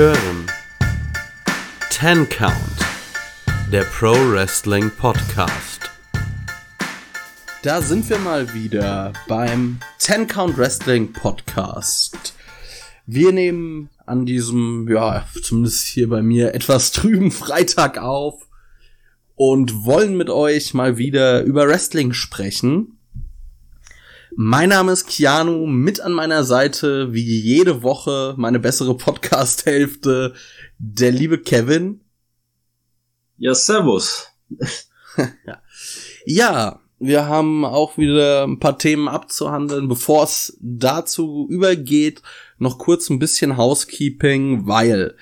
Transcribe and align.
hören 0.00 0.46
Ten 1.90 2.26
Count, 2.30 2.54
der 3.70 3.82
Pro 3.82 4.14
Wrestling 4.32 4.90
Podcast. 4.96 5.90
Da 7.62 7.82
sind 7.82 8.08
wir 8.08 8.16
mal 8.16 8.54
wieder 8.54 9.12
beim 9.28 9.78
Ten 9.98 10.26
Count 10.26 10.56
Wrestling 10.56 11.12
Podcast. 11.12 12.34
Wir 13.04 13.32
nehmen 13.32 13.90
an 14.06 14.24
diesem, 14.24 14.88
ja, 14.88 15.26
zumindest 15.42 15.88
hier 15.88 16.08
bei 16.08 16.22
mir 16.22 16.54
etwas 16.54 16.92
trüben 16.92 17.30
Freitag 17.30 17.98
auf 17.98 18.48
und 19.34 19.84
wollen 19.84 20.16
mit 20.16 20.30
euch 20.30 20.72
mal 20.72 20.96
wieder 20.96 21.42
über 21.42 21.68
Wrestling 21.68 22.14
sprechen. 22.14 22.99
Mein 24.42 24.70
Name 24.70 24.92
ist 24.92 25.06
Keanu, 25.06 25.66
mit 25.66 26.00
an 26.00 26.12
meiner 26.12 26.44
Seite, 26.44 27.12
wie 27.12 27.20
jede 27.20 27.82
Woche, 27.82 28.32
meine 28.38 28.58
bessere 28.58 28.96
Podcast-Hälfte, 28.96 30.32
der 30.78 31.12
liebe 31.12 31.36
Kevin. 31.42 32.00
Ja, 33.36 33.54
servus. 33.54 34.28
ja. 35.46 35.60
ja, 36.24 36.80
wir 36.98 37.26
haben 37.26 37.66
auch 37.66 37.98
wieder 37.98 38.44
ein 38.44 38.58
paar 38.58 38.78
Themen 38.78 39.08
abzuhandeln. 39.08 39.88
Bevor 39.88 40.24
es 40.24 40.56
dazu 40.58 41.46
übergeht, 41.50 42.22
noch 42.56 42.78
kurz 42.78 43.10
ein 43.10 43.18
bisschen 43.18 43.58
Housekeeping, 43.58 44.66
weil 44.66 45.16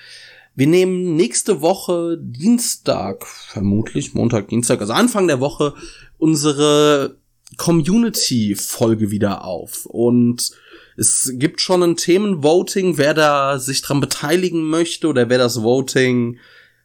wir 0.55 0.67
nehmen 0.67 1.17
nächste 1.17 1.59
Woche 1.59 2.17
Dienstag, 2.21 3.27
vermutlich 3.27 4.13
Montag, 4.13 4.47
Dienstag, 4.47 4.79
also 4.79 4.93
Anfang 4.93 5.27
der 5.27 5.41
Woche, 5.41 5.73
unsere 6.17 7.18
Community-Folge 7.57 9.11
wieder 9.11 9.43
auf. 9.43 9.85
Und 9.85 10.51
es 10.97 11.33
gibt 11.35 11.61
schon 11.61 11.83
ein 11.83 11.95
Themenvoting, 11.95 12.97
wer 12.97 13.13
da 13.13 13.59
sich 13.59 13.81
dran 13.81 14.01
beteiligen 14.01 14.63
möchte 14.63 15.07
oder 15.07 15.29
wer 15.29 15.37
das 15.37 15.61
Voting 15.61 16.39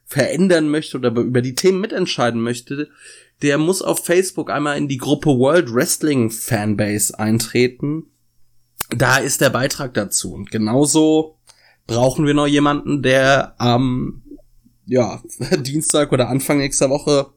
verändern 0.05 0.69
möchte 0.69 0.97
oder 0.97 1.09
über 1.09 1.41
die 1.41 1.55
Themen 1.55 1.81
mitentscheiden 1.81 2.41
möchte, 2.41 2.89
der 3.41 3.57
muss 3.57 3.81
auf 3.81 4.05
Facebook 4.05 4.49
einmal 4.49 4.77
in 4.77 4.87
die 4.87 4.97
Gruppe 4.97 5.29
World 5.29 5.73
Wrestling 5.73 6.29
Fanbase 6.29 7.17
eintreten. 7.17 8.05
Da 8.89 9.17
ist 9.17 9.41
der 9.41 9.49
Beitrag 9.49 9.93
dazu. 9.93 10.33
Und 10.33 10.51
genauso 10.51 11.37
brauchen 11.87 12.25
wir 12.25 12.33
noch 12.33 12.47
jemanden, 12.47 13.01
der 13.01 13.55
am 13.57 14.23
ja, 14.85 15.21
Dienstag 15.59 16.11
oder 16.11 16.29
Anfang 16.29 16.59
nächster 16.59 16.89
Woche 16.89 17.27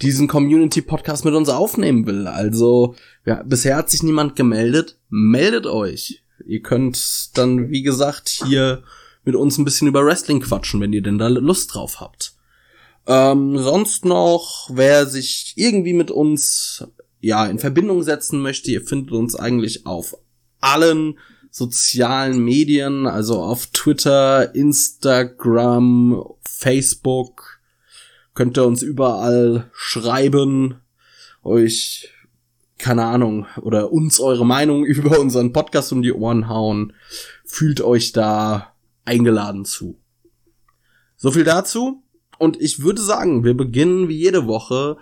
diesen 0.00 0.28
Community-Podcast 0.28 1.24
mit 1.24 1.34
uns 1.34 1.48
aufnehmen 1.48 2.06
will. 2.06 2.26
Also, 2.26 2.94
ja, 3.24 3.42
bisher 3.42 3.76
hat 3.76 3.90
sich 3.90 4.02
niemand 4.02 4.36
gemeldet. 4.36 4.98
Meldet 5.10 5.66
euch. 5.66 6.22
Ihr 6.46 6.62
könnt 6.62 7.36
dann, 7.36 7.70
wie 7.70 7.82
gesagt, 7.82 8.28
hier 8.28 8.82
mit 9.24 9.36
uns 9.36 9.58
ein 9.58 9.64
bisschen 9.64 9.88
über 9.88 10.04
Wrestling 10.04 10.40
quatschen, 10.40 10.80
wenn 10.80 10.92
ihr 10.92 11.02
denn 11.02 11.18
da 11.18 11.28
Lust 11.28 11.74
drauf 11.74 12.00
habt. 12.00 12.34
Ähm, 13.06 13.58
sonst 13.58 14.04
noch, 14.04 14.70
wer 14.72 15.06
sich 15.06 15.54
irgendwie 15.56 15.92
mit 15.92 16.10
uns 16.10 16.84
ja 17.20 17.46
in 17.46 17.58
Verbindung 17.58 18.02
setzen 18.02 18.40
möchte, 18.40 18.70
ihr 18.70 18.82
findet 18.82 19.12
uns 19.12 19.34
eigentlich 19.34 19.86
auf 19.86 20.16
allen 20.60 21.18
sozialen 21.50 22.42
Medien, 22.42 23.06
also 23.06 23.42
auf 23.42 23.66
Twitter, 23.66 24.54
Instagram, 24.54 26.24
Facebook, 26.42 27.51
könnt 28.34 28.58
ihr 28.58 28.66
uns 28.66 28.82
überall 28.82 29.70
schreiben, 29.72 30.80
euch, 31.42 32.08
keine 32.78 33.04
Ahnung, 33.04 33.46
oder 33.60 33.92
uns 33.92 34.20
eure 34.20 34.46
Meinung 34.46 34.84
über 34.86 35.18
unseren 35.18 35.52
Podcast 35.52 35.92
um 35.92 36.02
die 36.02 36.12
Ohren 36.12 36.48
hauen. 36.48 36.92
Fühlt 37.44 37.80
euch 37.80 38.12
da 38.12 38.74
eingeladen 39.04 39.64
zu. 39.64 39.98
So 41.16 41.30
viel 41.30 41.44
dazu. 41.44 42.02
Und 42.38 42.60
ich 42.60 42.82
würde 42.82 43.00
sagen, 43.00 43.44
wir 43.44 43.56
beginnen 43.56 44.08
wie 44.08 44.16
jede 44.16 44.46
Woche 44.46 44.96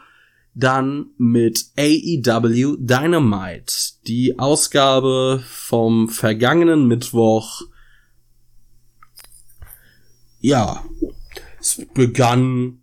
dann 0.54 1.06
mit 1.16 1.66
AEW 1.78 2.76
Dynamite. 2.78 3.72
Die 4.06 4.38
Ausgabe 4.38 5.42
vom 5.46 6.08
vergangenen 6.08 6.86
Mittwoch. 6.86 7.62
Ja, 10.40 10.84
es 11.60 11.86
begann 11.94 12.79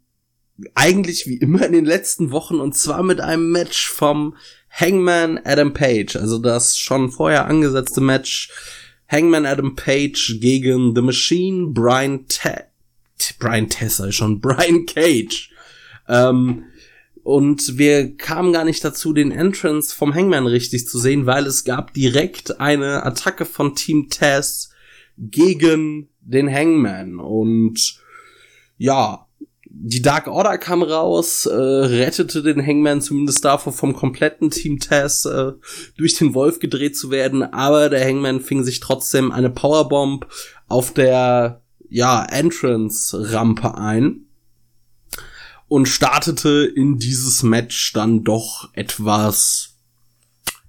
eigentlich 0.73 1.27
wie 1.27 1.37
immer 1.37 1.65
in 1.65 1.73
den 1.73 1.85
letzten 1.85 2.31
Wochen 2.31 2.59
und 2.59 2.75
zwar 2.75 3.03
mit 3.03 3.21
einem 3.21 3.51
Match 3.51 3.89
vom 3.89 4.35
Hangman 4.69 5.39
Adam 5.43 5.73
Page, 5.73 6.15
also 6.15 6.39
das 6.39 6.77
schon 6.77 7.11
vorher 7.11 7.45
angesetzte 7.45 8.01
Match. 8.01 8.49
Hangman 9.09 9.45
Adam 9.45 9.75
Page 9.75 10.37
gegen 10.41 10.93
The 10.93 11.01
Machine 11.01 11.67
Brian 11.71 12.27
Te 12.27 12.65
Brian 13.39 13.69
Tesser 13.69 14.11
schon 14.11 14.41
Brian 14.41 14.85
Cage. 14.85 15.51
Ähm, 16.07 16.65
und 17.23 17.77
wir 17.77 18.15
kamen 18.15 18.53
gar 18.53 18.63
nicht 18.63 18.83
dazu, 18.83 19.11
den 19.11 19.31
Entrance 19.31 19.93
vom 19.93 20.13
Hangman 20.13 20.47
richtig 20.47 20.87
zu 20.87 20.97
sehen, 20.97 21.25
weil 21.25 21.45
es 21.45 21.65
gab 21.65 21.93
direkt 21.93 22.61
eine 22.61 23.05
Attacke 23.05 23.45
von 23.45 23.75
Team 23.75 24.09
Tess 24.09 24.71
gegen 25.17 26.09
den 26.21 26.49
Hangman. 26.49 27.19
Und 27.19 27.99
ja, 28.77 29.26
die 29.79 30.01
Dark 30.01 30.27
Order 30.27 30.57
kam 30.57 30.81
raus, 30.81 31.45
äh, 31.45 31.53
rettete 31.53 32.41
den 32.41 32.65
Hangman 32.65 33.01
zumindest 33.01 33.45
davor, 33.45 33.71
vom 33.73 33.93
kompletten 33.93 34.49
Team 34.49 34.79
Tess 34.79 35.25
äh, 35.25 35.51
durch 35.97 36.15
den 36.15 36.33
Wolf 36.33 36.59
gedreht 36.59 36.97
zu 36.97 37.11
werden, 37.11 37.43
aber 37.43 37.89
der 37.89 38.03
Hangman 38.03 38.41
fing 38.41 38.63
sich 38.63 38.79
trotzdem 38.79 39.31
eine 39.31 39.49
Powerbomb 39.49 40.27
auf 40.67 40.93
der 40.93 41.61
ja 41.89 42.25
Entrance-Rampe 42.25 43.77
ein 43.77 44.25
und 45.67 45.87
startete 45.87 46.71
in 46.75 46.97
dieses 46.97 47.43
Match 47.43 47.93
dann 47.93 48.23
doch 48.23 48.69
etwas 48.73 49.75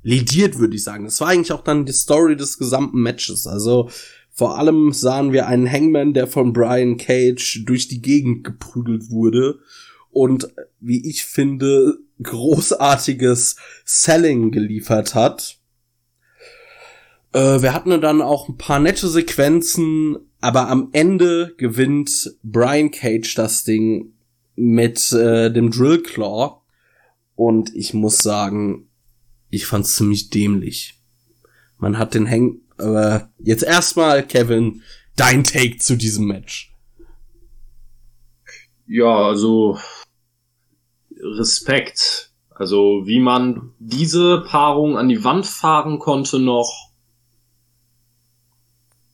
lediert, 0.03 0.59
würde 0.59 0.77
ich 0.77 0.85
sagen. 0.85 1.05
Das 1.05 1.21
war 1.21 1.29
eigentlich 1.29 1.53
auch 1.53 1.65
dann 1.65 1.87
die 1.87 1.93
Story 1.93 2.37
des 2.37 2.59
gesamten 2.59 3.01
Matches. 3.01 3.47
Also 3.47 3.91
vor 4.39 4.57
allem 4.57 4.93
sahen 4.93 5.33
wir 5.33 5.49
einen 5.49 5.69
Hangman, 5.69 6.15
der 6.15 6.29
von 6.29 6.53
Brian 6.53 6.97
Cage 6.97 7.65
durch 7.67 7.89
die 7.89 8.01
Gegend 8.01 8.45
geprügelt 8.45 9.11
wurde 9.11 9.59
und, 10.11 10.49
wie 10.79 11.05
ich 11.11 11.25
finde, 11.25 11.99
großartiges 12.23 13.57
Selling 13.85 14.53
geliefert 14.53 15.17
hat. 15.17 15.59
Äh, 17.33 17.63
wir 17.63 17.75
hatten 17.75 18.01
dann 18.01 18.23
auch 18.23 18.49
ein 18.49 18.57
paar 18.57 18.79
nette 18.79 19.09
Sequenzen, 19.09 20.19
aber 20.41 20.69
am 20.69 20.91
Ende 20.93 21.57
gewinnt 21.59 22.37
Brian 22.45 22.93
Cage 22.93 23.35
das 23.35 23.65
Ding 23.65 24.13
mit 24.55 25.11
äh, 25.11 25.53
dem 25.53 25.73
Drill 25.73 26.01
Claw 26.01 26.61
und 27.35 27.75
ich 27.75 27.93
muss 27.93 28.19
sagen, 28.19 28.87
ich 29.51 29.67
fand's 29.67 29.97
ziemlich 29.97 30.31
dämlich. 30.31 30.95
Man 31.77 31.99
hat 31.99 32.15
den 32.15 32.31
Hang 32.31 32.61
aber 32.79 33.31
jetzt 33.39 33.63
erstmal, 33.63 34.27
Kevin, 34.27 34.83
dein 35.17 35.45
Take 35.45 35.79
zu 35.79 35.97
diesem 35.97 36.27
Match. 36.27 36.73
Ja, 38.87 39.27
also 39.27 39.79
Respekt. 41.21 42.33
Also 42.51 43.03
wie 43.05 43.21
man 43.21 43.73
diese 43.79 44.41
Paarung 44.41 44.97
an 44.97 45.09
die 45.09 45.23
Wand 45.23 45.47
fahren 45.47 45.99
konnte 45.99 46.39
noch, 46.39 46.91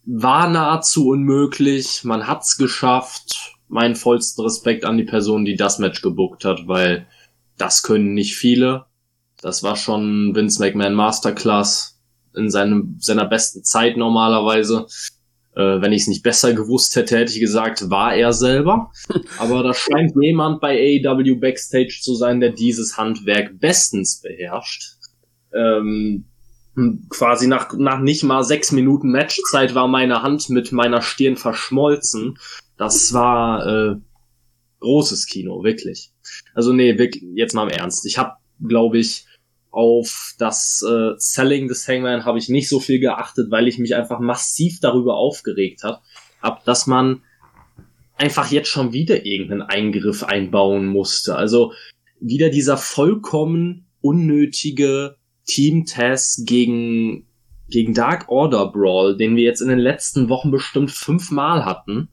war 0.07 0.49
nahezu 0.49 1.09
unmöglich. 1.09 2.05
Man 2.05 2.27
hat's 2.27 2.57
geschafft. 2.57 3.57
Mein 3.69 3.97
vollsten 3.97 4.45
Respekt 4.45 4.85
an 4.85 4.99
die 4.99 5.05
Person, 5.05 5.45
die 5.45 5.57
das 5.57 5.79
Match 5.79 6.03
gebuckt 6.03 6.45
hat, 6.45 6.69
weil 6.69 7.07
das 7.57 7.83
können 7.83 8.15
nicht 8.15 8.37
viele. 8.37 8.87
Das 9.41 9.63
war 9.63 9.77
schon 9.77 10.35
Vince 10.35 10.61
McMahon 10.63 10.95
Masterclass 10.95 11.94
in 12.37 12.51
seinem, 12.51 12.97
seiner 12.99 13.27
besten 13.27 13.65
Zeit 13.65 13.97
normalerweise. 13.97 14.87
Äh, 15.57 15.81
wenn 15.81 15.93
ich 15.93 16.03
es 16.03 16.09
nicht 16.09 16.23
besser 16.23 16.53
gewusst 16.53 16.97
hätte, 16.97 17.17
hätte 17.17 17.33
ich 17.33 17.41
gesagt, 17.41 17.89
war 17.89 18.15
er 18.15 18.33
selber. 18.33 18.91
Aber 19.39 19.63
da 19.63 19.73
scheint 19.73 20.13
jemand 20.21 20.61
bei 20.61 21.01
AEW 21.05 21.37
Backstage 21.37 22.01
zu 22.03 22.15
sein, 22.15 22.41
der 22.41 22.51
dieses 22.51 22.97
Handwerk 22.97 23.61
bestens 23.61 24.21
beherrscht. 24.21 24.95
Ähm, 25.55 26.25
quasi 27.09 27.47
nach, 27.47 27.73
nach 27.75 28.01
nicht 28.01 28.25
mal 28.25 28.43
sechs 28.43 28.73
Minuten 28.73 29.13
Matchzeit 29.13 29.75
war 29.75 29.87
meine 29.87 30.23
Hand 30.23 30.51
mit 30.51 30.73
meiner 30.73 31.03
Stirn 31.03 31.37
verschmolzen. 31.37 32.37
Das 32.77 33.13
war 33.13 33.67
äh, 33.67 33.97
großes 34.81 35.27
Kino, 35.27 35.63
wirklich. 35.63 36.11
Also 36.55 36.73
nee, 36.73 36.99
wirklich, 36.99 37.23
jetzt 37.35 37.55
mal 37.55 37.65
im 37.65 37.79
Ernst. 37.79 38.07
Ich 38.07 38.19
habe, 38.19 38.33
glaube 38.67 38.99
ich, 38.99 39.27
auf 39.75 40.35
das 40.39 40.85
äh, 40.89 41.13
Selling 41.17 41.69
des 41.69 41.87
Hangman 41.87 42.25
habe 42.25 42.39
ich 42.39 42.49
nicht 42.49 42.69
so 42.69 42.81
viel 42.81 43.01
geachtet, 43.01 43.51
weil 43.51 43.69
ich 43.69 43.79
mich 43.79 43.95
einfach 43.95 44.21
massiv 44.21 44.81
darüber 44.81 45.17
aufgeregt 45.17 45.83
habe, 45.83 46.01
hab, 46.41 46.65
dass 46.65 46.87
man 46.87 47.23
einfach 48.17 48.51
jetzt 48.51 48.69
schon 48.69 48.93
wieder 48.93 49.27
irgendeinen 49.27 49.63
Eingriff 49.63 50.23
einbauen 50.23 50.87
musste. 50.87 51.37
Also 51.37 51.73
wieder 52.21 52.51
dieser 52.51 52.77
vollkommen 52.77 53.87
unnötige 54.01 55.17
Team-Test 55.47 56.47
gegen 56.47 57.27
gegen 57.69 57.95
Dark 57.95 58.29
Order 58.29 58.71
Brawl, 58.71 59.17
den 59.17 59.37
wir 59.37 59.45
jetzt 59.45 59.61
in 59.61 59.69
den 59.69 59.79
letzten 59.79 60.29
Wochen 60.29 60.51
bestimmt 60.51 60.91
fünfmal 60.91 61.65
hatten, 61.65 62.09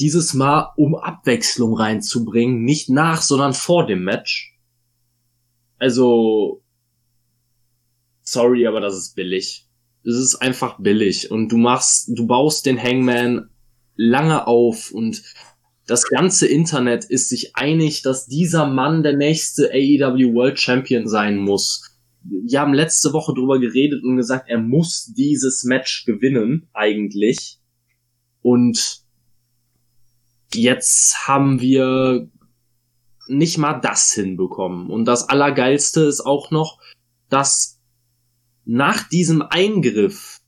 dieses 0.00 0.34
Mal 0.34 0.72
um 0.76 0.94
Abwechslung 0.94 1.74
reinzubringen, 1.76 2.62
nicht 2.62 2.88
nach, 2.88 3.20
sondern 3.20 3.52
vor 3.52 3.86
dem 3.86 4.04
Match. 4.04 4.47
Also, 5.78 6.62
sorry, 8.22 8.66
aber 8.66 8.80
das 8.80 8.96
ist 8.96 9.14
billig. 9.14 9.66
Es 10.04 10.16
ist 10.16 10.36
einfach 10.36 10.78
billig 10.80 11.30
und 11.30 11.48
du 11.50 11.56
machst, 11.56 12.10
du 12.14 12.26
baust 12.26 12.66
den 12.66 12.82
Hangman 12.82 13.50
lange 13.96 14.46
auf 14.46 14.90
und 14.90 15.22
das 15.86 16.04
ganze 16.04 16.46
Internet 16.46 17.04
ist 17.06 17.30
sich 17.30 17.56
einig, 17.56 18.02
dass 18.02 18.26
dieser 18.26 18.66
Mann 18.66 19.02
der 19.02 19.16
nächste 19.16 19.70
AEW 19.70 20.34
World 20.34 20.60
Champion 20.60 21.08
sein 21.08 21.38
muss. 21.38 21.96
Wir 22.22 22.60
haben 22.60 22.74
letzte 22.74 23.12
Woche 23.12 23.32
drüber 23.32 23.58
geredet 23.58 24.04
und 24.04 24.16
gesagt, 24.16 24.48
er 24.48 24.58
muss 24.58 25.12
dieses 25.16 25.64
Match 25.64 26.04
gewinnen, 26.04 26.68
eigentlich. 26.74 27.58
Und 28.42 29.00
jetzt 30.52 31.26
haben 31.26 31.60
wir 31.60 32.28
nicht 33.28 33.58
mal 33.58 33.74
das 33.74 34.12
hinbekommen. 34.12 34.90
Und 34.90 35.04
das 35.04 35.28
Allergeilste 35.28 36.02
ist 36.02 36.20
auch 36.20 36.50
noch, 36.50 36.80
dass 37.28 37.80
nach 38.64 39.08
diesem 39.08 39.42
Eingriff 39.42 40.40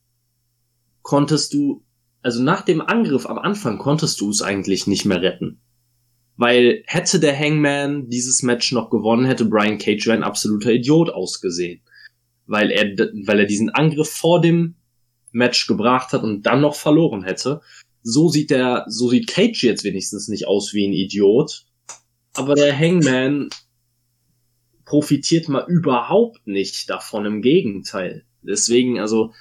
konntest 1.01 1.53
du 1.53 1.83
also 2.21 2.41
nach 2.43 2.61
dem 2.61 2.81
Angriff 2.81 3.25
am 3.25 3.39
Anfang 3.39 3.77
konntest 3.77 4.21
du 4.21 4.29
es 4.29 4.41
eigentlich 4.41 4.87
nicht 4.87 5.05
mehr 5.05 5.21
retten. 5.21 5.59
Weil 6.37 6.83
hätte 6.85 7.19
der 7.19 7.37
Hangman 7.37 8.09
dieses 8.09 8.43
Match 8.43 8.71
noch 8.71 8.89
gewonnen, 8.89 9.25
hätte 9.25 9.45
Brian 9.45 9.77
Cage 9.77 10.09
ein 10.09 10.23
absoluter 10.23 10.71
Idiot 10.71 11.09
ausgesehen. 11.09 11.81
Weil 12.45 12.71
er, 12.71 12.95
weil 13.25 13.39
er 13.39 13.45
diesen 13.45 13.69
Angriff 13.69 14.09
vor 14.09 14.41
dem 14.41 14.75
Match 15.31 15.67
gebracht 15.67 16.13
hat 16.13 16.23
und 16.23 16.43
dann 16.43 16.61
noch 16.61 16.75
verloren 16.75 17.23
hätte. 17.23 17.61
So 18.03 18.29
sieht 18.29 18.49
der, 18.49 18.85
so 18.87 19.09
sieht 19.09 19.27
Cage 19.27 19.63
jetzt 19.63 19.83
wenigstens 19.83 20.27
nicht 20.27 20.47
aus 20.47 20.73
wie 20.73 20.87
ein 20.87 20.93
Idiot. 20.93 21.65
Aber 22.33 22.55
der 22.55 22.77
Hangman 22.77 23.49
profitiert 24.85 25.49
mal 25.49 25.65
überhaupt 25.67 26.45
nicht 26.47 26.89
davon, 26.89 27.25
im 27.25 27.41
Gegenteil. 27.41 28.25
Deswegen, 28.41 28.99
also, 28.99 29.31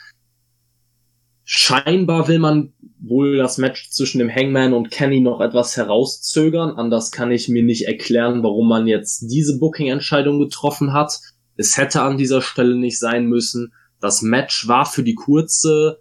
Scheinbar 1.53 2.29
will 2.29 2.39
man 2.39 2.73
wohl 3.01 3.37
das 3.37 3.59
Match 3.59 3.91
zwischen 3.91 4.21
dem 4.21 4.33
Hangman 4.33 4.73
und 4.73 4.93
Kenny 4.93 5.19
noch 5.19 5.41
etwas 5.41 5.77
herauszögern. 5.77 6.77
Anders 6.77 7.11
kann 7.11 7.33
ich 7.33 7.49
mir 7.49 7.65
nicht 7.65 7.89
erklären, 7.89 8.45
warum 8.45 8.69
man 8.69 8.87
jetzt 8.87 9.23
diese 9.23 9.59
Booking-Entscheidung 9.59 10.39
getroffen 10.39 10.93
hat. 10.93 11.19
Es 11.57 11.77
hätte 11.77 12.03
an 12.03 12.19
dieser 12.19 12.41
Stelle 12.41 12.77
nicht 12.77 13.01
sein 13.01 13.27
müssen. 13.27 13.73
Das 14.01 14.23
Match 14.23 14.69
war 14.69 14.87
für 14.87 15.03
die 15.03 15.17
kurze 15.17 15.99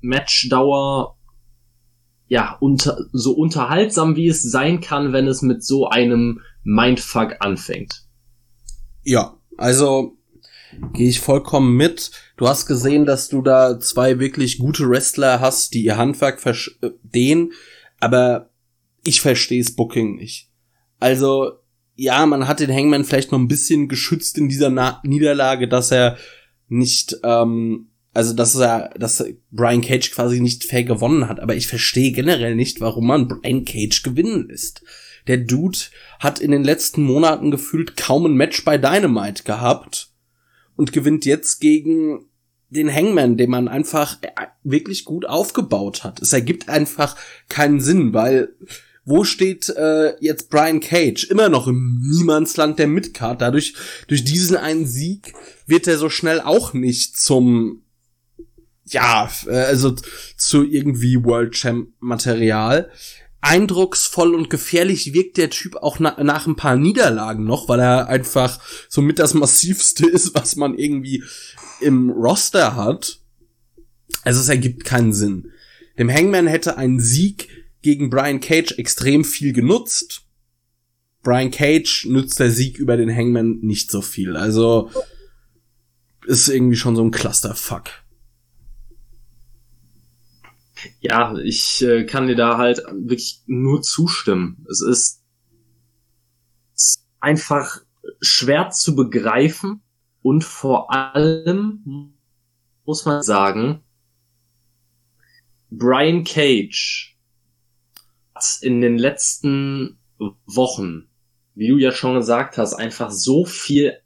Matchdauer 0.00 1.18
ja 2.30 2.56
unter, 2.60 2.96
so 3.12 3.32
unterhaltsam 3.32 4.14
wie 4.14 4.28
es 4.28 4.40
sein 4.40 4.80
kann, 4.80 5.12
wenn 5.12 5.26
es 5.26 5.42
mit 5.42 5.64
so 5.64 5.88
einem 5.88 6.40
Mindfuck 6.62 7.36
anfängt. 7.40 8.04
Ja, 9.02 9.36
also 9.56 10.16
gehe 10.92 11.08
ich 11.08 11.18
vollkommen 11.18 11.76
mit. 11.76 12.12
Du 12.36 12.46
hast 12.46 12.66
gesehen, 12.66 13.04
dass 13.04 13.28
du 13.28 13.42
da 13.42 13.80
zwei 13.80 14.20
wirklich 14.20 14.58
gute 14.58 14.88
Wrestler 14.88 15.40
hast, 15.40 15.74
die 15.74 15.82
ihr 15.82 15.98
Handwerk 15.98 16.40
verstehen, 16.40 17.52
aber 17.98 18.50
ich 19.04 19.20
versteh's 19.20 19.74
Booking 19.74 20.14
nicht. 20.14 20.50
Also, 21.00 21.54
ja, 21.96 22.24
man 22.26 22.46
hat 22.46 22.60
den 22.60 22.72
Hangman 22.72 23.04
vielleicht 23.04 23.32
noch 23.32 23.40
ein 23.40 23.48
bisschen 23.48 23.88
geschützt 23.88 24.38
in 24.38 24.48
dieser 24.48 24.70
Na 24.70 25.00
Niederlage, 25.02 25.66
dass 25.66 25.90
er 25.90 26.16
nicht, 26.68 27.16
ähm, 27.24 27.89
also 28.12 28.34
dass 28.34 28.56
er, 28.56 28.90
dass 28.98 29.24
Brian 29.50 29.82
Cage 29.82 30.10
quasi 30.10 30.40
nicht 30.40 30.64
fair 30.64 30.84
gewonnen 30.84 31.28
hat, 31.28 31.40
aber 31.40 31.54
ich 31.54 31.66
verstehe 31.66 32.12
generell 32.12 32.54
nicht, 32.54 32.80
warum 32.80 33.06
man 33.06 33.28
Brian 33.28 33.64
Cage 33.64 34.02
gewinnen 34.02 34.48
lässt. 34.48 34.82
Der 35.26 35.36
Dude 35.36 35.78
hat 36.18 36.40
in 36.40 36.50
den 36.50 36.64
letzten 36.64 37.02
Monaten 37.02 37.50
gefühlt 37.50 37.96
kaum 37.96 38.26
ein 38.26 38.34
Match 38.34 38.64
bei 38.64 38.78
Dynamite 38.78 39.44
gehabt 39.44 40.10
und 40.76 40.92
gewinnt 40.92 41.24
jetzt 41.24 41.60
gegen 41.60 42.26
den 42.70 42.92
Hangman, 42.92 43.36
den 43.36 43.50
man 43.50 43.68
einfach 43.68 44.18
wirklich 44.62 45.04
gut 45.04 45.26
aufgebaut 45.26 46.04
hat. 46.04 46.22
Es 46.22 46.32
ergibt 46.32 46.68
einfach 46.68 47.16
keinen 47.48 47.80
Sinn, 47.80 48.14
weil 48.14 48.54
wo 49.04 49.24
steht 49.24 49.68
äh, 49.70 50.14
jetzt 50.20 50.50
Brian 50.50 50.80
Cage? 50.80 51.24
Immer 51.24 51.48
noch 51.48 51.66
im 51.66 52.00
Niemandsland 52.00 52.78
der 52.78 52.86
Midcard. 52.86 53.40
Dadurch, 53.40 53.74
durch 54.06 54.24
diesen 54.24 54.56
einen 54.56 54.86
Sieg 54.86 55.32
wird 55.66 55.88
er 55.88 55.98
so 55.98 56.10
schnell 56.10 56.40
auch 56.40 56.74
nicht 56.74 57.18
zum, 57.18 57.82
ja, 58.92 59.30
äh, 59.46 59.50
also 59.50 59.94
zu 60.36 60.64
irgendwie 60.64 61.22
World 61.24 61.52
Champ 61.52 61.88
Material 62.00 62.90
eindrucksvoll 63.40 64.34
und 64.34 64.50
gefährlich 64.50 65.14
wirkt 65.14 65.38
der 65.38 65.50
Typ 65.50 65.76
auch 65.76 65.98
na 65.98 66.22
nach 66.22 66.46
ein 66.46 66.56
paar 66.56 66.76
Niederlagen 66.76 67.44
noch, 67.44 67.68
weil 67.68 67.80
er 67.80 68.08
einfach 68.08 68.60
somit 68.88 69.18
das 69.18 69.34
massivste 69.34 70.06
ist, 70.10 70.34
was 70.34 70.56
man 70.56 70.76
irgendwie 70.76 71.24
im 71.80 72.10
Roster 72.10 72.76
hat. 72.76 73.20
Also 74.22 74.40
es 74.40 74.48
ergibt 74.48 74.84
keinen 74.84 75.12
Sinn. 75.12 75.52
Dem 75.98 76.10
Hangman 76.10 76.46
hätte 76.46 76.76
ein 76.76 77.00
Sieg 77.00 77.48
gegen 77.82 78.10
Brian 78.10 78.40
Cage 78.40 78.72
extrem 78.72 79.24
viel 79.24 79.52
genutzt. 79.52 80.22
Brian 81.22 81.50
Cage 81.50 82.06
nützt 82.06 82.40
der 82.40 82.50
Sieg 82.50 82.78
über 82.78 82.96
den 82.96 83.14
Hangman 83.14 83.60
nicht 83.60 83.90
so 83.90 84.02
viel. 84.02 84.36
Also 84.36 84.90
ist 86.26 86.48
irgendwie 86.48 86.76
schon 86.76 86.96
so 86.96 87.02
ein 87.02 87.10
Clusterfuck. 87.10 87.84
Ja, 91.00 91.36
ich 91.36 91.82
äh, 91.82 92.04
kann 92.04 92.26
dir 92.26 92.36
da 92.36 92.58
halt 92.58 92.82
wirklich 92.92 93.42
nur 93.46 93.82
zustimmen. 93.82 94.64
Es 94.70 94.82
ist 94.82 95.22
einfach 97.20 97.80
schwer 98.20 98.70
zu 98.70 98.94
begreifen 98.94 99.82
und 100.22 100.44
vor 100.44 100.92
allem 100.92 102.14
muss 102.84 103.04
man 103.04 103.22
sagen, 103.22 103.82
Brian 105.70 106.24
Cage 106.24 107.16
hat 108.34 108.58
in 108.62 108.80
den 108.80 108.98
letzten 108.98 109.98
Wochen, 110.46 111.08
wie 111.54 111.68
du 111.68 111.78
ja 111.78 111.92
schon 111.92 112.16
gesagt 112.16 112.58
hast, 112.58 112.74
einfach 112.74 113.10
so 113.10 113.44
viel 113.44 113.98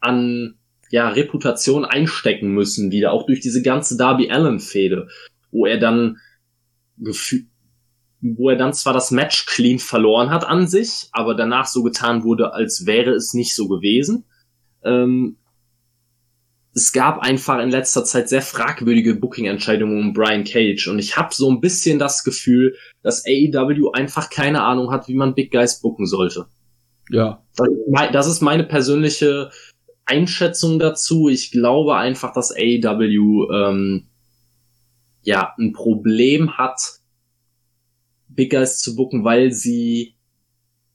an 0.00 0.58
ja, 0.90 1.08
Reputation 1.08 1.84
einstecken 1.84 2.52
müssen 2.52 2.90
wieder, 2.90 3.12
auch 3.12 3.26
durch 3.26 3.40
diese 3.40 3.62
ganze 3.62 3.96
Darby 3.96 4.30
Allen 4.30 4.60
Fehde 4.60 5.08
wo 5.50 5.66
er 5.66 5.78
dann 5.78 6.18
wo 8.22 8.50
er 8.50 8.56
dann 8.56 8.74
zwar 8.74 8.92
das 8.92 9.10
Match 9.10 9.46
clean 9.46 9.78
verloren 9.78 10.30
hat 10.30 10.44
an 10.44 10.66
sich, 10.66 11.08
aber 11.12 11.34
danach 11.34 11.66
so 11.66 11.82
getan 11.82 12.22
wurde, 12.22 12.52
als 12.52 12.84
wäre 12.86 13.12
es 13.12 13.32
nicht 13.32 13.54
so 13.54 13.68
gewesen. 13.68 14.24
Ähm, 14.84 15.36
es 16.72 16.92
gab 16.92 17.20
einfach 17.20 17.60
in 17.60 17.70
letzter 17.70 18.04
Zeit 18.04 18.28
sehr 18.28 18.42
fragwürdige 18.42 19.14
Booking-Entscheidungen 19.14 19.98
um 19.98 20.12
Brian 20.12 20.44
Cage 20.44 20.88
und 20.88 20.98
ich 20.98 21.16
habe 21.16 21.34
so 21.34 21.50
ein 21.50 21.60
bisschen 21.60 21.98
das 21.98 22.22
Gefühl, 22.22 22.76
dass 23.02 23.24
AEW 23.26 23.90
einfach 23.92 24.30
keine 24.30 24.62
Ahnung 24.62 24.90
hat, 24.90 25.08
wie 25.08 25.14
man 25.14 25.34
Big 25.34 25.50
Guys 25.50 25.80
booken 25.80 26.06
sollte. 26.06 26.46
Ja. 27.10 27.42
Das 28.12 28.28
ist 28.28 28.40
meine 28.40 28.64
persönliche 28.64 29.50
Einschätzung 30.04 30.78
dazu. 30.78 31.28
Ich 31.28 31.50
glaube 31.50 31.96
einfach, 31.96 32.32
dass 32.32 32.52
AEW 32.52 33.50
ähm, 33.52 34.09
ja, 35.22 35.54
ein 35.58 35.72
Problem 35.72 36.56
hat, 36.56 37.00
Big 38.28 38.50
Guys 38.50 38.78
zu 38.78 38.94
booken, 38.96 39.24
weil 39.24 39.52
sie 39.52 40.14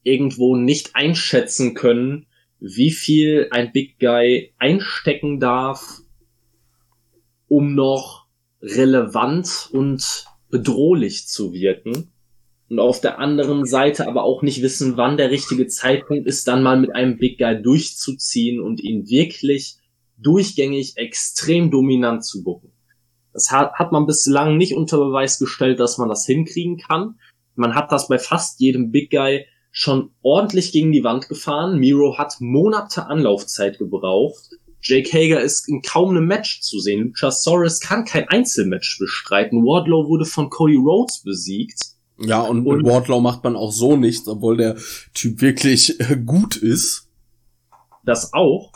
irgendwo 0.03 0.55
nicht 0.55 0.95
einschätzen 0.95 1.73
können, 1.73 2.27
wie 2.59 2.91
viel 2.91 3.47
ein 3.51 3.71
Big 3.71 3.99
Guy 3.99 4.53
einstecken 4.57 5.39
darf, 5.39 5.99
um 7.47 7.75
noch 7.75 8.27
relevant 8.61 9.69
und 9.71 10.25
bedrohlich 10.49 11.27
zu 11.27 11.53
wirken. 11.53 12.11
Und 12.69 12.79
auf 12.79 12.99
der 12.99 13.19
anderen 13.19 13.65
Seite 13.65 14.07
aber 14.07 14.23
auch 14.23 14.41
nicht 14.41 14.61
wissen, 14.63 14.97
wann 14.97 15.17
der 15.17 15.29
richtige 15.29 15.67
Zeitpunkt 15.67 16.25
ist, 16.25 16.47
dann 16.47 16.63
mal 16.63 16.79
mit 16.79 16.95
einem 16.95 17.17
Big 17.17 17.37
Guy 17.37 17.61
durchzuziehen 17.61 18.59
und 18.59 18.79
ihn 18.79 19.07
wirklich 19.07 19.77
durchgängig 20.17 20.97
extrem 20.97 21.69
dominant 21.69 22.25
zu 22.25 22.43
bucken. 22.43 22.71
Das 23.35 23.51
hat, 23.51 23.73
hat 23.73 23.91
man 23.91 24.05
bislang 24.05 24.55
nicht 24.55 24.77
unter 24.77 24.97
Beweis 24.97 25.39
gestellt, 25.39 25.81
dass 25.81 25.97
man 25.97 26.07
das 26.07 26.25
hinkriegen 26.25 26.77
kann. 26.77 27.19
Man 27.55 27.75
hat 27.75 27.91
das 27.91 28.07
bei 28.07 28.17
fast 28.17 28.61
jedem 28.61 28.91
Big 28.91 29.11
Guy 29.11 29.45
schon 29.71 30.11
ordentlich 30.21 30.71
gegen 30.71 30.93
die 30.93 31.03
Wand 31.03 31.27
gefahren. 31.27 31.77
Miro 31.77 32.17
hat 32.17 32.37
Monate 32.39 33.07
Anlaufzeit 33.07 33.77
gebraucht. 33.77 34.51
Jake 34.81 35.11
Hager 35.11 35.41
ist 35.41 35.67
in 35.67 35.81
kaum 35.81 36.11
einem 36.11 36.27
Match 36.27 36.61
zu 36.61 36.79
sehen. 36.79 37.07
Luchasaurus 37.07 37.81
kann 37.81 38.05
kein 38.05 38.29
Einzelmatch 38.29 38.99
bestreiten. 38.99 39.65
Wardlow 39.65 40.07
wurde 40.07 40.23
von 40.23 40.49
Cody 40.49 40.77
Rhodes 40.77 41.21
besiegt. 41.21 41.81
Ja, 42.17 42.39
und, 42.39 42.65
und 42.65 42.85
Wardlow 42.85 43.19
macht 43.19 43.43
man 43.43 43.57
auch 43.57 43.73
so 43.73 43.97
nichts, 43.97 44.29
obwohl 44.29 44.55
der 44.55 44.77
Typ 45.13 45.41
wirklich 45.41 45.97
gut 46.25 46.55
ist. 46.55 47.09
Das 48.05 48.31
auch. 48.31 48.71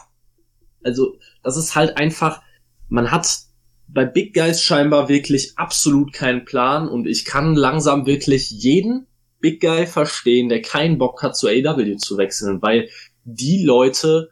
Also, 0.84 1.16
das 1.44 1.56
ist 1.56 1.76
halt 1.76 1.96
einfach, 1.96 2.42
man 2.90 3.10
hat 3.10 3.48
bei 3.92 4.06
Big 4.06 4.34
Guys 4.34 4.62
scheinbar 4.62 5.10
wirklich 5.10 5.54
absolut 5.58 6.14
keinen 6.14 6.46
Plan 6.46 6.88
und 6.88 7.08
ich 7.08 7.26
kann 7.26 7.56
langsam 7.56 8.06
wirklich 8.06 8.50
jeden 8.52 9.08
Big 9.40 9.62
Guy 9.62 9.88
verstehen, 9.88 10.50
der 10.50 10.62
keinen 10.62 10.98
Bock 10.98 11.24
hat, 11.24 11.36
zu 11.36 11.48
AW 11.48 11.98
zu 11.98 12.18
wechseln, 12.18 12.62
weil 12.62 12.90
die 13.24 13.64
Leute 13.64 14.30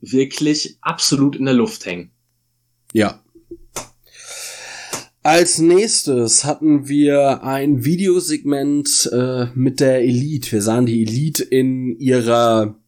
wirklich 0.00 0.76
absolut 0.80 1.36
in 1.36 1.46
der 1.46 1.54
Luft 1.54 1.86
hängen. 1.86 2.10
Ja. 2.92 3.20
Als 5.22 5.58
nächstes 5.58 6.44
hatten 6.44 6.86
wir 6.86 7.42
ein 7.42 7.84
Videosegment 7.84 9.08
äh, 9.10 9.46
mit 9.54 9.80
der 9.80 10.02
Elite. 10.02 10.52
Wir 10.52 10.62
sahen 10.62 10.84
die 10.84 11.02
Elite 11.02 11.42
in 11.42 11.98
ihrer 11.98 12.78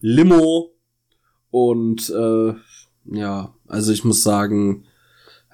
Limo 0.00 0.74
und 1.50 2.10
äh, 2.10 2.54
ja, 3.16 3.54
also 3.68 3.92
ich 3.92 4.02
muss 4.04 4.24
sagen, 4.24 4.84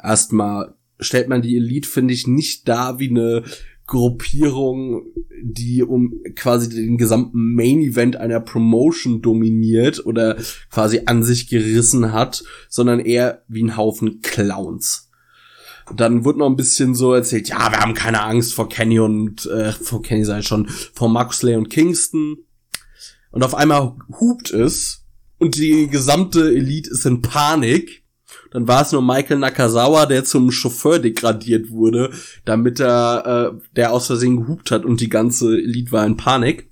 erstmal 0.06 0.74
stellt 0.98 1.28
man 1.28 1.42
die 1.42 1.56
Elite, 1.56 1.88
finde 1.88 2.14
ich, 2.14 2.26
nicht 2.26 2.68
da 2.68 2.98
wie 2.98 3.10
eine 3.10 3.42
Gruppierung, 3.86 5.02
die 5.42 5.82
um 5.82 6.20
quasi 6.34 6.68
den 6.68 6.98
gesamten 6.98 7.54
Main 7.54 7.80
Event 7.80 8.16
einer 8.16 8.40
Promotion 8.40 9.22
dominiert 9.22 10.04
oder 10.04 10.36
quasi 10.70 11.02
an 11.06 11.22
sich 11.22 11.48
gerissen 11.48 12.12
hat, 12.12 12.42
sondern 12.68 13.00
eher 13.00 13.42
wie 13.46 13.62
ein 13.62 13.76
Haufen 13.76 14.20
Clowns. 14.22 15.10
dann 15.94 16.24
wird 16.24 16.36
noch 16.36 16.46
ein 16.46 16.56
bisschen 16.56 16.96
so 16.96 17.14
erzählt, 17.14 17.48
ja, 17.48 17.70
wir 17.70 17.78
haben 17.78 17.94
keine 17.94 18.22
Angst 18.22 18.54
vor 18.54 18.68
Kenny 18.68 18.98
und 18.98 19.46
äh, 19.46 19.70
vor 19.70 20.02
Kenny 20.02 20.24
sei 20.24 20.42
schon, 20.42 20.66
vor 20.68 21.08
Maxley 21.08 21.54
und 21.54 21.68
Kingston. 21.68 22.38
Und 23.30 23.44
auf 23.44 23.54
einmal 23.54 23.94
hupt 24.18 24.50
es 24.50 25.04
und 25.38 25.56
die 25.56 25.86
gesamte 25.86 26.52
Elite 26.52 26.90
ist 26.90 27.06
in 27.06 27.22
Panik 27.22 28.02
dann 28.56 28.68
war 28.68 28.80
es 28.80 28.92
nur 28.92 29.02
Michael 29.02 29.38
Nakazawa, 29.38 30.06
der 30.06 30.24
zum 30.24 30.50
Chauffeur 30.50 30.98
degradiert 30.98 31.68
wurde, 31.68 32.10
damit 32.46 32.80
er, 32.80 33.52
äh, 33.52 33.60
der 33.76 33.92
aus 33.92 34.06
Versehen 34.06 34.38
gehupt 34.38 34.70
hat 34.70 34.86
und 34.86 35.02
die 35.02 35.10
ganze 35.10 35.58
Elite 35.58 35.92
war 35.92 36.06
in 36.06 36.16
Panik. 36.16 36.70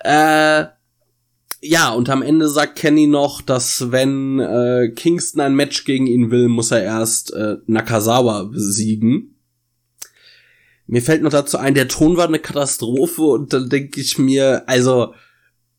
Äh, 0.00 0.64
ja, 1.60 1.90
und 1.90 2.10
am 2.10 2.22
Ende 2.22 2.48
sagt 2.48 2.74
Kenny 2.74 3.06
noch, 3.06 3.40
dass 3.40 3.92
wenn 3.92 4.40
äh, 4.40 4.88
Kingston 4.88 5.42
ein 5.42 5.54
Match 5.54 5.84
gegen 5.84 6.08
ihn 6.08 6.32
will, 6.32 6.48
muss 6.48 6.72
er 6.72 6.82
erst 6.82 7.32
äh, 7.34 7.58
Nakazawa 7.66 8.42
besiegen. 8.42 9.38
Mir 10.88 11.02
fällt 11.02 11.22
noch 11.22 11.30
dazu 11.30 11.56
ein, 11.56 11.74
der 11.74 11.86
Ton 11.86 12.16
war 12.16 12.26
eine 12.26 12.40
Katastrophe 12.40 13.22
und 13.22 13.52
dann 13.52 13.68
denke 13.68 14.00
ich 14.00 14.18
mir, 14.18 14.64
also 14.66 15.14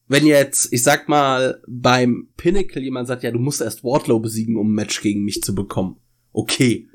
wenn 0.08 0.26
jetzt, 0.26 0.72
ich 0.72 0.84
sag 0.84 1.08
mal, 1.08 1.62
beim 1.68 2.28
Pinnacle 2.38 2.84
jemand 2.84 3.08
sagt, 3.08 3.24
ja, 3.24 3.32
du 3.32 3.40
musst 3.40 3.62
erst 3.62 3.84
Wardlow 3.84 4.20
besiegen, 4.20 4.58
um 4.58 4.72
ein 4.72 4.76
Match 4.76 5.02
gegen 5.02 5.24
mich 5.24 5.42
zu 5.42 5.56
bekommen. 5.56 5.98
Okay. 6.32 6.88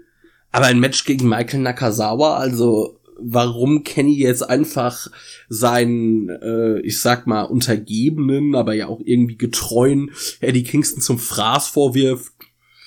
Aber 0.51 0.67
ein 0.67 0.81
Match 0.81 1.05
gegen 1.05 1.29
Michael 1.29 1.61
Nakazawa, 1.61 2.37
also 2.37 2.99
warum 3.19 3.83
Kenny 3.83 4.17
jetzt 4.17 4.49
einfach 4.49 5.09
seinen, 5.49 6.29
äh, 6.29 6.81
ich 6.81 7.01
sag 7.01 7.27
mal, 7.27 7.43
untergebenen, 7.43 8.55
aber 8.55 8.75
ja 8.75 8.87
auch 8.87 9.01
irgendwie 9.05 9.37
getreuen 9.37 10.13
Eddie 10.41 10.63
Kingston 10.63 11.03
zum 11.03 11.19
Fraß 11.19 11.69
vorwirft, 11.69 12.33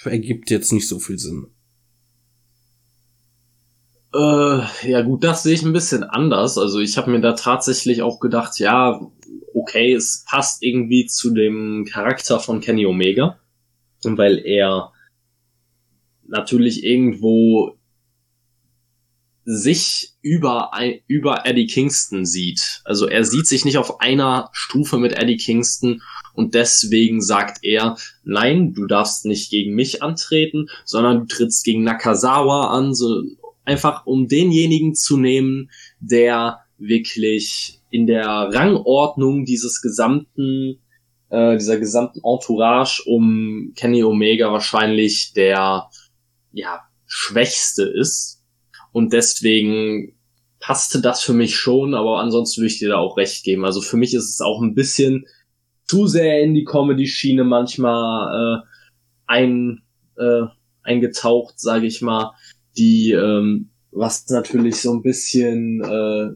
ergibt 0.05 0.49
jetzt 0.49 0.71
nicht 0.71 0.87
so 0.87 0.99
viel 0.99 1.19
Sinn. 1.19 1.47
Äh, 4.13 4.89
ja 4.89 5.01
gut, 5.03 5.23
das 5.23 5.43
sehe 5.43 5.53
ich 5.53 5.63
ein 5.63 5.73
bisschen 5.73 6.03
anders. 6.03 6.57
Also 6.57 6.79
ich 6.79 6.97
habe 6.97 7.11
mir 7.11 7.21
da 7.21 7.33
tatsächlich 7.33 8.01
auch 8.01 8.19
gedacht, 8.19 8.59
ja, 8.59 8.99
okay, 9.53 9.93
es 9.93 10.23
passt 10.27 10.63
irgendwie 10.63 11.05
zu 11.05 11.33
dem 11.33 11.85
Charakter 11.89 12.39
von 12.39 12.61
Kenny 12.61 12.85
Omega, 12.85 13.39
weil 14.03 14.39
er 14.39 14.91
natürlich 16.27 16.83
irgendwo 16.83 17.77
sich 19.43 20.13
über, 20.21 20.71
über 21.07 21.45
Eddie 21.45 21.65
Kingston 21.65 22.25
sieht. 22.25 22.81
Also 22.85 23.07
er 23.07 23.25
sieht 23.25 23.47
sich 23.47 23.65
nicht 23.65 23.77
auf 23.77 23.99
einer 23.99 24.49
Stufe 24.53 24.97
mit 24.97 25.13
Eddie 25.13 25.37
Kingston 25.37 26.01
und 26.33 26.53
deswegen 26.53 27.21
sagt 27.21 27.63
er, 27.63 27.97
nein, 28.23 28.73
du 28.73 28.85
darfst 28.85 29.25
nicht 29.25 29.49
gegen 29.49 29.73
mich 29.73 30.03
antreten, 30.03 30.67
sondern 30.85 31.21
du 31.21 31.25
trittst 31.25 31.65
gegen 31.65 31.83
Nakazawa 31.83 32.69
an, 32.69 32.93
so 32.93 33.23
einfach 33.65 34.05
um 34.05 34.27
denjenigen 34.27 34.95
zu 34.95 35.17
nehmen, 35.17 35.71
der 35.99 36.59
wirklich 36.77 37.80
in 37.91 38.07
der 38.07 38.25
Rangordnung 38.25 39.45
dieses 39.45 39.81
gesamten, 39.81 40.81
äh, 41.29 41.57
dieser 41.57 41.77
gesamten 41.77 42.21
Entourage 42.23 43.03
um 43.05 43.73
Kenny 43.75 44.03
Omega 44.03 44.51
wahrscheinlich 44.51 45.33
der, 45.33 45.89
ja, 46.51 46.81
schwächste 47.05 47.83
ist. 47.83 48.43
Und 48.93 49.13
deswegen 49.13 50.15
passte 50.59 51.01
das 51.01 51.21
für 51.21 51.33
mich 51.33 51.55
schon, 51.55 51.93
aber 51.93 52.19
ansonsten 52.19 52.61
würde 52.61 52.67
ich 52.67 52.79
dir 52.79 52.89
da 52.89 52.97
auch 52.97 53.17
recht 53.17 53.43
geben. 53.43 53.65
Also 53.65 53.81
für 53.81 53.97
mich 53.97 54.13
ist 54.13 54.29
es 54.29 54.41
auch 54.41 54.61
ein 54.61 54.73
bisschen 54.73 55.25
zu 55.85 56.07
sehr 56.07 56.41
in 56.41 56.53
die 56.53 56.63
Comedy-Schiene 56.63 57.43
manchmal 57.43 58.61
äh, 58.61 58.67
ein, 59.27 59.81
äh, 60.17 60.43
eingetaucht, 60.83 61.59
sage 61.59 61.87
ich 61.87 62.01
mal, 62.01 62.31
die 62.77 63.11
ähm, 63.11 63.71
was 63.91 64.29
natürlich 64.29 64.77
so 64.77 64.93
ein 64.93 65.01
bisschen 65.01 65.83
äh, 65.83 66.35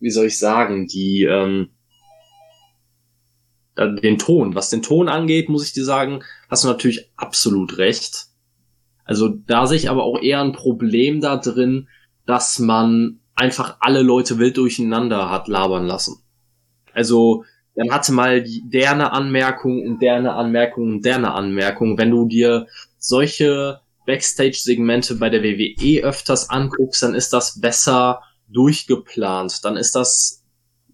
wie 0.00 0.10
soll 0.10 0.26
ich 0.26 0.38
sagen, 0.38 0.86
die 0.86 1.24
ähm, 1.24 1.70
den 3.76 4.18
Ton. 4.18 4.54
Was 4.54 4.70
den 4.70 4.82
Ton 4.82 5.08
angeht, 5.08 5.48
muss 5.48 5.66
ich 5.66 5.72
dir 5.72 5.84
sagen, 5.84 6.24
hast 6.48 6.64
du 6.64 6.68
natürlich 6.68 7.10
absolut 7.16 7.78
recht. 7.78 8.26
Also 9.04 9.28
da 9.28 9.66
sehe 9.66 9.78
ich 9.78 9.88
aber 9.88 10.04
auch 10.04 10.20
eher 10.20 10.40
ein 10.40 10.52
Problem 10.52 11.20
da 11.20 11.36
drin, 11.36 11.88
dass 12.26 12.58
man 12.58 13.20
einfach 13.34 13.76
alle 13.80 14.02
Leute 14.02 14.38
wild 14.38 14.56
durcheinander 14.56 15.30
hat 15.30 15.48
labern 15.48 15.86
lassen. 15.86 16.22
Also 16.92 17.44
dann 17.74 17.92
hatte 17.92 18.12
mal 18.12 18.44
der 18.44 18.90
eine 18.90 19.12
Anmerkung 19.12 19.86
und 19.86 20.02
der 20.02 20.16
eine 20.16 20.34
Anmerkung 20.34 20.94
und 20.94 21.04
der 21.04 21.14
eine 21.14 21.32
Anmerkung. 21.32 21.96
Wenn 21.96 22.10
du 22.10 22.26
dir 22.26 22.66
solche 22.98 23.80
Backstage-Segmente 24.04 25.14
bei 25.14 25.30
der 25.30 25.44
WWE 25.44 26.02
öfters 26.02 26.50
anguckst, 26.50 27.02
dann 27.02 27.14
ist 27.14 27.32
das 27.32 27.60
besser 27.60 28.20
durchgeplant, 28.48 29.64
dann 29.64 29.76
ist 29.76 29.94
das, 29.94 30.44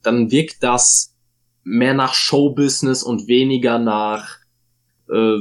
dann 0.02 0.30
wirkt 0.30 0.62
das 0.62 1.14
mehr 1.62 1.94
nach 1.94 2.14
Showbusiness 2.14 3.02
und 3.02 3.26
weniger 3.26 3.78
nach 3.78 4.38
äh, 5.08 5.38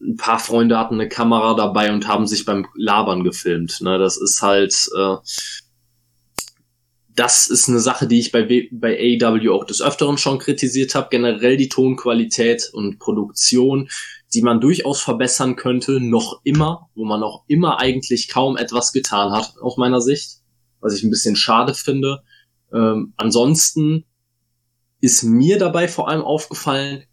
ein 0.00 0.16
paar 0.16 0.38
Freunde 0.38 0.78
hatten 0.78 0.94
eine 0.94 1.08
Kamera 1.08 1.54
dabei 1.54 1.92
und 1.92 2.06
haben 2.06 2.26
sich 2.26 2.44
beim 2.44 2.66
Labern 2.74 3.24
gefilmt. 3.24 3.80
Ne? 3.80 3.98
Das 3.98 4.16
ist 4.16 4.42
halt, 4.42 4.74
äh, 4.96 5.16
das 7.14 7.48
ist 7.48 7.68
eine 7.68 7.80
Sache, 7.80 8.06
die 8.06 8.18
ich 8.18 8.30
bei, 8.30 8.68
bei 8.70 9.18
AEW 9.22 9.50
auch 9.52 9.64
des 9.64 9.80
Öfteren 9.80 10.18
schon 10.18 10.38
kritisiert 10.38 10.94
habe. 10.94 11.08
Generell 11.10 11.56
die 11.56 11.70
Tonqualität 11.70 12.70
und 12.74 12.98
Produktion, 12.98 13.88
die 14.34 14.42
man 14.42 14.60
durchaus 14.60 15.00
verbessern 15.00 15.56
könnte, 15.56 15.98
noch 15.98 16.40
immer, 16.44 16.90
wo 16.94 17.06
man 17.06 17.20
noch 17.20 17.44
immer 17.48 17.80
eigentlich 17.80 18.28
kaum 18.28 18.58
etwas 18.58 18.92
getan 18.92 19.32
hat, 19.32 19.54
aus 19.62 19.78
meiner 19.78 20.02
Sicht 20.02 20.40
was 20.80 20.94
ich 20.94 21.02
ein 21.02 21.10
bisschen 21.10 21.36
schade 21.36 21.74
finde. 21.74 22.22
Ähm, 22.72 23.14
ansonsten 23.16 24.04
ist 25.00 25.22
mir 25.22 25.58
dabei 25.58 25.88
vor 25.88 26.08
allem 26.08 26.22
aufgefallen, 26.22 27.04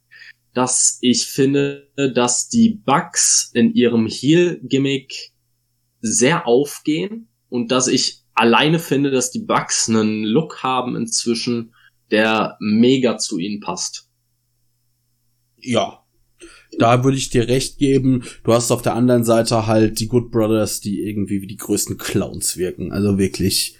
dass 0.53 0.99
ich 1.01 1.25
finde, 1.25 1.89
dass 2.15 2.47
die 2.47 2.81
Bugs 2.85 3.51
in 3.53 3.73
ihrem 3.73 4.07
Heal-Gimmick 4.07 5.31
sehr 5.99 6.47
aufgehen 6.47 7.27
und 7.49 7.71
dass 7.71 7.87
ich 7.87 8.23
alleine 8.33 8.79
finde, 8.79 9.11
dass 9.11 9.31
die 9.31 9.39
Bugs 9.39 9.89
einen 9.89 10.23
Look 10.23 10.63
haben 10.63 10.95
inzwischen, 10.95 11.73
der 12.11 12.57
mega 12.59 13.17
zu 13.17 13.39
ihnen 13.39 13.59
passt. 13.59 14.09
Ja. 15.57 16.02
Da 16.79 17.03
würde 17.03 17.17
ich 17.17 17.29
dir 17.29 17.47
recht 17.47 17.77
geben. 17.77 18.23
Du 18.43 18.53
hast 18.53 18.71
auf 18.71 18.81
der 18.81 18.95
anderen 18.95 19.23
Seite 19.23 19.67
halt 19.67 19.99
die 19.99 20.07
Good 20.07 20.31
Brothers, 20.31 20.79
die 20.79 21.01
irgendwie 21.01 21.41
wie 21.41 21.47
die 21.47 21.57
größten 21.57 21.97
Clowns 21.97 22.57
wirken. 22.57 22.91
Also 22.91 23.17
wirklich. 23.17 23.77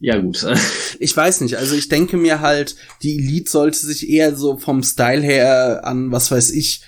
Ja, 0.00 0.20
gut. 0.20 0.46
ich 0.98 1.16
weiß 1.16 1.40
nicht. 1.40 1.56
Also 1.56 1.74
ich 1.74 1.88
denke 1.88 2.16
mir 2.16 2.40
halt, 2.40 2.76
die 3.02 3.18
Elite 3.18 3.50
sollte 3.50 3.78
sich 3.78 4.08
eher 4.08 4.36
so 4.36 4.56
vom 4.56 4.82
Style 4.82 5.22
her 5.22 5.80
an, 5.84 6.12
was 6.12 6.30
weiß 6.30 6.50
ich, 6.52 6.82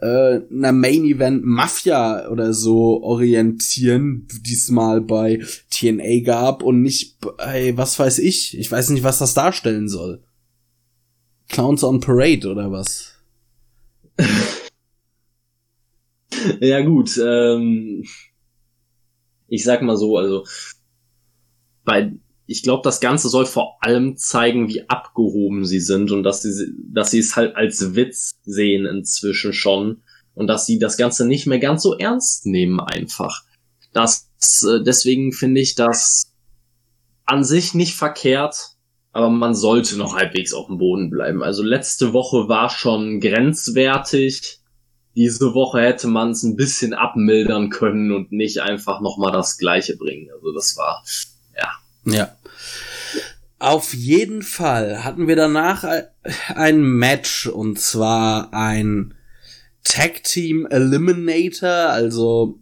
äh, 0.00 0.40
einer 0.50 0.72
Main 0.72 1.04
Event 1.04 1.44
Mafia 1.44 2.28
oder 2.28 2.54
so 2.54 3.02
orientieren, 3.02 4.26
diesmal 4.42 5.00
bei 5.00 5.40
TNA 5.70 6.20
gab 6.24 6.62
und 6.62 6.82
nicht 6.82 7.20
bei, 7.20 7.76
was 7.76 7.98
weiß 7.98 8.18
ich. 8.18 8.58
Ich 8.58 8.70
weiß 8.70 8.90
nicht, 8.90 9.04
was 9.04 9.18
das 9.18 9.34
darstellen 9.34 9.88
soll. 9.88 10.22
Clowns 11.50 11.84
on 11.84 12.00
Parade 12.00 12.48
oder 12.48 12.72
was? 12.72 13.14
ja, 16.60 16.80
gut. 16.80 17.20
Ähm, 17.22 18.04
ich 19.48 19.64
sag 19.64 19.82
mal 19.82 19.96
so, 19.96 20.16
also 20.16 20.46
bei 21.84 22.12
ich 22.46 22.64
glaube, 22.64 22.82
das 22.82 22.98
Ganze 22.98 23.28
soll 23.28 23.46
vor 23.46 23.78
allem 23.80 24.16
zeigen, 24.16 24.68
wie 24.68 24.88
abgehoben 24.88 25.64
sie 25.64 25.78
sind 25.78 26.10
und 26.10 26.24
dass 26.24 26.42
sie, 26.42 26.72
dass 26.92 27.12
sie 27.12 27.20
es 27.20 27.36
halt 27.36 27.54
als 27.54 27.94
Witz 27.94 28.40
sehen 28.42 28.86
inzwischen 28.86 29.52
schon 29.52 30.02
und 30.34 30.48
dass 30.48 30.66
sie 30.66 30.80
das 30.80 30.96
Ganze 30.96 31.28
nicht 31.28 31.46
mehr 31.46 31.60
ganz 31.60 31.84
so 31.84 31.96
ernst 31.96 32.46
nehmen 32.46 32.80
einfach. 32.80 33.44
Das, 33.92 34.28
äh, 34.66 34.82
deswegen 34.82 35.32
finde 35.32 35.60
ich 35.60 35.76
das 35.76 36.32
an 37.24 37.44
sich 37.44 37.74
nicht 37.74 37.94
verkehrt, 37.94 38.70
aber 39.12 39.30
man 39.30 39.54
sollte 39.54 39.96
noch 39.96 40.14
halbwegs 40.14 40.52
auf 40.52 40.66
dem 40.66 40.78
Boden 40.78 41.10
bleiben. 41.10 41.42
Also 41.42 41.62
letzte 41.62 42.12
Woche 42.12 42.48
war 42.48 42.70
schon 42.70 43.20
grenzwertig. 43.20 44.60
Diese 45.16 45.54
Woche 45.54 45.80
hätte 45.80 46.06
man 46.06 46.30
es 46.30 46.44
ein 46.44 46.56
bisschen 46.56 46.94
abmildern 46.94 47.70
können 47.70 48.12
und 48.12 48.30
nicht 48.30 48.58
einfach 48.60 49.00
nochmal 49.00 49.32
das 49.32 49.58
Gleiche 49.58 49.96
bringen. 49.96 50.28
Also 50.32 50.52
das 50.52 50.76
war, 50.76 51.04
ja. 51.56 51.70
Ja. 52.04 52.36
Auf 53.58 53.92
jeden 53.92 54.42
Fall 54.42 55.04
hatten 55.04 55.26
wir 55.26 55.36
danach 55.36 55.84
ein 56.54 56.80
Match 56.80 57.46
und 57.46 57.78
zwar 57.80 58.54
ein 58.54 59.14
Tag 59.82 60.22
Team 60.22 60.66
Eliminator. 60.70 61.90
Also 61.90 62.60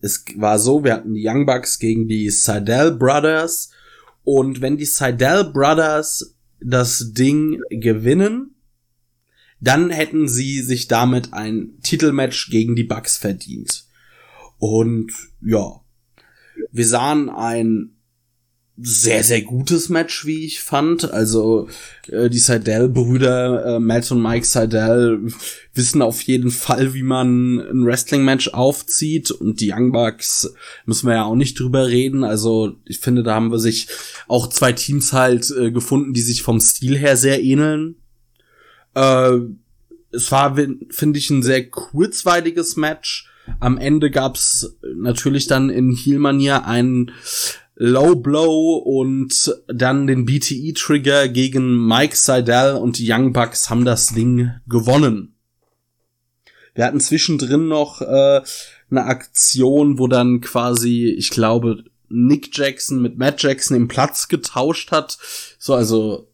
es 0.00 0.24
war 0.36 0.58
so, 0.58 0.82
wir 0.82 0.94
hatten 0.94 1.14
die 1.14 1.28
Young 1.28 1.44
Bucks 1.44 1.78
gegen 1.78 2.08
die 2.08 2.30
Seidel 2.30 2.92
Brothers 2.92 3.70
und 4.24 4.60
wenn 4.60 4.76
die 4.76 4.84
Seidel 4.84 5.44
Brothers 5.44 6.36
das 6.60 7.12
Ding 7.12 7.60
gewinnen, 7.70 8.54
dann 9.60 9.90
hätten 9.90 10.28
sie 10.28 10.60
sich 10.60 10.88
damit 10.88 11.32
ein 11.32 11.78
Titelmatch 11.82 12.50
gegen 12.50 12.76
die 12.76 12.84
Bucks 12.84 13.16
verdient. 13.16 13.84
Und 14.58 15.12
ja, 15.42 15.80
wir 16.70 16.86
sahen 16.86 17.28
ein 17.28 17.96
sehr, 18.82 19.24
sehr 19.24 19.42
gutes 19.42 19.88
Match, 19.88 20.24
wie 20.26 20.44
ich 20.44 20.60
fand. 20.60 21.12
Also 21.12 21.68
äh, 22.08 22.30
die 22.30 22.38
Seidel-Brüder, 22.38 23.76
äh, 23.76 23.78
Matt 23.80 24.10
und 24.10 24.22
Mike 24.22 24.46
Seidel, 24.46 25.20
wissen 25.74 26.02
auf 26.02 26.22
jeden 26.22 26.50
Fall, 26.50 26.94
wie 26.94 27.02
man 27.02 27.58
ein 27.58 27.84
Wrestling-Match 27.84 28.48
aufzieht. 28.48 29.30
Und 29.30 29.60
die 29.60 29.72
Young 29.72 29.92
Bucks 29.92 30.52
müssen 30.86 31.06
wir 31.08 31.14
ja 31.14 31.24
auch 31.24 31.36
nicht 31.36 31.58
drüber 31.58 31.88
reden. 31.88 32.24
Also 32.24 32.76
ich 32.84 32.98
finde, 32.98 33.22
da 33.22 33.34
haben 33.34 33.52
wir 33.52 33.58
sich 33.58 33.88
auch 34.28 34.48
zwei 34.48 34.72
Teams 34.72 35.12
halt 35.12 35.50
äh, 35.50 35.70
gefunden, 35.70 36.12
die 36.12 36.22
sich 36.22 36.42
vom 36.42 36.60
Stil 36.60 36.96
her 36.96 37.16
sehr 37.16 37.42
ähneln. 37.42 37.96
Äh, 38.94 39.38
es 40.12 40.32
war, 40.32 40.56
finde 40.90 41.18
ich, 41.18 41.30
ein 41.30 41.42
sehr 41.42 41.68
kurzweiliges 41.68 42.76
Match. 42.76 43.28
Am 43.58 43.78
Ende 43.78 44.10
gab's 44.10 44.76
natürlich 44.94 45.46
dann 45.46 45.70
in 45.70 45.94
Heel-Manier 45.94 46.66
einen 46.66 47.12
Low 47.82 48.14
Blow 48.14 48.76
und 48.76 49.56
dann 49.66 50.06
den 50.06 50.26
BTE-Trigger 50.26 51.28
gegen 51.28 51.86
Mike 51.86 52.14
Seidel 52.14 52.74
und 52.74 52.98
die 52.98 53.10
Young 53.10 53.32
Bucks 53.32 53.70
haben 53.70 53.86
das 53.86 54.08
Ding 54.08 54.50
gewonnen. 54.68 55.34
Wir 56.74 56.84
hatten 56.84 57.00
zwischendrin 57.00 57.68
noch 57.68 58.02
äh, 58.02 58.42
eine 58.90 59.04
Aktion, 59.04 59.98
wo 59.98 60.08
dann 60.08 60.42
quasi, 60.42 61.06
ich 61.16 61.30
glaube, 61.30 61.84
Nick 62.10 62.54
Jackson 62.54 63.00
mit 63.00 63.16
Matt 63.16 63.42
Jackson 63.42 63.78
im 63.78 63.88
Platz 63.88 64.28
getauscht 64.28 64.92
hat. 64.92 65.16
So, 65.58 65.72
also 65.72 66.28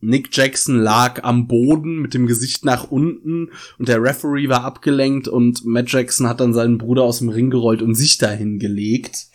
Nick 0.00 0.36
Jackson 0.36 0.80
lag 0.80 1.22
am 1.22 1.46
Boden 1.46 2.02
mit 2.02 2.14
dem 2.14 2.26
Gesicht 2.26 2.64
nach 2.64 2.90
unten 2.90 3.50
und 3.78 3.86
der 3.86 4.02
Referee 4.02 4.48
war 4.48 4.64
abgelenkt 4.64 5.28
und 5.28 5.64
Matt 5.64 5.92
Jackson 5.92 6.26
hat 6.26 6.40
dann 6.40 6.52
seinen 6.52 6.78
Bruder 6.78 7.04
aus 7.04 7.20
dem 7.20 7.28
Ring 7.28 7.48
gerollt 7.48 7.80
und 7.80 7.94
sich 7.94 8.18
dahin 8.18 8.58
gelegt. 8.58 9.28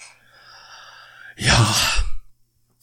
Ja, 1.37 1.75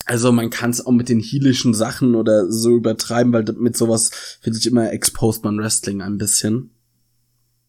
also 0.07 0.33
man 0.33 0.51
kann 0.51 0.71
es 0.71 0.85
auch 0.85 0.93
mit 0.93 1.09
den 1.09 1.21
heelischen 1.21 1.73
Sachen 1.73 2.15
oder 2.15 2.51
so 2.51 2.71
übertreiben, 2.77 3.33
weil 3.33 3.45
mit 3.57 3.77
sowas 3.77 4.11
finde 4.41 4.59
ich 4.59 4.67
immer 4.67 4.93
exposed 4.93 5.45
man 5.45 5.59
Wrestling 5.59 6.03
ein 6.03 6.19
bisschen. 6.19 6.71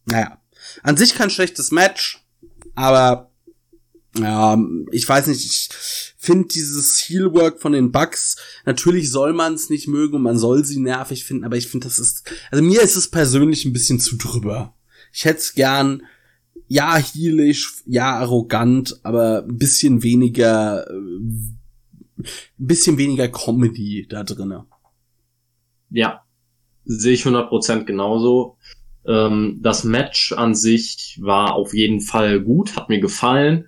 Naja, 0.05 0.41
an 0.81 0.97
sich 0.97 1.13
kein 1.13 1.29
schlechtes 1.29 1.71
Match, 1.71 2.25
aber 2.73 3.31
ja, 4.17 4.57
ich 4.91 5.07
weiß 5.07 5.27
nicht, 5.27 5.45
ich 5.45 5.69
finde 6.17 6.47
dieses 6.47 6.97
Heelwork 6.97 7.61
von 7.61 7.71
den 7.71 7.91
Bugs, 7.91 8.37
natürlich 8.65 9.09
soll 9.09 9.33
man 9.33 9.53
es 9.53 9.69
nicht 9.69 9.87
mögen 9.87 10.15
und 10.15 10.23
man 10.23 10.37
soll 10.37 10.65
sie 10.65 10.79
nervig 10.79 11.23
finden, 11.23 11.45
aber 11.45 11.57
ich 11.57 11.67
finde, 11.67 11.87
das 11.87 11.99
ist, 11.99 12.29
also 12.49 12.63
mir 12.63 12.81
ist 12.81 12.95
es 12.95 13.09
persönlich 13.09 13.65
ein 13.65 13.73
bisschen 13.73 13.99
zu 13.99 14.17
drüber. 14.17 14.75
Ich 15.13 15.25
hätte 15.25 15.39
es 15.39 15.53
gern 15.53 16.03
ja 16.71 16.95
heelisch, 16.95 17.83
ja 17.85 18.17
arrogant, 18.17 19.01
aber 19.03 19.43
ein 19.43 19.57
bisschen 19.57 20.03
weniger, 20.03 20.87
ein 20.89 21.59
äh, 22.17 22.27
bisschen 22.57 22.97
weniger 22.97 23.27
Comedy 23.27 24.07
da 24.09 24.23
drinne. 24.23 24.65
Ja, 25.89 26.23
sehe 26.85 27.13
ich 27.13 27.25
100% 27.25 27.83
genauso. 27.83 28.55
Ähm, 29.05 29.59
das 29.61 29.83
Match 29.83 30.31
an 30.31 30.55
sich 30.55 31.19
war 31.21 31.55
auf 31.55 31.73
jeden 31.73 31.99
Fall 31.99 32.39
gut, 32.39 32.77
hat 32.77 32.87
mir 32.87 33.01
gefallen, 33.01 33.67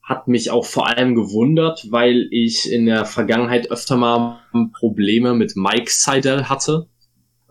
hat 0.00 0.28
mich 0.28 0.52
auch 0.52 0.64
vor 0.64 0.86
allem 0.86 1.16
gewundert, 1.16 1.88
weil 1.90 2.28
ich 2.30 2.70
in 2.70 2.86
der 2.86 3.04
Vergangenheit 3.04 3.72
öfter 3.72 3.96
mal 3.96 4.38
Probleme 4.78 5.34
mit 5.34 5.56
Mike 5.56 5.90
Seidel 5.90 6.48
hatte 6.48 6.86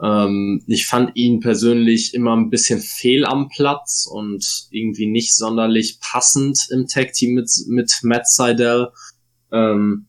ähm, 0.01 0.63
ich 0.67 0.85
fand 0.85 1.15
ihn 1.15 1.39
persönlich 1.39 2.13
immer 2.13 2.35
ein 2.35 2.49
bisschen 2.49 2.79
fehl 2.79 3.25
am 3.25 3.49
Platz 3.49 4.07
und 4.09 4.67
irgendwie 4.69 5.07
nicht 5.07 5.35
sonderlich 5.35 5.99
passend 5.99 6.67
im 6.71 6.87
Tag-Team 6.87 7.33
mit, 7.33 7.49
mit 7.67 7.99
Matt 8.03 8.27
Seidel. 8.27 8.89
Ähm, 9.51 10.07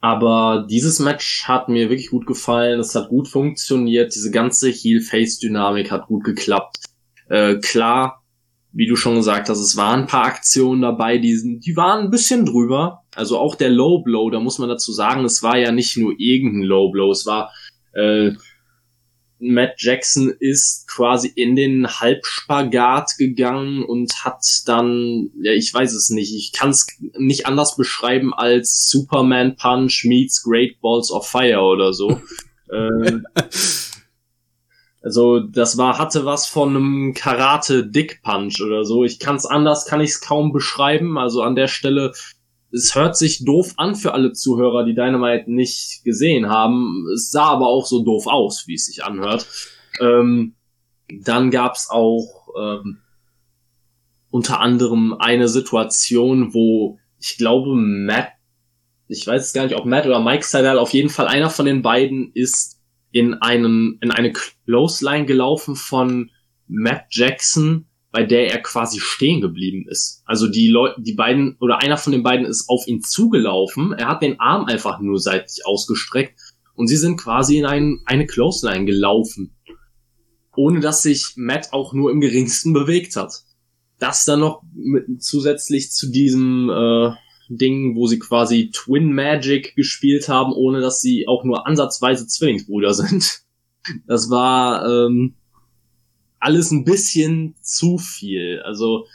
aber 0.00 0.66
dieses 0.70 1.00
Match 1.00 1.44
hat 1.48 1.68
mir 1.68 1.90
wirklich 1.90 2.10
gut 2.10 2.26
gefallen. 2.26 2.78
Es 2.78 2.94
hat 2.94 3.08
gut 3.08 3.26
funktioniert. 3.26 4.14
Diese 4.14 4.30
ganze 4.30 4.70
Heel-Face-Dynamik 4.70 5.90
hat 5.90 6.06
gut 6.06 6.22
geklappt. 6.22 6.84
Äh, 7.28 7.56
klar, 7.56 8.22
wie 8.72 8.86
du 8.86 8.94
schon 8.94 9.16
gesagt 9.16 9.48
hast, 9.48 9.58
es 9.58 9.76
waren 9.76 10.02
ein 10.02 10.06
paar 10.06 10.26
Aktionen 10.26 10.82
dabei, 10.82 11.18
die, 11.18 11.58
die 11.58 11.76
waren 11.76 12.04
ein 12.04 12.10
bisschen 12.10 12.46
drüber. 12.46 13.02
Also 13.16 13.38
auch 13.38 13.56
der 13.56 13.70
Low 13.70 14.02
Blow, 14.02 14.30
da 14.30 14.38
muss 14.38 14.58
man 14.58 14.68
dazu 14.68 14.92
sagen, 14.92 15.24
es 15.24 15.42
war 15.42 15.58
ja 15.58 15.72
nicht 15.72 15.96
nur 15.96 16.14
irgendein 16.16 16.62
Low 16.62 16.90
Blow, 16.92 17.10
es 17.10 17.26
war 17.26 17.50
äh, 17.92 18.32
Matt 19.40 19.74
Jackson 19.78 20.32
ist 20.40 20.88
quasi 20.88 21.28
in 21.28 21.54
den 21.54 21.86
Halbspagat 21.86 23.16
gegangen 23.18 23.84
und 23.84 24.24
hat 24.24 24.44
dann, 24.66 25.30
ja, 25.40 25.52
ich 25.52 25.72
weiß 25.72 25.92
es 25.94 26.10
nicht, 26.10 26.34
ich 26.34 26.52
kann 26.52 26.70
es 26.70 26.86
nicht 27.16 27.46
anders 27.46 27.76
beschreiben 27.76 28.34
als 28.34 28.88
Superman 28.90 29.56
Punch 29.56 30.04
meets 30.04 30.42
Great 30.42 30.80
Balls 30.80 31.10
of 31.10 31.28
Fire 31.28 31.60
oder 31.60 31.92
so. 31.92 32.20
ähm, 32.72 33.24
also 35.02 35.38
das 35.40 35.78
war 35.78 35.98
hatte 35.98 36.24
was 36.24 36.46
von 36.46 36.76
einem 36.76 37.14
Karate 37.14 37.86
Dick 37.86 38.20
Punch 38.22 38.60
oder 38.60 38.84
so. 38.84 39.04
Ich 39.04 39.20
kann 39.20 39.36
es 39.36 39.46
anders, 39.46 39.86
kann 39.86 40.00
ich 40.00 40.10
es 40.10 40.20
kaum 40.20 40.52
beschreiben. 40.52 41.16
Also 41.16 41.42
an 41.42 41.54
der 41.54 41.68
Stelle 41.68 42.12
es 42.70 42.94
hört 42.94 43.16
sich 43.16 43.44
doof 43.44 43.74
an 43.76 43.94
für 43.94 44.12
alle 44.12 44.32
Zuhörer, 44.32 44.84
die 44.84 44.94
Dynamite 44.94 45.50
nicht 45.50 46.02
gesehen 46.04 46.48
haben. 46.48 47.06
Es 47.14 47.30
sah 47.30 47.46
aber 47.46 47.66
auch 47.66 47.86
so 47.86 48.02
doof 48.04 48.26
aus, 48.26 48.66
wie 48.66 48.74
es 48.74 48.86
sich 48.86 49.04
anhört. 49.04 49.46
Ähm, 50.00 50.54
dann 51.08 51.50
gab's 51.50 51.88
auch 51.90 52.48
ähm, 52.58 52.98
unter 54.30 54.60
anderem 54.60 55.14
eine 55.14 55.48
Situation, 55.48 56.52
wo 56.52 56.98
ich 57.18 57.38
glaube 57.38 57.74
Matt, 57.74 58.28
ich 59.08 59.26
weiß 59.26 59.46
es 59.46 59.52
gar 59.54 59.64
nicht, 59.64 59.76
ob 59.76 59.86
Matt 59.86 60.06
oder 60.06 60.20
Mike 60.20 60.44
Seidel, 60.44 60.78
auf 60.78 60.92
jeden 60.92 61.08
Fall 61.08 61.26
einer 61.26 61.50
von 61.50 61.64
den 61.64 61.82
beiden 61.82 62.30
ist 62.34 62.78
in 63.10 63.34
einen 63.34 63.98
in 64.02 64.10
eine 64.10 64.32
Clothesline 64.32 65.24
gelaufen 65.24 65.74
von 65.74 66.30
Matt 66.66 67.06
Jackson 67.10 67.87
bei 68.10 68.24
der 68.24 68.50
er 68.50 68.62
quasi 68.62 69.00
stehen 69.00 69.40
geblieben 69.40 69.86
ist. 69.88 70.22
Also 70.24 70.48
die 70.48 70.68
Leute, 70.68 71.00
die 71.00 71.12
beiden 71.12 71.56
oder 71.60 71.78
einer 71.78 71.98
von 71.98 72.12
den 72.12 72.22
beiden 72.22 72.46
ist 72.46 72.68
auf 72.68 72.86
ihn 72.86 73.02
zugelaufen. 73.02 73.92
Er 73.92 74.08
hat 74.08 74.22
den 74.22 74.40
Arm 74.40 74.64
einfach 74.64 75.00
nur 75.00 75.18
seitlich 75.18 75.66
ausgestreckt 75.66 76.40
und 76.74 76.86
sie 76.86 76.96
sind 76.96 77.18
quasi 77.18 77.58
in 77.58 77.66
ein, 77.66 78.00
eine 78.06 78.26
Clothesline 78.26 78.86
gelaufen, 78.86 79.56
ohne 80.56 80.80
dass 80.80 81.02
sich 81.02 81.32
Matt 81.36 81.72
auch 81.72 81.92
nur 81.92 82.10
im 82.10 82.20
geringsten 82.20 82.72
bewegt 82.72 83.16
hat. 83.16 83.42
Das 83.98 84.24
dann 84.24 84.40
noch 84.40 84.62
mit, 84.72 85.22
zusätzlich 85.22 85.90
zu 85.90 86.10
diesem 86.10 86.70
äh, 86.70 87.10
Ding, 87.48 87.96
wo 87.96 88.06
sie 88.06 88.18
quasi 88.18 88.70
Twin 88.72 89.12
Magic 89.12 89.74
gespielt 89.74 90.28
haben, 90.28 90.52
ohne 90.52 90.80
dass 90.80 91.00
sie 91.00 91.26
auch 91.26 91.44
nur 91.44 91.66
ansatzweise 91.66 92.26
Zwillingsbrüder 92.26 92.94
sind. 92.94 93.40
Das 94.06 94.30
war 94.30 94.86
ähm, 94.86 95.34
alles 96.40 96.70
ein 96.70 96.84
bisschen 96.84 97.54
zu 97.62 97.98
viel. 97.98 98.60
Also 98.64 99.06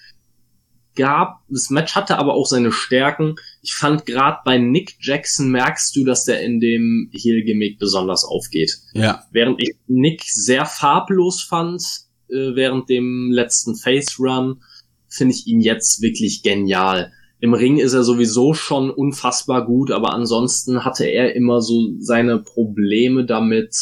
gab, 0.96 1.42
das 1.50 1.70
Match 1.70 1.96
hatte 1.96 2.18
aber 2.18 2.34
auch 2.34 2.46
seine 2.46 2.72
Stärken. 2.72 3.36
Ich 3.62 3.74
fand 3.74 4.06
gerade 4.06 4.40
bei 4.46 4.58
Nick 4.58 4.98
Jackson 5.00 5.50
merkst 5.50 5.96
du, 5.96 6.04
dass 6.04 6.26
der 6.26 6.42
in 6.42 6.60
dem 6.60 7.10
Heel-Gimmick 7.14 7.80
besonders 7.80 8.24
aufgeht. 8.26 8.78
Ja. 8.94 9.24
Während 9.32 9.62
ich 9.62 9.76
Nick 9.88 10.24
sehr 10.24 10.66
farblos 10.66 11.42
fand, 11.42 11.82
äh, 12.30 12.56
während 12.56 12.90
dem 12.90 13.32
letzten 13.32 13.76
Face 13.76 14.20
Run, 14.20 14.62
finde 15.08 15.34
ich 15.34 15.48
ihn 15.48 15.62
jetzt 15.62 16.02
wirklich 16.02 16.44
genial. 16.44 17.12
Im 17.40 17.54
Ring 17.54 17.78
ist 17.78 17.94
er 17.94 18.04
sowieso 18.04 18.54
schon 18.54 18.90
unfassbar 18.90 19.66
gut, 19.66 19.92
aber 19.92 20.14
ansonsten 20.14 20.86
hatte 20.86 21.06
er 21.06 21.36
immer 21.36 21.62
so 21.62 21.92
seine 22.00 22.40
Probleme 22.40 23.26
damit, 23.26 23.76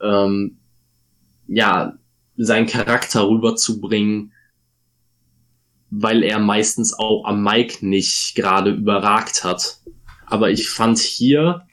ähm, 0.00 0.58
ja, 1.48 1.98
seinen 2.36 2.66
Charakter 2.66 3.28
rüberzubringen, 3.28 4.32
weil 5.90 6.22
er 6.22 6.38
meistens 6.38 6.92
auch 6.92 7.24
am 7.24 7.42
Mic 7.42 7.82
nicht 7.82 8.34
gerade 8.34 8.70
überragt 8.72 9.44
hat. 9.44 9.80
Aber 10.26 10.50
ich 10.50 10.68
fand 10.68 10.98
hier 10.98 11.66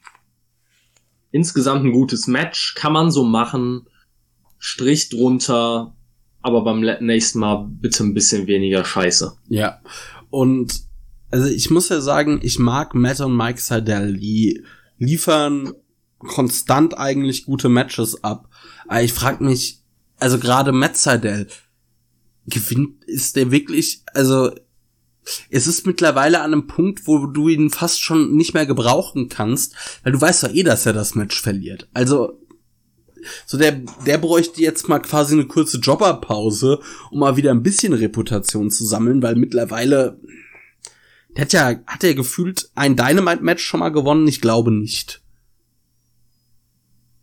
insgesamt 1.31 1.85
ein 1.85 1.91
gutes 1.91 2.27
Match, 2.27 2.75
kann 2.75 2.93
man 2.93 3.11
so 3.11 3.23
machen, 3.23 3.87
Strich 4.59 5.09
drunter, 5.09 5.95
aber 6.41 6.63
beim 6.63 6.81
nächsten 6.81 7.39
Mal 7.39 7.67
bitte 7.67 8.03
ein 8.03 8.13
bisschen 8.13 8.45
weniger 8.45 8.85
Scheiße. 8.85 9.37
Ja. 9.49 9.81
Und 10.29 10.81
also 11.31 11.47
ich 11.47 11.71
muss 11.71 11.89
ja 11.89 12.01
sagen, 12.01 12.39
ich 12.43 12.59
mag 12.59 12.93
Matt 12.93 13.21
und 13.21 13.35
Mike 13.35 13.59
Seidel, 13.59 14.17
die 14.17 14.63
liefern 14.97 15.73
konstant 16.19 16.97
eigentlich 16.97 17.45
gute 17.45 17.69
Matches 17.69 18.23
ab. 18.23 18.49
Aber 18.87 19.01
ich 19.01 19.13
frag 19.13 19.41
mich, 19.41 19.80
also 20.21 20.37
gerade 20.37 20.71
Matt 20.71 20.97
Seidel, 20.97 21.47
gewinnt, 22.47 23.03
ist 23.05 23.35
der 23.35 23.51
wirklich, 23.51 24.03
also 24.13 24.51
es 25.49 25.67
ist 25.67 25.85
mittlerweile 25.85 26.41
an 26.41 26.53
einem 26.53 26.67
Punkt, 26.67 27.07
wo 27.07 27.25
du 27.27 27.49
ihn 27.49 27.69
fast 27.69 28.01
schon 28.01 28.35
nicht 28.35 28.53
mehr 28.53 28.65
gebrauchen 28.65 29.29
kannst, 29.29 29.75
weil 30.03 30.13
du 30.13 30.21
weißt 30.21 30.43
doch 30.43 30.53
eh, 30.53 30.63
dass 30.63 30.85
er 30.85 30.93
das 30.93 31.15
Match 31.15 31.39
verliert. 31.39 31.87
Also 31.93 32.39
so 33.45 33.57
der, 33.57 33.83
der 34.05 34.17
bräuchte 34.17 34.61
jetzt 34.61 34.89
mal 34.89 34.99
quasi 34.99 35.33
eine 35.33 35.45
kurze 35.45 35.77
Jobberpause, 35.77 36.79
um 37.11 37.19
mal 37.19 37.35
wieder 37.35 37.51
ein 37.51 37.61
bisschen 37.61 37.93
Reputation 37.93 38.71
zu 38.71 38.85
sammeln, 38.85 39.21
weil 39.21 39.35
mittlerweile, 39.35 40.19
der 41.35 41.41
hat 41.43 41.53
ja, 41.53 41.75
hat 41.85 42.03
er 42.03 42.15
gefühlt 42.15 42.71
ein 42.73 42.95
Dynamite-Match 42.95 43.63
schon 43.63 43.81
mal 43.81 43.89
gewonnen? 43.89 44.27
Ich 44.27 44.41
glaube 44.41 44.71
nicht. 44.71 45.21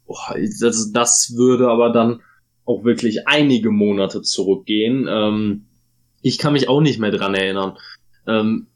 Boah, 0.06 0.36
das, 0.60 0.92
das 0.92 1.34
würde 1.36 1.68
aber 1.68 1.92
dann 1.92 2.20
auch 2.68 2.84
wirklich 2.84 3.26
einige 3.26 3.70
Monate 3.70 4.22
zurückgehen. 4.22 5.06
Ähm, 5.08 5.66
ich 6.20 6.38
kann 6.38 6.52
mich 6.52 6.68
auch 6.68 6.80
nicht 6.80 6.98
mehr 6.98 7.10
dran 7.10 7.34
erinnern. 7.34 7.78
Ähm, 8.26 8.66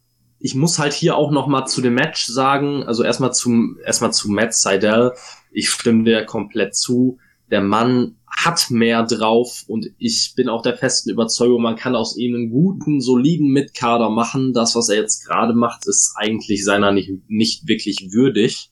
ich 0.41 0.55
muss 0.55 0.79
halt 0.79 0.93
hier 0.93 1.17
auch 1.17 1.31
noch 1.31 1.47
mal 1.47 1.67
zu 1.67 1.83
dem 1.83 1.95
Match 1.95 2.27
sagen, 2.27 2.83
also 2.83 3.05
erstmal 3.05 3.33
zum 3.33 3.79
erstmal 3.85 4.13
zu 4.13 4.31
Matt 4.31 4.55
Seidel. 4.55 5.13
Ich 5.53 5.69
stimme 5.71 6.05
dir 6.05 6.25
komplett 6.25 6.75
zu. 6.75 7.19
Der 7.51 7.61
Mann 7.61 8.17
hat 8.27 8.71
mehr 8.71 9.05
drauf 9.05 9.65
und 9.69 9.91
ich 9.99 10.33
bin 10.35 10.49
auch 10.49 10.63
der 10.63 10.77
festen 10.77 11.11
Überzeugung, 11.11 11.61
man 11.61 11.77
kann 11.77 11.95
aus 11.95 12.17
ihm 12.17 12.35
einen 12.35 12.51
guten, 12.51 13.01
soliden 13.01 13.53
Mitkader 13.53 14.09
machen. 14.09 14.55
Das, 14.55 14.75
was 14.75 14.89
er 14.89 14.97
jetzt 14.97 15.27
gerade 15.27 15.53
macht, 15.53 15.87
ist 15.87 16.15
eigentlich 16.17 16.65
seiner 16.65 16.93
nicht, 16.93 17.11
nicht 17.29 17.69
wirklich 17.69 18.09
würdig. 18.11 18.72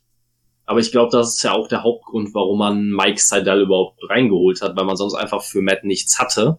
Aber 0.70 0.78
ich 0.78 0.92
glaube, 0.92 1.10
das 1.10 1.34
ist 1.34 1.42
ja 1.42 1.50
auch 1.50 1.66
der 1.66 1.82
Hauptgrund, 1.82 2.32
warum 2.32 2.60
man 2.60 2.90
Mike 2.90 3.20
Seidel 3.20 3.62
überhaupt 3.62 3.98
reingeholt 4.08 4.62
hat, 4.62 4.76
weil 4.76 4.84
man 4.84 4.94
sonst 4.94 5.14
einfach 5.14 5.42
für 5.42 5.62
Matt 5.62 5.82
nichts 5.82 6.20
hatte. 6.20 6.58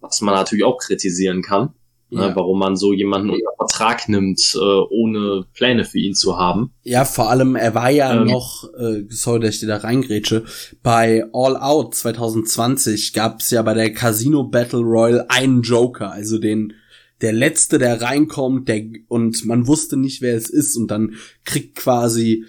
Was 0.00 0.20
man 0.20 0.34
natürlich 0.34 0.64
auch 0.64 0.78
kritisieren 0.78 1.42
kann. 1.42 1.72
Ne, 2.10 2.22
ja. 2.22 2.28
Ne, 2.30 2.34
warum 2.34 2.58
man 2.58 2.74
so 2.74 2.92
jemanden 2.92 3.30
unter 3.30 3.52
Vertrag 3.56 4.08
nimmt, 4.08 4.40
äh, 4.56 4.58
ohne 4.58 5.44
Pläne 5.54 5.84
für 5.84 6.00
ihn 6.00 6.14
zu 6.14 6.36
haben. 6.36 6.72
Ja, 6.82 7.04
vor 7.04 7.30
allem, 7.30 7.54
er 7.54 7.72
war 7.76 7.88
ja 7.88 8.20
ähm, 8.20 8.26
noch, 8.26 8.64
äh, 8.76 9.04
sorry, 9.10 9.38
dass 9.38 9.54
ich 9.54 9.60
dir 9.60 9.68
da 9.68 9.76
reingrätsche, 9.76 10.42
bei 10.82 11.22
All 11.32 11.56
Out 11.56 11.94
2020 11.94 13.12
gab 13.12 13.38
es 13.38 13.52
ja 13.52 13.62
bei 13.62 13.74
der 13.74 13.92
Casino 13.92 14.42
Battle 14.42 14.80
Royale 14.80 15.30
einen 15.30 15.62
Joker, 15.62 16.10
also 16.10 16.38
den 16.38 16.72
der 17.20 17.32
letzte, 17.32 17.78
der 17.78 18.02
reinkommt, 18.02 18.68
der 18.68 18.82
und 19.06 19.44
man 19.44 19.68
wusste 19.68 19.96
nicht, 19.96 20.20
wer 20.20 20.36
es 20.36 20.50
ist 20.50 20.76
und 20.76 20.90
dann 20.90 21.14
kriegt 21.44 21.76
quasi 21.76 22.44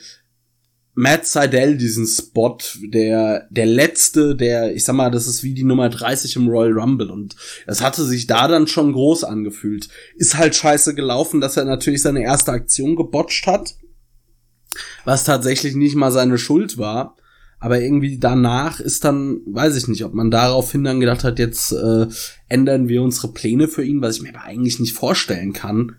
Matt 0.99 1.27
Seidel 1.27 1.77
diesen 1.77 2.07
Spot, 2.07 2.57
der, 2.81 3.47
der 3.51 3.67
letzte, 3.67 4.35
der, 4.35 4.75
ich 4.75 4.83
sag 4.83 4.95
mal, 4.95 5.11
das 5.11 5.27
ist 5.27 5.43
wie 5.43 5.53
die 5.53 5.63
Nummer 5.63 5.89
30 5.89 6.37
im 6.37 6.47
Royal 6.47 6.73
Rumble 6.73 7.11
und 7.11 7.35
das 7.67 7.83
hatte 7.83 8.03
sich 8.03 8.25
da 8.25 8.47
dann 8.47 8.65
schon 8.65 8.93
groß 8.93 9.23
angefühlt. 9.23 9.89
Ist 10.15 10.39
halt 10.39 10.55
scheiße 10.55 10.95
gelaufen, 10.95 11.39
dass 11.39 11.55
er 11.55 11.65
natürlich 11.65 12.01
seine 12.01 12.23
erste 12.23 12.51
Aktion 12.51 12.95
gebotcht 12.95 13.45
hat, 13.45 13.75
was 15.05 15.23
tatsächlich 15.23 15.75
nicht 15.75 15.95
mal 15.95 16.11
seine 16.11 16.39
Schuld 16.39 16.79
war. 16.79 17.15
Aber 17.59 17.79
irgendwie 17.79 18.17
danach 18.17 18.79
ist 18.79 19.05
dann, 19.05 19.41
weiß 19.45 19.75
ich 19.75 19.87
nicht, 19.87 20.03
ob 20.03 20.15
man 20.15 20.31
daraufhin 20.31 20.83
dann 20.83 20.99
gedacht 20.99 21.23
hat, 21.23 21.37
jetzt 21.37 21.73
äh, 21.73 22.07
ändern 22.49 22.87
wir 22.87 23.03
unsere 23.03 23.33
Pläne 23.33 23.67
für 23.67 23.83
ihn, 23.83 24.01
was 24.01 24.15
ich 24.15 24.23
mir 24.23 24.29
aber 24.29 24.45
eigentlich 24.45 24.79
nicht 24.79 24.95
vorstellen 24.95 25.53
kann. 25.53 25.97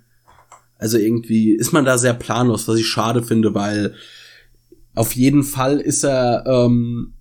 Also 0.77 0.99
irgendwie 0.99 1.53
ist 1.53 1.71
man 1.71 1.85
da 1.85 1.99
sehr 1.99 2.15
planlos, 2.15 2.67
was 2.67 2.81
ich 2.81 2.89
schade 2.89 3.23
finde, 3.23 3.55
weil 3.55 3.95
auf 4.99 5.15
jeden 5.15 5.45
Fall 5.45 5.79
ist 5.79 6.05
er 6.05 6.45
ähm, 6.47 7.15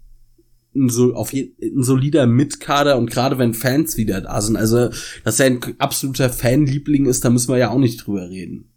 ein, 0.76 0.90
so, 0.90 1.13
auf 1.13 1.32
je, 1.34 1.54
ein 1.62 1.84
solider 1.84 2.26
Mitkader 2.26 2.98
und 2.98 3.10
gerade 3.10 3.38
wenn 3.38 3.54
Fans 3.54 3.98
wieder 3.98 4.22
da 4.22 4.42
sind, 4.42 4.58
also 4.58 4.90
dass 5.24 5.40
er 5.40 5.48
ein 5.48 5.60
absoluter 5.80 6.30
Fanliebling 6.30 7.06
ist, 7.06 7.24
da 7.24 7.30
müssen 7.30 7.52
wir 7.52 7.58
ja 7.58 7.70
auch 7.70 7.78
nicht 7.78 8.06
drüber 8.06 8.30
reden. 8.30 8.74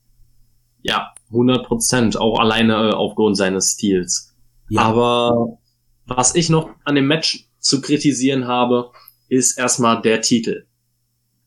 Ja, 0.83 1.13
100 1.29 1.67
Prozent, 1.67 2.17
auch 2.17 2.39
alleine 2.39 2.91
äh, 2.91 2.93
aufgrund 2.93 3.37
seines 3.37 3.73
Stils. 3.73 4.35
Ja. 4.69 4.83
Aber 4.83 5.59
was 6.07 6.35
ich 6.35 6.49
noch 6.49 6.71
an 6.85 6.95
dem 6.95 7.07
Match 7.07 7.49
zu 7.59 7.81
kritisieren 7.81 8.47
habe, 8.47 8.91
ist 9.29 9.59
erstmal 9.59 10.01
der 10.03 10.23
Titel. 10.23 10.67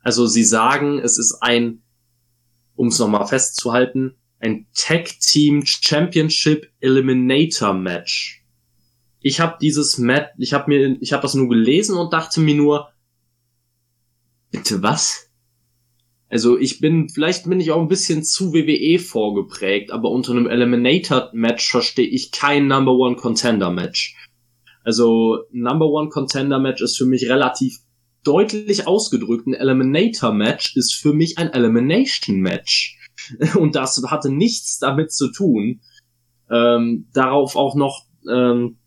Also 0.01 0.27
sie 0.27 0.43
sagen, 0.43 0.99
es 0.99 1.17
ist 1.17 1.37
ein, 1.41 1.81
um 2.75 2.87
es 2.87 2.99
nochmal 2.99 3.27
festzuhalten, 3.27 4.15
ein 4.43 4.67
Tag 4.75 5.19
Team 5.21 5.65
Championship 5.65 6.69
Eliminator 6.81 7.73
Match. 7.73 8.43
Ich 9.21 9.39
habe 9.39 9.57
dieses 9.61 9.97
Match, 9.97 10.31
ich 10.37 10.53
habe 10.53 10.69
mir, 10.69 10.97
ich 10.99 11.13
habe 11.13 11.21
das 11.21 11.33
nur 11.33 11.47
gelesen 11.47 11.97
und 11.97 12.11
dachte 12.11 12.41
mir 12.41 12.55
nur, 12.55 12.89
bitte 14.51 14.83
was? 14.83 15.29
Also 16.27 16.57
ich 16.57 16.81
bin, 16.81 17.07
vielleicht 17.07 17.47
bin 17.47 17.61
ich 17.61 17.71
auch 17.71 17.79
ein 17.79 17.87
bisschen 17.87 18.23
zu 18.23 18.53
WWE 18.53 18.99
vorgeprägt, 18.99 19.91
aber 19.91 20.11
unter 20.11 20.31
einem 20.31 20.47
Eliminator 20.47 21.29
Match 21.31 21.69
verstehe 21.69 22.07
ich 22.07 22.31
kein 22.31 22.67
Number 22.67 22.91
One 22.93 23.15
Contender 23.15 23.71
Match. 23.71 24.17
Also 24.83 25.45
Number 25.51 25.85
One 25.85 26.09
Contender 26.09 26.59
Match 26.59 26.81
ist 26.81 26.97
für 26.97 27.05
mich 27.05 27.29
relativ 27.29 27.77
deutlich 28.23 28.87
ausgedrückt. 28.87 29.47
Ein 29.47 29.53
Eliminator 29.53 30.33
Match 30.33 30.75
ist 30.75 30.95
für 30.95 31.13
mich 31.13 31.37
ein 31.37 31.53
Elimination 31.53 32.41
Match. 32.41 32.97
Und 33.57 33.75
das 33.75 34.01
hatte 34.07 34.29
nichts 34.29 34.79
damit 34.79 35.11
zu 35.11 35.31
tun. 35.31 35.81
Ähm, 36.51 37.07
darauf 37.13 37.55
auch 37.55 37.75
noch, 37.75 38.05
ähm, 38.29 38.77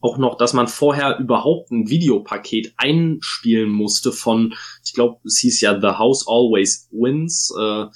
auch 0.00 0.18
noch, 0.18 0.36
dass 0.36 0.52
man 0.52 0.68
vorher 0.68 1.18
überhaupt 1.18 1.70
ein 1.70 1.88
Videopaket 1.88 2.74
einspielen 2.76 3.70
musste 3.70 4.12
von, 4.12 4.54
ich 4.84 4.92
glaube, 4.92 5.20
es 5.24 5.38
hieß 5.38 5.60
ja 5.62 5.80
The 5.80 5.98
House 5.98 6.26
Always 6.28 6.88
Wins. 6.92 7.54
Äh, 7.58 7.86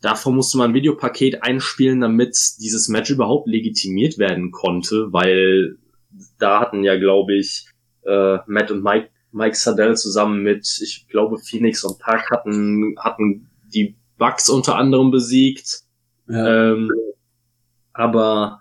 davor 0.00 0.32
musste 0.32 0.58
man 0.58 0.70
ein 0.70 0.74
Videopaket 0.74 1.42
einspielen, 1.44 2.00
damit 2.00 2.36
dieses 2.60 2.88
Match 2.88 3.10
überhaupt 3.10 3.46
legitimiert 3.46 4.18
werden 4.18 4.50
konnte, 4.50 5.12
weil 5.12 5.78
da 6.38 6.60
hatten 6.60 6.82
ja, 6.82 6.98
glaube 6.98 7.36
ich, 7.36 7.66
äh, 8.04 8.38
Matt 8.46 8.70
und 8.70 8.82
Mike, 8.82 9.10
Mike 9.32 9.56
Sardell 9.56 9.96
zusammen 9.96 10.42
mit, 10.42 10.80
ich 10.82 11.06
glaube, 11.08 11.38
Phoenix 11.38 11.84
und 11.84 11.98
Park 11.98 12.30
hatten, 12.30 12.96
hatten 12.98 13.48
die 13.72 13.97
Bugs 14.18 14.48
unter 14.48 14.76
anderem 14.76 15.10
besiegt. 15.10 15.82
Ja. 16.28 16.72
Ähm, 16.72 16.90
aber 17.92 18.60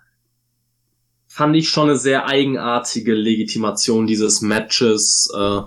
fand 1.28 1.56
ich 1.56 1.70
schon 1.70 1.89
eine 1.89 1.98
sehr 1.98 2.28
eigenartige 2.28 3.13
Legitimation 3.13 4.08
dieses 4.08 4.41
Matches, 4.41 5.32
äh, 5.38 5.62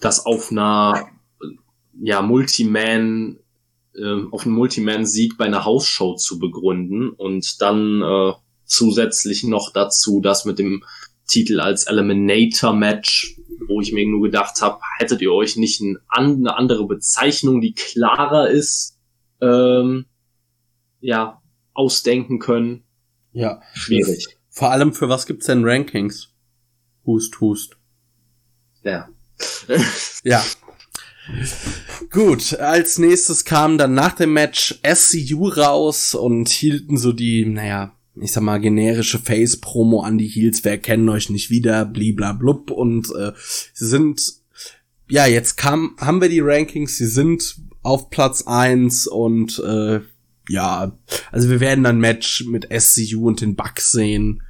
das 0.00 0.26
auf 0.26 0.50
einer 0.50 1.06
ja, 2.02 2.22
Multiman, 2.22 3.38
äh, 3.94 4.22
auf 4.30 4.44
einen 4.44 4.54
Multiman-Sieg 4.54 5.38
bei 5.38 5.46
einer 5.46 5.64
Hausshow 5.64 6.16
zu 6.16 6.38
begründen 6.38 7.10
und 7.10 7.62
dann 7.62 8.02
äh, 8.02 8.32
zusätzlich 8.64 9.44
noch 9.44 9.72
dazu 9.72 10.20
das 10.20 10.44
mit 10.44 10.58
dem 10.58 10.84
Titel 11.30 11.60
als 11.60 11.84
Eliminator-Match 11.84 13.40
wo 13.70 13.80
ich 13.80 13.92
mir 13.92 14.06
nur 14.06 14.22
gedacht 14.22 14.60
habe, 14.60 14.80
hättet 14.98 15.22
ihr 15.22 15.32
euch 15.32 15.56
nicht 15.56 15.80
ein, 15.80 15.98
eine 16.08 16.56
andere 16.56 16.86
Bezeichnung, 16.86 17.60
die 17.60 17.72
klarer 17.72 18.48
ist, 18.48 18.98
ähm, 19.40 20.06
ja, 21.00 21.40
ausdenken 21.72 22.40
können? 22.40 22.82
Ja. 23.32 23.62
Schwierig. 23.72 24.26
Vor 24.48 24.72
allem 24.72 24.92
für 24.92 25.08
was 25.08 25.26
gibt's 25.26 25.46
denn 25.46 25.64
Rankings? 25.64 26.34
Hust, 27.06 27.40
hust. 27.40 27.76
Ja. 28.82 29.08
ja. 30.24 30.44
Gut, 32.10 32.54
als 32.54 32.98
nächstes 32.98 33.44
kam 33.44 33.78
dann 33.78 33.94
nach 33.94 34.14
dem 34.14 34.32
Match 34.32 34.80
SCU 34.84 35.48
raus 35.48 36.14
und 36.14 36.48
hielten 36.48 36.98
so 36.98 37.12
die, 37.12 37.46
naja, 37.46 37.96
ich 38.20 38.32
sag 38.32 38.42
mal, 38.42 38.58
generische 38.58 39.18
Face-Promo 39.18 40.02
an 40.02 40.18
die 40.18 40.28
Heels, 40.28 40.64
wer 40.64 40.78
kennen 40.78 41.08
euch 41.08 41.30
nicht 41.30 41.50
wieder, 41.50 41.84
bliblablub 41.84 42.70
und 42.70 43.08
äh, 43.14 43.32
sie 43.72 43.86
sind, 43.86 44.22
ja, 45.08 45.26
jetzt 45.26 45.56
kam, 45.56 45.96
haben 45.98 46.20
wir 46.20 46.28
die 46.28 46.40
Rankings, 46.40 46.96
sie 46.96 47.06
sind 47.06 47.56
auf 47.82 48.10
Platz 48.10 48.42
eins 48.46 49.06
und 49.06 49.58
äh, 49.60 50.00
ja, 50.48 50.98
also 51.30 51.48
wir 51.48 51.60
werden 51.60 51.84
dann 51.84 52.00
Match 52.00 52.44
mit 52.46 52.68
SCU 52.76 53.28
und 53.28 53.40
den 53.40 53.56
Bucks 53.56 53.92
sehen. 53.92 54.42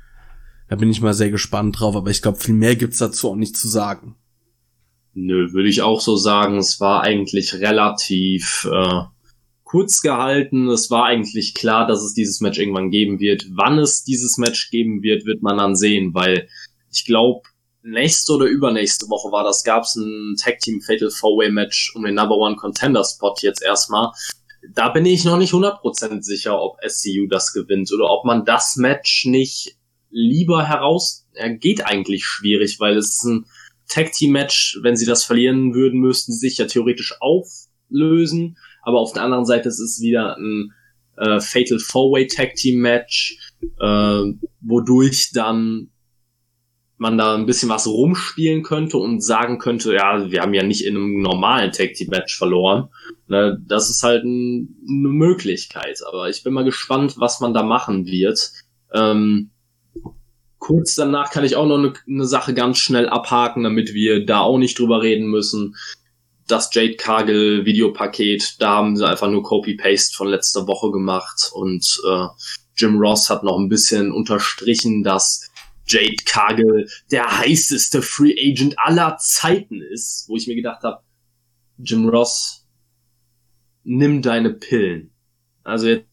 Da 0.69 0.77
bin 0.77 0.91
ich 0.91 1.01
mal 1.01 1.15
sehr 1.15 1.31
gespannt 1.31 1.79
drauf, 1.79 1.97
aber 1.97 2.11
ich 2.11 2.23
glaube, 2.23 2.39
viel 2.39 2.55
mehr 2.55 2.77
gibt's 2.77 2.99
dazu 2.99 3.31
auch 3.31 3.37
nicht 3.37 3.57
zu 3.57 3.69
sagen. 3.69 4.17
Nö, 5.15 5.53
würde 5.53 5.69
ich 5.69 5.83
auch 5.83 6.01
so 6.01 6.17
sagen. 6.17 6.57
Es 6.57 6.81
war 6.81 7.03
eigentlich 7.03 7.55
relativ 7.55 8.69
äh, 8.73 9.03
kurz 9.71 10.03
gehalten. 10.03 10.69
Es 10.69 10.91
war 10.91 11.05
eigentlich 11.05 11.55
klar, 11.55 11.87
dass 11.87 12.03
es 12.03 12.13
dieses 12.13 12.41
Match 12.41 12.59
irgendwann 12.59 12.91
geben 12.91 13.21
wird. 13.21 13.47
Wann 13.51 13.79
es 13.79 14.03
dieses 14.03 14.37
Match 14.37 14.71
geben 14.71 15.03
wird, 15.03 15.27
wird 15.27 15.43
man 15.43 15.59
dann 15.59 15.77
sehen, 15.77 16.13
weil 16.13 16.49
ich 16.91 17.05
glaube, 17.05 17.43
nächste 17.83 18.33
oder 18.33 18.47
übernächste 18.47 19.07
Woche 19.09 19.31
war 19.31 19.45
das, 19.45 19.63
gab 19.63 19.85
es 19.85 19.95
ein 19.95 20.35
Tag 20.37 20.59
Team 20.59 20.81
Fatal 20.81 21.11
Four 21.11 21.39
Way 21.39 21.53
Match 21.53 21.93
um 21.95 22.03
den 22.03 22.17
Number 22.17 22.37
One 22.37 22.57
Contender 22.57 23.05
Spot 23.05 23.35
jetzt 23.43 23.63
erstmal. 23.63 24.11
Da 24.75 24.89
bin 24.89 25.07
ich 25.07 25.25
noch 25.25 25.39
nicht 25.39 25.55
100% 25.55 26.23
sicher, 26.23 26.61
ob 26.61 26.77
SCU 26.87 27.29
das 27.29 27.53
gewinnt 27.53 27.93
oder 27.93 28.11
ob 28.11 28.25
man 28.25 28.45
das 28.45 28.75
Match 28.77 29.25
nicht 29.27 29.77
lieber 30.11 30.67
heraus, 30.67 31.29
er 31.33 31.51
geht 31.51 31.87
eigentlich 31.87 32.25
schwierig, 32.25 32.81
weil 32.81 32.97
es 32.97 33.11
ist 33.11 33.25
ein 33.25 33.47
Tag 33.89 34.13
Team 34.13 34.33
Match. 34.33 34.79
Wenn 34.83 34.97
sie 34.97 35.07
das 35.07 35.25
verlieren 35.25 35.75
würden, 35.75 36.01
müssten 36.01 36.33
sie 36.33 36.49
sich 36.49 36.59
ja 36.59 36.67
theoretisch 36.67 37.15
auflösen. 37.21 38.57
Aber 38.83 38.99
auf 38.99 39.12
der 39.12 39.23
anderen 39.23 39.47
Seite 39.47 39.69
ist 39.69 39.81
es 39.81 40.01
wieder 40.01 40.37
ein 40.37 40.73
äh, 41.16 41.40
Fatal 41.40 41.79
Four 41.79 42.12
Way 42.12 42.27
Tag 42.27 42.55
Team 42.55 42.81
Match, 42.81 43.38
äh, 43.81 44.23
wodurch 44.61 45.31
dann 45.33 45.90
man 47.01 47.16
da 47.16 47.35
ein 47.35 47.47
bisschen 47.47 47.71
was 47.71 47.87
rumspielen 47.87 48.62
könnte 48.62 48.99
und 48.99 49.25
sagen 49.25 49.59
könnte, 49.59 49.95
ja, 49.95 50.31
wir 50.31 50.43
haben 50.43 50.53
ja 50.53 50.62
nicht 50.62 50.85
in 50.85 50.97
einem 50.97 51.23
normalen 51.23 51.73
Tag 51.73 51.95
Team 51.95 52.09
Match 52.11 52.37
verloren. 52.37 52.90
Ne, 53.27 53.59
das 53.66 53.88
ist 53.88 54.03
halt 54.03 54.23
ein, 54.23 54.77
eine 54.87 55.09
Möglichkeit. 55.09 56.01
Aber 56.07 56.29
ich 56.29 56.43
bin 56.43 56.53
mal 56.53 56.64
gespannt, 56.64 57.14
was 57.16 57.40
man 57.40 57.55
da 57.55 57.62
machen 57.62 58.05
wird. 58.05 58.53
Ähm, 58.93 59.51
kurz 60.59 60.95
danach 60.95 61.31
kann 61.31 61.45
ich 61.45 61.57
auch 61.57 61.66
noch 61.66 61.79
eine, 61.79 61.95
eine 62.07 62.27
Sache 62.27 62.53
ganz 62.53 62.77
schnell 62.77 63.09
abhaken, 63.09 63.62
damit 63.62 63.95
wir 63.95 64.27
da 64.27 64.40
auch 64.40 64.59
nicht 64.59 64.79
drüber 64.79 65.01
reden 65.01 65.29
müssen. 65.29 65.77
Das 66.51 66.69
Jade 66.73 66.97
Cargill 66.97 67.65
Videopaket, 67.65 68.57
da 68.59 68.71
haben 68.77 68.97
sie 68.97 69.07
einfach 69.07 69.31
nur 69.31 69.45
Copy-Paste 69.45 70.17
von 70.17 70.27
letzter 70.27 70.67
Woche 70.67 70.91
gemacht 70.91 71.51
und 71.53 72.01
äh, 72.09 72.27
Jim 72.77 72.99
Ross 72.99 73.31
hat 73.31 73.45
noch 73.45 73.57
ein 73.57 73.69
bisschen 73.69 74.11
unterstrichen, 74.11 75.05
dass 75.05 75.49
Jade 75.87 76.17
Cargill 76.25 76.89
der 77.13 77.39
heißeste 77.39 78.03
Free 78.03 78.35
Agent 78.37 78.77
aller 78.81 79.17
Zeiten 79.19 79.81
ist, 79.81 80.25
wo 80.29 80.37
ich 80.37 80.49
mir 80.49 80.57
gedacht 80.57 80.83
habe, 80.83 81.05
Jim 81.79 82.09
Ross, 82.09 82.67
nimm 83.85 84.21
deine 84.21 84.51
Pillen. 84.51 85.13
Also 85.63 85.87
jetzt 85.87 86.07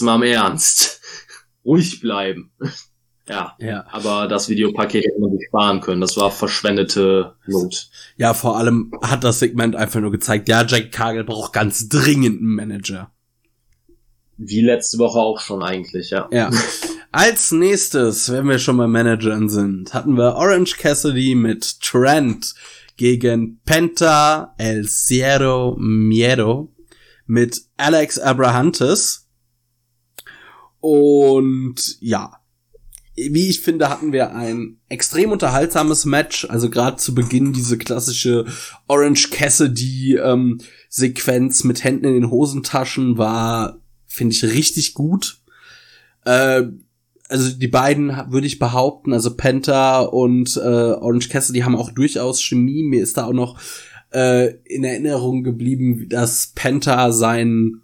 mal 0.00 0.16
im 0.16 0.22
Ernst. 0.22 1.00
Ruhig 1.64 2.00
bleiben. 2.00 2.52
Ja, 3.28 3.56
ja, 3.58 3.86
aber 3.90 4.28
das 4.28 4.50
Videopaket 4.50 5.06
hätte 5.06 5.20
man 5.20 5.32
sich 5.32 5.46
sparen 5.48 5.80
können. 5.80 6.02
Das 6.02 6.16
war 6.18 6.30
verschwendete 6.30 7.34
Not. 7.46 7.88
Ja, 8.16 8.34
vor 8.34 8.58
allem 8.58 8.92
hat 9.02 9.24
das 9.24 9.38
Segment 9.38 9.76
einfach 9.76 10.00
nur 10.00 10.10
gezeigt, 10.10 10.48
ja, 10.48 10.64
Jack 10.64 10.92
Cargill 10.92 11.24
braucht 11.24 11.54
ganz 11.54 11.88
dringend 11.88 12.40
einen 12.40 12.54
Manager. 12.54 13.10
Wie 14.36 14.60
letzte 14.60 14.98
Woche 14.98 15.18
auch 15.18 15.40
schon 15.40 15.62
eigentlich, 15.62 16.10
ja. 16.10 16.28
Ja. 16.32 16.50
Als 17.12 17.52
nächstes, 17.52 18.30
wenn 18.30 18.48
wir 18.48 18.58
schon 18.58 18.76
bei 18.76 18.88
Managern 18.88 19.48
sind, 19.48 19.94
hatten 19.94 20.16
wir 20.16 20.34
Orange 20.34 20.76
Cassidy 20.76 21.34
mit 21.34 21.80
Trent 21.80 22.54
gegen 22.96 23.60
Penta 23.64 24.54
El 24.58 24.86
Ciero 24.86 25.76
Miedo 25.78 26.72
mit 27.26 27.62
Alex 27.76 28.18
Abrahantes. 28.18 29.28
Und 30.80 31.96
ja, 32.00 32.43
wie 33.16 33.48
ich 33.48 33.60
finde, 33.60 33.88
hatten 33.88 34.12
wir 34.12 34.34
ein 34.34 34.78
extrem 34.88 35.30
unterhaltsames 35.30 36.04
Match. 36.04 36.46
Also 36.50 36.70
gerade 36.70 36.96
zu 36.96 37.14
Beginn 37.14 37.52
diese 37.52 37.78
klassische 37.78 38.46
Orange 38.88 39.30
Cassidy 39.30 40.16
ähm, 40.16 40.60
Sequenz 40.88 41.64
mit 41.64 41.84
Händen 41.84 42.06
in 42.06 42.14
den 42.14 42.30
Hosentaschen 42.30 43.16
war, 43.16 43.78
finde 44.06 44.34
ich, 44.34 44.44
richtig 44.44 44.94
gut. 44.94 45.38
Äh, 46.24 46.64
also 47.28 47.50
die 47.56 47.68
beiden 47.68 48.08
würde 48.28 48.46
ich 48.46 48.58
behaupten, 48.58 49.12
also 49.12 49.34
Penta 49.34 50.02
und 50.02 50.56
äh, 50.56 50.60
Orange 50.60 51.28
Cassidy 51.28 51.60
haben 51.60 51.76
auch 51.76 51.90
durchaus 51.90 52.42
Chemie. 52.42 52.82
Mir 52.82 53.02
ist 53.02 53.16
da 53.16 53.26
auch 53.26 53.32
noch 53.32 53.58
äh, 54.12 54.54
in 54.64 54.84
Erinnerung 54.84 55.42
geblieben, 55.42 56.08
dass 56.08 56.52
Penta 56.54 57.12
seinen 57.12 57.82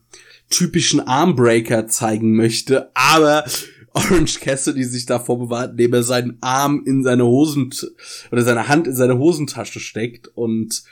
typischen 0.51 1.01
Armbreaker 1.01 1.87
zeigen 1.87 2.35
möchte, 2.35 2.91
aber 2.95 3.45
Orange 3.93 4.41
Cassidy 4.41 4.85
sich 4.85 5.07
davor 5.07 5.39
bewahrt, 5.39 5.73
indem 5.73 5.95
er 5.95 6.03
seinen 6.03 6.39
Arm 6.41 6.83
in 6.87 7.03
seine 7.03 7.25
Hosen 7.25 7.71
oder 8.31 8.43
seine 8.43 8.69
Hand 8.69 8.87
in 8.87 8.95
seine 8.95 9.19
Hosentasche 9.19 9.81
steckt 9.81 10.29
und 10.29 10.83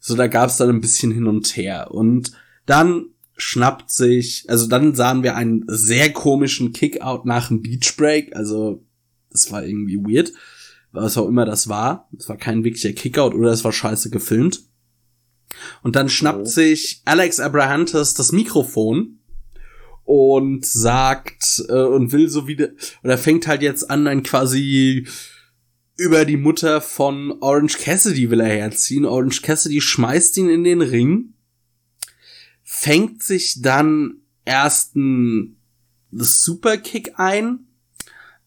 so 0.00 0.16
da 0.16 0.26
gab 0.26 0.50
es 0.50 0.56
dann 0.56 0.68
ein 0.68 0.80
bisschen 0.80 1.12
hin 1.12 1.26
und 1.26 1.56
her 1.56 1.90
und 1.92 2.32
dann 2.66 3.06
schnappt 3.36 3.90
sich, 3.90 4.44
also 4.48 4.66
dann 4.66 4.94
sahen 4.94 5.22
wir 5.22 5.36
einen 5.36 5.64
sehr 5.66 6.12
komischen 6.12 6.72
Kickout 6.72 7.24
nach 7.24 7.48
dem 7.48 7.62
Beach 7.62 7.96
Break, 7.96 8.36
also 8.36 8.84
das 9.30 9.50
war 9.50 9.64
irgendwie 9.64 9.96
weird, 9.96 10.32
was 10.92 11.16
auch 11.16 11.26
immer 11.26 11.46
das 11.46 11.68
war. 11.68 12.08
Es 12.16 12.28
war 12.28 12.36
kein 12.36 12.64
wirklicher 12.64 12.92
Kickout 12.92 13.34
oder 13.34 13.50
es 13.50 13.64
war 13.64 13.72
scheiße 13.72 14.10
gefilmt. 14.10 14.62
Und 15.82 15.96
dann 15.96 16.08
schnappt 16.08 16.42
oh. 16.42 16.50
sich 16.50 17.02
Alex 17.04 17.40
Abrahantes 17.40 18.14
das 18.14 18.32
Mikrofon 18.32 19.18
und 20.04 20.66
sagt 20.66 21.64
äh, 21.68 21.72
und 21.72 22.12
will 22.12 22.28
so 22.28 22.46
wieder 22.46 22.70
oder 23.02 23.18
fängt 23.18 23.46
halt 23.46 23.62
jetzt 23.62 23.90
an, 23.90 24.04
dann 24.04 24.22
quasi 24.22 25.06
über 25.96 26.24
die 26.24 26.36
Mutter 26.36 26.80
von 26.80 27.32
Orange 27.40 27.78
Cassidy 27.78 28.30
will 28.30 28.40
er 28.40 28.48
herziehen. 28.48 29.04
Orange 29.04 29.42
Cassidy 29.42 29.80
schmeißt 29.80 30.36
ihn 30.38 30.48
in 30.48 30.64
den 30.64 30.80
Ring 30.80 31.34
fängt 32.74 33.22
sich 33.22 33.60
dann 33.60 34.22
erst 34.46 34.96
ein 34.96 35.58
Superkick 36.10 37.12
ein, 37.16 37.66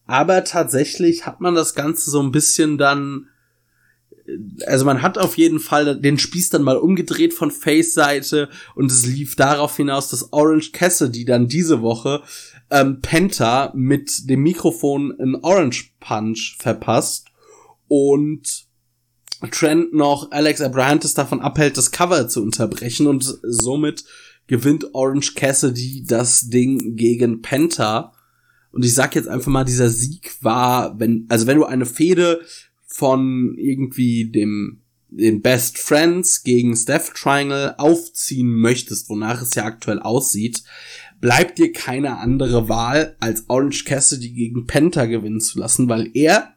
aber 0.04 0.42
tatsächlich 0.42 1.26
hat 1.26 1.40
man 1.40 1.54
das 1.54 1.76
Ganze 1.76 2.10
so 2.10 2.20
ein 2.20 2.32
bisschen 2.32 2.76
dann, 2.76 3.28
also 4.66 4.84
man 4.84 5.02
hat 5.02 5.18
auf 5.18 5.36
jeden 5.36 5.60
Fall 5.60 6.00
den 6.00 6.18
Spieß 6.18 6.50
dann 6.50 6.62
mal 6.62 6.76
umgedreht 6.76 7.34
von 7.34 7.50
Face-Seite 7.50 8.48
und 8.74 8.90
es 8.90 9.06
lief 9.06 9.36
darauf 9.36 9.76
hinaus, 9.76 10.08
dass 10.08 10.32
Orange 10.32 10.72
Cassidy 10.72 11.24
dann 11.24 11.48
diese 11.48 11.82
Woche 11.82 12.22
ähm, 12.70 13.00
Penta 13.00 13.72
mit 13.74 14.28
dem 14.28 14.42
Mikrofon 14.42 15.14
einen 15.18 15.36
Orange 15.36 15.92
Punch 16.00 16.56
verpasst 16.58 17.28
und 17.88 18.66
Trent 19.50 19.92
noch 19.92 20.30
Alex 20.32 20.60
Abrahantes 20.60 21.14
davon 21.14 21.40
abhält, 21.40 21.76
das 21.76 21.90
Cover 21.90 22.28
zu 22.28 22.42
unterbrechen 22.42 23.06
und 23.06 23.38
somit 23.42 24.04
gewinnt 24.46 24.94
Orange 24.94 25.34
Cassidy 25.34 26.04
das 26.06 26.48
Ding 26.48 26.96
gegen 26.96 27.42
Penta. 27.42 28.12
Und 28.72 28.84
ich 28.84 28.94
sag 28.94 29.14
jetzt 29.14 29.28
einfach 29.28 29.50
mal, 29.50 29.64
dieser 29.64 29.90
Sieg 29.90 30.36
war, 30.40 30.98
wenn, 30.98 31.26
also 31.28 31.46
wenn 31.46 31.58
du 31.58 31.64
eine 31.64 31.86
Fehde 31.86 32.40
von 32.96 33.56
irgendwie 33.58 34.30
dem, 34.30 34.80
den 35.08 35.42
Best 35.42 35.78
Friends 35.78 36.42
gegen 36.44 36.74
Steph 36.74 37.12
Triangle 37.12 37.78
aufziehen 37.78 38.54
möchtest, 38.54 39.10
wonach 39.10 39.42
es 39.42 39.54
ja 39.54 39.64
aktuell 39.64 40.00
aussieht, 40.00 40.62
bleibt 41.20 41.58
dir 41.58 41.72
keine 41.72 42.18
andere 42.18 42.70
Wahl, 42.70 43.16
als 43.20 43.50
Orange 43.50 43.84
Cassidy 43.84 44.30
gegen 44.30 44.66
Penta 44.66 45.04
gewinnen 45.04 45.40
zu 45.40 45.58
lassen, 45.58 45.90
weil 45.90 46.10
er 46.14 46.54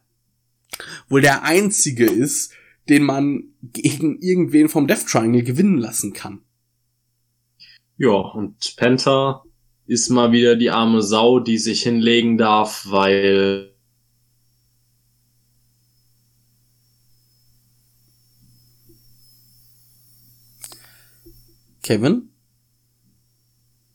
wohl 1.10 1.22
der 1.22 1.44
einzige 1.44 2.06
ist, 2.06 2.54
den 2.88 3.04
man 3.04 3.44
gegen 3.62 4.20
irgendwen 4.20 4.70
vom 4.70 4.88
Death 4.88 5.08
Triangle 5.08 5.44
gewinnen 5.44 5.78
lassen 5.78 6.14
kann. 6.14 6.40
Ja, 7.98 8.14
und 8.14 8.78
Penta 8.78 9.44
ist 9.88 10.08
mal 10.10 10.32
wieder 10.32 10.56
die 10.56 10.70
arme 10.70 11.02
Sau, 11.02 11.42
die 11.42 11.58
sich 11.58 11.84
hinlegen 11.84 12.38
darf, 12.38 12.86
weil 12.90 13.74
Kevin? 21.82 22.30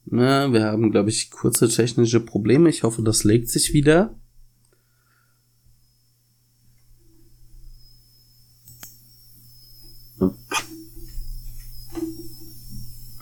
Na, 0.07 0.53
wir 0.53 0.64
haben, 0.64 0.90
glaube 0.90 1.11
ich, 1.11 1.31
kurze 1.31 1.68
technische 1.68 2.20
Probleme. 2.20 2.68
Ich 2.68 2.83
hoffe, 2.83 3.03
das 3.03 3.25
legt 3.25 3.49
sich 3.49 3.73
wieder. 3.73 4.14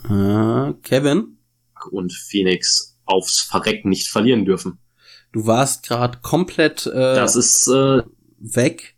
Äh, 0.09 0.73
Kevin? 0.83 1.37
Und 1.91 2.13
Phoenix 2.13 2.99
aufs 3.05 3.39
Verrecken 3.39 3.89
nicht 3.89 4.07
verlieren 4.07 4.45
dürfen. 4.45 4.79
Du 5.31 5.47
warst 5.47 5.83
gerade 5.83 6.19
komplett 6.21 6.85
äh, 6.85 7.15
das 7.15 7.35
ist 7.35 7.67
äh, 7.67 8.03
weg. 8.39 8.95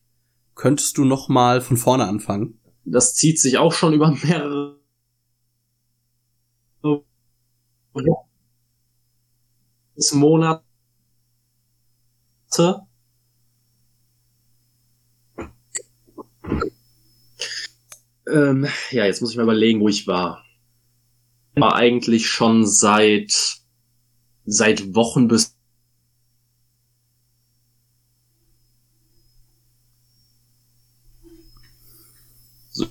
Könntest 0.54 0.98
du 0.98 1.06
noch 1.06 1.30
mal 1.30 1.62
von 1.62 1.78
vorne 1.78 2.06
anfangen? 2.06 2.60
Das 2.84 3.16
zieht 3.16 3.40
sich 3.40 3.58
auch 3.58 3.74
schon 3.74 3.94
über 3.94 4.12
mehrere 4.24 4.80
Monate. 10.14 10.64
Ähm, 18.28 18.68
ja, 18.92 19.06
jetzt 19.06 19.22
muss 19.22 19.32
ich 19.32 19.38
mal 19.38 19.44
überlegen, 19.44 19.80
wo 19.82 19.88
ich 19.88 20.08
war. 20.08 20.44
War 21.56 21.76
eigentlich 21.76 22.28
schon 22.28 22.66
seit 22.68 23.62
seit 24.46 24.94
Wochen 24.96 25.28
bis 25.28 25.58
so. 32.70 32.86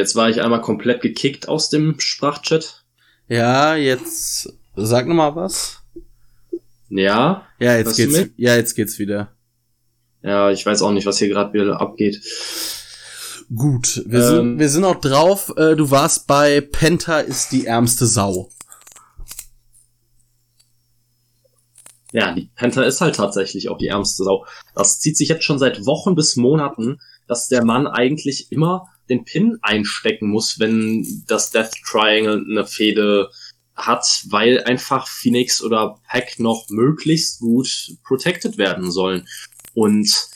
Jetzt 0.00 0.16
war 0.16 0.30
ich 0.30 0.40
einmal 0.40 0.62
komplett 0.62 1.02
gekickt 1.02 1.46
aus 1.46 1.68
dem 1.68 2.00
Sprachchat. 2.00 2.84
Ja, 3.28 3.76
jetzt 3.76 4.50
sag 4.74 5.06
noch 5.06 5.14
mal 5.14 5.36
was. 5.36 5.82
Ja. 6.88 7.46
Ja, 7.58 7.76
jetzt 7.76 7.96
geht's. 7.96 8.30
Ja, 8.38 8.56
jetzt 8.56 8.74
geht's 8.74 8.98
wieder. 8.98 9.36
Ja, 10.22 10.50
ich 10.50 10.64
weiß 10.64 10.80
auch 10.80 10.92
nicht, 10.92 11.04
was 11.04 11.18
hier 11.18 11.28
gerade 11.28 11.52
wieder 11.52 11.78
abgeht. 11.82 12.22
Gut, 13.54 14.02
wir, 14.06 14.20
ähm, 14.20 14.26
sind, 14.26 14.58
wir 14.58 14.68
sind 14.70 14.84
auch 14.84 14.98
drauf. 14.98 15.52
Äh, 15.58 15.76
du 15.76 15.90
warst 15.90 16.26
bei 16.26 16.62
Penta 16.62 17.20
ist 17.20 17.52
die 17.52 17.66
ärmste 17.66 18.06
Sau. 18.06 18.48
Ja, 22.12 22.32
die 22.34 22.50
Penta 22.54 22.84
ist 22.84 23.02
halt 23.02 23.16
tatsächlich 23.16 23.68
auch 23.68 23.76
die 23.76 23.88
ärmste 23.88 24.24
Sau. 24.24 24.46
Das 24.74 24.98
zieht 24.98 25.18
sich 25.18 25.28
jetzt 25.28 25.44
schon 25.44 25.58
seit 25.58 25.84
Wochen 25.84 26.14
bis 26.14 26.36
Monaten, 26.36 27.00
dass 27.28 27.48
der 27.48 27.66
Mann 27.66 27.86
eigentlich 27.86 28.50
immer 28.50 28.88
den 29.10 29.24
Pin 29.24 29.58
einstecken 29.60 30.28
muss, 30.28 30.58
wenn 30.58 31.24
das 31.26 31.50
Death 31.50 31.72
Triangle 31.84 32.44
eine 32.48 32.64
Fehde 32.64 33.30
hat, 33.74 34.06
weil 34.28 34.62
einfach 34.64 35.08
Phoenix 35.08 35.62
oder 35.62 36.00
Pack 36.08 36.38
noch 36.38 36.68
möglichst 36.68 37.40
gut 37.40 37.96
protected 38.04 38.58
werden 38.58 38.90
sollen. 38.90 39.26
Und 39.74 40.28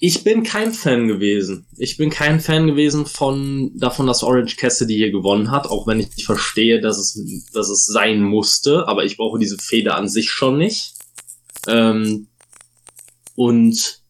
ich 0.00 0.22
bin 0.22 0.44
kein 0.44 0.72
Fan 0.72 1.08
gewesen. 1.08 1.66
Ich 1.76 1.96
bin 1.96 2.10
kein 2.10 2.38
Fan 2.40 2.68
gewesen 2.68 3.04
von 3.04 3.72
davon, 3.76 4.06
dass 4.06 4.22
Orange 4.22 4.56
Cassidy 4.56 4.94
hier 4.94 5.10
gewonnen 5.10 5.50
hat, 5.50 5.66
auch 5.66 5.86
wenn 5.88 5.98
ich 5.98 6.24
verstehe, 6.24 6.80
dass 6.80 6.98
es, 6.98 7.50
dass 7.52 7.68
es 7.68 7.86
sein 7.86 8.22
musste, 8.22 8.86
aber 8.86 9.04
ich 9.04 9.16
brauche 9.16 9.40
diese 9.40 9.58
Feder 9.58 9.96
an 9.96 10.08
sich 10.08 10.30
schon 10.30 10.58
nicht. 10.58 10.94
Ähm, 11.66 12.28
und 13.34 14.02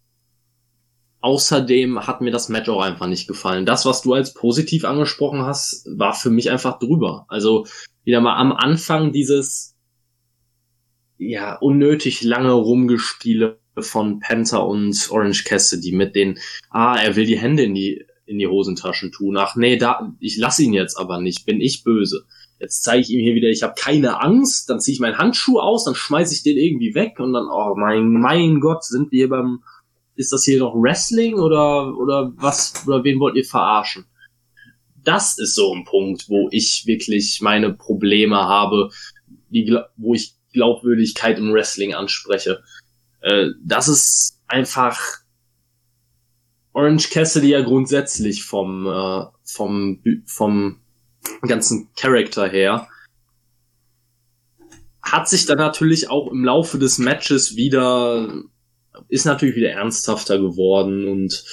außerdem 1.21 2.07
hat 2.07 2.21
mir 2.21 2.31
das 2.31 2.49
Match 2.49 2.69
auch 2.69 2.83
einfach 2.83 3.07
nicht 3.07 3.27
gefallen. 3.27 3.67
Das, 3.67 3.85
was 3.87 4.03
du 4.03 4.15
als 4.15 4.35
positiv 4.35 4.85
angesprochen 4.85 5.43
hast, 5.43 5.87
war 5.97 6.15
für 6.15 6.31
mich 6.31 6.51
einfach 6.51 6.79
drüber. 6.79 7.27
Also 7.29 7.67
wieder 8.05 8.21
mal 8.21 8.37
am 8.37 8.53
Anfang 8.53 9.13
dieses 9.13 9.75
ja 11.19 11.57
unnötig 11.57 12.23
lange 12.23 12.53
Rumgespiele 12.53 13.59
von 13.81 14.21
Panther 14.21 14.67
und 14.67 15.09
Orange 15.11 15.45
Cassidy 15.45 15.93
mit 15.93 16.15
den, 16.15 16.39
ah, 16.71 16.97
er 16.97 17.17
will 17.17 17.27
die 17.27 17.39
Hände 17.39 17.65
in 17.65 17.75
die, 17.75 18.05
in 18.27 18.39
die 18.39 18.47
Hosentaschen 18.47 19.13
tun. 19.13 19.37
Ach 19.37 19.57
nee, 19.57 19.77
da, 19.77 20.13
ich 20.21 20.37
lass 20.37 20.59
ihn 20.59 20.73
jetzt 20.73 20.97
aber 20.97 21.21
nicht, 21.21 21.47
bin 21.47 21.61
ich 21.61 21.85
böse. 21.85 22.25
Jetzt 22.61 22.83
zeige 22.83 23.03
ich 23.03 23.11
ihm 23.11 23.21
hier 23.21 23.35
wieder, 23.35 23.49
ich 23.49 23.63
habe 23.63 23.75
keine 23.79 24.21
Angst, 24.21 24.69
dann 24.69 24.81
ziehe 24.81 24.95
ich 24.95 25.01
meinen 25.01 25.19
Handschuh 25.19 25.61
aus, 25.61 25.85
dann 25.85 25.95
schmeiße 25.95 26.35
ich 26.35 26.43
den 26.43 26.57
irgendwie 26.57 26.95
weg 26.95 27.21
und 27.21 27.33
dann, 27.33 27.47
oh 27.53 27.75
mein, 27.77 28.11
mein 28.11 28.61
Gott, 28.61 28.85
sind 28.85 29.13
wir 29.13 29.29
beim, 29.29 29.63
ist 30.19 30.33
das 30.33 30.45
hier 30.45 30.59
noch 30.59 30.75
Wrestling 30.75 31.39
oder, 31.39 31.97
oder 31.97 32.33
was, 32.37 32.75
oder 32.87 33.05
wen 33.05 33.21
wollt 33.21 33.37
ihr 33.37 33.45
verarschen? 33.45 34.05
Das 35.05 35.39
ist 35.39 35.55
so 35.55 35.73
ein 35.73 35.85
Punkt, 35.85 36.29
wo 36.29 36.49
ich 36.51 36.85
wirklich 36.87 37.41
meine 37.41 37.73
Probleme 37.73 38.37
habe, 38.37 38.91
die, 39.49 39.79
wo 39.97 40.15
ich 40.15 40.35
Glaubwürdigkeit 40.53 41.39
im 41.39 41.53
Wrestling 41.53 41.95
anspreche. 41.95 42.65
Äh, 43.21 43.51
das 43.65 43.87
ist 43.87 44.43
einfach 44.49 44.99
Orange 46.73 47.11
Cassidy 47.11 47.51
ja 47.51 47.63
grundsätzlich 47.63 48.43
vom, 48.43 48.87
äh, 48.87 49.25
vom, 49.45 50.03
vom 50.27 50.81
ganzen 51.43 51.91
Charakter 51.95 52.49
her. 52.49 52.89
Hat 55.01 55.29
sich 55.29 55.47
dann 55.47 55.59
natürlich 55.59 56.11
auch 56.11 56.33
im 56.33 56.45
Laufe 56.45 56.77
des 56.77 56.99
Matches 56.99 57.55
wieder, 57.55 58.43
ist 59.09 59.25
natürlich 59.25 59.57
wieder 59.57 59.71
ernsthafter 59.71 60.39
geworden 60.39 61.09
und 61.09 61.45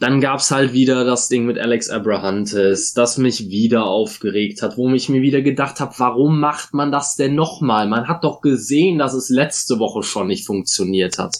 dann 0.00 0.20
gab's 0.20 0.52
halt 0.52 0.72
wieder 0.72 1.04
das 1.04 1.28
Ding 1.28 1.44
mit 1.44 1.58
Alex 1.58 1.90
Abrahantes, 1.90 2.92
das 2.92 3.18
mich 3.18 3.48
wieder 3.48 3.84
aufgeregt 3.84 4.62
hat, 4.62 4.76
wo 4.76 4.88
ich 4.90 5.08
mir 5.08 5.22
wieder 5.22 5.42
gedacht 5.42 5.80
habe, 5.80 5.94
warum 5.98 6.38
macht 6.38 6.72
man 6.72 6.92
das 6.92 7.16
denn 7.16 7.34
nochmal? 7.34 7.88
Man 7.88 8.06
hat 8.06 8.22
doch 8.22 8.40
gesehen, 8.40 8.98
dass 8.98 9.14
es 9.14 9.28
letzte 9.28 9.80
Woche 9.80 10.04
schon 10.04 10.28
nicht 10.28 10.46
funktioniert 10.46 11.18
hat. 11.18 11.34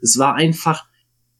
Es 0.00 0.18
war 0.18 0.34
einfach 0.34 0.84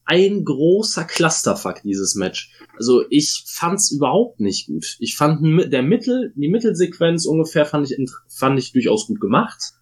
ein 0.05 0.45
großer 0.45 1.05
Clusterfuck, 1.05 1.83
dieses 1.83 2.15
Match. 2.15 2.53
Also 2.77 3.05
ich 3.11 3.45
fand's 3.47 3.91
überhaupt 3.91 4.41
nicht 4.41 4.67
gut. 4.67 4.97
Ich 4.99 5.15
fand 5.17 5.43
der 5.73 5.83
Mittel, 5.83 6.33
die 6.37 6.49
Mittelsequenz 6.49 7.27
ungefähr 7.27 7.67
fand 7.67 7.91
ich, 7.91 7.99
fand 8.29 8.59
ich 8.59 8.73
durchaus 8.73 9.07
gut 9.07 9.21
gemacht. 9.21 9.75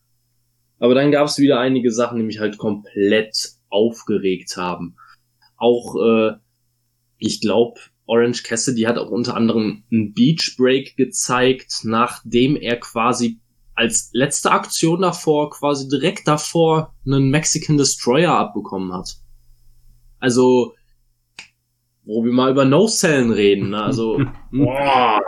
Aber 0.81 0.95
dann 0.95 1.13
gab's 1.13 1.39
wieder 1.39 1.61
einige 1.61 1.93
Sachen, 1.93 2.19
die 2.19 2.25
mich 2.25 2.41
halt 2.41 2.59
komplett 2.59 3.51
aufgeregt 3.69 4.57
haben. 4.57 4.97
Auch 5.57 5.95
äh, 5.97 6.33
ich 7.19 7.41
glaube, 7.41 7.79
Orange 8.07 8.43
Cassidy 8.43 8.83
hat 8.83 8.99
auch 8.99 9.11
unter 9.11 9.37
anderem 9.37 9.85
einen 9.93 10.13
Beach 10.15 10.57
Break 10.59 10.97
gezeigt, 10.97 11.83
nachdem 11.85 12.57
er 12.57 12.81
quasi 12.81 13.39
als 13.75 14.11
letzte 14.13 14.51
Aktion 14.51 15.03
davor, 15.03 15.51
quasi 15.51 15.89
direkt 15.89 16.27
davor, 16.27 16.95
einen 17.07 17.31
Mexican 17.31 17.77
Destroyer 17.77 18.33
abbekommen 18.33 18.93
hat. 18.93 19.17
Also, 20.19 20.75
wo 22.05 22.25
wir 22.25 22.33
mal 22.33 22.51
über 22.51 22.65
No-Cellen 22.65 23.31
reden, 23.31 23.71
ne? 23.71 23.83
also, 23.83 24.21
boah, 24.51 25.23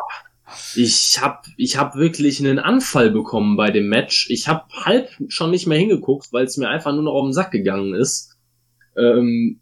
ich 0.74 1.18
hab, 1.20 1.46
ich 1.56 1.76
hab 1.76 1.96
wirklich 1.96 2.40
einen 2.40 2.58
Anfall 2.58 3.10
bekommen 3.10 3.56
bei 3.56 3.70
dem 3.70 3.88
Match. 3.88 4.28
Ich 4.30 4.48
hab 4.48 4.72
halb 4.72 5.08
schon 5.28 5.50
nicht 5.50 5.66
mehr 5.66 5.78
hingeguckt, 5.78 6.32
weil 6.32 6.44
es 6.44 6.56
mir 6.56 6.68
einfach 6.68 6.92
nur 6.92 7.02
noch 7.02 7.12
auf 7.12 7.24
den 7.24 7.32
Sack 7.32 7.50
gegangen 7.50 7.94
ist. 7.94 8.36
Ähm, 8.96 9.60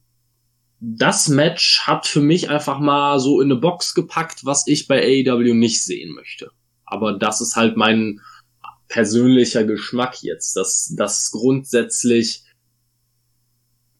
das 0.81 1.29
Match 1.29 1.87
hat 1.87 2.07
für 2.07 2.23
mich 2.23 2.49
einfach 2.49 2.79
mal 2.79 3.21
so 3.21 3.41
in 3.41 3.51
eine 3.51 3.61
Box 3.61 3.95
gepackt, 3.95 4.45
was 4.45 4.67
ich 4.67 4.89
bei 4.89 5.03
AEW 5.03 5.55
nicht 5.55 5.85
sehen 5.85 6.15
möchte. 6.15 6.51
Aber 6.87 7.13
das 7.13 7.41
ist 7.41 7.55
halt 7.55 7.77
mein 7.77 8.21
persönlicher 8.89 9.65
Geschmack 9.65 10.23
jetzt, 10.23 10.57
dass 10.57 10.93
das 10.97 11.31
grundsätzlich, 11.31 12.45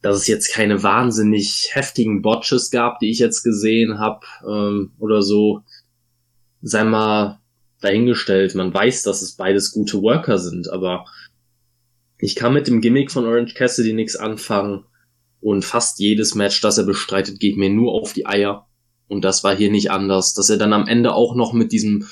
dass 0.03 0.17
es 0.17 0.27
jetzt 0.27 0.53
keine 0.53 0.83
wahnsinnig 0.83 1.71
heftigen 1.73 2.23
Botches 2.23 2.71
gab, 2.71 2.99
die 2.99 3.11
ich 3.11 3.19
jetzt 3.19 3.43
gesehen 3.43 3.99
habe 3.99 4.27
ähm, 4.49 4.93
oder 4.99 5.23
so, 5.23 5.63
sei 6.63 6.85
mal 6.85 7.41
dahingestellt. 7.81 8.55
Man 8.55 8.73
weiß, 8.73 9.03
dass 9.03 9.23
es 9.23 9.37
beides 9.37 9.73
gute 9.73 10.03
Worker 10.03 10.39
sind, 10.39 10.71
aber 10.71 11.07
ich 12.19 12.37
kann 12.37 12.53
mit 12.53 12.67
dem 12.67 12.81
Gimmick 12.81 13.11
von 13.11 13.25
Orange 13.25 13.55
Cassidy 13.55 13.93
nichts 13.93 14.17
anfangen 14.17 14.85
und 15.41 15.65
fast 15.65 15.99
jedes 15.99 16.35
Match, 16.35 16.61
das 16.61 16.79
er 16.79 16.85
bestreitet, 16.85 17.41
geht 17.41 17.57
mir 17.57 17.71
nur 17.71 17.93
auf 17.93 18.13
die 18.13 18.27
Eier. 18.27 18.67
Und 19.09 19.23
das 19.23 19.43
war 19.43 19.57
hier 19.57 19.71
nicht 19.71 19.91
anders. 19.91 20.35
Dass 20.35 20.51
er 20.51 20.59
dann 20.59 20.73
am 20.73 20.87
Ende 20.87 21.15
auch 21.15 21.35
noch 21.35 21.53
mit 21.53 21.73
diesem, 21.73 22.07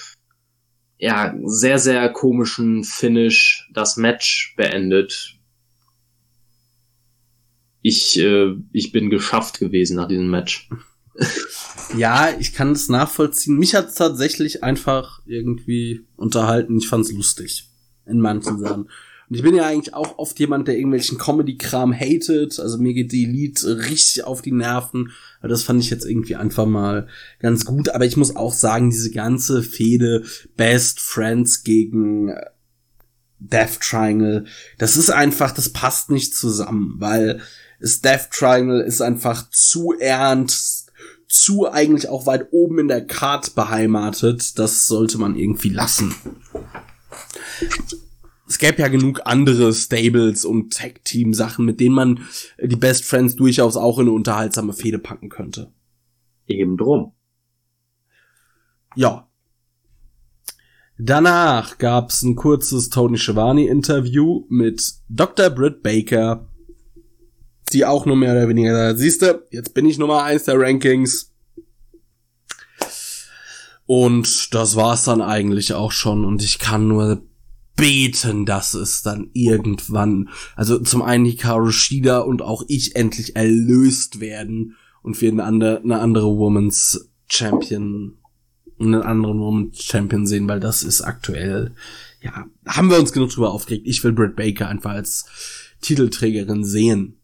ja, 0.97 1.35
sehr, 1.45 1.79
sehr 1.79 2.09
komischen 2.11 2.83
Finish 2.85 3.69
das 3.73 3.97
Match 3.97 4.55
beendet. 4.57 5.37
Ich, 7.83 8.19
äh, 8.19 8.55
ich 8.73 8.91
bin 8.91 9.11
geschafft 9.11 9.61
gewesen 9.61 9.97
nach 9.97 10.09
diesem 10.09 10.31
Match. 10.31 10.69
ja, 11.97 12.31
ich 12.39 12.53
kann 12.53 12.73
es 12.73 12.89
nachvollziehen. 12.89 13.59
Mich 13.59 13.75
hat 13.75 13.89
es 13.89 13.95
tatsächlich 13.95 14.63
einfach 14.63 15.21
irgendwie 15.27 16.07
unterhalten. 16.17 16.79
Ich 16.79 16.89
fand 16.89 17.05
es 17.05 17.13
lustig. 17.13 17.69
In 18.07 18.21
manchen 18.21 18.59
Sachen. 18.59 18.89
Und 19.29 19.37
ich 19.37 19.43
bin 19.43 19.55
ja 19.55 19.67
eigentlich 19.67 19.95
auch 19.95 20.19
oft 20.19 20.39
jemand, 20.41 20.69
der 20.69 20.77
irgendwelchen 20.77 21.19
Comedy-Kram 21.19 21.93
hatet. 21.93 22.59
Also 22.59 22.79
mir 22.79 22.95
geht 22.95 23.13
die 23.13 23.27
Lied 23.27 23.63
richtig 23.65 24.25
auf 24.25 24.41
die 24.41 24.53
Nerven. 24.53 25.13
Aber 25.41 25.49
das 25.49 25.63
fand 25.63 25.83
ich 25.83 25.91
jetzt 25.91 26.07
irgendwie 26.07 26.37
einfach 26.37 26.67
mal 26.67 27.09
ganz 27.39 27.65
gut. 27.65 27.91
Aber 27.91 28.07
ich 28.07 28.17
muss 28.17 28.37
auch 28.37 28.55
sagen, 28.55 28.91
diese 28.91 29.11
ganze 29.11 29.63
Fehde 29.63 30.25
Best 30.57 31.01
Friends 31.01 31.63
gegen 31.63 32.31
äh, 32.31 32.47
Death 33.39 33.81
Triangle, 33.81 34.47
das 34.79 34.97
ist 34.97 35.11
einfach, 35.11 35.53
das 35.53 35.69
passt 35.69 36.11
nicht 36.11 36.35
zusammen, 36.35 36.95
weil 36.99 37.41
das 37.81 38.01
Death 38.01 38.31
Triangle 38.33 38.83
ist 38.83 39.01
einfach 39.01 39.49
zu 39.51 39.95
ernst, 39.99 40.78
zu 41.29 41.71
eigentlich 41.71 42.09
auch 42.09 42.27
weit 42.27 42.49
oben 42.53 42.79
in 42.79 42.89
der 42.89 43.07
Card 43.07 43.55
beheimatet. 43.55 44.59
Das 44.59 44.87
sollte 44.87 45.19
man 45.19 45.37
irgendwie 45.37 45.69
lassen 45.71 46.15
es 48.49 48.59
gäbe 48.59 48.81
ja 48.81 48.89
genug 48.89 49.21
andere 49.25 49.73
Stables 49.75 50.45
und 50.45 50.73
Tag-Team-Sachen, 50.73 51.65
mit 51.65 51.81
denen 51.81 51.95
man 51.95 52.21
die 52.61 52.77
Best 52.77 53.05
Friends 53.05 53.37
durchaus 53.37 53.77
auch 53.77 53.99
in 53.99 54.07
eine 54.07 54.13
unterhaltsame 54.13 54.73
Fehde 54.73 54.99
packen 54.99 55.29
könnte. 55.29 55.71
Eben 56.47 56.77
drum. 56.77 57.13
Ja, 58.97 59.27
Danach 61.01 61.79
gab's 61.79 62.25
ein 62.25 62.35
kurzes 62.35 62.91
Tony 62.91 63.19
Schiavone-Interview 63.19 64.47
mit 64.49 64.95
Dr. 65.09 65.49
Britt 65.49 65.85
Baker, 65.85 66.48
die 67.73 67.85
auch 67.85 68.07
nur 68.07 68.17
mehr 68.17 68.33
oder 68.33 68.49
weniger 68.49 68.75
sagt, 68.75 68.99
siehste, 68.99 69.47
jetzt 69.51 69.75
bin 69.75 69.87
ich 69.87 69.99
Nummer 69.99 70.23
eins 70.23 70.45
der 70.45 70.59
Rankings. 70.59 71.33
Und 73.87 74.55
das 74.55 74.77
war's 74.77 75.05
dann 75.05 75.23
eigentlich 75.23 75.73
auch 75.73 75.93
schon 75.93 76.25
und 76.25 76.43
ich 76.43 76.59
kann 76.59 76.89
nur 76.89 77.23
beten, 77.79 78.45
dass 78.45 78.75
es 78.75 79.03
dann 79.03 79.31
irgendwann, 79.33 80.29
also 80.57 80.79
zum 80.81 81.01
einen 81.01 81.25
Hikaru 81.25 81.71
Shida 81.71 82.19
und 82.19 82.43
auch 82.43 82.65
ich 82.69 82.97
endlich 82.97 83.37
erlöst 83.37 84.21
werden 84.21 84.77
und 85.03 85.21
wir 85.21 85.31
eine 85.31 85.45
andere, 85.45 85.81
eine 85.81 86.01
andere 86.01 86.37
Women's 86.37 87.09
Champion, 87.31 88.19
einen 88.81 89.03
anderen 89.03 89.39
Women's 89.39 89.83
Champion 89.83 90.27
sehen, 90.27 90.49
weil 90.49 90.61
das 90.61 90.83
ist 90.83 91.03
aktuell, 91.03 91.73
ja, 92.21 92.47
haben 92.67 92.91
wir 92.91 92.99
uns 92.99 93.13
genug 93.13 93.31
drüber 93.31 93.53
aufgeregt. 93.53 93.87
Ich 93.87 94.03
will 94.03 94.13
Britt 94.13 94.35
Baker 94.35 94.69
einfach 94.69 94.91
als 94.91 95.27
Titelträgerin 95.81 96.65
sehen. 96.65 97.18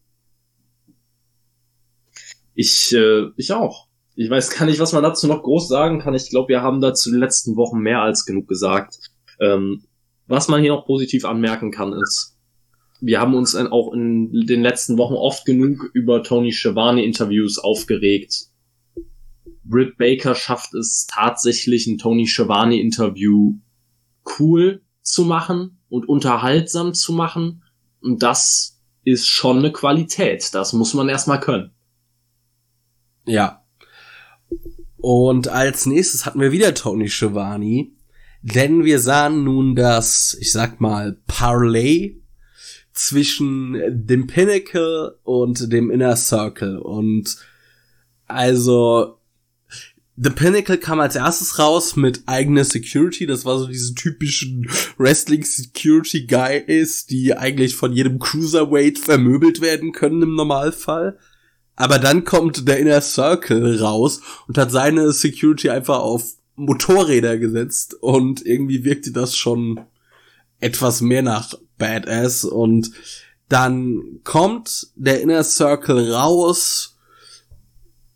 Ich, 2.55 2.93
äh, 2.93 3.27
ich 3.35 3.51
auch. 3.51 3.87
Ich 4.15 4.29
weiß 4.29 4.49
gar 4.49 4.65
nicht, 4.65 4.79
was 4.79 4.93
man 4.93 5.03
dazu 5.03 5.27
noch 5.27 5.43
groß 5.43 5.67
sagen 5.67 5.99
kann. 5.99 6.13
Ich 6.15 6.29
glaube, 6.29 6.49
wir 6.49 6.61
haben 6.61 6.81
dazu 6.81 7.09
in 7.09 7.15
den 7.15 7.21
letzten 7.21 7.57
Wochen 7.57 7.79
mehr 7.79 8.01
als 8.01 8.25
genug 8.25 8.47
gesagt. 8.47 8.97
Ähm, 9.39 9.83
was 10.27 10.47
man 10.47 10.61
hier 10.61 10.71
noch 10.71 10.85
positiv 10.85 11.25
anmerken 11.25 11.69
kann, 11.71 11.93
ist, 11.93 12.37
wir 13.01 13.19
haben 13.19 13.35
uns 13.35 13.55
auch 13.55 13.93
in 13.93 14.31
den 14.31 14.61
letzten 14.61 14.97
Wochen 14.97 15.13
oft 15.13 15.45
genug 15.45 15.89
über 15.93 16.23
Tony 16.23 16.53
Schiavone 16.53 17.03
Interviews 17.03 17.59
aufgeregt. 17.59 18.47
Britt 19.65 19.97
Baker 19.97 20.33
schafft 20.33 20.73
es 20.73 21.05
tatsächlich, 21.07 21.85
ein 21.87 21.97
Tony 21.97 22.25
Schiavone 22.25 22.79
Interview 22.79 23.55
cool 24.39 24.81
zu 25.01 25.25
machen 25.25 25.81
und 25.89 26.07
unterhaltsam 26.07 26.93
zu 26.93 27.13
machen. 27.13 27.63
Und 28.01 28.23
das 28.23 28.81
ist 29.03 29.27
schon 29.27 29.59
eine 29.59 29.71
Qualität. 29.71 30.53
Das 30.53 30.73
muss 30.73 30.93
man 30.93 31.09
erstmal 31.09 31.39
können. 31.39 31.74
Ja. 33.25 33.63
Und 34.97 35.47
als 35.47 35.85
nächstes 35.85 36.25
hatten 36.25 36.39
wir 36.39 36.51
wieder 36.51 36.73
Tony 36.73 37.09
Schiavone, 37.09 37.91
denn 38.41 38.85
wir 38.85 38.99
sahen 38.99 39.43
nun 39.43 39.75
das, 39.75 40.37
ich 40.39 40.51
sag 40.51 40.81
mal, 40.81 41.17
Parlay 41.27 42.21
zwischen 42.93 44.05
dem 44.07 44.27
Pinnacle 44.27 45.17
und 45.23 45.71
dem 45.71 45.91
Inner 45.91 46.15
Circle. 46.15 46.79
Und 46.79 47.37
also 48.27 49.19
The 50.17 50.29
Pinnacle 50.29 50.77
kam 50.77 51.01
als 51.01 51.15
erstes 51.15 51.59
raus 51.59 51.97
mit 51.97 52.23
eigener 52.25 52.63
Security. 52.63 53.25
Das 53.25 53.43
war 53.43 53.59
so 53.59 53.67
diese 53.67 53.93
typischen 53.95 54.65
Wrestling 54.97 55.43
Security 55.43 56.25
Guys, 56.25 57.05
die 57.05 57.35
eigentlich 57.35 57.75
von 57.75 57.91
jedem 57.91 58.17
Cruiserweight 58.19 58.97
vermöbelt 58.97 59.59
werden 59.59 59.91
können 59.91 60.21
im 60.21 60.35
Normalfall. 60.35 61.19
Aber 61.75 61.99
dann 61.99 62.23
kommt 62.23 62.67
der 62.67 62.79
Inner 62.79 63.01
Circle 63.01 63.81
raus 63.81 64.21
und 64.47 64.57
hat 64.57 64.71
seine 64.71 65.11
Security 65.11 65.69
einfach 65.69 65.99
auf 65.99 66.23
Motorräder 66.55 67.37
gesetzt 67.37 67.95
und 67.95 68.45
irgendwie 68.45 68.85
wirkte 68.85 69.11
das 69.11 69.35
schon 69.35 69.81
etwas 70.59 71.01
mehr 71.01 71.21
nach 71.21 71.53
Badass. 71.77 72.45
Und 72.45 72.91
dann 73.49 74.19
kommt 74.23 74.87
der 74.95 75.21
Inner 75.21 75.43
Circle 75.43 76.13
raus 76.13 76.94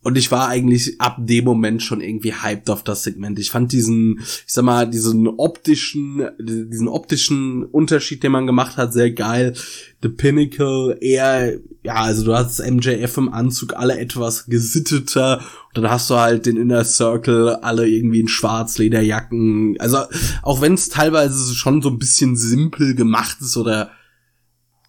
und 0.01 0.17
ich 0.17 0.31
war 0.31 0.47
eigentlich 0.47 1.01
ab 1.01 1.17
dem 1.19 1.43
Moment 1.43 1.83
schon 1.83 1.99
irgendwie 1.99 2.33
hyped 2.33 2.69
auf 2.69 2.83
das 2.83 3.03
Segment. 3.03 3.37
Ich 3.37 3.51
fand 3.51 3.73
diesen, 3.73 4.19
ich 4.19 4.43
sag 4.47 4.63
mal, 4.63 4.89
diesen 4.89 5.27
optischen, 5.27 6.25
diesen 6.39 6.87
optischen 6.87 7.65
Unterschied, 7.65 8.23
den 8.23 8.31
man 8.31 8.47
gemacht 8.47 8.77
hat, 8.77 8.93
sehr 8.93 9.11
geil. 9.11 9.53
The 10.01 10.07
Pinnacle 10.07 10.97
eher, 11.01 11.59
ja, 11.83 11.95
also 11.95 12.23
du 12.23 12.33
hast 12.33 12.59
MJF 12.65 13.17
im 13.17 13.33
Anzug 13.33 13.75
alle 13.75 13.99
etwas 13.99 14.45
gesitteter 14.45 15.39
und 15.67 15.83
dann 15.83 15.91
hast 15.91 16.09
du 16.09 16.15
halt 16.15 16.45
den 16.45 16.55
Inner 16.55 16.85
Circle 16.85 17.57
alle 17.61 17.85
irgendwie 17.85 18.21
in 18.21 18.29
Schwarzlederjacken. 18.29 19.75
Also 19.79 19.97
auch 20.43 20.61
wenn 20.61 20.75
es 20.75 20.87
teilweise 20.87 21.53
schon 21.53 21.81
so 21.81 21.89
ein 21.89 21.99
bisschen 21.99 22.37
simpel 22.37 22.95
gemacht 22.95 23.39
ist 23.41 23.57
oder 23.57 23.91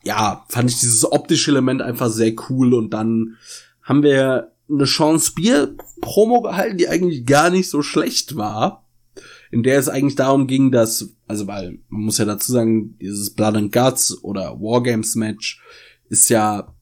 ja, 0.04 0.44
fand 0.48 0.70
ich 0.70 0.78
dieses 0.78 1.10
optische 1.10 1.50
Element 1.50 1.82
einfach 1.82 2.10
sehr 2.10 2.32
cool 2.48 2.74
und 2.74 2.94
dann 2.94 3.36
haben 3.82 4.04
wir 4.04 4.49
eine 4.70 4.86
Sean 4.86 5.18
Spear 5.18 5.68
Promo 6.00 6.42
gehalten, 6.42 6.78
die 6.78 6.88
eigentlich 6.88 7.26
gar 7.26 7.50
nicht 7.50 7.68
so 7.68 7.82
schlecht 7.82 8.36
war. 8.36 8.86
In 9.50 9.62
der 9.62 9.78
es 9.78 9.88
eigentlich 9.88 10.14
darum 10.14 10.46
ging, 10.46 10.70
dass, 10.70 11.16
also 11.26 11.46
weil, 11.48 11.80
man 11.88 12.02
muss 12.02 12.18
ja 12.18 12.24
dazu 12.24 12.52
sagen, 12.52 12.96
dieses 12.98 13.30
Blood 13.30 13.56
and 13.56 13.72
Guts 13.72 14.22
oder 14.22 14.60
Wargames 14.60 15.16
Match 15.16 15.60
ist 16.08 16.30
ja 16.30 16.72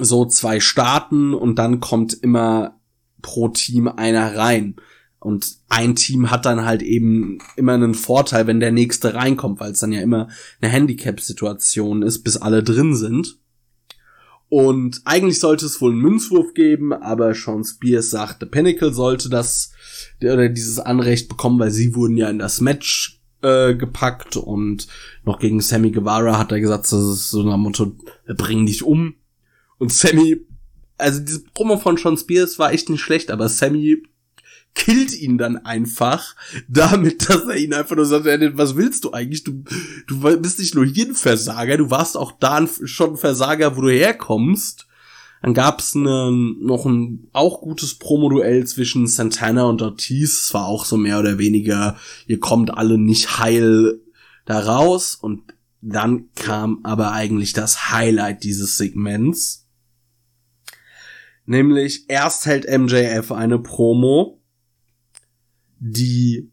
so 0.00 0.24
zwei 0.24 0.60
Starten 0.60 1.34
und 1.34 1.56
dann 1.56 1.80
kommt 1.80 2.14
immer 2.14 2.78
pro 3.20 3.48
Team 3.48 3.88
einer 3.88 4.36
rein. 4.36 4.76
Und 5.20 5.58
ein 5.68 5.96
Team 5.96 6.30
hat 6.30 6.46
dann 6.46 6.64
halt 6.64 6.82
eben 6.82 7.38
immer 7.56 7.74
einen 7.74 7.94
Vorteil, 7.94 8.46
wenn 8.46 8.60
der 8.60 8.72
nächste 8.72 9.14
reinkommt, 9.14 9.60
weil 9.60 9.72
es 9.72 9.80
dann 9.80 9.92
ja 9.92 10.00
immer 10.00 10.28
eine 10.60 10.70
Handicap-Situation 10.70 12.02
ist, 12.02 12.22
bis 12.22 12.36
alle 12.36 12.62
drin 12.62 12.94
sind. 12.94 13.38
Und 14.50 15.02
eigentlich 15.04 15.40
sollte 15.40 15.66
es 15.66 15.80
wohl 15.80 15.92
einen 15.92 16.00
Münzwurf 16.00 16.54
geben, 16.54 16.92
aber 16.94 17.34
Sean 17.34 17.64
Spears 17.64 18.10
sagte, 18.10 18.46
Pinnacle 18.46 18.94
sollte 18.94 19.28
das 19.28 19.72
oder 20.22 20.48
dieses 20.48 20.78
Anrecht 20.78 21.28
bekommen, 21.28 21.58
weil 21.58 21.70
sie 21.70 21.94
wurden 21.94 22.16
ja 22.16 22.30
in 22.30 22.38
das 22.38 22.60
Match 22.60 23.20
äh, 23.42 23.74
gepackt 23.74 24.36
und 24.36 24.88
noch 25.24 25.38
gegen 25.38 25.60
Sammy 25.60 25.90
Guevara 25.90 26.38
hat 26.38 26.50
er 26.50 26.60
gesagt, 26.60 26.84
das 26.84 26.92
ist 26.92 27.30
so 27.30 27.48
ein 27.48 27.60
Motto, 27.60 27.92
bring 28.36 28.64
dich 28.64 28.82
um. 28.82 29.14
Und 29.78 29.92
Sammy, 29.92 30.46
also 30.96 31.20
diese 31.20 31.44
Promo 31.54 31.76
von 31.76 31.98
Sean 31.98 32.16
Spears 32.16 32.58
war 32.58 32.72
echt 32.72 32.88
nicht 32.88 33.02
schlecht, 33.02 33.30
aber 33.30 33.48
Sammy 33.48 34.02
killt 34.78 35.12
ihn 35.12 35.36
dann 35.36 35.58
einfach 35.58 36.34
damit, 36.68 37.28
dass 37.28 37.44
er 37.44 37.56
ihn 37.56 37.74
einfach 37.74 37.96
nur 37.96 38.06
sagt, 38.06 38.24
was 38.24 38.76
willst 38.76 39.04
du 39.04 39.12
eigentlich? 39.12 39.44
Du, 39.44 39.64
du 40.06 40.40
bist 40.40 40.58
nicht 40.60 40.74
nur 40.74 40.86
hier 40.86 41.08
ein 41.08 41.14
Versager, 41.14 41.76
du 41.76 41.90
warst 41.90 42.16
auch 42.16 42.32
da 42.32 42.66
schon 42.66 43.10
ein 43.10 43.16
Versager, 43.16 43.76
wo 43.76 43.82
du 43.82 43.90
herkommst. 43.90 44.86
Dann 45.42 45.54
gab's 45.54 45.94
ne, 45.94 46.32
noch 46.32 46.86
ein 46.86 47.28
auch 47.32 47.60
gutes 47.60 47.96
Promo-Duell 47.96 48.66
zwischen 48.66 49.06
Santana 49.06 49.64
und 49.64 49.82
Ortiz. 49.82 50.42
Es 50.42 50.54
war 50.54 50.66
auch 50.66 50.84
so 50.84 50.96
mehr 50.96 51.18
oder 51.18 51.38
weniger, 51.38 51.96
ihr 52.26 52.40
kommt 52.40 52.76
alle 52.76 52.98
nicht 52.98 53.38
heil 53.38 54.00
da 54.46 54.60
raus. 54.60 55.16
Und 55.20 55.42
dann 55.80 56.30
kam 56.34 56.80
aber 56.82 57.12
eigentlich 57.12 57.52
das 57.52 57.90
Highlight 57.90 58.42
dieses 58.42 58.78
Segments. 58.78 59.66
Nämlich 61.46 62.08
erst 62.08 62.46
hält 62.46 62.66
MJF 62.68 63.30
eine 63.32 63.58
Promo 63.58 64.37
die 65.78 66.50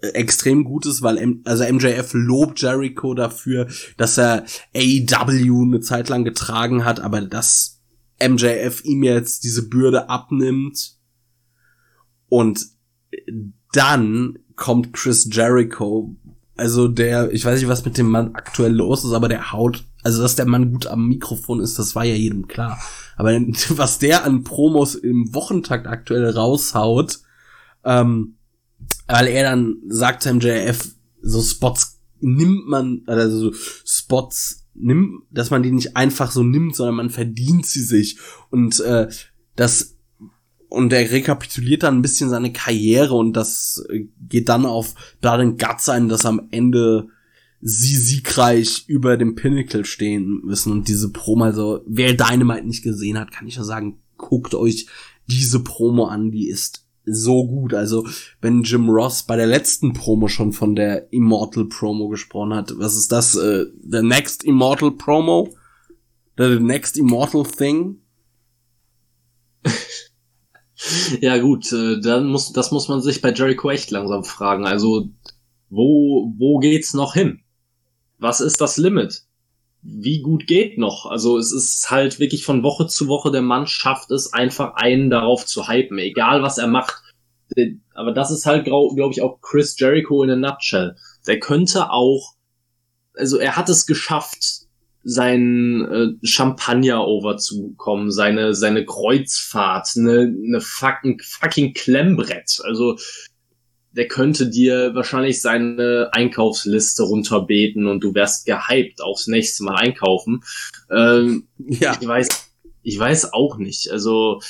äh, 0.00 0.08
extrem 0.08 0.64
gut 0.64 0.86
ist, 0.86 1.02
weil 1.02 1.18
M 1.18 1.42
also 1.44 1.64
MJF 1.64 2.10
lobt 2.14 2.60
Jericho 2.60 3.14
dafür, 3.14 3.68
dass 3.96 4.18
er 4.18 4.44
AEW 4.74 5.64
eine 5.64 5.80
Zeit 5.80 6.08
lang 6.08 6.24
getragen 6.24 6.84
hat, 6.84 7.00
aber 7.00 7.20
dass 7.22 7.80
MJF 8.22 8.84
ihm 8.84 9.02
jetzt 9.02 9.44
diese 9.44 9.68
Bürde 9.68 10.08
abnimmt 10.08 10.96
und 12.28 12.66
dann 13.72 14.38
kommt 14.56 14.92
Chris 14.92 15.28
Jericho, 15.30 16.14
also 16.56 16.88
der, 16.88 17.32
ich 17.32 17.44
weiß 17.44 17.58
nicht, 17.58 17.68
was 17.68 17.84
mit 17.84 17.98
dem 17.98 18.08
Mann 18.08 18.34
aktuell 18.34 18.72
los 18.72 19.04
ist, 19.04 19.12
aber 19.12 19.28
der 19.28 19.52
haut, 19.52 19.84
also 20.02 20.22
dass 20.22 20.36
der 20.36 20.46
Mann 20.46 20.72
gut 20.72 20.86
am 20.86 21.08
Mikrofon 21.08 21.60
ist, 21.60 21.78
das 21.78 21.94
war 21.94 22.04
ja 22.04 22.14
jedem 22.14 22.46
klar. 22.48 22.78
Aber 23.16 23.32
was 23.70 23.98
der 23.98 24.24
an 24.24 24.44
Promos 24.44 24.94
im 24.94 25.34
Wochentakt 25.34 25.86
aktuell 25.86 26.30
raushaut, 26.30 27.20
ähm, 27.84 28.36
weil 29.06 29.26
er 29.28 29.50
dann 29.50 29.76
sagt 29.88 30.22
zu 30.22 30.32
MJF, 30.32 30.94
so 31.20 31.42
Spots 31.42 32.00
nimmt 32.20 32.66
man, 32.68 33.02
also 33.06 33.50
so 33.50 33.58
Spots 33.84 34.66
nimmt, 34.74 35.22
dass 35.30 35.50
man 35.50 35.62
die 35.62 35.72
nicht 35.72 35.96
einfach 35.96 36.30
so 36.30 36.42
nimmt, 36.42 36.76
sondern 36.76 36.96
man 36.96 37.10
verdient 37.10 37.66
sie 37.66 37.82
sich. 37.82 38.18
Und 38.50 38.80
äh, 38.80 39.08
das 39.56 39.96
und 40.68 40.90
er 40.94 41.10
rekapituliert 41.10 41.82
dann 41.82 41.98
ein 41.98 42.02
bisschen 42.02 42.30
seine 42.30 42.50
Karriere 42.50 43.14
und 43.14 43.34
das 43.34 43.84
geht 44.26 44.48
dann 44.48 44.64
auf 44.64 44.94
Blood 45.20 45.40
and 45.40 45.60
Guts 45.60 45.90
ein, 45.90 46.08
dass 46.08 46.24
am 46.24 46.48
Ende 46.50 47.08
sie 47.60 47.94
siegreich 47.94 48.84
über 48.86 49.18
dem 49.18 49.34
Pinnacle 49.34 49.84
stehen 49.84 50.40
müssen 50.44 50.72
und 50.72 50.88
diese 50.88 51.12
Promo, 51.12 51.44
also 51.44 51.82
wer 51.86 52.14
Dynamite 52.14 52.66
nicht 52.66 52.82
gesehen 52.82 53.18
hat, 53.18 53.30
kann 53.30 53.46
ich 53.46 53.56
nur 53.56 53.66
sagen, 53.66 53.98
guckt 54.16 54.54
euch 54.54 54.86
diese 55.28 55.60
Promo 55.60 56.06
an, 56.06 56.30
die 56.30 56.48
ist 56.48 56.81
so 57.04 57.46
gut. 57.46 57.74
Also, 57.74 58.06
wenn 58.40 58.62
Jim 58.62 58.88
Ross 58.88 59.22
bei 59.24 59.36
der 59.36 59.46
letzten 59.46 59.92
Promo 59.92 60.28
schon 60.28 60.52
von 60.52 60.74
der 60.74 61.12
Immortal 61.12 61.64
Promo 61.66 62.08
gesprochen 62.08 62.54
hat, 62.54 62.72
was 62.78 62.96
ist 62.96 63.12
das? 63.12 63.36
Äh, 63.36 63.66
the 63.82 64.02
Next 64.02 64.44
Immortal 64.44 64.92
Promo? 64.92 65.54
The 66.38 66.58
Next 66.60 66.96
Immortal 66.96 67.44
Thing? 67.44 67.98
ja, 71.20 71.38
gut, 71.38 71.72
äh, 71.72 72.00
dann 72.00 72.28
muss, 72.28 72.52
das 72.52 72.70
muss 72.72 72.88
man 72.88 73.00
sich 73.00 73.20
bei 73.20 73.32
Jericho 73.32 73.70
echt 73.70 73.90
langsam 73.90 74.24
fragen. 74.24 74.66
Also, 74.66 75.10
Wo, 75.74 76.30
wo 76.36 76.58
geht's 76.58 76.92
noch 76.92 77.14
hin? 77.14 77.40
Was 78.18 78.42
ist 78.42 78.60
das 78.60 78.76
Limit? 78.76 79.24
Wie 79.82 80.22
gut 80.22 80.46
geht 80.46 80.78
noch? 80.78 81.06
Also 81.06 81.38
es 81.38 81.52
ist 81.52 81.90
halt 81.90 82.20
wirklich 82.20 82.44
von 82.44 82.62
Woche 82.62 82.86
zu 82.86 83.08
Woche, 83.08 83.32
der 83.32 83.42
Mann 83.42 83.66
schafft 83.66 84.10
es 84.12 84.32
einfach 84.32 84.74
einen 84.74 85.10
darauf 85.10 85.44
zu 85.44 85.68
hypen, 85.68 85.98
egal 85.98 86.42
was 86.42 86.58
er 86.58 86.68
macht. 86.68 87.02
Aber 87.92 88.12
das 88.12 88.30
ist 88.30 88.46
halt, 88.46 88.64
glaube 88.64 89.10
ich, 89.12 89.20
auch 89.20 89.40
Chris 89.40 89.78
Jericho 89.78 90.22
in 90.22 90.30
a 90.30 90.36
nutshell. 90.36 90.96
Der 91.26 91.40
könnte 91.40 91.90
auch, 91.90 92.34
also 93.14 93.38
er 93.38 93.56
hat 93.56 93.68
es 93.68 93.86
geschafft, 93.86 94.62
sein 95.04 95.84
äh, 95.90 96.26
Champagner-Over 96.26 97.36
zu 97.36 97.70
bekommen, 97.70 98.10
seine, 98.10 98.54
seine 98.54 98.84
Kreuzfahrt, 98.84 99.88
eine, 99.96 100.32
eine 100.46 100.60
fucking, 100.60 101.20
fucking 101.24 101.74
Klemmbrett. 101.74 102.60
Also 102.64 102.96
der 103.92 104.08
könnte 104.08 104.48
dir 104.48 104.94
wahrscheinlich 104.94 105.40
seine 105.40 106.10
Einkaufsliste 106.12 107.02
runterbeten 107.02 107.86
und 107.86 108.00
du 108.00 108.14
wärst 108.14 108.46
gehypt 108.46 109.02
aufs 109.02 109.26
nächste 109.26 109.64
Mal 109.64 109.76
einkaufen. 109.76 110.42
Ähm, 110.90 111.48
ja. 111.58 111.96
Ich 112.00 112.06
weiß, 112.06 112.28
ich 112.82 112.98
weiß 112.98 113.32
auch 113.32 113.58
nicht. 113.58 113.90
Also 113.90 114.40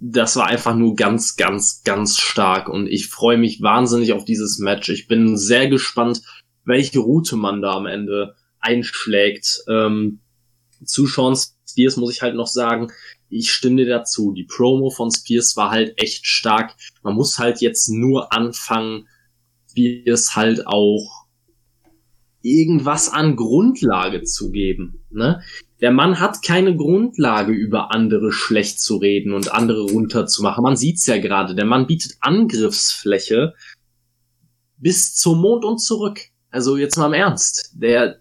das 0.00 0.36
war 0.36 0.46
einfach 0.46 0.74
nur 0.74 0.96
ganz, 0.96 1.36
ganz, 1.36 1.82
ganz 1.82 2.18
stark 2.18 2.68
und 2.68 2.88
ich 2.88 3.08
freue 3.08 3.38
mich 3.38 3.62
wahnsinnig 3.62 4.12
auf 4.12 4.24
dieses 4.24 4.58
Match. 4.58 4.88
Ich 4.90 5.08
bin 5.08 5.36
sehr 5.36 5.68
gespannt, 5.68 6.20
welche 6.64 6.98
Route 6.98 7.36
man 7.36 7.62
da 7.62 7.72
am 7.72 7.86
Ende 7.86 8.34
einschlägt. 8.60 9.62
Ähm, 9.68 10.20
zu 10.84 11.06
Sean 11.06 11.36
Spears 11.66 11.96
muss 11.96 12.12
ich 12.12 12.22
halt 12.22 12.34
noch 12.34 12.46
sagen, 12.46 12.92
ich 13.34 13.50
stimme 13.50 13.76
dir 13.76 13.88
dazu. 13.88 14.32
Die 14.32 14.44
Promo 14.44 14.90
von 14.90 15.10
Spears 15.10 15.56
war 15.56 15.70
halt 15.70 16.00
echt 16.00 16.26
stark. 16.26 16.76
Man 17.02 17.14
muss 17.14 17.38
halt 17.38 17.60
jetzt 17.60 17.88
nur 17.88 18.32
anfangen, 18.32 19.08
Spears 19.68 20.36
halt 20.36 20.66
auch 20.66 21.26
irgendwas 22.42 23.08
an 23.08 23.36
Grundlage 23.36 24.22
zu 24.22 24.52
geben. 24.52 25.04
Ne? 25.10 25.42
Der 25.80 25.90
Mann 25.90 26.20
hat 26.20 26.42
keine 26.42 26.76
Grundlage, 26.76 27.52
über 27.52 27.92
andere 27.92 28.30
schlecht 28.30 28.80
zu 28.80 28.98
reden 28.98 29.32
und 29.32 29.52
andere 29.52 29.82
runterzumachen. 29.82 30.62
Man 30.62 30.76
sieht's 30.76 31.06
ja 31.06 31.18
gerade. 31.18 31.54
Der 31.54 31.64
Mann 31.64 31.86
bietet 31.86 32.16
Angriffsfläche 32.20 33.54
bis 34.76 35.14
zum 35.14 35.40
Mond 35.40 35.64
und 35.64 35.78
zurück. 35.78 36.20
Also 36.50 36.76
jetzt 36.76 36.96
mal 36.96 37.06
im 37.06 37.14
Ernst. 37.14 37.72
Der, 37.74 38.20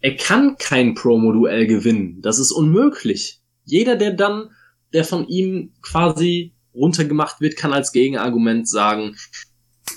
er 0.00 0.16
kann 0.16 0.56
kein 0.58 0.94
Promo-Duell 0.94 1.66
gewinnen. 1.66 2.20
Das 2.22 2.38
ist 2.38 2.52
unmöglich. 2.52 3.40
Jeder, 3.64 3.96
der 3.96 4.12
dann, 4.12 4.50
der 4.92 5.04
von 5.04 5.26
ihm 5.28 5.72
quasi 5.82 6.54
runtergemacht 6.74 7.40
wird, 7.40 7.56
kann 7.56 7.72
als 7.72 7.92
Gegenargument 7.92 8.68
sagen, 8.68 9.16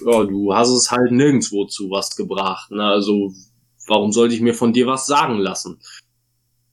ja, 0.05 0.23
du 0.23 0.53
hast 0.53 0.69
es 0.69 0.91
halt 0.91 1.11
nirgendwo 1.11 1.65
zu 1.65 1.89
was 1.89 2.15
gebracht. 2.15 2.71
Ne? 2.71 2.83
Also, 2.83 3.33
warum 3.87 4.11
sollte 4.11 4.35
ich 4.35 4.41
mir 4.41 4.53
von 4.53 4.73
dir 4.73 4.87
was 4.87 5.05
sagen 5.07 5.37
lassen? 5.37 5.79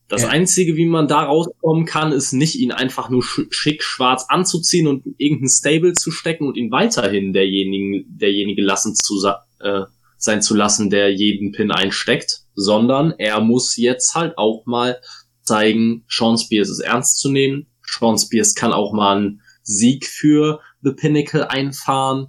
Das 0.09 0.23
ja. 0.23 0.29
Einzige, 0.29 0.77
wie 0.77 0.87
man 0.87 1.09
da 1.09 1.25
rauskommen 1.25 1.87
kann, 1.87 2.13
ist 2.13 2.33
nicht, 2.33 2.57
ihn 2.57 2.73
einfach 2.73 3.09
nur 3.09 3.25
schick 3.51 3.83
schwarz 3.83 4.27
anzuziehen 4.29 4.87
und 4.87 5.05
irgendein 5.17 5.49
Stable 5.49 5.95
zu 5.95 6.11
stecken 6.11 6.47
und 6.47 6.57
ihn 6.57 6.71
weiterhin 6.71 7.33
derjenigen, 7.33 8.05
derjenige 8.09 8.63
lassen 8.63 8.95
zu, 8.95 9.15
äh, 9.61 9.83
sein 10.19 10.43
zu 10.43 10.55
lassen, 10.55 10.91
der 10.91 11.13
jeden 11.13 11.53
Pin 11.53 11.71
einsteckt, 11.71 12.43
sondern 12.55 13.15
er 13.19 13.41
muss 13.41 13.77
jetzt 13.77 14.15
halt 14.15 14.37
auch 14.37 14.67
mal 14.67 15.01
zeigen, 15.45 16.05
Sean 16.09 16.37
Spears 16.39 16.69
ist 16.71 16.81
ernst 16.81 17.19
zu 17.19 17.31
nehmen. 17.31 17.67
Sean 17.83 18.19
Spears 18.19 18.55
kann 18.55 18.73
auch 18.73 18.93
mal 18.93 19.17
einen 19.17 19.41
Sieg 19.63 20.07
für 20.07 20.61
The 20.83 20.93
Pinnacle 20.93 21.49
einfahren 21.49 22.29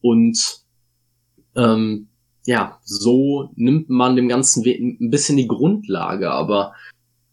und 0.00 0.62
ähm, 1.54 2.08
ja, 2.44 2.80
so 2.84 3.50
nimmt 3.54 3.88
man 3.88 4.16
dem 4.16 4.28
Ganzen 4.28 4.64
ein 4.64 5.10
bisschen 5.10 5.36
die 5.36 5.46
Grundlage, 5.46 6.30
aber 6.30 6.74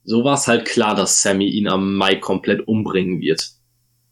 so 0.03 0.24
war 0.24 0.36
es 0.36 0.47
halt 0.47 0.66
klar, 0.66 0.95
dass 0.95 1.22
Sammy 1.22 1.47
ihn 1.47 1.68
am 1.68 1.95
Mai 1.95 2.16
komplett 2.16 2.68
umbringen 2.68 3.20
wird. 3.22 3.51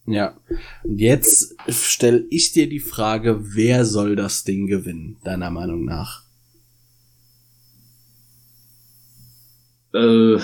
Ja. 0.05 0.37
Und 0.83 0.99
jetzt 0.99 1.55
stelle 1.69 2.25
ich 2.29 2.51
dir 2.51 2.69
die 2.69 2.79
Frage, 2.79 3.55
wer 3.55 3.85
soll 3.85 4.15
das 4.15 4.43
Ding 4.43 4.67
gewinnen, 4.67 5.17
deiner 5.23 5.51
Meinung 5.51 5.85
nach? 5.85 6.23
Äh, 9.93 10.37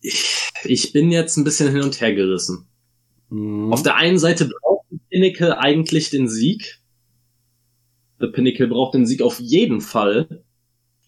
ich, 0.00 0.50
ich 0.64 0.92
bin 0.92 1.10
jetzt 1.10 1.36
ein 1.36 1.44
bisschen 1.44 1.70
hin 1.70 1.82
und 1.82 2.00
her 2.00 2.14
gerissen. 2.14 2.66
Mhm. 3.28 3.72
Auf 3.72 3.82
der 3.82 3.96
einen 3.96 4.18
Seite 4.18 4.46
braucht 4.46 4.86
The 4.90 4.98
Pinnacle 5.08 5.56
eigentlich 5.58 6.10
den 6.10 6.28
Sieg. 6.28 6.80
The 8.18 8.26
Pinnacle 8.26 8.68
braucht 8.68 8.94
den 8.94 9.06
Sieg 9.06 9.22
auf 9.22 9.40
jeden 9.40 9.80
Fall, 9.80 10.42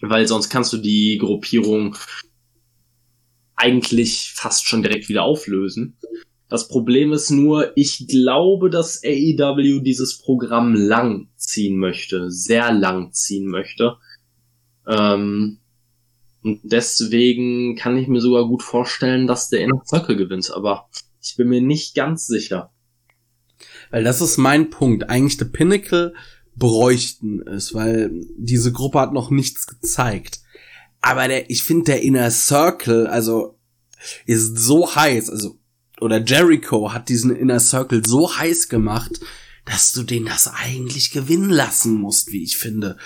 weil 0.00 0.26
sonst 0.26 0.48
kannst 0.48 0.72
du 0.72 0.78
die 0.78 1.18
Gruppierung 1.18 1.96
eigentlich 3.56 4.32
fast 4.34 4.66
schon 4.66 4.82
direkt 4.82 5.08
wieder 5.08 5.22
auflösen. 5.22 5.96
Das 6.48 6.68
Problem 6.68 7.12
ist 7.12 7.30
nur, 7.30 7.72
ich 7.76 8.06
glaube, 8.08 8.68
dass 8.68 9.02
AEW 9.04 9.80
dieses 9.80 10.18
Programm 10.18 10.74
lang 10.74 11.28
ziehen 11.36 11.78
möchte, 11.78 12.30
sehr 12.30 12.72
lang 12.72 13.12
ziehen 13.12 13.46
möchte. 13.46 13.96
Ähm, 14.86 15.60
und 16.42 16.60
deswegen 16.64 17.76
kann 17.76 17.96
ich 17.96 18.08
mir 18.08 18.20
sogar 18.20 18.46
gut 18.46 18.62
vorstellen, 18.62 19.26
dass 19.26 19.48
der 19.48 19.60
Inner 19.60 19.82
Circle 19.86 20.16
gewinnt, 20.16 20.50
aber 20.52 20.88
ich 21.22 21.36
bin 21.36 21.48
mir 21.48 21.62
nicht 21.62 21.94
ganz 21.94 22.26
sicher. 22.26 22.72
Weil 23.90 24.04
das 24.04 24.20
ist 24.20 24.38
mein 24.38 24.70
Punkt. 24.70 25.08
Eigentlich 25.08 25.38
The 25.38 25.44
Pinnacle 25.44 26.14
bräuchten 26.56 27.46
es, 27.46 27.74
weil 27.74 28.10
diese 28.36 28.72
Gruppe 28.72 29.00
hat 29.00 29.12
noch 29.12 29.30
nichts 29.30 29.66
gezeigt. 29.66 30.40
Aber 31.00 31.28
der, 31.28 31.50
ich 31.50 31.62
finde 31.62 31.84
der 31.84 32.02
Inner 32.02 32.30
Circle, 32.30 33.06
also, 33.06 33.58
ist 34.26 34.58
so 34.58 34.94
heiß, 34.94 35.30
also, 35.30 35.58
oder 36.00 36.22
Jericho 36.22 36.92
hat 36.92 37.08
diesen 37.08 37.34
Inner 37.34 37.60
Circle 37.60 38.04
so 38.04 38.36
heiß 38.36 38.68
gemacht, 38.68 39.20
dass 39.64 39.92
du 39.92 40.02
den 40.02 40.24
das 40.24 40.48
eigentlich 40.52 41.12
gewinnen 41.12 41.50
lassen 41.50 41.94
musst, 41.94 42.32
wie 42.32 42.42
ich 42.42 42.56
finde. 42.56 42.96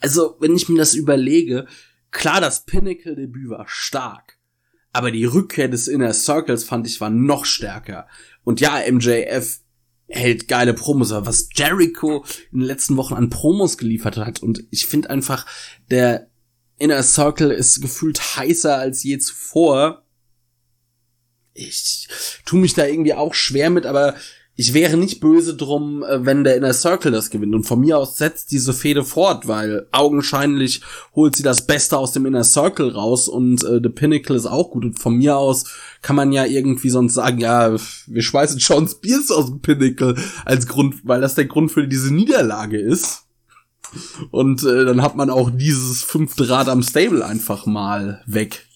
Also, 0.00 0.36
wenn 0.38 0.54
ich 0.54 0.68
mir 0.68 0.78
das 0.78 0.94
überlege, 0.94 1.66
klar, 2.16 2.40
das 2.40 2.64
Pinnacle-Debüt 2.64 3.50
war 3.50 3.66
stark, 3.68 4.38
aber 4.92 5.10
die 5.10 5.24
Rückkehr 5.24 5.68
des 5.68 5.86
Inner 5.86 6.12
Circles 6.12 6.64
fand 6.64 6.86
ich 6.86 7.00
war 7.00 7.10
noch 7.10 7.44
stärker. 7.44 8.08
Und 8.42 8.60
ja, 8.60 8.80
MJF 8.90 9.60
hält 10.08 10.48
geile 10.48 10.72
Promos, 10.74 11.12
aber 11.12 11.26
was 11.26 11.48
Jericho 11.54 12.24
in 12.52 12.60
den 12.60 12.66
letzten 12.66 12.96
Wochen 12.96 13.14
an 13.14 13.30
Promos 13.30 13.76
geliefert 13.76 14.16
hat 14.16 14.42
und 14.42 14.64
ich 14.70 14.86
finde 14.86 15.10
einfach, 15.10 15.46
der 15.90 16.28
Inner 16.78 17.02
Circle 17.02 17.50
ist 17.50 17.80
gefühlt 17.80 18.36
heißer 18.36 18.76
als 18.76 19.02
je 19.02 19.18
zuvor. 19.18 20.04
Ich 21.54 22.08
tu 22.44 22.56
mich 22.56 22.74
da 22.74 22.86
irgendwie 22.86 23.14
auch 23.14 23.32
schwer 23.32 23.70
mit, 23.70 23.86
aber 23.86 24.14
ich 24.58 24.72
wäre 24.72 24.96
nicht 24.96 25.20
böse 25.20 25.54
drum, 25.54 26.02
äh, 26.02 26.24
wenn 26.24 26.42
der 26.42 26.56
Inner 26.56 26.72
Circle 26.72 27.12
das 27.12 27.28
gewinnt. 27.28 27.54
Und 27.54 27.64
von 27.64 27.80
mir 27.80 27.98
aus 27.98 28.16
setzt 28.16 28.50
diese 28.50 28.72
Fehde 28.72 29.04
fort, 29.04 29.46
weil 29.46 29.86
augenscheinlich 29.92 30.80
holt 31.14 31.36
sie 31.36 31.42
das 31.42 31.66
Beste 31.66 31.98
aus 31.98 32.12
dem 32.12 32.24
Inner 32.24 32.42
Circle 32.42 32.90
raus 32.90 33.28
und 33.28 33.62
äh, 33.64 33.80
The 33.82 33.90
Pinnacle 33.90 34.34
ist 34.34 34.46
auch 34.46 34.70
gut. 34.70 34.84
Und 34.84 34.98
von 34.98 35.16
mir 35.16 35.36
aus 35.36 35.64
kann 36.00 36.16
man 36.16 36.32
ja 36.32 36.46
irgendwie 36.46 36.88
sonst 36.88 37.14
sagen, 37.14 37.38
ja, 37.38 37.76
wir 38.06 38.22
schmeißen 38.22 38.58
Sean 38.58 38.88
Spears 38.88 39.30
aus 39.30 39.46
dem 39.46 39.60
Pinnacle 39.60 40.16
als 40.46 40.66
Grund, 40.66 40.96
weil 41.04 41.20
das 41.20 41.34
der 41.34 41.44
Grund 41.44 41.70
für 41.70 41.86
diese 41.86 42.12
Niederlage 42.12 42.78
ist. 42.78 43.24
Und 44.30 44.64
äh, 44.64 44.86
dann 44.86 45.02
hat 45.02 45.16
man 45.16 45.30
auch 45.30 45.50
dieses 45.50 46.02
fünfte 46.02 46.48
Rad 46.48 46.68
am 46.68 46.82
Stable 46.82 47.24
einfach 47.24 47.66
mal 47.66 48.22
weg. 48.26 48.66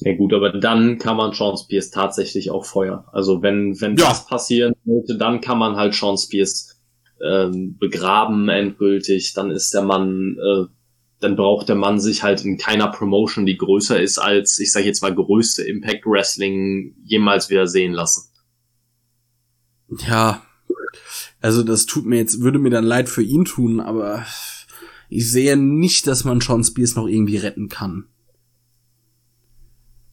Ja 0.00 0.16
gut, 0.16 0.32
aber 0.32 0.50
dann 0.50 0.98
kann 0.98 1.16
man 1.16 1.32
Sean 1.32 1.56
Spears 1.56 1.90
tatsächlich 1.90 2.50
auch 2.50 2.64
feuern. 2.64 3.04
Also 3.12 3.42
wenn, 3.42 3.78
wenn 3.80 3.96
ja. 3.96 4.08
das 4.08 4.26
passieren 4.26 4.74
sollte, 4.84 5.16
dann 5.16 5.40
kann 5.40 5.58
man 5.58 5.76
halt 5.76 5.94
Sean 5.94 6.16
Spears 6.16 6.80
ähm, 7.22 7.76
begraben 7.78 8.48
endgültig. 8.48 9.34
Dann 9.34 9.50
ist 9.50 9.74
der 9.74 9.82
Mann, 9.82 10.36
äh, 10.38 10.64
dann 11.20 11.36
braucht 11.36 11.68
der 11.68 11.76
Mann 11.76 12.00
sich 12.00 12.22
halt 12.22 12.44
in 12.44 12.56
keiner 12.56 12.88
Promotion, 12.88 13.44
die 13.44 13.58
größer 13.58 14.00
ist 14.00 14.18
als, 14.18 14.58
ich 14.58 14.72
sage 14.72 14.86
jetzt 14.86 15.02
mal, 15.02 15.14
größte 15.14 15.64
Impact 15.64 16.06
Wrestling 16.06 16.96
jemals 17.04 17.50
wieder 17.50 17.66
sehen 17.66 17.92
lassen. 17.92 18.30
Ja, 20.08 20.42
also 21.42 21.62
das 21.62 21.84
tut 21.84 22.06
mir 22.06 22.16
jetzt, 22.16 22.40
würde 22.40 22.58
mir 22.58 22.70
dann 22.70 22.84
leid 22.84 23.08
für 23.08 23.22
ihn 23.22 23.44
tun, 23.44 23.80
aber 23.80 24.24
ich 25.10 25.30
sehe 25.30 25.56
nicht, 25.56 26.06
dass 26.06 26.24
man 26.24 26.40
Sean 26.40 26.64
Spears 26.64 26.96
noch 26.96 27.06
irgendwie 27.06 27.36
retten 27.36 27.68
kann. 27.68 28.06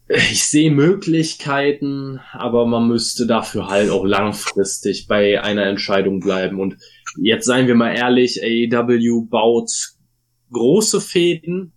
Ich 0.09 0.47
sehe 0.47 0.71
Möglichkeiten, 0.71 2.19
aber 2.31 2.65
man 2.65 2.87
müsste 2.87 3.27
dafür 3.27 3.67
halt 3.67 3.89
auch 3.89 4.05
langfristig 4.05 5.07
bei 5.07 5.41
einer 5.41 5.65
Entscheidung 5.65 6.21
bleiben. 6.21 6.61
Und 6.61 6.77
jetzt 7.17 7.45
seien 7.45 7.67
wir 7.67 7.75
mal 7.75 7.93
ehrlich, 7.93 8.41
AEW 8.41 9.25
baut 9.25 9.69
große 10.51 11.01
Fäden 11.01 11.73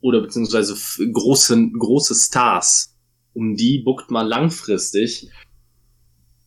oder 0.00 0.22
beziehungsweise 0.22 0.74
große, 1.12 1.70
große 1.78 2.14
Stars. 2.14 2.96
Um 3.34 3.56
die 3.56 3.78
buckt 3.78 4.10
man 4.10 4.26
langfristig. 4.26 5.28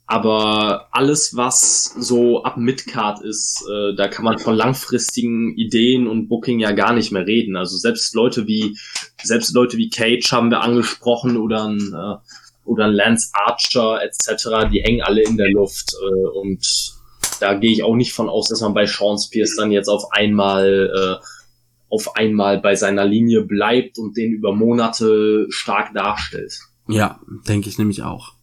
Aber 0.08 0.88
alles, 0.92 1.36
was 1.36 1.96
so 1.98 2.44
ab 2.44 2.58
Midcard 2.58 3.22
ist, 3.22 3.66
äh, 3.72 3.96
da 3.96 4.08
kann 4.08 4.24
man 4.24 4.38
von 4.38 4.56
langfristigen 4.56 5.58
Ideen 5.58 6.08
und 6.08 6.28
Booking 6.28 6.60
ja 6.60 6.74
gar 6.74 6.94
nicht 6.94 7.12
mehr 7.12 7.26
reden. 7.26 7.56
Also 7.56 7.78
selbst 7.78 8.14
Leute 8.14 8.46
wie, 8.46 8.78
selbst 9.24 9.54
Leute 9.56 9.78
wie 9.78 9.90
Cage 9.90 10.32
haben 10.32 10.52
wir 10.52 10.62
angesprochen 10.62 11.38
oder 11.38 11.66
ein, 11.66 11.80
äh, 11.80 12.18
oder 12.66 12.86
ein 12.86 12.94
Lance 12.94 13.32
Archer 13.34 14.00
etc., 14.04 14.70
die 14.72 14.82
hängen 14.82 15.02
alle 15.02 15.24
in 15.24 15.38
der 15.38 15.50
Luft. 15.50 15.96
Äh, 16.00 16.40
und 16.40 16.94
da 17.40 17.56
gehe 17.56 17.72
ich 17.72 17.84
auch 17.84 17.96
nicht 17.96 18.14
von 18.14 18.30
aus, 18.30 18.50
dass 18.50 18.62
man 18.62 18.76
bei 18.76 18.86
Sean 18.86 19.18
Spears 19.18 19.56
dann 19.58 19.72
jetzt 19.72 19.88
auf 19.88 20.12
einmal 20.12 21.20
äh, 21.22 21.26
auf 21.90 22.16
einmal 22.16 22.60
bei 22.60 22.76
seiner 22.76 23.06
Linie 23.06 23.44
bleibt 23.44 23.98
und 23.98 24.18
den 24.18 24.34
über 24.34 24.54
Monate 24.54 25.48
stark 25.50 25.94
darstellt. 25.94 26.60
Ja, 26.88 27.20
denke 27.48 27.70
ich 27.70 27.78
nämlich 27.78 28.04
auch. 28.04 28.35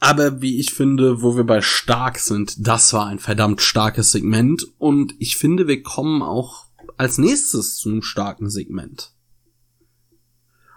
Aber 0.00 0.40
wie 0.40 0.60
ich 0.60 0.72
finde, 0.72 1.22
wo 1.22 1.36
wir 1.36 1.44
bei 1.44 1.60
stark 1.60 2.18
sind, 2.18 2.66
das 2.66 2.92
war 2.92 3.06
ein 3.06 3.18
verdammt 3.18 3.60
starkes 3.60 4.12
Segment 4.12 4.64
und 4.78 5.14
ich 5.18 5.36
finde, 5.36 5.66
wir 5.66 5.82
kommen 5.82 6.22
auch 6.22 6.66
als 6.96 7.18
nächstes 7.18 7.76
zu 7.76 7.90
einem 7.90 8.02
starken 8.02 8.48
Segment. 8.48 9.12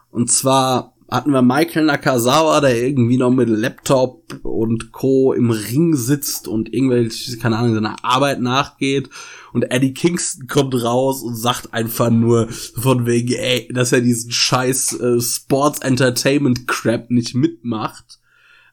Und 0.09 0.31
zwar 0.31 0.95
hatten 1.11 1.31
wir 1.31 1.41
Michael 1.41 1.85
Nakazawa, 1.85 2.61
der 2.61 2.81
irgendwie 2.81 3.17
noch 3.17 3.31
mit 3.31 3.49
Laptop 3.49 4.39
und 4.43 4.93
Co. 4.93 5.33
im 5.33 5.51
Ring 5.51 5.93
sitzt 5.95 6.47
und 6.47 6.73
irgendwelche, 6.73 7.37
keine 7.37 7.57
Ahnung, 7.57 7.73
seiner 7.75 8.03
Arbeit 8.03 8.39
nachgeht. 8.39 9.09
Und 9.51 9.63
Eddie 9.63 9.93
Kingston 9.93 10.47
kommt 10.47 10.73
raus 10.81 11.21
und 11.21 11.35
sagt 11.35 11.73
einfach 11.73 12.09
nur 12.09 12.47
von 12.49 13.05
wegen, 13.05 13.33
ey, 13.33 13.67
dass 13.73 13.91
er 13.91 13.99
diesen 13.99 14.31
scheiß 14.31 14.99
äh, 15.01 15.19
Sports 15.19 15.79
Entertainment 15.79 16.65
Crap 16.65 17.11
nicht 17.11 17.35
mitmacht. 17.35 18.20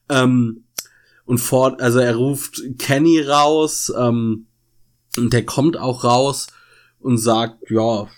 Ähm, 0.09 0.65
und 1.25 1.39
fort, 1.39 1.83
also 1.83 1.99
er 1.99 2.17
ruft 2.17 2.63
Kenny 2.79 3.21
raus, 3.21 3.93
ähm, 3.97 4.47
und 5.17 5.33
der 5.33 5.45
kommt 5.45 5.77
auch 5.77 6.05
raus 6.05 6.47
und 7.01 7.19
sagt, 7.19 7.71
ja, 7.71 8.09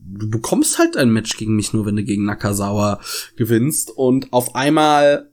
du 0.00 0.30
bekommst 0.30 0.78
halt 0.78 0.96
ein 0.96 1.10
Match 1.10 1.36
gegen 1.36 1.56
mich 1.56 1.72
nur, 1.72 1.86
wenn 1.86 1.96
du 1.96 2.04
gegen 2.04 2.24
Nakazawa 2.24 3.00
gewinnst. 3.36 3.90
Und 3.90 4.32
auf 4.32 4.54
einmal 4.54 5.27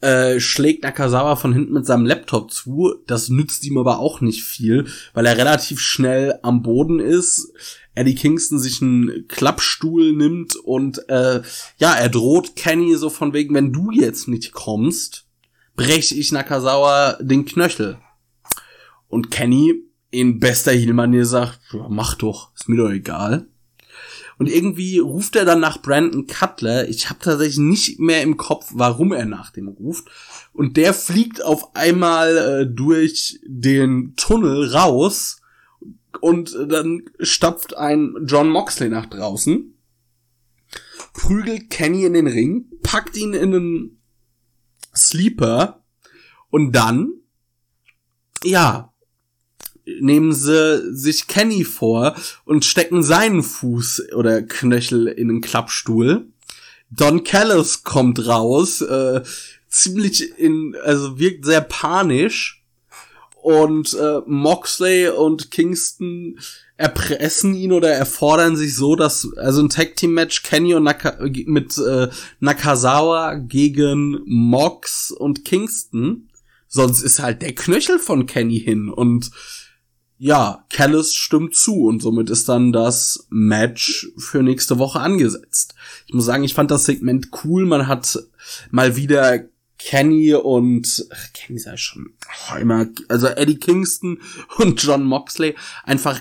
äh, 0.00 0.40
schlägt 0.40 0.82
Nakazawa 0.82 1.36
von 1.36 1.52
hinten 1.52 1.74
mit 1.74 1.86
seinem 1.86 2.06
Laptop 2.06 2.50
zu. 2.50 2.94
Das 3.06 3.28
nützt 3.28 3.64
ihm 3.64 3.78
aber 3.78 3.98
auch 3.98 4.20
nicht 4.20 4.42
viel, 4.42 4.86
weil 5.12 5.26
er 5.26 5.36
relativ 5.36 5.80
schnell 5.80 6.38
am 6.42 6.62
Boden 6.62 7.00
ist. 7.00 7.52
Eddie 7.94 8.14
Kingston 8.14 8.58
sich 8.58 8.80
einen 8.80 9.26
Klappstuhl 9.28 10.12
nimmt 10.12 10.56
und 10.56 11.08
äh, 11.08 11.42
ja, 11.78 11.92
er 11.92 12.08
droht 12.08 12.56
Kenny 12.56 12.96
so 12.96 13.10
von 13.10 13.32
wegen, 13.32 13.54
wenn 13.54 13.72
du 13.72 13.90
jetzt 13.90 14.28
nicht 14.28 14.52
kommst, 14.52 15.26
breche 15.76 16.14
ich 16.14 16.32
Nakazawa 16.32 17.18
den 17.20 17.44
Knöchel. 17.44 17.98
Und 19.08 19.30
Kenny 19.30 19.74
in 20.10 20.40
bester 20.40 20.72
Heel-Manier 20.72 21.26
sagt, 21.26 21.60
mach 21.88 22.14
doch, 22.14 22.52
ist 22.54 22.68
mir 22.68 22.76
doch 22.76 22.90
egal. 22.90 23.49
Und 24.40 24.46
irgendwie 24.46 24.98
ruft 24.98 25.36
er 25.36 25.44
dann 25.44 25.60
nach 25.60 25.82
Brandon 25.82 26.26
Cutler. 26.26 26.88
Ich 26.88 27.10
habe 27.10 27.20
tatsächlich 27.20 27.58
nicht 27.58 28.00
mehr 28.00 28.22
im 28.22 28.38
Kopf, 28.38 28.70
warum 28.72 29.12
er 29.12 29.26
nach 29.26 29.50
dem 29.50 29.68
ruft. 29.68 30.08
Und 30.54 30.78
der 30.78 30.94
fliegt 30.94 31.44
auf 31.44 31.76
einmal 31.76 32.38
äh, 32.38 32.66
durch 32.66 33.38
den 33.44 34.14
Tunnel 34.16 34.72
raus. 34.72 35.42
Und 36.22 36.56
dann 36.68 37.02
stapft 37.18 37.76
ein 37.76 38.14
John 38.24 38.48
Moxley 38.48 38.88
nach 38.88 39.04
draußen, 39.04 39.74
prügelt 41.12 41.68
Kenny 41.68 42.06
in 42.06 42.14
den 42.14 42.26
Ring, 42.26 42.64
packt 42.82 43.18
ihn 43.18 43.34
in 43.34 43.54
einen 43.54 44.02
Sleeper 44.96 45.84
und 46.48 46.72
dann, 46.72 47.12
ja, 48.42 48.94
nehmen 49.84 50.32
sie 50.32 50.94
sich 50.94 51.26
Kenny 51.26 51.64
vor 51.64 52.14
und 52.44 52.64
stecken 52.64 53.02
seinen 53.02 53.42
Fuß 53.42 54.12
oder 54.14 54.42
Knöchel 54.42 55.06
in 55.06 55.28
den 55.28 55.40
Klappstuhl. 55.40 56.26
Don 56.90 57.24
Callis 57.24 57.84
kommt 57.84 58.26
raus, 58.26 58.80
äh, 58.80 59.22
ziemlich 59.68 60.38
in, 60.38 60.76
also 60.82 61.18
wirkt 61.18 61.44
sehr 61.44 61.60
panisch. 61.60 62.64
Und 63.42 63.94
äh, 63.94 64.20
Moxley 64.26 65.08
und 65.08 65.50
Kingston 65.50 66.38
erpressen 66.76 67.54
ihn 67.54 67.72
oder 67.72 67.90
erfordern 67.90 68.56
sich 68.56 68.74
so, 68.74 68.96
dass 68.96 69.28
also 69.36 69.62
ein 69.62 69.70
Tag 69.70 69.96
Team 69.96 70.12
Match 70.12 70.42
Kenny 70.42 70.74
und 70.74 70.84
Naka, 70.84 71.16
mit 71.46 71.78
äh, 71.78 72.08
Nakazawa 72.40 73.34
gegen 73.34 74.20
Mox 74.26 75.10
und 75.10 75.44
Kingston. 75.44 76.28
Sonst 76.68 77.02
ist 77.02 77.18
halt 77.18 77.42
der 77.42 77.54
Knöchel 77.54 77.98
von 77.98 78.26
Kenny 78.26 78.60
hin 78.60 78.88
und 78.88 79.30
ja, 80.22 80.66
Callis 80.68 81.14
stimmt 81.14 81.54
zu 81.54 81.86
und 81.86 82.02
somit 82.02 82.28
ist 82.28 82.46
dann 82.46 82.72
das 82.72 83.26
Match 83.30 84.12
für 84.18 84.42
nächste 84.42 84.78
Woche 84.78 85.00
angesetzt. 85.00 85.74
Ich 86.06 86.12
muss 86.12 86.26
sagen, 86.26 86.44
ich 86.44 86.52
fand 86.52 86.70
das 86.70 86.84
Segment 86.84 87.28
cool. 87.42 87.64
Man 87.64 87.88
hat 87.88 88.18
mal 88.70 88.96
wieder 88.96 89.46
Kenny 89.78 90.34
und 90.34 91.06
ach, 91.10 91.32
Kenny 91.32 91.58
sei 91.58 91.78
schon 91.78 92.12
oh, 92.52 92.56
immer, 92.58 92.86
also 93.08 93.28
Eddie 93.28 93.56
Kingston 93.56 94.20
und 94.58 94.82
John 94.82 95.04
Moxley 95.04 95.56
einfach 95.84 96.20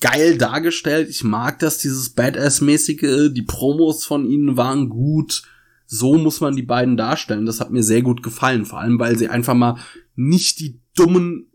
geil 0.00 0.38
dargestellt. 0.38 1.10
Ich 1.10 1.24
mag 1.24 1.58
das, 1.58 1.76
dieses 1.76 2.08
Badass-mäßige. 2.08 3.30
Die 3.34 3.42
Promos 3.42 4.06
von 4.06 4.24
ihnen 4.24 4.56
waren 4.56 4.88
gut. 4.88 5.42
So 5.84 6.16
muss 6.16 6.40
man 6.40 6.56
die 6.56 6.62
beiden 6.62 6.96
darstellen. 6.96 7.44
Das 7.44 7.60
hat 7.60 7.70
mir 7.70 7.82
sehr 7.82 8.00
gut 8.00 8.22
gefallen. 8.22 8.64
Vor 8.64 8.80
allem, 8.80 8.98
weil 8.98 9.18
sie 9.18 9.28
einfach 9.28 9.54
mal 9.54 9.76
nicht 10.16 10.58
die 10.60 10.80
dummen 10.96 11.50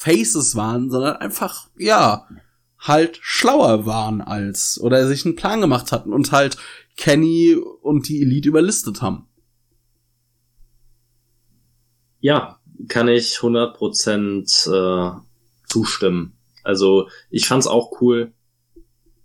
Faces 0.00 0.56
waren, 0.56 0.90
sondern 0.90 1.16
einfach, 1.16 1.68
ja, 1.76 2.26
halt 2.78 3.18
schlauer 3.20 3.84
waren 3.84 4.22
als, 4.22 4.80
oder 4.80 5.06
sich 5.06 5.26
einen 5.26 5.36
Plan 5.36 5.60
gemacht 5.60 5.92
hatten 5.92 6.14
und 6.14 6.32
halt 6.32 6.56
Kenny 6.96 7.54
und 7.82 8.08
die 8.08 8.22
Elite 8.22 8.48
überlistet 8.48 9.02
haben. 9.02 9.28
Ja, 12.20 12.60
kann 12.88 13.08
ich 13.08 13.34
100% 13.40 14.70
äh, 14.70 15.20
zustimmen. 15.66 16.38
Also 16.64 17.10
ich 17.28 17.46
fand's 17.46 17.66
auch 17.66 18.00
cool. 18.00 18.32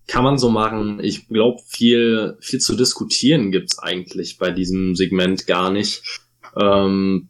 Kann 0.07 0.25
man 0.25 0.37
so 0.37 0.49
machen. 0.49 0.99
Ich 1.01 1.29
glaube, 1.29 1.61
viel, 1.65 2.35
viel 2.41 2.59
zu 2.59 2.75
diskutieren 2.75 3.53
gibt's 3.53 3.79
eigentlich 3.79 4.37
bei 4.39 4.51
diesem 4.51 4.93
Segment 4.93 5.47
gar 5.47 5.71
nicht. 5.71 6.03
Ähm, 6.61 7.29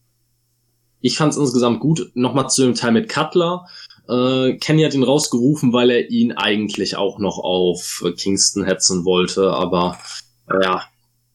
ich 1.06 1.18
fand 1.18 1.34
es 1.34 1.38
insgesamt 1.38 1.82
gut. 1.82 2.12
Nochmal 2.16 2.49
zu 2.49 2.64
dem 2.64 2.74
Teil 2.74 2.91
mit 2.91 3.10
Cutler. 3.10 3.68
Äh, 4.10 4.58
Kenny 4.58 4.82
hat 4.82 4.95
ihn 4.95 5.03
rausgerufen, 5.03 5.72
weil 5.72 5.91
er 5.91 6.10
ihn 6.10 6.32
eigentlich 6.32 6.95
auch 6.97 7.20
noch 7.20 7.38
auf 7.38 8.03
Kingston 8.18 8.64
hetzen 8.64 9.06
wollte, 9.06 9.51
aber 9.51 9.99
äh, 10.49 10.64
ja, 10.64 10.84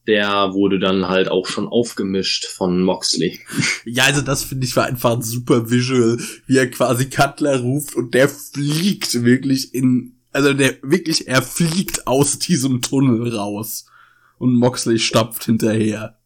der 0.09 0.55
wurde 0.55 0.81
dann 0.81 1.07
halt 1.07 1.31
auch 1.31 1.47
schon 1.47 1.69
aufgemischt 1.69 2.47
von 2.47 2.83
Moxley. 2.83 3.39
Ja, 3.85 4.05
also 4.05 4.23
das 4.23 4.43
finde 4.43 4.67
ich 4.67 4.75
war 4.75 4.87
einfach 4.87 5.13
ein 5.13 5.23
super 5.23 5.71
Visual, 5.71 6.19
wie 6.47 6.57
er 6.57 6.69
quasi 6.69 7.09
Cutler 7.09 7.61
ruft 7.61 7.95
und 7.95 8.13
der 8.13 8.29
fliegt 8.29 9.23
wirklich 9.23 9.73
in, 9.73 10.17
also 10.33 10.53
der 10.53 10.79
wirklich, 10.83 11.29
er 11.29 11.43
fliegt 11.43 12.09
aus 12.09 12.41
diesem 12.41 12.83
Tunnel 12.83 13.37
raus 13.37 13.87
und 14.39 14.57
Moxley 14.57 14.99
stapft 14.99 15.45
hinterher. 15.45 16.17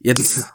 Jetzt 0.00 0.46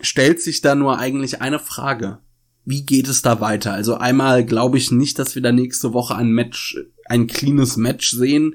stellt 0.00 0.40
sich 0.40 0.60
da 0.60 0.74
nur 0.74 0.98
eigentlich 0.98 1.40
eine 1.40 1.58
Frage. 1.58 2.18
Wie 2.64 2.84
geht 2.84 3.08
es 3.08 3.22
da 3.22 3.40
weiter? 3.40 3.72
Also 3.72 3.96
einmal 3.96 4.44
glaube 4.44 4.78
ich 4.78 4.90
nicht, 4.90 5.18
dass 5.18 5.34
wir 5.34 5.42
da 5.42 5.52
nächste 5.52 5.94
Woche 5.94 6.14
ein 6.16 6.30
Match, 6.30 6.78
ein 7.06 7.26
cleanes 7.26 7.76
Match 7.76 8.10
sehen. 8.10 8.54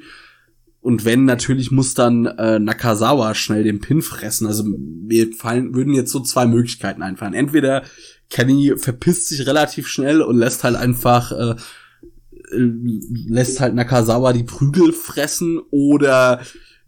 Und 0.82 1.06
wenn, 1.06 1.26
natürlich 1.26 1.72
muss 1.72 1.94
dann 1.94 2.26
äh, 2.26 2.60
Nakazawa 2.60 3.36
schnell 3.36 3.64
den 3.64 3.80
Pin 3.80 4.02
fressen. 4.02 4.46
Also 4.46 4.64
mir 4.66 5.34
fallen, 5.34 5.74
würden 5.74 5.94
jetzt 5.94 6.12
so 6.12 6.20
zwei 6.20 6.46
Möglichkeiten 6.46 7.02
einfallen. 7.02 7.34
Entweder 7.34 7.84
Kenny 8.30 8.74
verpisst 8.78 9.30
sich 9.30 9.48
relativ 9.48 9.88
schnell 9.88 10.22
und 10.22 10.38
lässt 10.38 10.64
halt 10.64 10.76
einfach, 10.76 11.32
äh, 11.32 11.56
lässt 12.52 13.62
halt 13.62 13.74
Nakazawa 13.76 14.34
die 14.34 14.44
Prügel 14.44 14.92
fressen 14.94 15.60
oder 15.72 16.42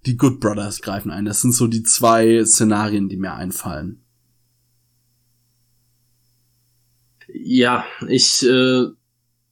die 0.05 0.17
Good 0.17 0.39
Brothers 0.39 0.81
greifen 0.81 1.09
ein. 1.09 1.25
Das 1.25 1.41
sind 1.41 1.53
so 1.53 1.67
die 1.67 1.83
zwei 1.83 2.43
Szenarien, 2.45 3.09
die 3.09 3.17
mir 3.17 3.33
einfallen. 3.33 4.04
Ja, 7.43 7.85
ich, 8.07 8.45
äh, 8.45 8.85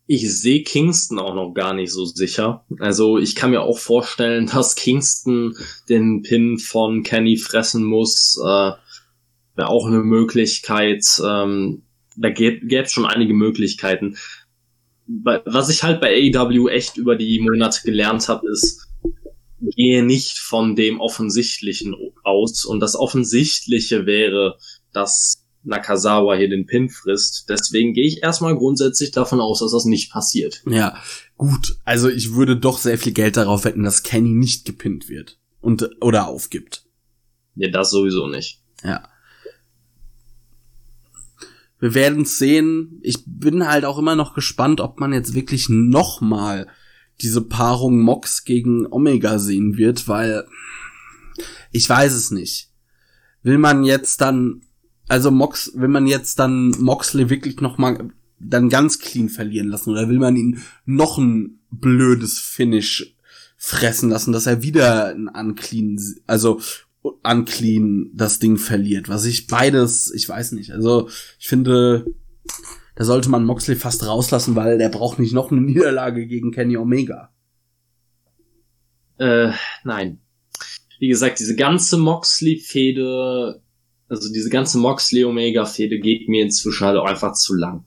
ich 0.05 0.39
sehe 0.39 0.63
Kingston 0.63 1.19
auch 1.19 1.35
noch 1.35 1.53
gar 1.53 1.73
nicht 1.73 1.91
so 1.91 2.05
sicher. 2.05 2.65
Also 2.79 3.17
ich 3.17 3.35
kann 3.35 3.51
mir 3.51 3.61
auch 3.61 3.77
vorstellen, 3.77 4.47
dass 4.53 4.75
Kingston 4.75 5.55
den 5.89 6.21
Pin 6.21 6.57
von 6.57 7.03
Kenny 7.03 7.37
fressen 7.37 7.83
muss. 7.83 8.39
Äh, 8.41 8.71
Wäre 9.55 9.69
auch 9.69 9.85
eine 9.85 9.99
Möglichkeit. 9.99 11.05
Ähm, 11.23 11.83
da 12.15 12.29
gäbe 12.29 12.65
es 12.67 12.91
schon 12.91 13.05
einige 13.05 13.33
Möglichkeiten. 13.33 14.17
Was 15.05 15.69
ich 15.69 15.83
halt 15.83 16.01
bei 16.01 16.09
AEW 16.09 16.69
echt 16.69 16.97
über 16.97 17.15
die 17.15 17.39
Monate 17.39 17.81
gelernt 17.83 18.29
habe, 18.29 18.49
ist, 18.49 18.87
gehe 19.75 20.03
nicht 20.03 20.39
von 20.39 20.75
dem 20.75 20.99
Offensichtlichen 20.99 21.95
aus. 22.23 22.65
Und 22.65 22.79
das 22.79 22.95
Offensichtliche 22.95 24.05
wäre, 24.05 24.57
dass 24.91 25.42
Nakazawa 25.63 26.35
hier 26.35 26.49
den 26.49 26.65
Pin 26.65 26.89
frisst. 26.89 27.49
Deswegen 27.49 27.93
gehe 27.93 28.07
ich 28.07 28.23
erstmal 28.23 28.55
grundsätzlich 28.55 29.11
davon 29.11 29.39
aus, 29.39 29.59
dass 29.59 29.71
das 29.71 29.85
nicht 29.85 30.11
passiert. 30.11 30.61
Ja, 30.69 30.97
gut. 31.37 31.77
Also 31.85 32.09
ich 32.09 32.33
würde 32.33 32.57
doch 32.57 32.77
sehr 32.77 32.97
viel 32.97 33.13
Geld 33.13 33.37
darauf 33.37 33.65
wetten, 33.65 33.83
dass 33.83 34.03
Kenny 34.03 34.33
nicht 34.33 34.65
gepinnt 34.65 35.09
wird 35.09 35.39
und 35.61 35.89
oder 36.01 36.27
aufgibt. 36.27 36.85
Ja, 37.55 37.69
das 37.69 37.91
sowieso 37.91 38.27
nicht. 38.27 38.61
Ja. 38.83 39.07
Wir 41.79 41.93
werden 41.93 42.25
sehen. 42.25 42.99
Ich 43.01 43.23
bin 43.25 43.67
halt 43.67 43.85
auch 43.85 43.97
immer 43.97 44.15
noch 44.15 44.33
gespannt, 44.33 44.79
ob 44.79 44.99
man 44.99 45.11
jetzt 45.13 45.33
wirklich 45.33 45.67
noch 45.69 46.21
mal 46.21 46.67
diese 47.21 47.41
Paarung 47.41 47.99
Mox 47.99 48.43
gegen 48.45 48.87
Omega 48.91 49.37
sehen 49.37 49.77
wird, 49.77 50.07
weil 50.07 50.47
ich 51.71 51.87
weiß 51.87 52.13
es 52.13 52.31
nicht. 52.31 52.69
Will 53.41 53.57
man 53.57 53.83
jetzt 53.83 54.21
dann, 54.21 54.61
also 55.07 55.31
Mox, 55.31 55.71
will 55.75 55.89
man 55.89 56.07
jetzt 56.07 56.39
dann 56.39 56.69
Moxley 56.79 57.29
wirklich 57.29 57.59
noch 57.61 57.77
mal 57.77 58.09
dann 58.39 58.69
ganz 58.69 58.99
clean 58.99 59.29
verlieren 59.29 59.69
lassen 59.69 59.91
oder 59.91 60.09
will 60.09 60.19
man 60.19 60.35
ihn 60.35 60.61
noch 60.85 61.17
ein 61.17 61.59
blödes 61.71 62.39
Finish 62.39 63.15
fressen 63.57 64.09
lassen, 64.09 64.33
dass 64.33 64.45
er 64.45 64.61
wieder 64.61 65.07
ein 65.07 65.29
unclean, 65.29 65.97
also 66.27 66.59
unclean 67.23 68.11
das 68.13 68.39
Ding 68.39 68.57
verliert, 68.57 69.09
was 69.09 69.25
ich 69.25 69.47
beides, 69.47 70.13
ich 70.13 70.27
weiß 70.27 70.51
nicht. 70.53 70.71
Also, 70.71 71.09
ich 71.39 71.47
finde, 71.47 72.05
da 72.95 73.05
sollte 73.05 73.29
man 73.29 73.45
Moxley 73.45 73.75
fast 73.75 74.05
rauslassen, 74.05 74.55
weil 74.55 74.77
der 74.77 74.89
braucht 74.89 75.19
nicht 75.19 75.33
noch 75.33 75.51
eine 75.51 75.61
Niederlage 75.61 76.27
gegen 76.27 76.51
Kenny 76.51 76.77
Omega. 76.77 77.31
Äh, 79.17 79.51
nein. 79.83 80.19
Wie 80.99 81.07
gesagt, 81.07 81.39
diese 81.39 81.55
ganze 81.55 81.97
Moxley-Fehde, 81.97 83.62
also 84.13 84.31
diese 84.31 84.49
ganze 84.49 84.77
Moxley-Omega-Fehde 84.77 85.99
geht 85.99 86.29
mir 86.29 86.43
inzwischen 86.43 86.85
halt 86.85 86.97
auch 86.97 87.05
einfach 87.05 87.33
zu 87.33 87.55
lang. 87.55 87.85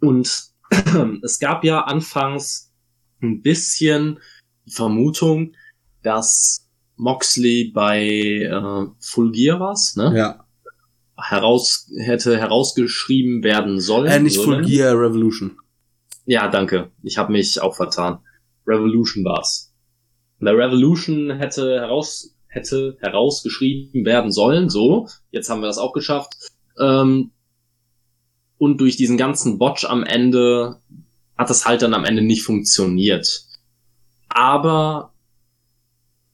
Und 0.00 0.50
es 1.22 1.38
gab 1.38 1.64
ja 1.64 1.82
anfangs 1.82 2.72
ein 3.22 3.42
bisschen 3.42 4.20
die 4.66 4.72
Vermutung, 4.72 5.54
dass 6.02 6.68
Moxley 6.96 7.70
bei 7.72 8.02
äh, 8.02 8.86
Full 9.00 9.32
Gear 9.32 9.60
was, 9.60 9.96
ne? 9.96 10.12
Ja 10.16 10.44
heraus 11.18 11.90
hätte 11.98 12.38
herausgeschrieben 12.38 13.42
werden 13.42 13.80
sollen. 13.80 14.06
Äh, 14.06 14.20
nicht 14.20 14.38
Full 14.38 14.64
Gear 14.64 14.94
Revolution. 14.94 15.58
Ja, 16.24 16.48
danke. 16.48 16.90
Ich 17.02 17.18
habe 17.18 17.32
mich 17.32 17.60
auch 17.60 17.74
vertan. 17.74 18.18
Revolution 18.66 19.24
war's. 19.24 19.74
Der 20.40 20.56
Revolution 20.56 21.30
hätte 21.30 21.80
heraus 21.80 22.36
hätte 22.58 22.96
herausgeschrieben 23.00 24.04
werden 24.04 24.32
sollen. 24.32 24.68
So, 24.68 25.08
jetzt 25.30 25.48
haben 25.48 25.60
wir 25.60 25.66
das 25.66 25.78
auch 25.78 25.92
geschafft. 25.92 26.34
Ähm, 26.78 27.30
und 28.58 28.80
durch 28.80 28.96
diesen 28.96 29.16
ganzen 29.16 29.58
Botch 29.58 29.84
am 29.84 30.02
Ende 30.02 30.80
hat 31.36 31.50
das 31.50 31.64
halt 31.64 31.82
dann 31.82 31.94
am 31.94 32.04
Ende 32.04 32.22
nicht 32.22 32.42
funktioniert. 32.42 33.44
Aber 34.28 35.12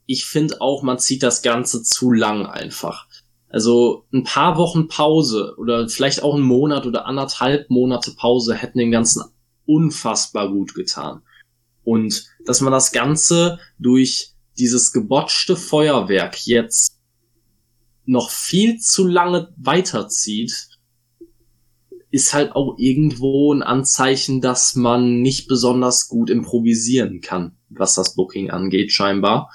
ich 0.07 0.25
finde 0.25 0.61
auch, 0.61 0.83
man 0.83 0.99
zieht 0.99 1.23
das 1.23 1.43
Ganze 1.43 1.83
zu 1.83 2.11
lang 2.11 2.47
einfach. 2.47 3.07
Also 3.49 4.07
ein 4.13 4.25
paar 4.25 4.57
Wochen 4.57 4.89
Pause 4.89 5.55
oder 5.59 5.89
vielleicht 5.89 6.23
auch 6.23 6.35
ein 6.35 6.43
Monat 6.43 6.87
oder 6.87 7.07
anderthalb 7.07 7.71
Monate 7.71 8.13
Pause 8.13 8.55
hätten 8.55 8.79
den 8.79 8.91
Ganzen 8.91 9.23
unfassbar 9.67 10.51
gut 10.51 10.75
getan. 10.75 11.23
Und 11.85 12.27
dass 12.47 12.61
man 12.63 12.73
das 12.73 12.93
Ganze 12.93 13.59
durch 13.79 14.34
dieses 14.59 14.93
gebotchte 14.93 15.57
Feuerwerk 15.57 16.47
jetzt 16.47 17.01
noch 18.07 18.31
viel 18.31 18.79
zu 18.79 19.07
lange 19.07 19.53
weiterzieht, 19.57 20.69
ist 22.11 22.33
halt 22.33 22.53
auch 22.53 22.77
irgendwo 22.79 23.53
ein 23.53 23.63
Anzeichen, 23.63 24.41
dass 24.41 24.77
man 24.77 25.21
nicht 25.21 25.49
besonders 25.49 26.07
gut 26.09 26.31
improvisieren 26.31 27.21
kann, 27.21 27.57
was 27.71 27.97
das 27.97 28.15
Booking 28.15 28.51
angeht, 28.51 28.93
scheinbar. 28.93 29.51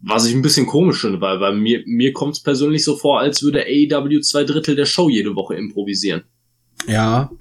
Was 0.00 0.26
ich 0.26 0.34
ein 0.34 0.42
bisschen 0.42 0.66
komisch 0.66 1.00
finde, 1.00 1.20
weil 1.20 1.38
bei 1.38 1.50
mir, 1.52 1.82
mir 1.86 2.12
kommt 2.12 2.34
es 2.34 2.42
persönlich 2.42 2.84
so 2.84 2.96
vor, 2.96 3.20
als 3.20 3.42
würde 3.42 3.64
AEW 3.64 4.20
zwei 4.20 4.44
Drittel 4.44 4.76
der 4.76 4.84
Show 4.84 5.08
jede 5.08 5.34
Woche 5.34 5.56
improvisieren. 5.56 6.22
Ja. 6.86 7.32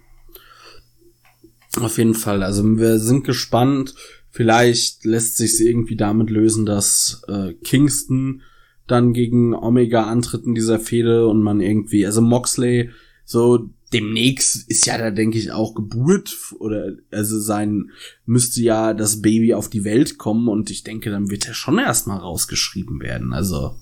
Auf 1.80 1.98
jeden 1.98 2.16
Fall. 2.16 2.42
Also 2.42 2.64
wir 2.64 3.00
sind 3.00 3.26
gespannt. 3.26 3.94
Vielleicht 4.36 5.06
lässt 5.06 5.38
sich 5.38 5.62
irgendwie 5.62 5.96
damit 5.96 6.32
lösen, 6.32 6.66
dass 6.66 7.22
äh, 7.28 7.54
Kingston 7.64 8.42
dann 8.88 9.14
gegen 9.14 9.54
Omega 9.54 10.08
antritt 10.08 10.44
in 10.44 10.56
dieser 10.56 10.80
Fehde 10.80 11.28
und 11.28 11.44
man 11.44 11.62
irgendwie, 11.62 12.04
also 12.04 12.20
Moxley, 12.20 12.90
so 13.26 13.70
demnächst 13.94 14.68
ist 14.68 14.88
ja 14.88 14.98
da, 14.98 15.12
denke 15.12 15.38
ich, 15.38 15.52
auch 15.52 15.76
Geburt 15.76 16.36
oder 16.58 16.94
also 17.12 17.40
sein 17.40 17.92
müsste 18.26 18.60
ja 18.64 18.96
das 18.96 19.22
Baby 19.22 19.54
auf 19.54 19.70
die 19.70 19.84
Welt 19.84 20.18
kommen 20.18 20.48
und 20.48 20.72
ich 20.72 20.84
denke, 20.84 21.12
dann 21.12 21.30
wird 21.30 21.48
er 21.48 21.54
schon 21.54 21.78
erstmal 21.78 22.18
rausgeschrieben 22.18 23.02
werden. 23.02 23.34
Also 23.34 23.76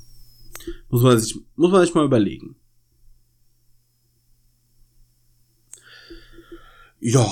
muss 0.89 1.01
man 1.01 1.17
sich, 1.17 1.39
muss 1.55 1.71
man 1.71 1.85
sich 1.85 1.95
mal 1.95 2.03
überlegen. 2.03 2.57
Ja. 6.99 7.25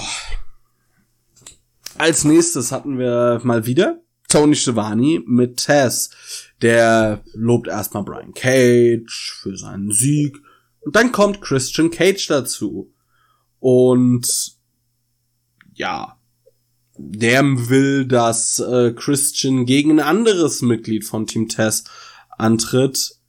Als 2.00 2.24
nächstes 2.24 2.72
hatten 2.72 2.98
wir 2.98 3.42
mal 3.44 3.66
wieder 3.66 4.02
Tony 4.30 4.56
Schiavone 4.56 5.22
mit 5.26 5.58
Tess. 5.58 6.10
Der 6.62 7.22
lobt 7.34 7.68
erstmal 7.68 8.06
Brian 8.06 8.34
Cage 8.34 9.38
für 9.42 9.58
seinen 9.58 9.92
Sieg 9.92 10.38
und 10.80 10.96
dann 10.96 11.12
kommt 11.12 11.42
Christian 11.42 11.92
Cage 11.92 12.26
dazu. 12.28 12.94
Und 13.60 14.56
ja, 15.74 16.18
der 16.98 17.44
will, 17.68 18.06
dass 18.06 18.60
äh, 18.60 18.94
Christian 18.94 19.66
gegen 19.66 19.92
ein 19.92 20.00
anderes 20.00 20.62
Mitglied 20.62 21.04
von 21.04 21.28
Team 21.28 21.50
Tess 21.50 21.84
antritt. 22.30 23.20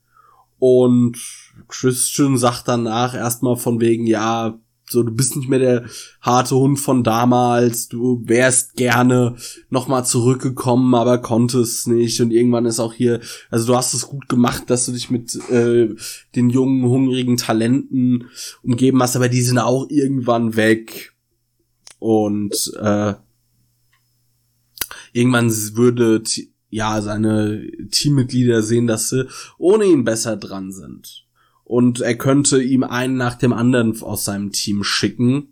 Und 0.61 1.19
Christian 1.67 2.39
sagt 2.39 2.69
danach 2.69 3.15
erstmal 3.17 3.57
von 3.57 3.81
wegen, 3.81 4.07
ja, 4.07 4.61
so, 4.91 5.05
du 5.05 5.13
bist 5.13 5.37
nicht 5.37 5.49
mehr 5.49 5.61
der 5.61 5.85
harte 6.21 6.57
Hund 6.57 6.81
von 6.81 7.05
damals, 7.05 7.89
du 7.89 8.23
wärst 8.25 8.75
gerne 8.75 9.37
nochmal 9.69 10.05
zurückgekommen, 10.05 10.95
aber 10.97 11.19
konntest 11.19 11.87
nicht. 11.87 12.21
Und 12.21 12.33
irgendwann 12.33 12.67
ist 12.67 12.81
auch 12.81 12.93
hier, 12.93 13.21
also 13.51 13.67
du 13.69 13.77
hast 13.77 13.95
es 13.95 14.09
gut 14.09 14.29
gemacht, 14.29 14.65
dass 14.69 14.87
du 14.87 14.93
dich 14.93 15.09
mit 15.09 15.37
äh, 15.51 15.95
den 16.35 16.51
jungen, 16.51 16.83
hungrigen 16.83 17.37
Talenten 17.37 18.27
umgeben 18.63 19.01
hast, 19.01 19.15
aber 19.15 19.29
die 19.29 19.43
sind 19.43 19.59
auch 19.59 19.87
irgendwann 19.89 20.57
weg. 20.57 21.13
Und 22.01 22.73
äh, 22.81 23.15
irgendwann 25.13 25.51
würde 25.77 26.23
ja 26.69 27.01
seine 27.01 27.65
Teammitglieder 27.91 28.63
sehen, 28.63 28.89
dass 28.89 29.11
sie 29.11 29.29
ohne 29.57 29.85
ihn 29.85 30.03
besser 30.03 30.37
dran 30.37 30.73
sind 30.73 31.27
und 31.71 32.01
er 32.01 32.17
könnte 32.17 32.61
ihm 32.61 32.83
einen 32.83 33.17
nach 33.17 33.37
dem 33.37 33.53
anderen 33.53 34.03
aus 34.03 34.25
seinem 34.25 34.51
Team 34.51 34.83
schicken. 34.83 35.51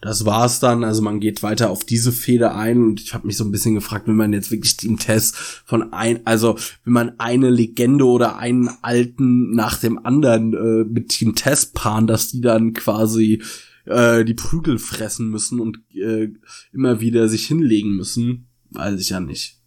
Das 0.00 0.24
war's 0.24 0.60
dann, 0.60 0.84
also 0.84 1.02
man 1.02 1.18
geht 1.18 1.42
weiter 1.42 1.68
auf 1.68 1.82
diese 1.82 2.12
Fehde 2.12 2.54
ein 2.54 2.80
und 2.84 3.00
ich 3.00 3.12
habe 3.12 3.26
mich 3.26 3.36
so 3.36 3.44
ein 3.44 3.50
bisschen 3.50 3.74
gefragt, 3.74 4.06
wenn 4.06 4.14
man 4.14 4.32
jetzt 4.32 4.52
wirklich 4.52 4.76
Team 4.76 5.00
Test 5.00 5.34
von 5.34 5.92
ein, 5.92 6.24
also 6.26 6.56
wenn 6.84 6.92
man 6.92 7.18
eine 7.18 7.50
Legende 7.50 8.04
oder 8.04 8.36
einen 8.36 8.70
alten 8.82 9.50
nach 9.50 9.80
dem 9.80 10.06
anderen 10.06 10.54
äh, 10.54 10.84
mit 10.84 11.08
Team 11.08 11.34
Test 11.34 11.74
paaren, 11.74 12.06
dass 12.06 12.30
die 12.30 12.40
dann 12.40 12.72
quasi 12.72 13.42
äh, 13.84 14.24
die 14.24 14.34
Prügel 14.34 14.78
fressen 14.78 15.28
müssen 15.28 15.58
und 15.58 15.80
äh, 15.92 16.28
immer 16.72 17.00
wieder 17.00 17.28
sich 17.28 17.48
hinlegen 17.48 17.96
müssen, 17.96 18.46
weiß 18.70 19.00
ich 19.00 19.08
ja 19.08 19.18
nicht. 19.18 19.58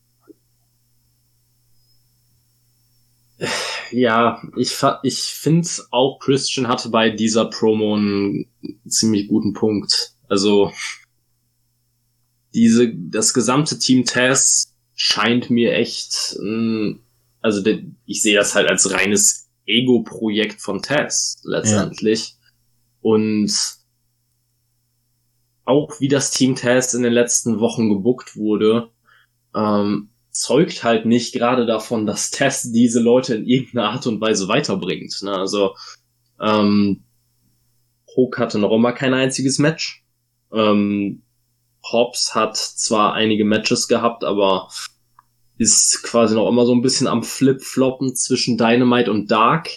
ja, 3.91 4.41
ich, 4.55 4.75
ich 5.03 5.19
finde 5.19 5.67
auch 5.91 6.19
Christian 6.19 6.67
hatte 6.67 6.89
bei 6.89 7.09
dieser 7.09 7.45
Promo 7.45 7.95
einen 7.95 8.47
ziemlich 8.87 9.27
guten 9.27 9.53
Punkt. 9.53 10.13
Also 10.27 10.71
diese 12.53 12.93
das 12.95 13.33
gesamte 13.33 13.79
Team 13.79 14.05
Tess 14.05 14.75
scheint 14.95 15.49
mir 15.49 15.73
echt, 15.73 16.37
also 17.41 17.71
ich 18.05 18.21
sehe 18.21 18.35
das 18.35 18.55
halt 18.55 18.69
als 18.69 18.91
reines 18.91 19.49
Ego-Projekt 19.65 20.61
von 20.61 20.81
Tess 20.81 21.41
letztendlich. 21.43 22.29
Ja. 22.29 22.35
Und 23.01 23.53
auch 25.63 25.99
wie 25.99 26.07
das 26.07 26.31
Team 26.31 26.55
Tess 26.55 26.93
in 26.93 27.03
den 27.03 27.13
letzten 27.13 27.59
Wochen 27.59 27.89
gebuckt 27.89 28.35
wurde, 28.35 28.89
ähm, 29.55 30.08
zeugt 30.39 30.85
halt 30.85 31.05
nicht 31.05 31.33
gerade 31.33 31.65
davon, 31.65 32.05
dass 32.05 32.31
Tess 32.31 32.71
diese 32.71 33.01
Leute 33.01 33.35
in 33.35 33.45
irgendeiner 33.45 33.89
Art 33.89 34.07
und 34.07 34.21
Weise 34.21 34.47
weiterbringt. 34.47 35.21
Ne? 35.21 35.33
Also 35.33 35.75
ähm, 36.39 37.03
Hook 38.15 38.39
hatte 38.39 38.57
noch 38.57 38.71
immer 38.71 38.93
kein 38.93 39.13
einziges 39.13 39.59
Match. 39.59 40.05
Ähm, 40.53 41.23
Hobbs 41.83 42.35
hat 42.35 42.55
zwar 42.55 43.13
einige 43.13 43.43
Matches 43.43 43.89
gehabt, 43.89 44.23
aber 44.23 44.69
ist 45.57 46.03
quasi 46.03 46.35
noch 46.35 46.47
immer 46.47 46.65
so 46.65 46.73
ein 46.73 46.81
bisschen 46.81 47.07
am 47.07 47.23
Flip-Floppen 47.23 48.15
zwischen 48.15 48.57
Dynamite 48.57 49.11
und 49.11 49.29
Dark. 49.29 49.69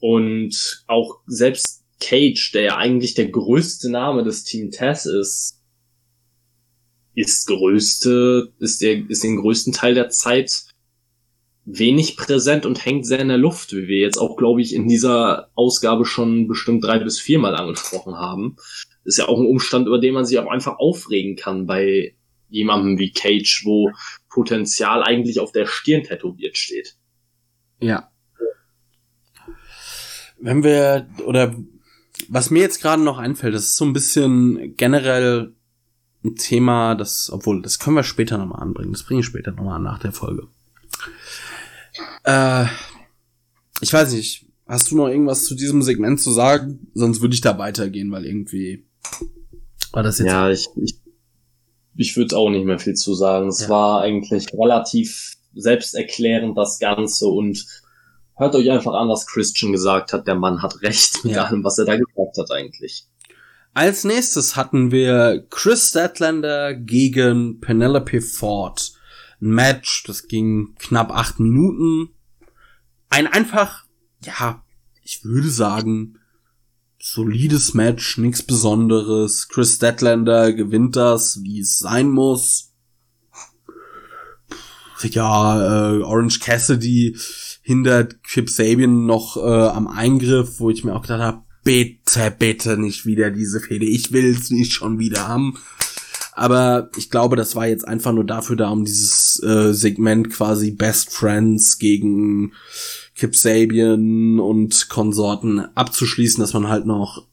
Und 0.00 0.84
auch 0.86 1.20
selbst 1.26 1.82
Cage, 1.98 2.52
der 2.52 2.62
ja 2.62 2.76
eigentlich 2.76 3.14
der 3.14 3.30
größte 3.30 3.90
Name 3.90 4.22
des 4.22 4.44
Team 4.44 4.70
Tess 4.70 5.06
ist, 5.06 5.62
ist 7.16 7.46
größte, 7.48 8.52
ist 8.58 8.82
der, 8.82 9.08
ist 9.08 9.24
den 9.24 9.36
größten 9.36 9.72
Teil 9.72 9.94
der 9.94 10.10
Zeit 10.10 10.66
wenig 11.64 12.16
präsent 12.16 12.66
und 12.66 12.84
hängt 12.84 13.06
sehr 13.06 13.18
in 13.18 13.28
der 13.28 13.38
Luft, 13.38 13.72
wie 13.72 13.88
wir 13.88 13.98
jetzt 13.98 14.18
auch, 14.18 14.36
glaube 14.36 14.60
ich, 14.60 14.74
in 14.74 14.86
dieser 14.86 15.50
Ausgabe 15.54 16.04
schon 16.04 16.46
bestimmt 16.46 16.84
drei 16.84 16.98
bis 17.00 17.18
viermal 17.18 17.56
angesprochen 17.56 18.16
haben. 18.16 18.56
Ist 19.04 19.18
ja 19.18 19.26
auch 19.26 19.40
ein 19.40 19.46
Umstand, 19.46 19.88
über 19.88 19.98
den 19.98 20.14
man 20.14 20.26
sich 20.26 20.38
auch 20.38 20.48
einfach 20.48 20.78
aufregen 20.78 21.36
kann 21.36 21.66
bei 21.66 22.14
jemandem 22.48 22.98
wie 22.98 23.12
Cage, 23.12 23.62
wo 23.64 23.90
Potenzial 24.28 25.02
eigentlich 25.02 25.40
auf 25.40 25.50
der 25.50 25.66
Stirn 25.66 26.04
tätowiert 26.04 26.56
steht. 26.56 26.96
Ja. 27.80 28.10
Wenn 30.38 30.62
wir, 30.62 31.08
oder 31.24 31.56
was 32.28 32.50
mir 32.50 32.60
jetzt 32.60 32.82
gerade 32.82 33.02
noch 33.02 33.18
einfällt, 33.18 33.54
das 33.54 33.68
ist 33.68 33.76
so 33.76 33.86
ein 33.86 33.94
bisschen 33.94 34.76
generell 34.76 35.55
ein 36.26 36.36
Thema, 36.36 36.94
das, 36.94 37.30
obwohl, 37.32 37.62
das 37.62 37.78
können 37.78 37.96
wir 37.96 38.02
später 38.02 38.38
nochmal 38.38 38.62
anbringen. 38.62 38.92
Das 38.92 39.02
bringe 39.02 39.20
ich 39.20 39.26
später 39.26 39.52
nochmal 39.52 39.76
an 39.76 39.82
nach 39.82 39.98
der 39.98 40.12
Folge. 40.12 40.48
Äh, 42.24 42.66
ich 43.80 43.92
weiß 43.92 44.12
nicht, 44.12 44.46
hast 44.66 44.90
du 44.90 44.96
noch 44.96 45.08
irgendwas 45.08 45.44
zu 45.44 45.54
diesem 45.54 45.82
Segment 45.82 46.20
zu 46.20 46.30
sagen? 46.30 46.90
Sonst 46.94 47.20
würde 47.20 47.34
ich 47.34 47.40
da 47.40 47.58
weitergehen, 47.58 48.10
weil 48.10 48.26
irgendwie 48.26 48.86
war 49.92 50.02
das 50.02 50.18
jetzt. 50.18 50.28
Ja, 50.28 50.50
ich, 50.50 50.68
ich, 50.76 51.00
ich 51.96 52.16
würde 52.16 52.36
auch 52.36 52.50
nicht 52.50 52.66
mehr 52.66 52.78
viel 52.78 52.94
zu 52.94 53.14
sagen. 53.14 53.48
Es 53.48 53.62
ja. 53.62 53.68
war 53.68 54.02
eigentlich 54.02 54.52
relativ 54.52 55.36
selbsterklärend, 55.54 56.56
das 56.56 56.78
Ganze 56.78 57.28
und 57.28 57.64
hört 58.36 58.54
euch 58.54 58.70
einfach 58.70 58.92
an, 58.92 59.08
was 59.08 59.26
Christian 59.26 59.72
gesagt 59.72 60.12
hat. 60.12 60.26
Der 60.26 60.34
Mann 60.34 60.62
hat 60.62 60.82
recht 60.82 61.24
mit 61.24 61.34
ja. 61.34 61.44
allem, 61.44 61.64
was 61.64 61.78
er 61.78 61.86
da 61.86 61.96
gesagt 61.96 62.36
hat 62.36 62.50
eigentlich. 62.50 63.06
Als 63.76 64.04
nächstes 64.04 64.56
hatten 64.56 64.90
wir 64.90 65.46
Chris 65.50 65.90
Statlander 65.90 66.72
gegen 66.72 67.60
Penelope 67.60 68.22
Ford. 68.22 68.94
Ein 69.38 69.50
Match, 69.50 70.04
das 70.04 70.28
ging 70.28 70.74
knapp 70.78 71.10
acht 71.10 71.40
Minuten. 71.40 72.08
Ein 73.10 73.26
einfach, 73.26 73.84
ja, 74.24 74.64
ich 75.02 75.24
würde 75.24 75.50
sagen, 75.50 76.18
solides 76.98 77.74
Match, 77.74 78.16
nichts 78.16 78.42
Besonderes. 78.42 79.46
Chris 79.48 79.74
Statlander 79.74 80.54
gewinnt 80.54 80.96
das, 80.96 81.42
wie 81.42 81.60
es 81.60 81.78
sein 81.78 82.08
muss. 82.08 82.72
Ja, 85.02 85.92
äh, 85.92 86.02
Orange 86.02 86.40
Cassidy 86.40 87.14
hindert 87.60 88.22
Kip 88.22 88.48
Sabian 88.48 89.04
noch 89.04 89.36
äh, 89.36 89.68
am 89.68 89.86
Eingriff, 89.86 90.60
wo 90.60 90.70
ich 90.70 90.82
mir 90.82 90.94
auch 90.94 91.02
gedacht 91.02 91.20
habe, 91.20 91.45
bitte, 91.66 92.32
bitte 92.38 92.78
nicht 92.78 93.06
wieder 93.06 93.30
diese 93.30 93.60
Fehde. 93.60 93.86
Ich 93.86 94.12
will's 94.12 94.50
nicht 94.50 94.72
schon 94.72 95.00
wieder 95.00 95.26
haben. 95.26 95.58
Aber 96.32 96.90
ich 96.96 97.10
glaube, 97.10 97.34
das 97.34 97.56
war 97.56 97.66
jetzt 97.66 97.88
einfach 97.88 98.12
nur 98.12 98.24
dafür 98.24 98.54
da, 98.54 98.68
um 98.68 98.84
dieses 98.84 99.42
äh, 99.42 99.72
Segment 99.72 100.30
quasi 100.30 100.70
Best 100.70 101.10
Friends 101.10 101.78
gegen 101.78 102.52
Kip 103.16 103.34
Sabian 103.34 104.38
und 104.38 104.88
Konsorten 104.88 105.60
abzuschließen, 105.74 106.40
dass 106.40 106.52
man 106.52 106.68
halt 106.68 106.86
noch 106.86 107.26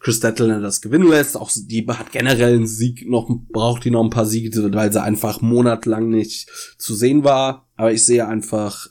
Chris 0.00 0.20
Dettler 0.20 0.60
das 0.60 0.80
gewinnen 0.80 1.08
lässt. 1.08 1.36
Auch 1.36 1.50
die 1.54 1.86
hat 1.88 2.12
generell 2.12 2.54
einen 2.54 2.66
Sieg 2.66 3.06
noch, 3.06 3.28
braucht 3.50 3.84
die 3.84 3.90
noch 3.90 4.04
ein 4.04 4.10
paar 4.10 4.26
Siege, 4.26 4.72
weil 4.72 4.92
sie 4.92 5.02
einfach 5.02 5.42
monatelang 5.42 6.08
nicht 6.08 6.48
zu 6.78 6.94
sehen 6.94 7.22
war. 7.22 7.66
Aber 7.76 7.92
ich 7.92 8.06
sehe 8.06 8.26
einfach 8.26 8.88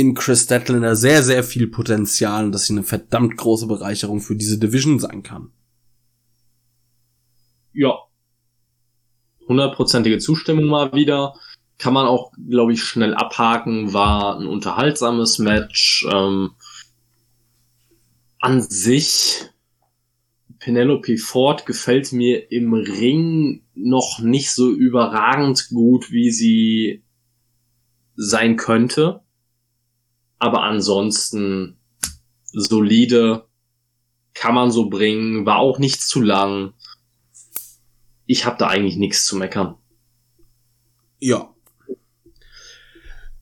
in 0.00 0.14
Chris 0.14 0.44
Statlander 0.44 0.96
sehr, 0.96 1.22
sehr 1.22 1.44
viel 1.44 1.66
Potenzial 1.66 2.46
und 2.46 2.52
dass 2.52 2.64
sie 2.64 2.72
eine 2.72 2.84
verdammt 2.84 3.36
große 3.36 3.66
Bereicherung 3.66 4.20
für 4.20 4.34
diese 4.34 4.58
Division 4.58 4.98
sein 4.98 5.22
kann. 5.22 5.52
Ja. 7.74 7.98
Hundertprozentige 9.46 10.18
Zustimmung 10.18 10.66
mal 10.66 10.94
wieder. 10.94 11.34
Kann 11.76 11.92
man 11.92 12.06
auch, 12.06 12.32
glaube 12.48 12.72
ich, 12.72 12.82
schnell 12.82 13.14
abhaken. 13.14 13.92
War 13.92 14.38
ein 14.38 14.46
unterhaltsames 14.46 15.38
Match. 15.38 16.06
Ähm, 16.10 16.52
an 18.38 18.62
sich, 18.62 19.50
Penelope 20.60 21.18
Ford 21.18 21.66
gefällt 21.66 22.12
mir 22.12 22.50
im 22.50 22.72
Ring 22.72 23.64
noch 23.74 24.20
nicht 24.20 24.50
so 24.50 24.70
überragend 24.70 25.68
gut, 25.68 26.10
wie 26.10 26.30
sie 26.30 27.02
sein 28.16 28.56
könnte 28.56 29.22
aber 30.40 30.62
ansonsten 30.62 31.78
solide, 32.44 33.46
kann 34.34 34.54
man 34.54 34.72
so 34.72 34.88
bringen, 34.88 35.46
war 35.46 35.58
auch 35.58 35.78
nicht 35.78 36.00
zu 36.02 36.20
lang. 36.20 36.72
Ich 38.26 38.46
habe 38.46 38.56
da 38.58 38.68
eigentlich 38.68 38.96
nichts 38.96 39.26
zu 39.26 39.36
meckern. 39.36 39.76
Ja. 41.18 41.54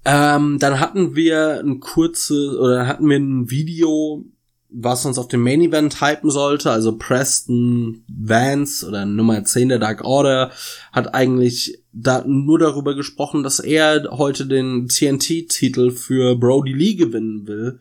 Ähm, 0.04 0.58
dann 0.58 0.80
hatten 0.80 1.14
wir 1.14 1.60
ein 1.60 1.80
kurze 1.80 2.58
oder 2.58 2.86
hatten 2.86 3.08
wir 3.08 3.18
ein 3.18 3.50
Video, 3.50 4.24
was 4.70 5.06
uns 5.06 5.18
auf 5.18 5.28
dem 5.28 5.42
Main 5.42 5.62
Event 5.62 6.00
hypen 6.00 6.30
sollte. 6.30 6.70
Also 6.70 6.96
Preston 6.96 8.04
Vance 8.08 8.86
oder 8.86 9.06
Nummer 9.06 9.42
10 9.42 9.70
der 9.70 9.78
Dark 9.78 10.04
Order 10.04 10.50
hat 10.92 11.14
eigentlich 11.14 11.82
da 11.92 12.24
nur 12.26 12.58
darüber 12.58 12.94
gesprochen, 12.94 13.42
dass 13.42 13.60
er 13.60 14.08
heute 14.10 14.46
den 14.46 14.88
TNT-Titel 14.88 15.90
für 15.90 16.36
Brody 16.36 16.72
Lee 16.72 16.94
gewinnen 16.94 17.46
will, 17.46 17.80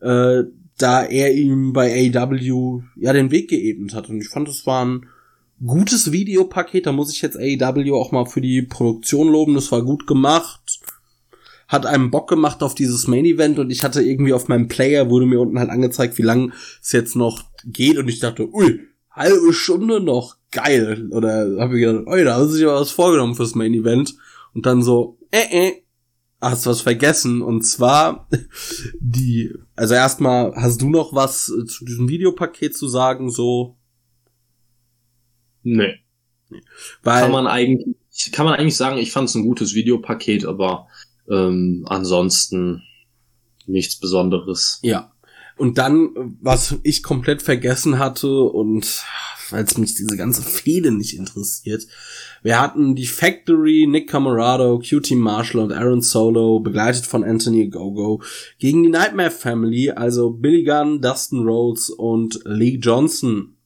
äh, 0.00 0.44
da 0.76 1.02
er 1.02 1.34
ihm 1.34 1.72
bei 1.72 2.12
AEW 2.14 2.82
ja 2.96 3.12
den 3.12 3.30
Weg 3.30 3.48
geebnet 3.48 3.94
hat. 3.94 4.08
Und 4.08 4.20
ich 4.20 4.28
fand, 4.28 4.48
es 4.48 4.66
war 4.66 4.84
ein 4.84 5.06
gutes 5.64 6.12
Videopaket. 6.12 6.86
Da 6.86 6.92
muss 6.92 7.12
ich 7.12 7.22
jetzt 7.22 7.38
AEW 7.38 7.94
auch 7.94 8.12
mal 8.12 8.26
für 8.26 8.40
die 8.40 8.62
Produktion 8.62 9.28
loben. 9.28 9.54
Das 9.54 9.72
war 9.72 9.82
gut 9.82 10.06
gemacht. 10.06 10.79
Hat 11.70 11.86
einem 11.86 12.10
Bock 12.10 12.28
gemacht 12.28 12.62
auf 12.62 12.74
dieses 12.74 13.06
Main 13.06 13.24
Event 13.24 13.58
und 13.58 13.70
ich 13.70 13.84
hatte 13.84 14.02
irgendwie 14.02 14.32
auf 14.32 14.48
meinem 14.48 14.68
Player 14.68 15.08
wurde 15.08 15.26
mir 15.26 15.40
unten 15.40 15.58
halt 15.58 15.70
angezeigt, 15.70 16.18
wie 16.18 16.22
lang 16.22 16.52
es 16.82 16.92
jetzt 16.92 17.14
noch 17.14 17.44
geht 17.64 17.96
und 17.96 18.08
ich 18.08 18.18
dachte, 18.18 18.52
ui, 18.52 18.80
halbe 19.10 19.52
Stunde 19.52 20.00
noch, 20.00 20.36
geil. 20.50 21.08
Oder 21.12 21.56
habe 21.60 21.78
ich 21.78 21.84
gedacht, 21.84 22.06
oi, 22.06 22.24
da 22.24 22.34
hast 22.34 22.48
du 22.48 22.54
sich 22.54 22.64
aber 22.64 22.80
was 22.80 22.90
vorgenommen 22.90 23.34
fürs 23.34 23.54
Main 23.54 23.74
Event. 23.74 24.14
Und 24.52 24.66
dann 24.66 24.82
so, 24.82 25.18
äh, 25.30 25.68
äh, 25.68 25.82
hast 26.40 26.66
was 26.66 26.80
vergessen. 26.80 27.42
Und 27.42 27.62
zwar 27.62 28.28
die, 29.00 29.52
also 29.76 29.94
erstmal, 29.94 30.54
hast 30.54 30.80
du 30.80 30.90
noch 30.90 31.14
was 31.14 31.46
zu 31.46 31.84
diesem 31.84 32.08
Videopaket 32.08 32.76
zu 32.76 32.88
sagen, 32.88 33.30
so? 33.30 33.76
Nee. 35.62 35.98
nee. 36.48 36.62
Weil, 37.02 37.22
kann 37.22 37.32
man 37.32 37.46
eigentlich, 37.46 37.94
kann 38.32 38.46
man 38.46 38.54
eigentlich 38.54 38.76
sagen, 38.76 38.98
ich 38.98 39.12
fand 39.12 39.28
es 39.28 39.34
ein 39.34 39.44
gutes 39.44 39.74
Videopaket, 39.74 40.46
aber 40.46 40.88
ähm, 41.30 41.84
ansonsten 41.88 42.82
nichts 43.66 43.96
Besonderes. 43.96 44.78
Ja. 44.82 45.12
Und 45.56 45.78
dann, 45.78 46.36
was 46.40 46.76
ich 46.82 47.02
komplett 47.02 47.42
vergessen 47.42 47.98
hatte 47.98 48.30
und 48.30 49.04
weil 49.50 49.64
es 49.64 49.76
mich 49.78 49.94
diese 49.94 50.16
ganze 50.16 50.42
Fehde 50.42 50.90
nicht 50.92 51.16
interessiert. 51.16 51.86
Wir 52.42 52.60
hatten 52.60 52.94
die 52.94 53.06
Factory, 53.06 53.86
Nick 53.88 54.08
Camarado, 54.08 54.78
QT 54.78 55.12
Marshall 55.12 55.60
und 55.60 55.72
Aaron 55.72 56.02
Solo, 56.02 56.60
begleitet 56.60 57.06
von 57.06 57.24
Anthony 57.24 57.68
Gogo, 57.68 58.22
gegen 58.58 58.82
die 58.82 58.88
Nightmare 58.88 59.30
Family, 59.30 59.90
also 59.90 60.30
Billy 60.30 60.64
Gunn, 60.64 61.00
Dustin 61.00 61.40
Rhodes 61.40 61.90
und 61.90 62.40
Lee 62.44 62.78
Johnson. 62.80 63.56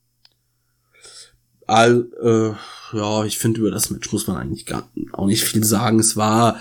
All, 1.66 2.08
äh, 2.20 2.96
ja, 2.96 3.24
ich 3.24 3.38
finde, 3.38 3.60
über 3.60 3.70
das 3.70 3.90
Match 3.90 4.12
muss 4.12 4.26
man 4.26 4.36
eigentlich 4.36 4.66
gar 4.66 4.90
auch 5.12 5.26
nicht 5.26 5.44
viel 5.44 5.64
sagen. 5.64 5.98
Es 5.98 6.16
war, 6.16 6.60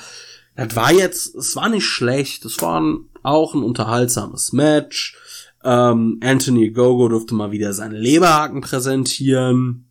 das 0.55 0.75
war 0.75 0.91
jetzt, 0.91 1.35
es 1.35 1.55
war 1.55 1.69
nicht 1.69 1.85
schlecht, 1.85 2.45
es 2.45 2.61
war 2.61 2.79
ein, 2.79 3.05
auch 3.23 3.53
ein 3.53 3.63
unterhaltsames 3.63 4.53
Match 4.53 5.17
ähm, 5.63 6.19
Anthony 6.21 6.71
Gogo 6.71 7.07
durfte 7.07 7.35
mal 7.35 7.51
wieder 7.51 7.73
seine 7.73 7.97
Leberhaken 7.97 8.61
präsentieren. 8.61 9.85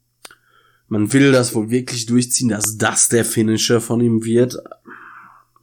Man 0.89 1.13
will 1.13 1.33
das 1.33 1.55
wohl 1.55 1.71
wirklich 1.71 2.05
durchziehen, 2.07 2.51
dass 2.51 2.77
das 2.77 3.09
der 3.09 3.25
Finisher 3.25 3.81
von 3.81 4.01
ihm 4.01 4.25
wird. 4.25 4.57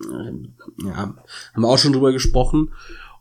Ähm, 0.04 0.56
ja, 0.84 0.96
haben 0.96 1.62
wir 1.62 1.68
auch 1.68 1.78
schon 1.78 1.94
drüber 1.94 2.12
gesprochen. 2.12 2.74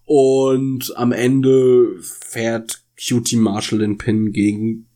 Und 0.04 0.96
am 0.96 1.12
Ende 1.12 1.98
fährt 2.00 2.82
Cutie 2.96 3.36
Marshall 3.36 3.80
den 3.80 3.98
Pin 3.98 4.32
gegen 4.32 4.86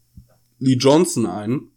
Lee 0.58 0.76
Johnson 0.76 1.26
ein. 1.26 1.68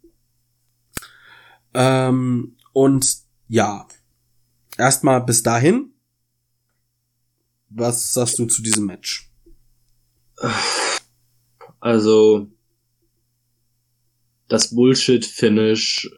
Ähm, 1.73 2.55
und 2.71 3.17
ja, 3.49 3.85
erstmal 4.77 5.21
bis 5.21 5.43
dahin. 5.43 5.93
Was 7.69 8.13
sagst 8.13 8.39
du 8.39 8.45
zu 8.45 8.61
diesem 8.61 8.85
Match? 8.85 9.31
Also 11.79 12.47
das 14.47 14.75
Bullshit-Finish 14.75 16.09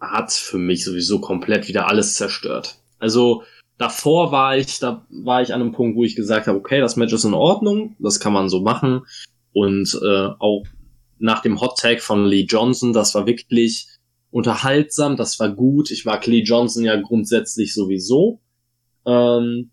hat 0.00 0.32
für 0.32 0.58
mich 0.58 0.84
sowieso 0.84 1.20
komplett 1.20 1.68
wieder 1.68 1.88
alles 1.88 2.14
zerstört. 2.14 2.80
Also 2.98 3.42
davor 3.78 4.32
war 4.32 4.56
ich, 4.56 4.78
da 4.78 5.06
war 5.10 5.42
ich 5.42 5.52
an 5.52 5.60
einem 5.60 5.72
Punkt, 5.72 5.96
wo 5.96 6.04
ich 6.04 6.16
gesagt 6.16 6.46
habe, 6.46 6.58
okay, 6.58 6.80
das 6.80 6.96
Match 6.96 7.12
ist 7.12 7.24
in 7.24 7.34
Ordnung, 7.34 7.96
das 7.98 8.20
kann 8.20 8.32
man 8.32 8.48
so 8.48 8.60
machen. 8.60 9.02
Und 9.52 9.98
äh, 10.02 10.28
auch 10.38 10.64
nach 11.18 11.42
dem 11.42 11.60
Hot 11.60 11.78
Tag 11.78 12.00
von 12.00 12.24
Lee 12.24 12.46
Johnson, 12.48 12.92
das 12.92 13.14
war 13.14 13.26
wirklich 13.26 13.88
unterhaltsam, 14.30 15.16
das 15.16 15.38
war 15.40 15.50
gut. 15.50 15.90
Ich 15.90 16.04
mag 16.04 16.26
Lee 16.26 16.42
Johnson 16.42 16.84
ja 16.84 17.00
grundsätzlich 17.00 17.74
sowieso. 17.74 18.40
Ähm, 19.06 19.70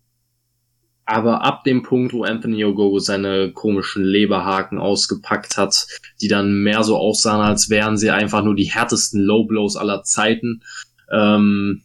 aber 1.04 1.42
ab 1.42 1.64
dem 1.64 1.82
Punkt, 1.82 2.12
wo 2.12 2.24
Anthony 2.24 2.64
Ogogo 2.64 2.98
seine 2.98 3.52
komischen 3.52 4.04
Leberhaken 4.04 4.78
ausgepackt 4.78 5.56
hat, 5.56 5.86
die 6.20 6.28
dann 6.28 6.62
mehr 6.62 6.82
so 6.82 6.96
aussahen, 6.96 7.40
als 7.40 7.70
wären 7.70 7.96
sie 7.96 8.10
einfach 8.10 8.44
nur 8.44 8.54
die 8.54 8.70
härtesten 8.70 9.22
Low 9.22 9.44
Blows 9.44 9.76
aller 9.76 10.02
Zeiten, 10.02 10.62
ähm, 11.10 11.82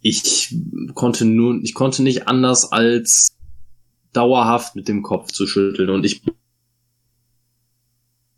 ich 0.00 0.54
konnte 0.94 1.24
nur, 1.24 1.58
ich 1.62 1.74
konnte 1.74 2.02
nicht 2.02 2.28
anders 2.28 2.70
als 2.70 3.36
dauerhaft 4.12 4.76
mit 4.76 4.86
dem 4.86 5.02
Kopf 5.02 5.32
zu 5.32 5.46
schütteln 5.46 5.90
und 5.90 6.04
ich 6.04 6.22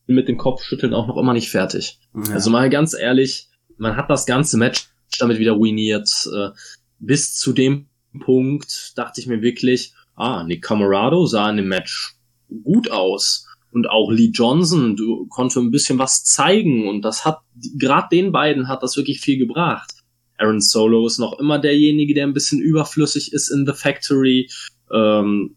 bin 0.07 0.17
mit 0.17 0.29
dem 0.29 0.39
Kopfschütteln 0.39 0.95
auch 0.95 1.07
noch 1.07 1.17
immer 1.17 1.33
nicht 1.33 1.51
fertig. 1.51 1.99
Ja. 2.15 2.35
Also 2.35 2.51
mal 2.51 2.71
ganz 2.71 2.95
ehrlich, 2.95 3.49
man 3.77 3.97
hat 3.97 4.11
das 4.11 4.27
ganze 4.27 4.57
Match 4.57 4.89
damit 5.19 5.39
wieder 5.39 5.53
ruiniert. 5.53 6.09
Äh, 6.35 6.51
bis 6.99 7.35
zu 7.35 7.53
dem 7.53 7.87
Punkt 8.21 8.93
dachte 8.97 9.21
ich 9.21 9.27
mir 9.27 9.43
wirklich, 9.43 9.93
ah, 10.15 10.45
Nick 10.45 10.63
Camarado 10.63 11.27
sah 11.27 11.51
in 11.51 11.59
dem 11.59 11.69
Match 11.69 12.15
gut 12.63 12.91
aus. 12.91 13.47
Und 13.73 13.91
auch 13.91 14.11
Lee 14.11 14.31
Johnson 14.33 14.97
du, 14.97 15.27
konnte 15.27 15.61
ein 15.61 15.71
bisschen 15.71 15.99
was 15.99 16.25
zeigen 16.25 16.89
und 16.89 17.03
das 17.03 17.27
hat, 17.27 17.41
gerade 17.77 18.09
den 18.11 18.33
beiden 18.33 18.69
hat 18.69 18.83
das 18.83 18.97
wirklich 18.97 19.21
viel 19.21 19.37
gebracht. 19.37 19.93
Aaron 20.39 20.61
Solo 20.61 21.07
ist 21.07 21.19
noch 21.19 21.39
immer 21.39 21.59
derjenige, 21.59 22.15
der 22.15 22.27
ein 22.27 22.33
bisschen 22.33 22.61
überflüssig 22.61 23.33
ist 23.33 23.51
in 23.51 23.67
The 23.67 23.73
Factory. 23.73 24.51
Ähm, 24.91 25.57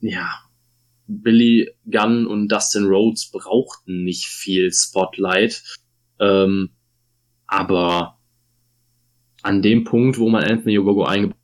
ja, 0.00 0.30
Billy 1.06 1.70
Gunn 1.90 2.26
und 2.26 2.48
Dustin 2.48 2.86
Rhodes 2.86 3.30
brauchten 3.30 4.04
nicht 4.04 4.26
viel 4.26 4.72
Spotlight. 4.72 5.62
Ähm, 6.18 6.70
aber 7.46 8.18
an 9.42 9.60
dem 9.62 9.84
Punkt, 9.84 10.18
wo 10.18 10.28
man 10.28 10.44
Anthony 10.44 10.78
Ogogo 10.78 11.04
eingebaut 11.04 11.36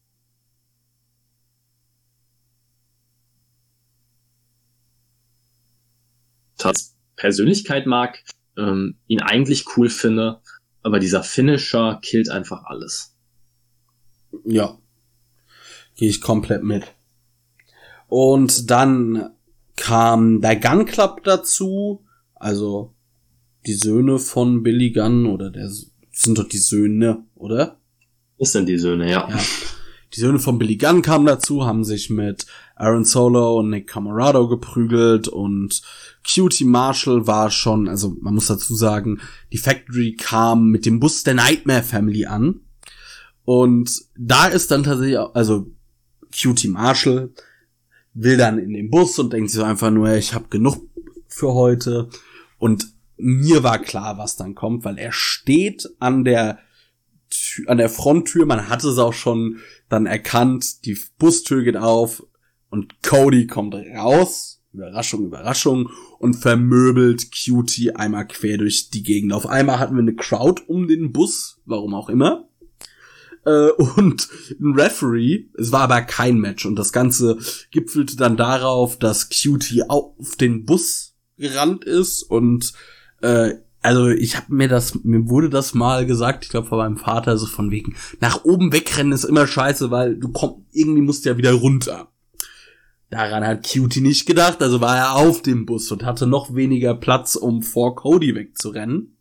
hat, 6.62 6.78
Persönlichkeit 7.16 7.86
mag, 7.86 8.22
ähm, 8.56 8.96
ihn 9.06 9.20
eigentlich 9.20 9.76
cool 9.76 9.90
finde, 9.90 10.40
aber 10.82 10.98
dieser 10.98 11.22
Finisher 11.22 11.98
killt 12.02 12.30
einfach 12.30 12.64
alles. 12.64 13.16
Ja. 14.44 14.78
Gehe 15.96 16.08
ich 16.08 16.20
komplett 16.20 16.62
mit. 16.62 16.84
Und 18.08 18.70
dann 18.70 19.34
kam 19.80 20.40
der 20.40 20.56
Gun 20.56 20.84
Club 20.84 21.24
dazu, 21.24 22.04
also 22.34 22.94
die 23.66 23.74
Söhne 23.74 24.18
von 24.18 24.62
Billy 24.62 24.92
Gunn 24.92 25.26
oder 25.26 25.50
der 25.50 25.70
sind 26.12 26.38
doch 26.38 26.48
die 26.48 26.58
Söhne, 26.58 27.24
oder? 27.34 27.80
Das 28.38 28.52
sind 28.52 28.68
die 28.68 28.78
Söhne, 28.78 29.10
ja. 29.10 29.28
ja. 29.28 29.38
Die 30.14 30.20
Söhne 30.20 30.38
von 30.38 30.58
Billy 30.58 30.76
Gunn 30.76 31.02
kamen 31.02 31.26
dazu, 31.26 31.64
haben 31.64 31.84
sich 31.84 32.10
mit 32.10 32.46
Aaron 32.74 33.04
Solo 33.04 33.58
und 33.58 33.70
Nick 33.70 33.86
Camarado 33.86 34.48
geprügelt 34.48 35.28
und 35.28 35.82
Cutie 36.26 36.64
Marshall 36.64 37.26
war 37.26 37.50
schon, 37.50 37.88
also 37.88 38.16
man 38.20 38.34
muss 38.34 38.46
dazu 38.46 38.74
sagen, 38.74 39.20
die 39.52 39.58
Factory 39.58 40.16
kam 40.16 40.68
mit 40.68 40.84
dem 40.84 41.00
Bus 41.00 41.22
der 41.22 41.34
Nightmare 41.34 41.82
Family 41.82 42.26
an. 42.26 42.60
Und 43.44 44.02
da 44.16 44.46
ist 44.46 44.70
dann 44.70 44.82
tatsächlich, 44.82 45.18
also 45.18 45.70
Cutie 46.32 46.68
Marshall 46.68 47.32
will 48.14 48.36
dann 48.36 48.58
in 48.58 48.72
den 48.72 48.90
Bus 48.90 49.18
und 49.18 49.32
denkt 49.32 49.50
sich 49.50 49.58
so 49.58 49.64
einfach 49.64 49.90
nur, 49.90 50.14
ich 50.14 50.34
habe 50.34 50.48
genug 50.48 50.88
für 51.28 51.54
heute. 51.54 52.08
Und 52.58 52.92
mir 53.16 53.62
war 53.62 53.78
klar, 53.78 54.18
was 54.18 54.36
dann 54.36 54.54
kommt, 54.54 54.84
weil 54.84 54.98
er 54.98 55.12
steht 55.12 55.88
an 55.98 56.24
der 56.24 56.58
an 57.68 57.78
der 57.78 57.88
Fronttür, 57.88 58.44
man 58.44 58.68
hatte 58.68 58.88
es 58.88 58.98
auch 58.98 59.12
schon 59.12 59.60
dann 59.88 60.06
erkannt, 60.06 60.84
die 60.84 60.98
Bustür 61.16 61.62
geht 61.62 61.76
auf 61.76 62.26
und 62.70 63.04
Cody 63.04 63.46
kommt 63.46 63.74
raus, 63.74 64.62
Überraschung, 64.72 65.26
Überraschung, 65.26 65.90
und 66.18 66.34
vermöbelt 66.34 67.28
Cutie 67.30 67.92
einmal 67.92 68.26
quer 68.26 68.58
durch 68.58 68.90
die 68.90 69.04
Gegend. 69.04 69.32
Auf 69.32 69.46
einmal 69.46 69.78
hatten 69.78 69.94
wir 69.94 70.02
eine 70.02 70.16
Crowd 70.16 70.62
um 70.66 70.88
den 70.88 71.12
Bus, 71.12 71.60
warum 71.66 71.94
auch 71.94 72.08
immer 72.08 72.49
äh, 73.44 73.70
und 73.70 74.28
ein 74.60 74.74
Referee. 74.78 75.46
Es 75.58 75.72
war 75.72 75.82
aber 75.82 76.02
kein 76.02 76.38
Match 76.38 76.66
und 76.66 76.76
das 76.76 76.92
Ganze 76.92 77.38
gipfelte 77.70 78.16
dann 78.16 78.36
darauf, 78.36 78.98
dass 78.98 79.28
Cutie 79.30 79.82
auf 79.88 80.36
den 80.36 80.64
Bus 80.64 81.14
gerannt 81.36 81.84
ist 81.84 82.22
und 82.22 82.72
äh, 83.22 83.54
also 83.82 84.08
ich 84.08 84.36
habe 84.36 84.54
mir 84.54 84.68
das, 84.68 85.04
mir 85.04 85.28
wurde 85.28 85.48
das 85.48 85.74
mal 85.74 86.04
gesagt, 86.04 86.44
ich 86.44 86.50
glaube 86.50 86.68
von 86.68 86.78
meinem 86.78 86.98
Vater, 86.98 87.38
so 87.38 87.46
von 87.46 87.70
wegen, 87.70 87.96
nach 88.20 88.44
oben 88.44 88.72
wegrennen 88.72 89.12
ist 89.12 89.24
immer 89.24 89.46
scheiße, 89.46 89.90
weil 89.90 90.16
du 90.16 90.28
kommst, 90.28 90.58
irgendwie 90.72 91.00
musst 91.00 91.24
du 91.24 91.30
ja 91.30 91.38
wieder 91.38 91.52
runter. 91.52 92.08
Daran 93.08 93.44
hat 93.44 93.68
Cutie 93.68 94.02
nicht 94.02 94.26
gedacht, 94.26 94.62
also 94.62 94.80
war 94.80 94.96
er 94.96 95.16
auf 95.16 95.42
dem 95.42 95.66
Bus 95.66 95.90
und 95.90 96.04
hatte 96.04 96.26
noch 96.26 96.54
weniger 96.54 96.94
Platz, 96.94 97.34
um 97.36 97.62
vor 97.62 97.96
Cody 97.96 98.34
wegzurennen. 98.34 99.16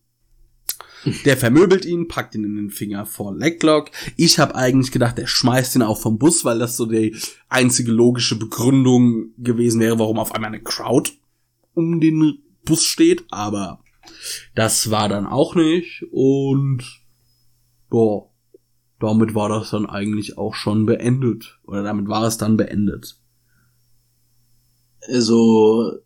Der 1.26 1.38
vermöbelt 1.38 1.86
ihn, 1.86 2.08
packt 2.08 2.36
ihn 2.36 2.44
in 2.44 2.56
den 2.56 2.70
Finger 2.70 3.06
vor 3.06 3.36
Leglock. 3.36 3.92
Ich 4.18 4.40
habe 4.40 4.56
eigentlich 4.56 4.92
gedacht, 4.92 5.18
er 5.18 5.28
schmeißt 5.28 5.76
ihn 5.76 5.82
auch 5.82 6.00
vom 6.00 6.18
Bus, 6.18 6.44
weil 6.44 6.60
das 6.60 6.76
so 6.76 6.86
die 6.86 7.16
einzige 7.48 7.92
logische 7.92 8.38
Begründung 8.38 9.30
gewesen 9.38 9.80
wäre, 9.80 10.00
warum 10.00 10.20
auf 10.20 10.34
einmal 10.34 10.50
eine 10.50 10.62
Crowd 10.62 11.12
um 11.74 12.00
den 12.00 12.40
Bus 12.66 12.84
steht. 12.84 13.26
Aber 13.32 13.80
das 14.56 14.92
war 14.92 15.08
dann 15.08 15.26
auch 15.26 15.56
nicht. 15.56 16.04
Und 16.12 16.84
boah, 17.90 18.30
damit 19.00 19.36
war 19.36 19.50
das 19.50 19.72
dann 19.72 19.86
eigentlich 19.86 20.38
auch 20.38 20.54
schon 20.54 20.86
beendet. 20.86 21.60
Oder 21.64 21.84
damit 21.84 22.08
war 22.10 22.24
es 22.26 22.38
dann 22.38 22.58
beendet. 22.58 23.18
Also, 25.08 26.00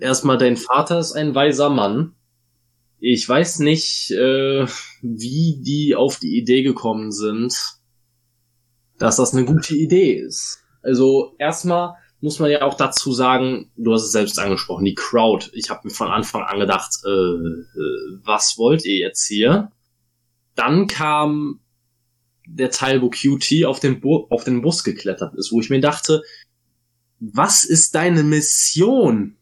erstmal 0.00 0.38
dein 0.38 0.56
Vater 0.56 0.98
ist 0.98 1.12
ein 1.12 1.34
weiser 1.34 1.68
Mann 1.68 2.14
ich 3.06 3.28
weiß 3.28 3.58
nicht, 3.58 4.12
äh, 4.12 4.66
wie 5.02 5.60
die 5.60 5.94
auf 5.94 6.18
die 6.18 6.38
Idee 6.38 6.62
gekommen 6.62 7.12
sind, 7.12 7.54
dass 8.96 9.16
das 9.16 9.34
eine 9.34 9.44
gute 9.44 9.76
Idee 9.76 10.14
ist. 10.14 10.62
Also 10.80 11.34
erstmal 11.38 11.96
muss 12.22 12.38
man 12.38 12.50
ja 12.50 12.62
auch 12.62 12.78
dazu 12.78 13.12
sagen, 13.12 13.70
du 13.76 13.92
hast 13.92 14.04
es 14.04 14.12
selbst 14.12 14.38
angesprochen, 14.38 14.86
die 14.86 14.94
Crowd. 14.94 15.50
Ich 15.52 15.68
habe 15.68 15.82
mir 15.84 15.92
von 15.92 16.08
Anfang 16.08 16.44
an 16.44 16.58
gedacht, 16.58 16.92
äh, 17.04 17.10
äh, 17.10 18.20
was 18.24 18.56
wollt 18.56 18.86
ihr 18.86 18.96
jetzt 18.96 19.26
hier? 19.26 19.70
Dann 20.54 20.86
kam 20.86 21.60
der 22.46 22.70
Teil, 22.70 23.02
wo 23.02 23.10
QT 23.10 23.66
auf 23.66 23.80
den, 23.80 24.00
Bu 24.00 24.26
auf 24.30 24.44
den 24.44 24.62
Bus 24.62 24.82
geklettert 24.82 25.34
ist, 25.34 25.52
wo 25.52 25.60
ich 25.60 25.68
mir 25.68 25.80
dachte, 25.80 26.22
was 27.20 27.64
ist 27.64 27.94
deine 27.94 28.22
Mission? 28.22 29.36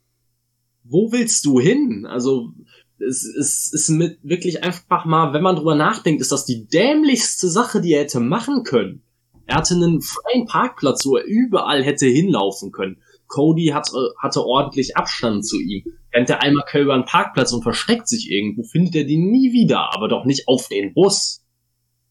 Wo 0.83 1.13
willst 1.13 1.45
du 1.45 1.61
hin? 1.61 2.07
Also 2.07 2.55
es, 3.03 3.25
es 3.25 3.73
ist 3.73 3.89
mit 3.89 4.19
wirklich 4.23 4.63
einfach 4.65 5.05
mal, 5.05 5.33
wenn 5.33 5.43
man 5.43 5.57
drüber 5.57 5.75
nachdenkt, 5.75 6.21
ist 6.21 6.33
das 6.33 6.45
die 6.45 6.67
dämlichste 6.67 7.49
Sache, 7.49 7.81
die 7.81 7.93
er 7.93 8.03
hätte 8.03 8.21
machen 8.21 8.63
können. 8.65 9.03
Er 9.47 9.57
hatte 9.57 9.75
einen 9.75 10.01
freien 10.01 10.47
Parkplatz, 10.47 11.05
wo 11.05 11.17
er 11.17 11.25
überall 11.25 11.83
hätte 11.83 12.07
hinlaufen 12.07 12.73
können. 12.73 13.03
Cody 13.27 13.69
hat, 13.69 13.91
hatte 14.19 14.45
ordentlich 14.45 14.97
Abstand 14.97 15.47
zu 15.47 15.59
ihm. 15.59 15.85
Rennt 16.13 16.31
er 16.31 16.43
einmal 16.43 16.65
über 16.75 16.95
einen 16.95 17.07
Parkplatz 17.07 17.53
und 17.53 17.63
versteckt 17.63 18.09
sich 18.09 18.31
irgendwo, 18.31 18.63
findet 18.63 18.95
er 18.95 19.05
die 19.05 19.17
nie 19.17 19.53
wieder, 19.53 19.95
aber 19.95 20.09
doch 20.09 20.25
nicht 20.25 20.49
auf 20.49 20.69
den 20.69 20.95
Bus. 20.95 21.45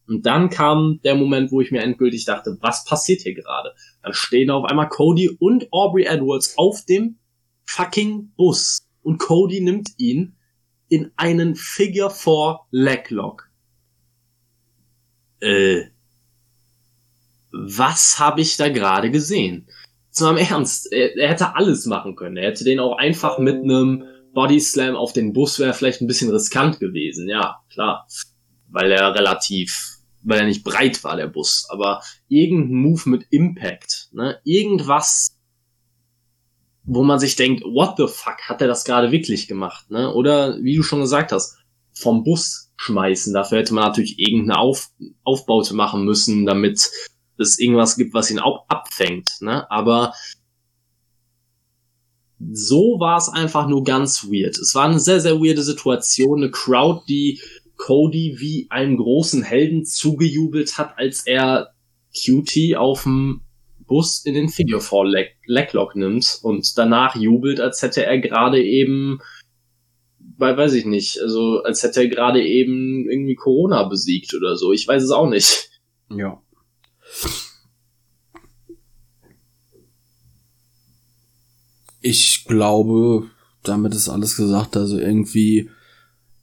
Und 0.08 0.26
dann 0.26 0.50
kam 0.50 1.00
der 1.04 1.16
Moment, 1.16 1.52
wo 1.52 1.62
ich 1.62 1.72
mir 1.72 1.82
endgültig 1.82 2.26
dachte, 2.26 2.58
was 2.60 2.84
passiert 2.86 3.22
hier 3.22 3.36
gerade? 3.36 3.74
Dann 4.02 4.14
stehen 4.14 4.50
auf 4.50 4.66
einmal 4.66 4.90
Cody 4.90 5.30
und 5.40 5.72
Aubrey 5.72 6.04
Edwards 6.04 6.58
auf 6.58 6.84
dem 6.86 7.18
fucking 7.66 8.34
Bus. 8.36 8.82
Und 9.04 9.20
Cody 9.20 9.62
nimmt 9.62 9.90
ihn 9.98 10.36
in 10.92 11.10
einen 11.16 11.56
Figure 11.56 12.10
4 12.10 12.60
Leglock. 12.72 13.50
Äh, 15.40 15.86
was 17.54 18.20
habe 18.20 18.42
ich 18.42 18.58
da 18.58 18.68
gerade 18.68 19.10
gesehen? 19.10 19.70
Zum 20.10 20.36
Ernst, 20.36 20.92
er, 20.92 21.16
er, 21.18 21.30
hätte 21.30 21.56
alles 21.56 21.86
machen 21.86 22.18
können. 22.18 22.36
Er 22.36 22.50
hätte 22.50 22.66
den 22.66 22.82
auch 22.82 22.98
einfach 22.98 23.40
mit 23.40 23.64
einem 23.64 24.04
Body 24.34 24.60
Slam 24.60 24.98
auf 24.98 25.14
den 25.14 25.32
Bus 25.32 25.60
wäre 25.60 25.74
vielleicht 25.74 26.02
ein 26.02 26.08
bisschen 26.08 26.30
riskant 26.30 26.82
gewesen. 26.82 27.30
Ja, 27.30 27.62
klar. 27.72 28.06
Weil 28.68 28.92
er 28.92 29.16
relativ, 29.16 29.98
weil 30.24 30.42
er 30.42 30.46
nicht 30.46 30.66
breit 30.66 31.06
war, 31.06 31.16
der 31.16 31.28
Bus. 31.28 31.68
Aber 31.70 32.02
irgendein 32.28 32.76
Move 32.76 33.10
mit 33.10 33.28
Impact, 33.30 34.10
ne? 34.12 34.42
Irgendwas 34.44 35.38
wo 36.84 37.04
man 37.04 37.20
sich 37.20 37.36
denkt, 37.36 37.64
what 37.64 37.96
the 37.98 38.08
fuck, 38.08 38.42
hat 38.48 38.62
er 38.62 38.68
das 38.68 38.84
gerade 38.84 39.12
wirklich 39.12 39.48
gemacht, 39.48 39.90
ne? 39.92 40.14
Oder 40.14 40.58
wie 40.62 40.76
du 40.76 40.84
schon 40.84 41.02
gesagt 41.02 41.32
hast, 41.32 41.58
vom 41.94 42.24
Bus 42.24 42.72
schmeißen. 42.78 43.34
Dafür 43.34 43.60
hätte 43.60 43.74
man 43.74 43.84
natürlich 43.84 44.18
irgendeine 44.18 44.60
Auf 44.60 44.90
Aufbaute 45.24 45.76
machen 45.76 46.04
müssen, 46.04 46.46
damit 46.46 46.90
es 47.38 47.60
irgendwas 47.60 47.96
gibt, 47.98 48.14
was 48.14 48.32
ihn 48.32 48.40
auch 48.40 48.66
abfängt, 48.68 49.38
ne? 49.42 49.70
Aber 49.70 50.14
so 52.52 53.00
war 53.00 53.18
es 53.18 53.30
einfach 53.30 53.68
nur 53.68 53.84
ganz 53.84 54.24
weird. 54.24 54.58
Es 54.58 54.74
war 54.74 54.86
eine 54.86 55.00
sehr, 55.00 55.22
sehr 55.22 55.40
weirde 55.40 55.62
Situation, 55.62 56.42
eine 56.42 56.52
Crowd, 56.52 57.04
die 57.08 57.40
Cody 57.78 58.36
wie 58.40 58.68
einem 58.70 58.98
großen 58.98 59.44
Helden 59.44 59.86
zugejubelt 59.86 60.78
hat, 60.78 60.98
als 60.98 61.26
er 61.26 61.74
Cutie 62.14 62.76
auf 62.76 63.04
dem 63.04 63.42
Bus 63.92 64.24
in 64.26 64.36
den 64.36 64.48
Figure 64.48 64.80
Four 64.80 65.06
Leg 65.06 65.36
Leglock 65.46 65.98
nimmt 65.98 66.40
und 66.44 66.78
danach 66.78 67.18
jubelt, 67.18 67.60
als 67.60 67.82
hätte 67.82 68.06
er 68.06 68.20
gerade 68.20 68.64
eben, 68.64 69.20
weiß 70.38 70.76
ich 70.76 70.86
nicht, 70.86 71.20
also 71.20 71.62
als 71.64 71.84
hätte 71.84 72.00
er 72.00 72.08
gerade 72.08 72.42
eben 72.42 73.10
irgendwie 73.10 73.36
Corona 73.36 73.84
besiegt 73.84 74.34
oder 74.34 74.56
so. 74.56 74.72
Ich 74.72 74.88
weiß 74.88 75.04
es 75.04 75.12
auch 75.12 75.28
nicht. 75.28 75.70
Ja. 76.10 76.42
Ich 82.00 82.46
glaube, 82.46 83.30
damit 83.62 83.94
ist 83.94 84.08
alles 84.08 84.38
gesagt. 84.38 84.78
Also 84.78 84.98
irgendwie 85.00 85.70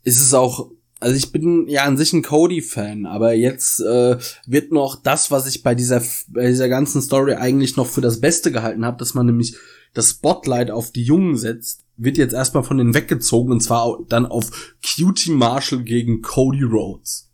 ist 0.04 0.20
es 0.20 0.34
auch 0.34 0.70
also 1.00 1.16
ich 1.16 1.30
bin 1.30 1.68
ja 1.68 1.84
an 1.84 1.96
sich 1.96 2.12
ein 2.12 2.22
Cody-Fan, 2.22 3.06
aber 3.06 3.32
jetzt 3.32 3.80
äh, 3.80 4.18
wird 4.46 4.72
noch 4.72 5.00
das, 5.00 5.30
was 5.30 5.46
ich 5.46 5.62
bei 5.62 5.74
dieser, 5.74 6.02
bei 6.28 6.48
dieser 6.48 6.68
ganzen 6.68 7.02
Story 7.02 7.34
eigentlich 7.34 7.76
noch 7.76 7.86
für 7.86 8.00
das 8.00 8.20
Beste 8.20 8.50
gehalten 8.50 8.84
habe, 8.84 8.98
dass 8.98 9.14
man 9.14 9.26
nämlich 9.26 9.56
das 9.94 10.10
Spotlight 10.10 10.70
auf 10.70 10.90
die 10.90 11.04
Jungen 11.04 11.36
setzt, 11.36 11.84
wird 11.96 12.18
jetzt 12.18 12.34
erstmal 12.34 12.64
von 12.64 12.78
denen 12.78 12.94
weggezogen 12.94 13.52
und 13.52 13.60
zwar 13.60 13.98
dann 14.08 14.26
auf 14.26 14.74
Cutie 14.82 15.30
Marshall 15.30 15.82
gegen 15.82 16.20
Cody 16.20 16.62
Rhodes. 16.62 17.30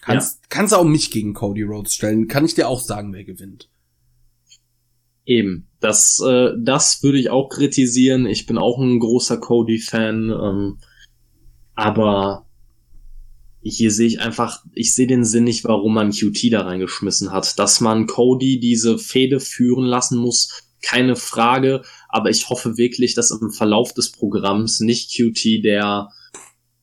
Kannst, 0.00 0.40
ja. 0.42 0.46
kannst 0.48 0.74
auch 0.74 0.84
mich 0.84 1.10
gegen 1.10 1.32
Cody 1.32 1.62
Rhodes 1.62 1.94
stellen. 1.94 2.26
Kann 2.26 2.44
ich 2.44 2.54
dir 2.54 2.68
auch 2.68 2.80
sagen, 2.80 3.12
wer 3.12 3.24
gewinnt. 3.24 3.68
Eben, 5.24 5.68
das, 5.78 6.20
äh, 6.24 6.50
das 6.58 7.02
würde 7.04 7.18
ich 7.18 7.30
auch 7.30 7.48
kritisieren. 7.48 8.26
Ich 8.26 8.46
bin 8.46 8.58
auch 8.58 8.80
ein 8.80 8.98
großer 8.98 9.38
Cody-Fan. 9.38 10.30
Ähm 10.30 10.78
aber 11.74 12.46
hier 13.62 13.92
sehe 13.92 14.08
ich 14.08 14.20
einfach, 14.20 14.64
ich 14.74 14.94
sehe 14.94 15.06
den 15.06 15.24
Sinn 15.24 15.44
nicht, 15.44 15.64
warum 15.64 15.94
man 15.94 16.10
QT 16.10 16.52
da 16.52 16.62
reingeschmissen 16.62 17.30
hat. 17.30 17.58
Dass 17.58 17.80
man 17.80 18.06
Cody 18.06 18.58
diese 18.58 18.98
Fehde 18.98 19.38
führen 19.38 19.84
lassen 19.84 20.18
muss, 20.18 20.64
keine 20.82 21.14
Frage. 21.14 21.82
Aber 22.08 22.30
ich 22.30 22.48
hoffe 22.48 22.76
wirklich, 22.76 23.14
dass 23.14 23.30
im 23.30 23.50
Verlauf 23.50 23.94
des 23.94 24.10
Programms 24.10 24.80
nicht 24.80 25.16
QT 25.16 25.64
der, 25.64 26.08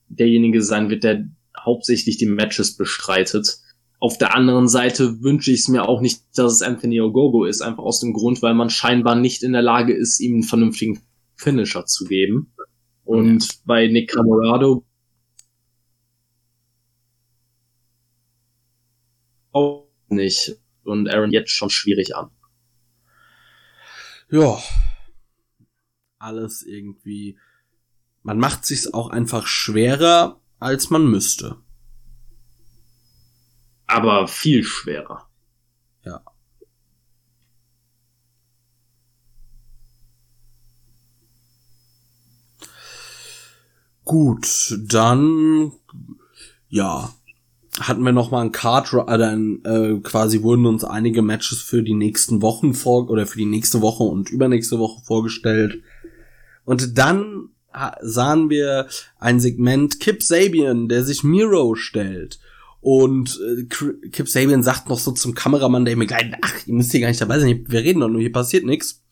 derjenige 0.08 0.64
sein 0.64 0.90
wird, 0.90 1.04
der 1.04 1.28
hauptsächlich 1.60 2.18
die 2.18 2.26
Matches 2.26 2.78
bestreitet. 2.78 3.58
Auf 4.00 4.18
der 4.18 4.34
anderen 4.34 4.70
Seite 4.70 5.22
wünsche 5.22 5.52
ich 5.52 5.60
es 5.60 5.68
mir 5.68 5.90
auch 5.90 6.00
nicht, 6.00 6.22
dass 6.36 6.54
es 6.54 6.62
Anthony 6.62 7.02
Ogogo 7.02 7.44
ist, 7.44 7.62
einfach 7.62 7.84
aus 7.84 8.00
dem 8.00 8.14
Grund, 8.14 8.42
weil 8.42 8.54
man 8.54 8.70
scheinbar 8.70 9.16
nicht 9.16 9.44
in 9.44 9.52
der 9.52 9.62
Lage 9.62 9.94
ist, 9.94 10.22
ihm 10.22 10.36
einen 10.36 10.44
vernünftigen 10.44 11.02
Finisher 11.36 11.86
zu 11.86 12.06
geben. 12.06 12.54
Und 13.10 13.44
ja. 13.44 13.60
bei 13.66 13.88
Nick 13.88 14.12
Camorado 14.12 14.86
auch 19.52 19.90
nicht. 20.10 20.58
Und 20.84 21.10
Aaron 21.10 21.32
jetzt 21.32 21.50
schon 21.50 21.72
schwierig 21.72 22.16
an. 22.16 22.30
Ja. 24.30 24.60
Alles 26.20 26.62
irgendwie. 26.62 27.40
Man 28.22 28.38
macht 28.38 28.64
sich's 28.64 28.94
auch 28.94 29.10
einfach 29.10 29.48
schwerer, 29.48 30.40
als 30.60 30.92
man 30.92 31.10
müsste. 31.10 31.58
Aber 33.88 34.28
viel 34.28 34.64
schwerer. 34.64 35.28
Ja. 36.06 36.24
Gut, 44.10 44.76
dann 44.88 45.72
ja, 46.68 47.14
hatten 47.80 48.02
wir 48.02 48.12
noch 48.12 48.32
mal 48.32 48.42
ein 48.42 48.52
Card, 48.52 48.92
äh, 48.92 49.18
dann 49.20 49.62
äh, 49.64 50.00
quasi 50.02 50.42
wurden 50.42 50.66
uns 50.66 50.84
einige 50.84 51.22
Matches 51.22 51.62
für 51.62 51.84
die 51.84 51.94
nächsten 51.94 52.42
Wochen 52.42 52.74
vor 52.74 53.08
oder 53.12 53.28
für 53.28 53.38
die 53.38 53.46
nächste 53.46 53.82
Woche 53.82 54.02
und 54.02 54.32
übernächste 54.32 54.80
Woche 54.80 55.04
vorgestellt. 55.06 55.84
Und 56.66 56.98
dann 56.98 57.50
sahen 58.02 58.50
wir 58.50 58.88
ein 59.20 59.40
Segment 59.40 60.00
Kip 60.00 60.24
Sabian, 60.24 60.90
der 60.90 61.04
sich 61.04 61.24
Miro 61.24 61.76
stellt. 61.76 62.40
Und 62.82 63.40
äh, 63.48 63.66
Kip 64.10 64.28
Sabian 64.28 64.64
sagt 64.64 64.90
noch 64.90 64.98
so 64.98 65.12
zum 65.12 65.36
Kameramann, 65.36 65.86
der 65.86 65.96
mir 65.96 66.08
gleich, 66.08 66.32
ach, 66.42 66.66
ihr 66.66 66.74
müsst 66.74 66.90
hier 66.90 67.02
gar 67.02 67.10
nicht 67.10 67.22
dabei 67.22 67.38
sein, 67.38 67.64
wir 67.68 67.82
reden 67.82 68.00
doch 68.00 68.10
nur, 68.10 68.22
hier 68.22 68.32
passiert 68.32 68.66
nichts. 68.66 69.04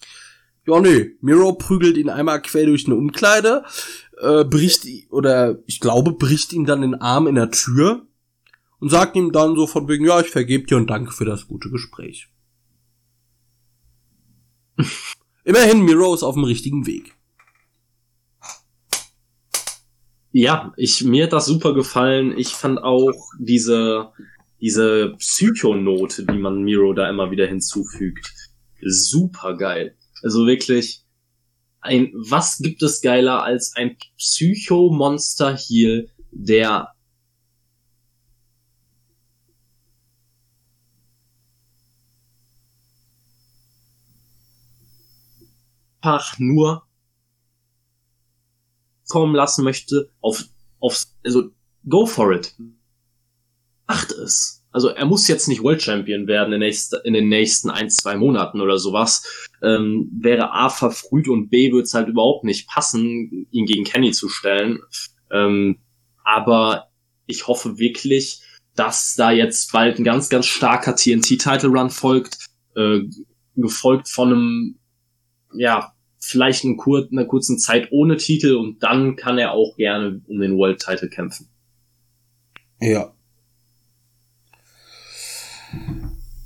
Ja, 0.67 0.81
nee, 0.81 1.11
Miro 1.21 1.53
prügelt 1.53 1.95
ihn 1.95 2.09
einmal 2.09 2.41
quer 2.41 2.65
durch 2.65 2.87
eine 2.87 2.95
Umkleide, 2.95 3.63
äh, 4.21 4.43
bricht 4.43 4.85
oder 5.11 5.59
ich 5.65 5.79
glaube 5.79 6.13
bricht 6.13 6.53
ihm 6.53 6.65
dann 6.65 6.81
den 6.81 6.95
Arm 6.95 7.27
in 7.27 7.35
der 7.35 7.51
Tür 7.51 8.05
und 8.79 8.89
sagt 8.89 9.15
ihm 9.15 9.31
dann 9.31 9.55
so 9.55 9.67
von 9.67 9.87
wegen 9.87 10.05
ja 10.05 10.19
ich 10.19 10.27
vergebe 10.27 10.65
dir 10.65 10.77
und 10.77 10.89
danke 10.89 11.11
für 11.11 11.25
das 11.25 11.47
gute 11.47 11.69
Gespräch. 11.69 12.29
Immerhin 15.43 15.83
Miro 15.83 16.13
ist 16.13 16.23
auf 16.23 16.35
dem 16.35 16.43
richtigen 16.43 16.85
Weg. 16.85 17.13
Ja, 20.31 20.73
ich 20.77 21.03
mir 21.03 21.23
hat 21.25 21.33
das 21.33 21.45
super 21.45 21.73
gefallen. 21.73 22.37
Ich 22.37 22.49
fand 22.49 22.79
auch 22.83 23.31
diese 23.39 24.11
diese 24.59 25.13
Psychonote, 25.17 26.25
die 26.25 26.37
man 26.37 26.63
Miro 26.63 26.93
da 26.93 27.09
immer 27.09 27.31
wieder 27.31 27.47
hinzufügt, 27.47 28.33
super 28.81 29.55
geil. 29.55 29.95
Also 30.23 30.47
wirklich 30.47 31.06
ein, 31.87 32.11
was 32.13 32.59
gibt 32.59 32.83
es 32.83 33.01
geiler 33.01 33.43
als 33.43 33.75
ein 33.75 33.97
Psycho-Monster 34.17 35.55
hier, 35.57 36.07
der 36.31 36.93
einfach 46.07 46.39
nur 46.39 46.87
kommen 49.07 49.35
lassen 49.35 49.63
möchte 49.63 50.11
auf, 50.21 50.45
auf, 50.79 51.05
also 51.23 51.51
go 51.87 52.05
for 52.05 52.31
it. 52.33 52.55
Macht 53.87 54.11
es. 54.11 54.56
Also 54.71 54.89
er 54.89 55.05
muss 55.05 55.27
jetzt 55.27 55.47
nicht 55.47 55.63
World 55.63 55.81
Champion 55.81 56.27
werden 56.27 56.53
in, 56.53 56.59
nächste, 56.59 57.01
in 57.03 57.13
den 57.13 57.29
nächsten 57.29 57.69
ein, 57.69 57.89
zwei 57.89 58.15
Monaten 58.15 58.61
oder 58.61 58.77
sowas. 58.77 59.23
Ähm, 59.61 60.09
wäre 60.19 60.51
A 60.51 60.69
verfrüht 60.69 61.27
und 61.27 61.49
B 61.49 61.71
würde 61.71 61.83
es 61.83 61.93
halt 61.93 62.09
überhaupt 62.09 62.43
nicht 62.43 62.67
passen, 62.67 63.47
ihn 63.51 63.65
gegen 63.65 63.85
Kenny 63.85 64.11
zu 64.11 64.29
stellen. 64.29 64.79
Ähm, 65.31 65.79
aber 66.23 66.89
ich 67.25 67.47
hoffe 67.47 67.79
wirklich, 67.79 68.41
dass 68.75 69.15
da 69.15 69.31
jetzt 69.31 69.71
bald 69.71 69.97
ein 69.97 70.03
ganz, 70.03 70.29
ganz 70.29 70.45
starker 70.45 70.95
TNT-Title-Run 70.95 71.89
folgt, 71.89 72.49
äh, 72.75 72.99
gefolgt 73.55 74.07
von 74.07 74.31
einem, 74.31 74.79
ja, 75.53 75.93
vielleicht 76.19 76.65
einen 76.65 76.77
kur 76.77 77.07
einer 77.11 77.25
kurzen 77.25 77.57
Zeit 77.57 77.87
ohne 77.91 78.17
Titel 78.17 78.55
und 78.55 78.83
dann 78.83 79.15
kann 79.15 79.37
er 79.37 79.53
auch 79.53 79.75
gerne 79.77 80.21
um 80.27 80.39
den 80.39 80.57
World-Title 80.57 81.09
kämpfen. 81.09 81.49
Ja, 82.79 83.16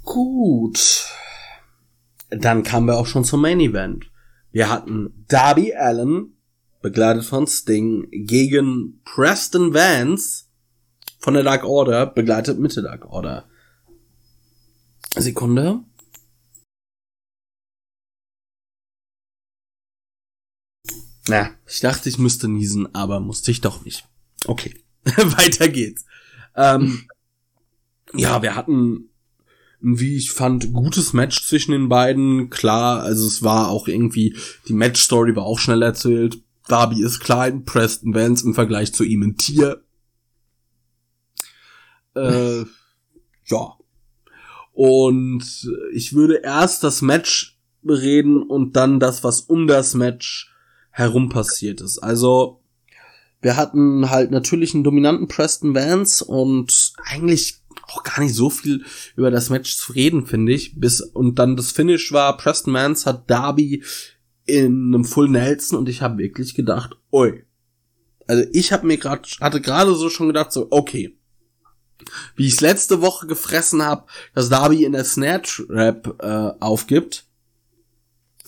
Gut. 0.03 1.07
Dann 2.29 2.63
kamen 2.63 2.87
wir 2.87 2.97
auch 2.97 3.05
schon 3.05 3.23
zum 3.23 3.41
Main 3.41 3.59
Event. 3.59 4.09
Wir 4.51 4.69
hatten 4.69 5.25
Darby 5.27 5.73
Allen, 5.73 6.37
begleitet 6.81 7.25
von 7.25 7.47
Sting, 7.47 8.07
gegen 8.11 9.01
Preston 9.05 9.73
Vance 9.73 10.45
von 11.19 11.33
der 11.33 11.43
Dark 11.43 11.63
Order, 11.63 12.05
begleitet 12.05 12.59
mit 12.59 12.75
der 12.75 12.83
Dark 12.83 13.05
Order. 13.05 13.47
Sekunde. 15.15 15.83
Na, 21.27 21.51
ich 21.67 21.79
dachte, 21.79 22.09
ich 22.09 22.17
müsste 22.17 22.47
niesen, 22.47 22.93
aber 22.95 23.19
musste 23.19 23.51
ich 23.51 23.61
doch 23.61 23.85
nicht. 23.85 24.07
Okay, 24.47 24.83
weiter 25.03 25.67
geht's. 25.67 26.05
Ähm, 26.55 27.07
ja, 28.13 28.41
wir 28.41 28.55
hatten 28.55 29.10
wie 29.81 30.17
ich 30.17 30.31
fand, 30.31 30.73
gutes 30.73 31.13
Match 31.13 31.43
zwischen 31.43 31.71
den 31.71 31.89
beiden. 31.89 32.49
Klar, 32.49 33.01
also 33.01 33.27
es 33.27 33.43
war 33.43 33.69
auch 33.69 33.87
irgendwie, 33.87 34.35
die 34.67 34.73
Match-Story 34.73 35.35
war 35.35 35.43
auch 35.43 35.59
schnell 35.59 35.81
erzählt. 35.81 36.41
Darby 36.67 37.03
ist 37.03 37.19
klein, 37.19 37.65
Preston 37.65 38.13
Vance 38.13 38.45
im 38.45 38.53
Vergleich 38.53 38.93
zu 38.93 39.03
ihm 39.03 39.23
ein 39.23 39.37
Tier. 39.37 39.83
Äh, 42.13 42.65
ja. 43.45 43.77
Und 44.73 45.69
ich 45.93 46.13
würde 46.13 46.41
erst 46.43 46.83
das 46.83 47.01
Match 47.01 47.57
reden 47.87 48.43
und 48.43 48.75
dann 48.75 48.99
das, 48.99 49.23
was 49.23 49.39
um 49.39 49.65
das 49.65 49.93
Match 49.93 50.53
herum 50.89 51.29
passiert 51.29 51.79
ist. 51.79 51.99
Also, 51.99 52.61
wir 53.41 53.55
hatten 53.55 54.09
halt 54.09 54.31
natürlich 54.31 54.73
einen 54.73 54.83
dominanten 54.83 55.29
Preston 55.29 55.73
Vance 55.73 56.25
und 56.25 56.91
eigentlich 57.05 57.60
auch 57.91 58.03
gar 58.03 58.21
nicht 58.21 58.35
so 58.35 58.49
viel 58.49 58.83
über 59.15 59.31
das 59.31 59.49
Match 59.49 59.75
zu 59.75 59.93
reden, 59.93 60.25
finde 60.25 60.53
ich. 60.53 60.79
Bis 60.79 61.01
und 61.01 61.39
dann 61.39 61.55
das 61.55 61.71
Finish 61.71 62.11
war, 62.11 62.37
Preston 62.37 62.73
Vance 62.73 63.05
hat 63.05 63.29
Darby 63.29 63.83
in 64.45 64.93
einem 64.93 65.05
Full 65.05 65.29
Nelson 65.29 65.77
und 65.77 65.89
ich 65.89 66.01
habe 66.01 66.17
wirklich 66.17 66.55
gedacht, 66.55 66.97
oi. 67.11 67.43
Also 68.27 68.43
ich 68.53 68.71
habe 68.71 68.87
mir 68.87 68.97
gerade 68.97 69.27
hatte 69.39 69.61
gerade 69.61 69.95
so 69.95 70.09
schon 70.09 70.27
gedacht 70.27 70.51
so, 70.51 70.67
okay. 70.71 71.17
Wie 72.35 72.47
ich 72.47 72.53
es 72.53 72.61
letzte 72.61 73.01
Woche 73.01 73.27
gefressen 73.27 73.83
habe, 73.83 74.05
dass 74.33 74.49
Darby 74.49 74.85
in 74.85 74.93
der 74.93 75.05
Snatch 75.05 75.63
Rap 75.69 76.15
äh, 76.19 76.51
aufgibt 76.59 77.25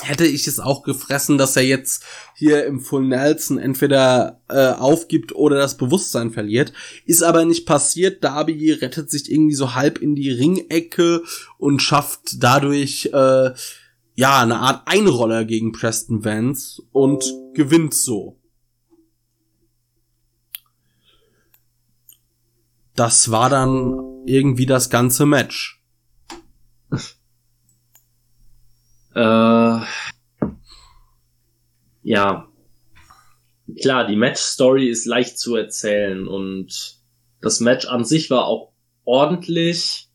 hätte 0.03 0.25
ich 0.25 0.47
es 0.47 0.59
auch 0.59 0.84
gefressen, 0.84 1.38
dass 1.38 1.55
er 1.55 1.63
jetzt 1.63 2.03
hier 2.35 2.65
im 2.65 2.80
Full 2.80 3.05
Nelson 3.05 3.57
entweder 3.57 4.41
äh, 4.49 4.69
aufgibt 4.69 5.34
oder 5.34 5.57
das 5.57 5.77
Bewusstsein 5.77 6.31
verliert. 6.31 6.73
Ist 7.05 7.23
aber 7.23 7.45
nicht 7.45 7.65
passiert. 7.65 8.23
Darby 8.23 8.71
rettet 8.71 9.09
sich 9.09 9.31
irgendwie 9.31 9.55
so 9.55 9.75
halb 9.75 9.99
in 9.99 10.15
die 10.15 10.31
Ringecke 10.31 11.23
und 11.57 11.81
schafft 11.81 12.43
dadurch 12.43 13.09
äh, 13.13 13.51
ja 14.15 14.41
eine 14.41 14.59
Art 14.59 14.88
Einroller 14.88 15.45
gegen 15.45 15.71
Preston 15.71 16.23
Vance 16.23 16.81
und 16.91 17.23
gewinnt 17.53 17.93
so. 17.93 18.39
Das 22.95 23.31
war 23.31 23.49
dann 23.49 24.23
irgendwie 24.25 24.65
das 24.65 24.89
ganze 24.89 25.25
Match. 25.25 25.81
Äh, 29.15 29.80
ja. 32.03 32.48
Klar, 33.81 34.07
die 34.07 34.15
Match-Story 34.15 34.90
ist 34.90 35.06
leicht 35.06 35.40
zu 35.40 35.56
erzählen 35.56 36.27
und 36.27 36.98
das 37.41 37.60
Match 37.60 37.85
an 37.85 38.03
sich 38.03 38.30
war 38.30 38.45
auch 38.45 38.73
ordentlich, 39.06 40.10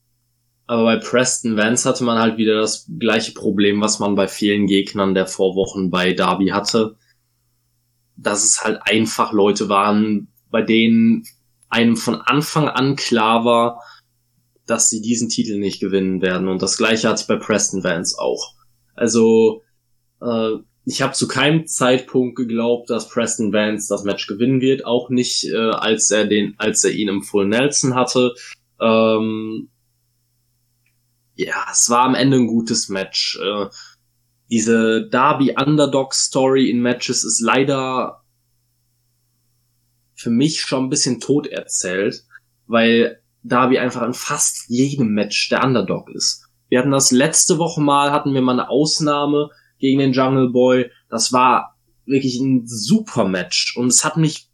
aber 0.67 0.85
bei 0.85 0.97
Preston 0.97 1.57
Vance 1.57 1.89
hatte 1.89 2.05
man 2.05 2.19
halt 2.19 2.37
wieder 2.37 2.61
das 2.61 2.87
gleiche 2.99 3.33
Problem, 3.33 3.81
was 3.81 4.01
man 4.01 4.15
bei 4.15 4.29
vielen 4.29 4.67
Gegnern 4.67 5.15
der 5.15 5.27
Vorwochen 5.27 5.91
bei 5.91 6.13
Darby 6.13 6.49
hatte. 6.49 6.97
Dass 8.17 8.45
es 8.45 8.63
halt 8.63 8.81
einfach 8.83 9.33
Leute 9.33 9.71
waren, 9.71 10.29
bei 10.51 10.61
denen 10.61 11.25
einem 11.71 11.97
von 11.97 12.17
Anfang 12.17 12.69
an 12.69 12.97
klar 12.97 13.47
war, 13.47 13.83
dass 14.67 14.91
sie 14.91 15.01
diesen 15.01 15.31
Titel 15.31 15.59
nicht 15.59 15.81
gewinnen 15.81 16.21
werden. 16.21 16.49
Und 16.49 16.61
das 16.61 16.77
gleiche 16.77 17.09
hatte 17.09 17.23
ich 17.23 17.29
bei 17.29 17.37
Preston 17.37 17.83
Vance 17.83 18.19
auch. 18.19 18.55
Also 18.99 19.63
äh, 20.21 20.57
ich 20.85 21.03
habe 21.03 21.13
zu 21.13 21.29
keinem 21.29 21.67
Zeitpunkt 21.67 22.37
geglaubt, 22.37 22.89
dass 22.91 23.09
Preston 23.09 23.53
Vance 23.53 23.89
das 23.91 24.05
Match 24.05 24.27
gewinnen 24.27 24.61
wird, 24.61 24.87
auch 24.87 25.11
nicht 25.11 25.45
äh, 25.45 25.57
als 25.57 26.11
er 26.11 26.27
den, 26.27 26.55
als 26.59 26.83
er 26.83 26.93
ihn 26.93 27.09
im 27.09 27.23
Full 27.23 27.47
Nelson 27.47 27.95
hatte. 27.95 28.35
Ähm, 28.81 29.69
ja, 31.35 31.67
es 31.71 31.91
war 31.91 32.05
am 32.05 32.15
Ende 32.15 32.39
ein 32.39 32.47
gutes 32.47 32.89
Match. 32.89 33.39
Äh, 33.41 33.67
diese 34.51 35.07
Darby 35.09 35.55
Underdog 35.59 36.15
Story 36.15 36.71
in 36.71 36.81
Matches 36.81 37.23
ist 37.23 37.41
leider 37.41 38.23
für 40.15 40.31
mich 40.31 40.63
schon 40.63 40.85
ein 40.85 40.91
bisschen 40.91 41.21
tot 41.21 41.47
erzählt, 41.47 42.25
weil 42.67 43.23
Darby 43.43 43.79
einfach 43.79 44.03
in 44.03 44.15
fast 44.15 44.69
jedem 44.69 45.09
Match 45.09 45.49
der 45.51 45.63
Underdog 45.63 46.11
ist. 46.11 46.48
Wir 46.69 46.79
hatten 46.79 46.91
das 46.91 47.11
letzte 47.11 47.59
Woche 47.59 47.81
mal, 47.81 48.13
hatten 48.13 48.35
wir 48.35 48.43
mal 48.43 48.53
eine 48.53 48.69
Ausnahme 48.69 49.51
gegen 49.79 49.99
den 49.99 50.13
Jungle 50.13 50.51
Boy. 50.51 50.91
Das 51.09 51.33
war 51.33 51.77
wirklich 52.05 52.39
ein 52.41 52.67
super 52.67 53.27
Match 53.27 53.77
und 53.77 53.89
es 53.89 54.05
hat 54.05 54.17
mich 54.17 54.49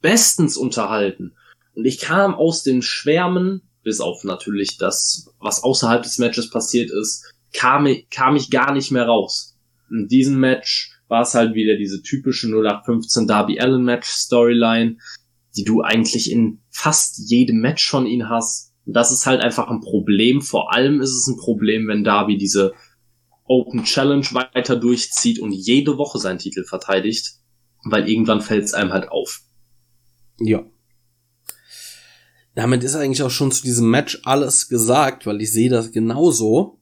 bestens 0.00 0.56
unterhalten. 0.56 1.34
Und 1.74 1.84
ich 1.84 2.00
kam 2.00 2.34
aus 2.34 2.62
den 2.62 2.82
Schwärmen, 2.82 3.62
bis 3.82 4.00
auf 4.00 4.24
natürlich 4.24 4.78
das, 4.78 5.32
was 5.38 5.62
außerhalb 5.62 6.02
des 6.02 6.18
Matches 6.18 6.50
passiert 6.50 6.90
ist, 6.90 7.24
kam, 7.52 7.86
ich, 7.86 8.10
kam 8.10 8.36
ich 8.36 8.50
gar 8.50 8.72
nicht 8.72 8.90
mehr 8.90 9.06
raus. 9.06 9.56
In 9.90 10.08
diesem 10.08 10.38
Match 10.38 10.92
war 11.08 11.22
es 11.22 11.34
halt 11.34 11.54
wieder 11.54 11.76
diese 11.76 12.02
typische 12.02 12.48
0815 12.48 13.26
Darby 13.26 13.60
Allen 13.60 13.84
Match 13.84 14.08
Storyline, 14.08 14.98
die 15.56 15.64
du 15.64 15.82
eigentlich 15.82 16.30
in 16.30 16.60
fast 16.70 17.30
jedem 17.30 17.60
Match 17.60 17.88
von 17.88 18.06
ihm 18.06 18.28
hast 18.28 18.67
und 18.88 18.94
das 18.94 19.12
ist 19.12 19.26
halt 19.26 19.42
einfach 19.42 19.68
ein 19.68 19.82
Problem. 19.82 20.40
Vor 20.40 20.72
allem 20.72 21.02
ist 21.02 21.12
es 21.12 21.26
ein 21.26 21.36
Problem, 21.36 21.88
wenn 21.88 22.04
Darby 22.04 22.38
diese 22.38 22.72
Open 23.44 23.84
Challenge 23.84 24.26
weiter 24.32 24.76
durchzieht 24.76 25.40
und 25.40 25.52
jede 25.52 25.98
Woche 25.98 26.18
seinen 26.18 26.38
Titel 26.38 26.64
verteidigt, 26.64 27.34
weil 27.84 28.08
irgendwann 28.08 28.40
fällt 28.40 28.64
es 28.64 28.72
einem 28.72 28.94
halt 28.94 29.10
auf. 29.10 29.42
Ja. 30.40 30.64
Damit 32.54 32.82
ist 32.82 32.94
eigentlich 32.94 33.22
auch 33.22 33.30
schon 33.30 33.52
zu 33.52 33.62
diesem 33.62 33.90
Match 33.90 34.22
alles 34.24 34.70
gesagt, 34.70 35.26
weil 35.26 35.42
ich 35.42 35.52
sehe 35.52 35.68
das 35.68 35.92
genauso. 35.92 36.80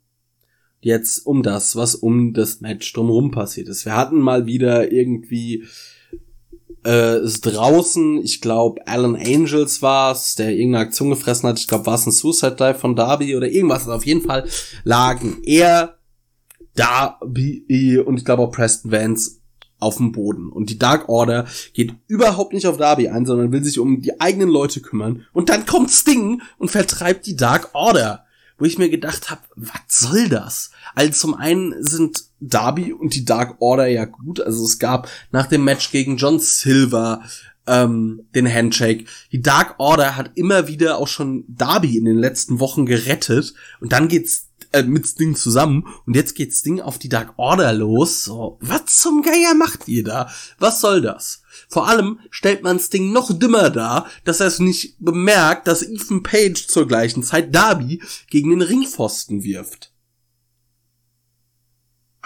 Jetzt 0.80 1.26
um 1.26 1.42
das, 1.42 1.74
was 1.74 1.96
um 1.96 2.32
das 2.32 2.60
Match 2.60 2.92
drumherum 2.92 3.32
passiert 3.32 3.66
ist. 3.66 3.84
Wir 3.84 3.96
hatten 3.96 4.20
mal 4.20 4.46
wieder 4.46 4.92
irgendwie 4.92 5.64
äh, 6.86 7.20
ist 7.20 7.42
draußen, 7.42 8.22
ich 8.22 8.40
glaube, 8.40 8.86
Alan 8.86 9.16
Angels 9.16 9.82
war 9.82 10.12
es, 10.12 10.36
der 10.36 10.50
irgendeine 10.50 10.84
Aktion 10.84 11.10
gefressen 11.10 11.48
hat. 11.48 11.58
Ich 11.58 11.68
glaube, 11.68 11.86
war 11.86 11.94
es 11.94 12.06
ein 12.06 12.12
Suicide 12.12 12.56
Dive 12.56 12.74
von 12.74 12.94
Darby 12.94 13.36
oder 13.36 13.48
irgendwas. 13.48 13.80
Also 13.80 13.92
auf 13.92 14.06
jeden 14.06 14.22
Fall 14.22 14.48
lagen 14.84 15.38
er, 15.44 15.98
Darby 16.74 17.98
und 18.04 18.18
ich 18.18 18.24
glaube 18.24 18.42
auch 18.42 18.52
Preston 18.52 18.92
Vance 18.92 19.40
auf 19.78 19.96
dem 19.96 20.12
Boden. 20.12 20.50
Und 20.50 20.70
die 20.70 20.78
Dark 20.78 21.08
Order 21.08 21.46
geht 21.72 21.94
überhaupt 22.06 22.52
nicht 22.52 22.66
auf 22.66 22.76
Darby 22.76 23.08
ein, 23.08 23.26
sondern 23.26 23.52
will 23.52 23.64
sich 23.64 23.78
um 23.78 24.00
die 24.00 24.20
eigenen 24.20 24.48
Leute 24.48 24.80
kümmern. 24.80 25.26
Und 25.32 25.48
dann 25.48 25.66
kommt 25.66 25.90
Sting 25.90 26.42
und 26.58 26.70
vertreibt 26.70 27.26
die 27.26 27.36
Dark 27.36 27.70
Order 27.72 28.25
wo 28.58 28.64
ich 28.64 28.78
mir 28.78 28.88
gedacht 28.88 29.30
habe, 29.30 29.42
was 29.54 29.80
soll 29.88 30.28
das? 30.28 30.70
Also 30.94 31.12
zum 31.12 31.34
einen 31.34 31.74
sind 31.82 32.24
Darby 32.40 32.92
und 32.92 33.14
die 33.14 33.24
Dark 33.24 33.56
Order 33.60 33.86
ja 33.86 34.04
gut. 34.04 34.40
Also 34.40 34.64
es 34.64 34.78
gab 34.78 35.08
nach 35.30 35.46
dem 35.46 35.64
Match 35.64 35.90
gegen 35.90 36.16
John 36.16 36.38
Silver 36.38 37.22
ähm, 37.66 38.26
den 38.34 38.52
Handshake. 38.52 39.06
Die 39.32 39.42
Dark 39.42 39.74
Order 39.78 40.16
hat 40.16 40.32
immer 40.34 40.68
wieder 40.68 40.98
auch 40.98 41.08
schon 41.08 41.44
Darby 41.48 41.96
in 41.98 42.04
den 42.04 42.18
letzten 42.18 42.60
Wochen 42.60 42.86
gerettet 42.86 43.54
und 43.80 43.92
dann 43.92 44.08
geht's 44.08 44.48
äh, 44.72 44.82
mit 44.82 45.06
Sting 45.06 45.34
zusammen 45.34 45.86
und 46.06 46.16
jetzt 46.16 46.34
geht 46.34 46.54
Sting 46.54 46.80
auf 46.80 46.98
die 46.98 47.08
Dark 47.08 47.34
Order 47.36 47.72
los. 47.72 48.24
So, 48.24 48.58
was 48.60 48.86
zum 48.86 49.22
Geier 49.22 49.54
macht 49.54 49.88
ihr 49.88 50.04
da? 50.04 50.30
Was 50.58 50.80
soll 50.80 51.00
das? 51.00 51.42
Vor 51.68 51.88
allem 51.88 52.20
stellt 52.30 52.62
man 52.62 52.78
Sting 52.78 53.12
noch 53.12 53.36
dümmer 53.36 53.70
dar, 53.70 54.06
dass 54.24 54.40
er 54.40 54.46
es 54.46 54.60
nicht 54.60 54.96
bemerkt, 54.98 55.66
dass 55.66 55.82
Ethan 55.82 56.22
Page 56.22 56.66
zur 56.66 56.86
gleichen 56.86 57.22
Zeit 57.22 57.54
Darby 57.54 58.02
gegen 58.30 58.50
den 58.50 58.62
Ringpfosten 58.62 59.42
wirft. 59.42 59.92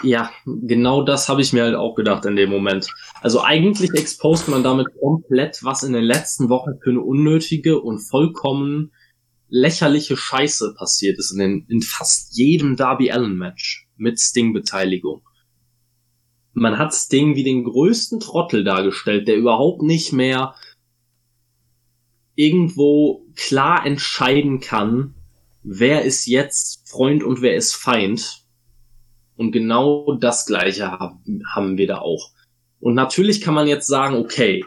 Ja, 0.03 0.31
genau 0.45 1.03
das 1.03 1.29
habe 1.29 1.41
ich 1.41 1.53
mir 1.53 1.63
halt 1.63 1.75
auch 1.75 1.95
gedacht 1.95 2.25
in 2.25 2.35
dem 2.35 2.49
Moment. 2.49 2.87
Also 3.21 3.41
eigentlich 3.41 3.91
expost 3.93 4.47
man 4.47 4.63
damit 4.63 4.87
komplett, 4.99 5.63
was 5.63 5.83
in 5.83 5.93
den 5.93 6.03
letzten 6.03 6.49
Wochen 6.49 6.79
für 6.83 6.89
eine 6.89 7.01
unnötige 7.01 7.79
und 7.79 7.99
vollkommen 7.99 8.91
lächerliche 9.47 10.17
Scheiße 10.17 10.73
passiert 10.75 11.19
ist 11.19 11.31
in, 11.31 11.39
den, 11.39 11.65
in 11.67 11.81
fast 11.81 12.35
jedem 12.35 12.77
Darby 12.77 13.11
Allen 13.11 13.37
Match 13.37 13.87
mit 13.97 14.19
Sting-Beteiligung. 14.19 15.21
Man 16.53 16.77
hat 16.77 16.93
Sting 16.93 17.35
wie 17.35 17.43
den 17.43 17.63
größten 17.63 18.19
Trottel 18.19 18.63
dargestellt, 18.63 19.27
der 19.27 19.37
überhaupt 19.37 19.81
nicht 19.81 20.11
mehr 20.11 20.55
irgendwo 22.35 23.25
klar 23.35 23.85
entscheiden 23.85 24.59
kann, 24.59 25.13
wer 25.63 26.03
ist 26.03 26.25
jetzt 26.25 26.89
Freund 26.89 27.23
und 27.23 27.41
wer 27.41 27.55
ist 27.55 27.75
Feind. 27.75 28.43
Und 29.35 29.51
genau 29.51 30.17
das 30.19 30.45
gleiche 30.45 30.91
haben 30.91 31.77
wir 31.77 31.87
da 31.87 31.99
auch. 31.99 32.31
Und 32.79 32.95
natürlich 32.95 33.41
kann 33.41 33.53
man 33.53 33.67
jetzt 33.67 33.87
sagen, 33.87 34.15
okay, 34.15 34.65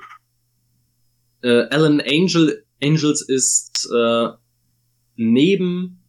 äh, 1.43 1.67
Alan 1.71 2.01
Angel, 2.01 2.65
Angels 2.83 3.23
ist 3.23 3.91
äh, 3.95 4.29
neben 5.17 6.03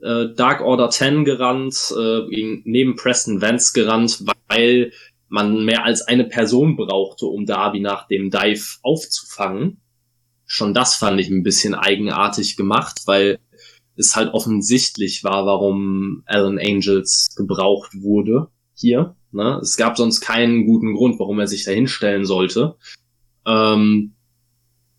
äh, 0.00 0.26
Dark 0.34 0.60
Order 0.60 0.90
10 0.90 1.24
gerannt, 1.24 1.94
äh, 1.96 2.60
neben 2.64 2.96
Preston 2.96 3.40
Vance 3.40 3.72
gerannt, 3.72 4.24
weil 4.48 4.92
man 5.32 5.64
mehr 5.64 5.84
als 5.84 6.02
eine 6.02 6.24
Person 6.24 6.76
brauchte, 6.76 7.24
um 7.24 7.46
Darby 7.46 7.80
nach 7.80 8.06
dem 8.06 8.30
Dive 8.30 8.76
aufzufangen. 8.82 9.80
Schon 10.44 10.74
das 10.74 10.94
fand 10.94 11.18
ich 11.20 11.30
ein 11.30 11.42
bisschen 11.42 11.74
eigenartig 11.74 12.56
gemacht, 12.56 13.00
weil 13.06 13.38
es 13.96 14.14
halt 14.14 14.34
offensichtlich 14.34 15.24
war, 15.24 15.46
warum 15.46 16.22
Alan 16.26 16.58
Angels 16.58 17.34
gebraucht 17.34 18.02
wurde 18.02 18.48
hier. 18.74 19.16
Ne? 19.30 19.58
Es 19.62 19.78
gab 19.78 19.96
sonst 19.96 20.20
keinen 20.20 20.66
guten 20.66 20.94
Grund, 20.94 21.18
warum 21.18 21.40
er 21.40 21.46
sich 21.46 21.64
da 21.64 21.70
hinstellen 21.70 22.26
sollte. 22.26 22.76
Ähm, 23.46 24.14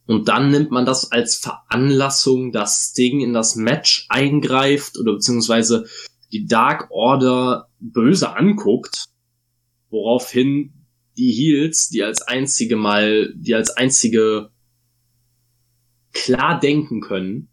und 0.08 0.28
dann 0.28 0.50
nimmt 0.50 0.72
man 0.72 0.86
das 0.86 1.12
als 1.12 1.38
Veranlassung, 1.38 2.52
dass 2.52 2.90
Sting 2.90 3.22
in 3.22 3.34
das 3.34 3.56
Match 3.56 4.08
eingreift 4.10 4.98
oder 5.00 5.14
beziehungsweise 5.14 5.86
die 6.32 6.48
Dark 6.48 6.88
Order 6.90 7.68
böse 7.80 8.36
anguckt, 8.36 9.13
woraufhin 9.94 10.74
die 11.16 11.32
Heels, 11.32 11.88
die 11.90 12.04
als 12.04 12.24
einzige 12.24 12.76
mal, 12.76 13.32
die 13.36 13.54
als 13.54 13.70
einzige 13.70 14.50
klar 16.12 16.60
denken 16.60 17.00
können, 17.00 17.50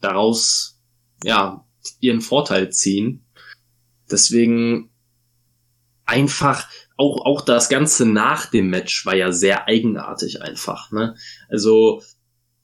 daraus, 0.00 0.80
ja, 1.22 1.66
ihren 2.00 2.22
Vorteil 2.22 2.72
ziehen. 2.72 3.24
Deswegen 4.10 4.90
einfach, 6.04 6.68
auch, 6.96 7.24
auch 7.24 7.42
das 7.42 7.68
Ganze 7.68 8.06
nach 8.06 8.46
dem 8.46 8.68
Match 8.68 9.06
war 9.06 9.14
ja 9.14 9.32
sehr 9.32 9.68
eigenartig 9.68 10.42
einfach, 10.42 10.90
ne? 10.92 11.14
Also, 11.48 12.02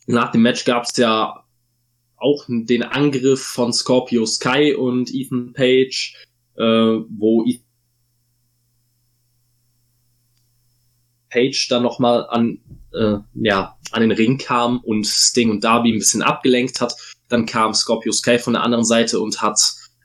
nach 0.06 0.32
dem 0.32 0.42
Match 0.42 0.64
gab's 0.64 0.96
ja 0.96 1.44
auch 2.16 2.46
den 2.48 2.82
Angriff 2.82 3.42
von 3.42 3.72
Scorpio 3.72 4.26
Sky 4.26 4.74
und 4.74 5.12
Ethan 5.12 5.52
Page, 5.52 6.16
äh, 6.56 6.62
wo 6.62 7.44
Ethan 7.46 7.67
Page 11.30 11.68
dann 11.68 11.82
nochmal 11.82 12.26
an, 12.28 12.58
äh, 12.92 13.18
ja, 13.34 13.76
an 13.92 14.00
den 14.00 14.12
Ring 14.12 14.38
kam 14.38 14.78
und 14.80 15.06
Sting 15.06 15.50
und 15.50 15.64
Darby 15.64 15.92
ein 15.92 15.98
bisschen 15.98 16.22
abgelenkt 16.22 16.80
hat. 16.80 16.94
Dann 17.28 17.46
kam 17.46 17.74
Scorpio 17.74 18.12
Sky 18.12 18.38
von 18.38 18.54
der 18.54 18.62
anderen 18.62 18.84
Seite 18.84 19.20
und 19.20 19.42
hat 19.42 19.60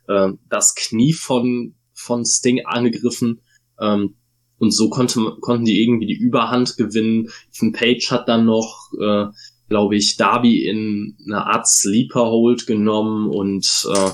äh, 0.07 0.29
das 0.49 0.75
Knie 0.75 1.13
von, 1.13 1.75
von 1.93 2.25
Sting 2.25 2.65
angegriffen. 2.65 3.41
Ähm, 3.79 4.15
und 4.59 4.71
so 4.71 4.89
konnte, 4.89 5.19
konnten 5.41 5.65
die 5.65 5.81
irgendwie 5.81 6.07
die 6.07 6.17
Überhand 6.17 6.77
gewinnen. 6.77 7.29
Ethan 7.53 7.73
Page 7.73 8.11
hat 8.11 8.29
dann 8.29 8.45
noch, 8.45 8.91
äh, 8.99 9.25
glaube 9.67 9.95
ich, 9.95 10.15
Darby 10.15 10.65
in 10.65 11.17
eine 11.25 11.45
Art 11.45 11.67
Sleeper 11.67 12.25
Hold 12.25 12.67
genommen 12.67 13.29
und 13.29 13.87
äh, 13.93 14.11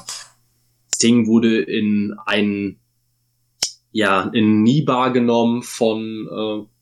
Sting 0.93 1.27
wurde 1.27 1.61
in 1.61 2.15
ein 2.25 2.79
ja 3.91 4.23
in 4.33 4.61
Nibar 4.63 5.11
genommen 5.11 5.63
von 5.63 6.27
äh, 6.27 6.78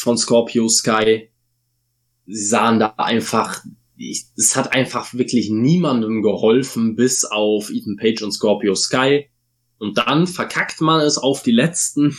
von 0.00 0.16
Scorpio 0.16 0.68
Sky. 0.68 1.30
Sie 2.26 2.44
sahen 2.44 2.78
da 2.78 2.94
einfach, 2.96 3.64
es 3.98 4.56
hat 4.56 4.72
einfach 4.72 5.14
wirklich 5.14 5.50
niemandem 5.50 6.22
geholfen, 6.22 6.94
bis 6.94 7.24
auf 7.24 7.70
Ethan 7.70 7.96
Page 7.96 8.22
und 8.22 8.32
Scorpio 8.32 8.74
Sky. 8.74 9.28
Und 9.78 9.98
dann 9.98 10.26
verkackt 10.26 10.80
man 10.80 11.00
es 11.00 11.18
auf 11.18 11.42
die 11.42 11.52
letzten, 11.52 12.16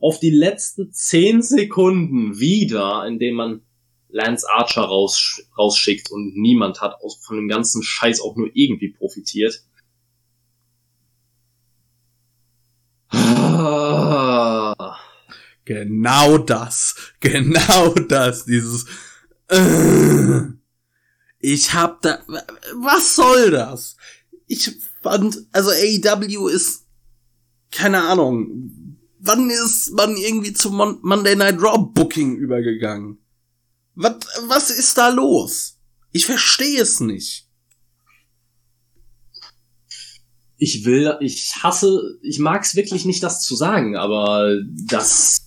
auf 0.00 0.20
die 0.20 0.30
letzten 0.30 0.92
zehn 0.92 1.42
Sekunden 1.42 2.38
wieder, 2.38 3.06
indem 3.06 3.36
man 3.36 3.62
Lance 4.08 4.46
Archer 4.48 4.82
raus, 4.82 5.42
rausschickt 5.58 6.10
und 6.10 6.36
niemand 6.36 6.80
hat 6.80 6.94
aus, 7.02 7.18
von 7.24 7.36
dem 7.36 7.48
ganzen 7.48 7.82
Scheiß 7.82 8.20
auch 8.20 8.36
nur 8.36 8.50
irgendwie 8.54 8.88
profitiert. 8.90 9.62
Ah. 13.10 14.96
Genau 15.66 16.38
das. 16.38 16.94
Genau 17.20 17.92
das. 18.08 18.46
Dieses. 18.46 18.86
Äh, 19.48 20.40
ich 21.40 21.74
hab 21.74 22.00
da. 22.00 22.24
Was 22.76 23.16
soll 23.16 23.50
das? 23.50 23.96
Ich 24.46 24.70
fand. 25.02 25.46
Also 25.52 25.70
AEW 25.70 26.48
ist. 26.48 26.86
Keine 27.72 28.00
Ahnung. 28.00 28.96
Wann 29.18 29.50
ist 29.50 29.92
man 29.92 30.16
irgendwie 30.16 30.52
zum 30.52 30.76
Mon 30.76 30.98
Monday 31.02 31.34
Night 31.34 31.60
Raw 31.60 31.78
Booking 31.92 32.36
übergegangen? 32.36 33.18
Was, 33.96 34.14
was 34.46 34.70
ist 34.70 34.96
da 34.96 35.08
los? 35.08 35.80
Ich 36.12 36.26
verstehe 36.26 36.80
es 36.80 37.00
nicht. 37.00 37.48
Ich 40.58 40.84
will, 40.84 41.16
ich 41.20 41.56
hasse, 41.62 42.18
ich 42.22 42.38
mag 42.38 42.62
es 42.62 42.76
wirklich 42.76 43.04
nicht, 43.04 43.22
das 43.22 43.42
zu 43.42 43.56
sagen, 43.56 43.96
aber 43.96 44.54
das 44.86 45.45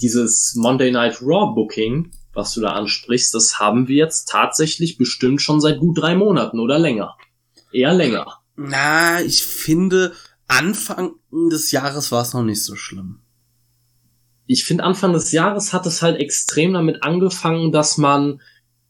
dieses 0.00 0.54
Monday 0.56 0.90
Night 0.90 1.20
Raw 1.22 1.54
Booking, 1.54 2.10
was 2.32 2.52
du 2.54 2.60
da 2.60 2.70
ansprichst, 2.70 3.34
das 3.34 3.58
haben 3.58 3.88
wir 3.88 3.96
jetzt 3.96 4.28
tatsächlich 4.28 4.98
bestimmt 4.98 5.40
schon 5.40 5.60
seit 5.60 5.78
gut 5.78 5.98
drei 6.00 6.14
Monaten 6.14 6.58
oder 6.58 6.78
länger. 6.78 7.16
Eher 7.72 7.94
länger. 7.94 8.38
Na, 8.56 9.20
ich 9.20 9.44
finde, 9.44 10.12
Anfang 10.46 11.14
des 11.30 11.70
Jahres 11.70 12.12
war 12.12 12.22
es 12.22 12.34
noch 12.34 12.42
nicht 12.42 12.62
so 12.62 12.76
schlimm. 12.76 13.20
Ich 14.46 14.64
finde, 14.64 14.84
Anfang 14.84 15.12
des 15.12 15.32
Jahres 15.32 15.72
hat 15.72 15.86
es 15.86 16.02
halt 16.02 16.18
extrem 16.18 16.74
damit 16.74 17.02
angefangen, 17.02 17.72
dass 17.72 17.96
man 17.96 18.40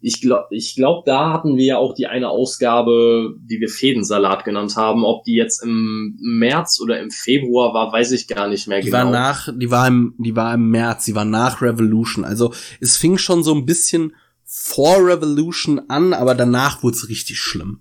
ich 0.07 0.21
glaube, 0.21 0.49
ich 0.51 0.77
glaub, 0.77 1.07
da 1.07 1.33
hatten 1.33 1.57
wir 1.57 1.65
ja 1.65 1.79
auch 1.79 1.95
die 1.95 2.07
eine 2.07 2.29
Ausgabe, 2.29 3.37
die 3.39 3.59
wir 3.59 3.71
Fädensalat 3.71 4.45
genannt 4.45 4.77
haben. 4.77 5.03
Ob 5.03 5.25
die 5.25 5.33
jetzt 5.33 5.63
im 5.63 6.19
März 6.21 6.79
oder 6.83 7.01
im 7.01 7.11
Februar 7.11 7.73
war, 7.73 7.91
weiß 7.91 8.13
ich 8.13 8.29
gar 8.29 8.47
nicht 8.47 8.69
mehr 8.69 8.83
die 8.83 8.91
genau. 8.91 8.99
Die 8.99 9.05
war 9.05 9.11
nach, 9.11 9.49
die 9.51 9.71
war 9.71 9.89
im, 9.89 10.15
die 10.19 10.37
war 10.37 10.53
im 10.53 10.69
März, 10.69 11.07
die 11.07 11.15
war 11.15 11.25
nach 11.25 11.63
Revolution. 11.63 12.27
Also 12.27 12.53
es 12.81 12.99
fing 12.99 13.17
schon 13.17 13.43
so 13.43 13.55
ein 13.55 13.65
bisschen 13.65 14.15
vor 14.45 14.99
Revolution 14.99 15.81
an, 15.89 16.13
aber 16.13 16.35
danach 16.35 16.83
wurde 16.83 16.97
es 16.99 17.09
richtig 17.09 17.39
schlimm. 17.39 17.81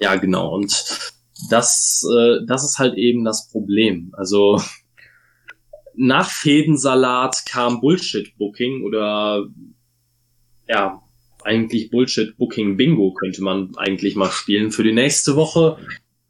Ja, 0.00 0.16
genau. 0.16 0.54
Und 0.54 0.72
das, 1.50 2.02
äh, 2.10 2.46
das 2.46 2.64
ist 2.64 2.78
halt 2.78 2.96
eben 2.96 3.24
das 3.24 3.50
Problem. 3.50 4.14
Also 4.16 4.58
nach 5.94 6.30
Fädensalat 6.30 7.44
kam 7.44 7.82
Bullshit-Booking 7.82 8.84
oder 8.86 9.48
ja, 10.66 11.02
eigentlich 11.48 11.90
Bullshit 11.90 12.36
Booking 12.36 12.76
Bingo 12.76 13.14
könnte 13.14 13.42
man 13.42 13.72
eigentlich 13.76 14.14
mal 14.14 14.30
spielen. 14.30 14.70
Für 14.70 14.84
die 14.84 14.92
nächste 14.92 15.34
Woche 15.34 15.78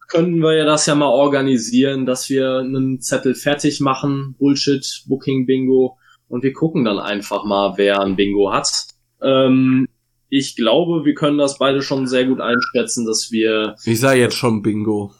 können 0.08 0.38
wir 0.38 0.54
ja 0.54 0.64
das 0.64 0.86
ja 0.86 0.94
mal 0.94 1.08
organisieren, 1.08 2.06
dass 2.06 2.30
wir 2.30 2.58
einen 2.58 3.00
Zettel 3.00 3.34
fertig 3.34 3.80
machen, 3.80 4.36
Bullshit 4.38 5.04
Booking 5.06 5.44
Bingo, 5.44 5.98
und 6.28 6.42
wir 6.42 6.52
gucken 6.52 6.84
dann 6.84 6.98
einfach 6.98 7.44
mal, 7.44 7.74
wer 7.76 8.00
ein 8.00 8.16
Bingo 8.16 8.52
hat. 8.52 8.88
Ähm, 9.22 9.88
ich 10.28 10.56
glaube, 10.56 11.04
wir 11.04 11.14
können 11.14 11.38
das 11.38 11.58
beide 11.58 11.82
schon 11.82 12.06
sehr 12.06 12.26
gut 12.26 12.40
einschätzen, 12.40 13.06
dass 13.06 13.32
wir. 13.32 13.76
Ich 13.84 13.98
sage 13.98 14.20
jetzt 14.20 14.36
schon 14.36 14.62
Bingo. 14.62 15.14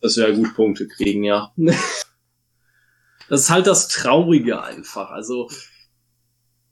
Dass 0.00 0.16
wir 0.16 0.28
ja 0.28 0.34
gut 0.34 0.54
Punkte 0.54 0.86
kriegen, 0.86 1.24
ja. 1.24 1.52
das 3.28 3.40
ist 3.42 3.50
halt 3.50 3.66
das 3.66 3.88
Traurige 3.88 4.62
einfach. 4.62 5.10
Also, 5.10 5.50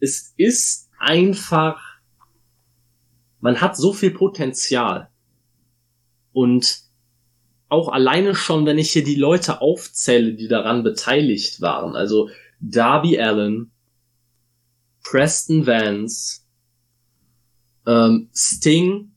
es 0.01 0.35
ist 0.37 0.91
einfach 0.99 1.81
man 3.41 3.61
hat 3.61 3.77
so 3.77 3.93
viel 3.93 4.11
Potenzial. 4.11 5.11
Und 6.33 6.83
auch 7.69 7.89
alleine 7.89 8.35
schon, 8.35 8.67
wenn 8.67 8.79
ich 8.79 8.93
hier 8.93 9.05
die 9.05 9.15
Leute 9.15 9.61
aufzähle, 9.61 10.35
die 10.35 10.49
daran 10.49 10.83
beteiligt 10.83 11.61
waren, 11.61 11.97
also 11.97 12.31
Darby 12.61 13.19
Allen, 13.19 13.71
Preston 15.03 15.67
Vance, 15.67 16.41
ähm, 17.87 18.31
Sting, 18.35 19.13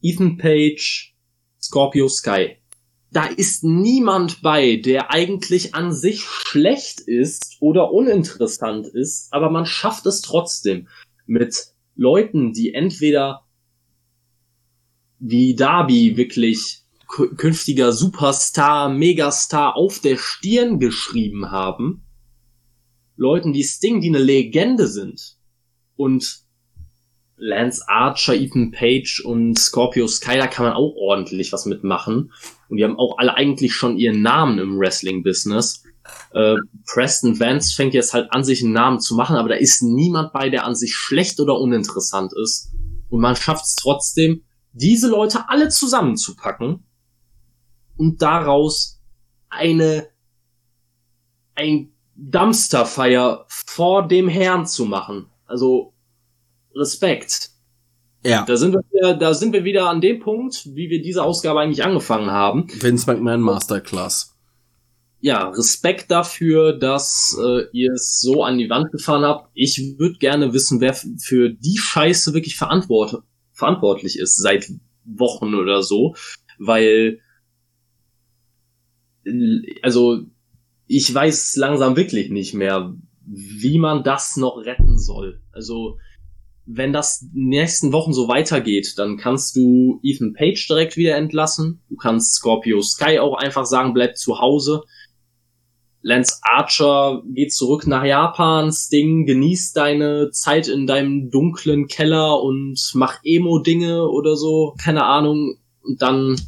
Ethan 0.00 0.36
Page, 0.36 1.14
Scorpio 1.60 2.08
Sky. 2.08 2.56
Da 3.12 3.26
ist 3.26 3.62
niemand 3.62 4.40
bei, 4.42 4.76
der 4.76 5.10
eigentlich 5.10 5.74
an 5.74 5.92
sich 5.92 6.22
schlecht 6.22 7.00
ist 7.00 7.58
oder 7.60 7.92
uninteressant 7.92 8.86
ist, 8.86 9.32
aber 9.32 9.50
man 9.50 9.66
schafft 9.66 10.06
es 10.06 10.22
trotzdem 10.22 10.88
mit 11.26 11.72
Leuten, 11.94 12.52
die 12.52 12.74
entweder 12.74 13.44
wie 15.18 15.54
Darby 15.54 16.16
wirklich 16.16 16.82
künftiger 17.36 17.92
Superstar, 17.92 18.88
Megastar 18.88 19.76
auf 19.76 20.00
der 20.00 20.16
Stirn 20.16 20.78
geschrieben 20.78 21.50
haben, 21.50 22.02
Leuten 23.16 23.54
wie 23.54 23.62
Sting, 23.62 24.00
die 24.00 24.08
eine 24.08 24.18
Legende 24.18 24.88
sind 24.88 25.36
und 25.96 26.42
Lance 27.36 27.82
Archer, 27.88 28.34
Ethan 28.34 28.70
Page 28.70 29.20
und 29.24 29.58
Scorpio 29.58 30.06
Sky, 30.06 30.38
da 30.38 30.46
kann 30.46 30.64
man 30.64 30.74
auch 30.74 30.94
ordentlich 30.94 31.52
was 31.52 31.66
mitmachen. 31.66 32.32
Und 32.68 32.76
die 32.76 32.84
haben 32.84 32.98
auch 32.98 33.18
alle 33.18 33.34
eigentlich 33.34 33.74
schon 33.74 33.98
ihren 33.98 34.22
Namen 34.22 34.58
im 34.58 34.78
Wrestling-Business. 34.78 35.81
Äh, 36.32 36.56
Preston 36.86 37.38
Vance 37.38 37.74
fängt 37.74 37.94
jetzt 37.94 38.14
halt 38.14 38.32
an, 38.32 38.44
sich 38.44 38.62
einen 38.62 38.72
Namen 38.72 39.00
zu 39.00 39.14
machen, 39.14 39.36
aber 39.36 39.50
da 39.50 39.54
ist 39.54 39.82
niemand 39.82 40.32
bei, 40.32 40.48
der 40.48 40.64
an 40.64 40.74
sich 40.74 40.94
schlecht 40.94 41.40
oder 41.40 41.58
uninteressant 41.58 42.32
ist. 42.42 42.72
Und 43.08 43.20
man 43.20 43.36
schafft 43.36 43.64
es 43.64 43.76
trotzdem, 43.76 44.42
diese 44.72 45.08
Leute 45.08 45.48
alle 45.48 45.68
zusammenzupacken 45.68 46.86
und 47.96 48.22
daraus 48.22 49.00
eine 49.50 50.08
ein 51.54 51.92
Dumpsterfire 52.14 53.44
vor 53.48 54.08
dem 54.08 54.28
Herrn 54.28 54.66
zu 54.66 54.86
machen. 54.86 55.26
Also 55.46 55.92
Respekt. 56.74 57.50
Ja. 58.24 58.44
Da 58.46 58.56
sind 58.56 58.72
wir 58.72 58.80
wieder, 58.90 59.14
da 59.14 59.34
sind 59.34 59.52
wir 59.52 59.64
wieder 59.64 59.88
an 59.88 60.00
dem 60.00 60.20
Punkt, 60.20 60.66
wie 60.74 60.88
wir 60.88 61.02
diese 61.02 61.22
Ausgabe 61.22 61.60
eigentlich 61.60 61.84
angefangen 61.84 62.30
haben. 62.30 62.68
Vince 62.80 63.10
McMahon 63.10 63.40
Masterclass 63.40 64.31
ja, 65.22 65.48
Respekt 65.50 66.10
dafür, 66.10 66.72
dass 66.72 67.38
äh, 67.40 67.66
ihr 67.72 67.92
es 67.92 68.20
so 68.20 68.42
an 68.42 68.58
die 68.58 68.68
Wand 68.68 68.90
gefahren 68.90 69.24
habt. 69.24 69.50
Ich 69.54 69.78
würde 69.96 70.18
gerne 70.18 70.52
wissen, 70.52 70.80
wer 70.80 70.94
für 70.94 71.48
die 71.50 71.78
Scheiße 71.78 72.34
wirklich 72.34 72.56
verantwort 72.56 73.22
verantwortlich 73.52 74.18
ist 74.18 74.36
seit 74.36 74.72
Wochen 75.04 75.54
oder 75.54 75.82
so. 75.82 76.14
weil 76.58 77.20
also 79.82 80.22
ich 80.88 81.14
weiß 81.14 81.54
langsam 81.56 81.96
wirklich 81.96 82.30
nicht 82.30 82.54
mehr, 82.54 82.94
wie 83.24 83.78
man 83.78 84.02
das 84.02 84.36
noch 84.36 84.56
retten 84.56 84.98
soll. 84.98 85.40
Also 85.52 85.98
wenn 86.66 86.92
das 86.92 87.28
nächsten 87.32 87.92
Wochen 87.92 88.12
so 88.12 88.28
weitergeht, 88.28 88.94
dann 88.96 89.16
kannst 89.16 89.54
du 89.54 90.00
Ethan 90.02 90.32
Page 90.32 90.66
direkt 90.68 90.96
wieder 90.96 91.16
entlassen. 91.16 91.82
Du 91.88 91.96
kannst 91.96 92.34
Scorpio 92.34 92.82
Sky 92.82 93.20
auch 93.20 93.36
einfach 93.36 93.64
sagen, 93.64 93.94
bleib 93.94 94.16
zu 94.16 94.40
Hause. 94.40 94.82
Lance 96.02 96.40
Archer 96.42 97.22
geht 97.26 97.54
zurück 97.54 97.86
nach 97.86 98.04
Japan, 98.04 98.72
Sting 98.72 99.24
genießt 99.24 99.76
deine 99.76 100.30
Zeit 100.32 100.66
in 100.66 100.86
deinem 100.86 101.30
dunklen 101.30 101.86
Keller 101.86 102.42
und 102.42 102.76
mach 102.94 103.20
Emo-Dinge 103.22 104.08
oder 104.08 104.36
so, 104.36 104.74
keine 104.82 105.04
Ahnung. 105.04 105.58
Und 105.82 106.02
dann 106.02 106.40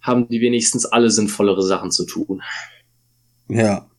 haben 0.00 0.28
die 0.28 0.40
wenigstens 0.40 0.86
alle 0.86 1.10
sinnvollere 1.10 1.62
Sachen 1.62 1.90
zu 1.90 2.06
tun. 2.06 2.42
Ja. 3.48 3.90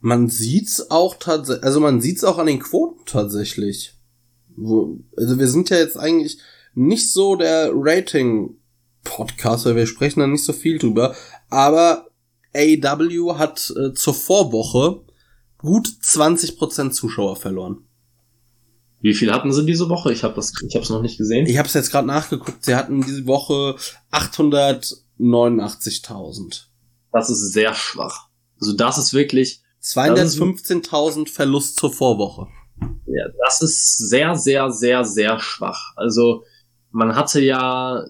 Man 0.00 0.28
sieht's 0.28 0.90
auch 0.90 1.16
tatsächlich, 1.18 1.64
also 1.64 1.80
man 1.80 2.00
sieht's 2.00 2.24
auch 2.24 2.38
an 2.38 2.46
den 2.46 2.60
Quoten 2.60 3.04
tatsächlich. 3.06 3.94
Also 4.56 5.38
wir 5.38 5.46
sind 5.46 5.70
ja 5.70 5.76
jetzt 5.78 5.96
eigentlich 5.96 6.38
nicht 6.74 7.12
so 7.12 7.36
der 7.36 7.70
Rating-Podcast, 9.04 9.66
weil 9.66 9.76
wir 9.76 9.86
sprechen 9.86 10.18
da 10.20 10.26
nicht 10.26 10.44
so 10.44 10.52
viel 10.52 10.78
drüber, 10.78 11.14
aber 11.48 12.08
AW 12.54 13.36
hat 13.36 13.72
äh, 13.76 13.92
zur 13.92 14.14
Vorwoche 14.14 15.02
gut 15.58 15.86
20% 15.86 16.92
Zuschauer 16.92 17.36
verloren. 17.36 17.84
Wie 19.00 19.14
viel 19.14 19.32
hatten 19.32 19.52
sie 19.52 19.64
diese 19.64 19.88
Woche? 19.88 20.12
Ich 20.12 20.24
habe 20.24 20.34
das, 20.34 20.52
ich 20.66 20.74
habe 20.74 20.82
es 20.82 20.90
noch 20.90 21.02
nicht 21.02 21.18
gesehen. 21.18 21.46
Ich 21.46 21.56
habe 21.56 21.68
es 21.68 21.74
jetzt 21.74 21.92
gerade 21.92 22.08
nachgeguckt. 22.08 22.64
Sie 22.64 22.74
hatten 22.74 23.02
diese 23.02 23.28
Woche 23.28 23.76
889.000. 24.10 26.64
Das 27.12 27.30
ist 27.30 27.52
sehr 27.52 27.74
schwach. 27.74 28.26
Also 28.60 28.72
das 28.72 28.98
ist 28.98 29.14
wirklich 29.14 29.62
215.000 29.82 31.28
Verlust 31.28 31.78
zur 31.78 31.92
Vorwoche. 31.92 32.48
Ja, 33.06 33.26
das 33.44 33.62
ist 33.62 33.98
sehr, 33.98 34.34
sehr, 34.34 34.72
sehr, 34.72 35.04
sehr 35.04 35.38
schwach. 35.38 35.92
Also 35.94 36.42
man 36.90 37.14
hatte 37.14 37.40
ja, 37.40 38.02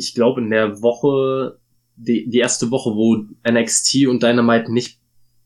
ich 0.00 0.14
glaube 0.14 0.40
in 0.40 0.50
der 0.50 0.82
Woche, 0.82 1.58
die, 1.96 2.28
die 2.28 2.38
erste 2.38 2.70
Woche, 2.70 2.90
wo 2.90 3.24
NXT 3.48 4.06
und 4.06 4.22
Dynamite 4.22 4.72
nicht 4.72 4.98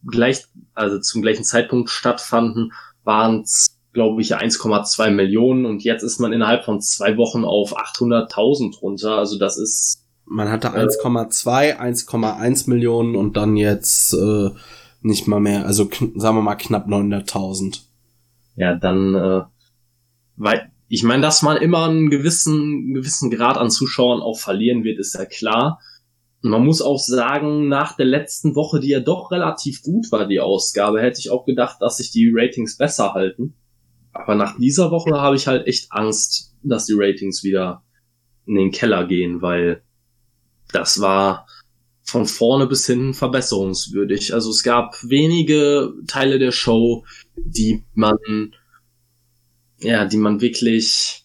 gleich, 0.06 0.44
also 0.74 0.98
zum 1.00 1.22
gleichen 1.22 1.44
Zeitpunkt 1.44 1.90
stattfanden, 1.90 2.72
waren 3.02 3.42
es 3.42 3.74
glaube 3.92 4.20
ich, 4.20 4.36
1,2 4.36 5.10
Millionen 5.10 5.64
und 5.64 5.84
jetzt 5.84 6.02
ist 6.02 6.18
man 6.18 6.32
innerhalb 6.32 6.64
von 6.64 6.80
zwei 6.80 7.16
Wochen 7.16 7.44
auf 7.44 7.78
800.000 7.78 8.80
runter. 8.80 9.16
Also 9.16 9.38
das 9.38 9.56
ist. 9.56 10.04
Man 10.26 10.50
hatte 10.50 10.74
1,2, 10.74 11.78
1,1 11.78 12.68
Millionen 12.68 13.14
und 13.14 13.36
dann 13.36 13.56
jetzt 13.56 14.12
äh, 14.14 14.50
nicht 15.00 15.28
mal 15.28 15.38
mehr, 15.38 15.64
also 15.64 15.88
sagen 16.16 16.36
wir 16.36 16.42
mal 16.42 16.56
knapp 16.56 16.88
900.000. 16.88 17.82
Ja, 18.56 18.74
dann, 18.74 19.14
äh, 19.14 19.42
weil 20.36 20.72
ich 20.88 21.02
meine, 21.02 21.22
dass 21.22 21.42
man 21.42 21.56
immer 21.56 21.84
einen 21.84 22.10
gewissen, 22.10 22.94
gewissen 22.94 23.30
Grad 23.30 23.56
an 23.56 23.70
Zuschauern 23.70 24.20
auch 24.20 24.38
verlieren 24.38 24.84
wird, 24.84 24.98
ist 24.98 25.14
ja 25.14 25.24
klar. 25.24 25.80
Und 26.42 26.50
man 26.50 26.64
muss 26.64 26.82
auch 26.82 26.98
sagen, 26.98 27.68
nach 27.68 27.96
der 27.96 28.06
letzten 28.06 28.54
Woche, 28.54 28.78
die 28.80 28.90
ja 28.90 29.00
doch 29.00 29.30
relativ 29.30 29.82
gut 29.82 30.12
war, 30.12 30.26
die 30.26 30.40
Ausgabe, 30.40 31.00
hätte 31.00 31.20
ich 31.20 31.30
auch 31.30 31.46
gedacht, 31.46 31.78
dass 31.80 31.96
sich 31.96 32.10
die 32.10 32.30
Ratings 32.32 32.76
besser 32.76 33.14
halten. 33.14 33.54
Aber 34.12 34.34
nach 34.34 34.56
dieser 34.58 34.90
Woche 34.90 35.20
habe 35.20 35.36
ich 35.36 35.46
halt 35.46 35.66
echt 35.66 35.90
Angst, 35.90 36.54
dass 36.62 36.86
die 36.86 36.94
Ratings 36.94 37.42
wieder 37.42 37.82
in 38.46 38.54
den 38.56 38.70
Keller 38.70 39.06
gehen, 39.06 39.42
weil 39.42 39.82
das 40.70 41.00
war 41.00 41.46
von 42.02 42.26
vorne 42.26 42.66
bis 42.66 42.86
hinten 42.86 43.14
verbesserungswürdig. 43.14 44.34
Also 44.34 44.50
es 44.50 44.62
gab 44.62 44.94
wenige 45.02 45.94
Teile 46.06 46.38
der 46.38 46.52
Show, 46.52 47.04
die 47.36 47.84
man, 47.94 48.54
ja, 49.84 50.04
die 50.06 50.16
man 50.16 50.40
wirklich 50.40 51.24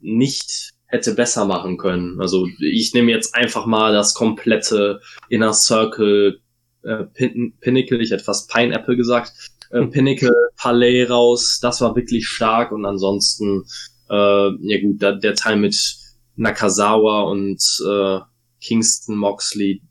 nicht 0.00 0.72
hätte 0.86 1.14
besser 1.14 1.46
machen 1.46 1.78
können. 1.78 2.20
Also 2.20 2.46
ich 2.60 2.92
nehme 2.92 3.10
jetzt 3.10 3.34
einfach 3.34 3.66
mal 3.66 3.92
das 3.92 4.14
komplette 4.14 5.00
Inner 5.28 5.54
Circle 5.54 6.40
äh, 6.82 7.04
Pin 7.04 7.54
Pinnacle, 7.60 8.00
ich 8.00 8.10
hätte 8.10 8.24
fast 8.24 8.50
Pineapple 8.50 8.96
gesagt, 8.96 9.32
äh, 9.70 9.86
Pinnacle 9.86 10.34
Palais 10.56 11.04
raus. 11.08 11.60
Das 11.62 11.80
war 11.80 11.96
wirklich 11.96 12.26
stark 12.26 12.72
und 12.72 12.84
ansonsten, 12.84 13.64
äh, 14.10 14.14
ja 14.14 14.80
gut, 14.82 15.00
da, 15.02 15.12
der 15.12 15.34
Teil 15.34 15.56
mit 15.56 15.96
Nakazawa 16.36 17.22
und 17.22 17.62
äh, 17.88 18.18
Kingston, 18.60 19.16
Moxley 19.16 19.82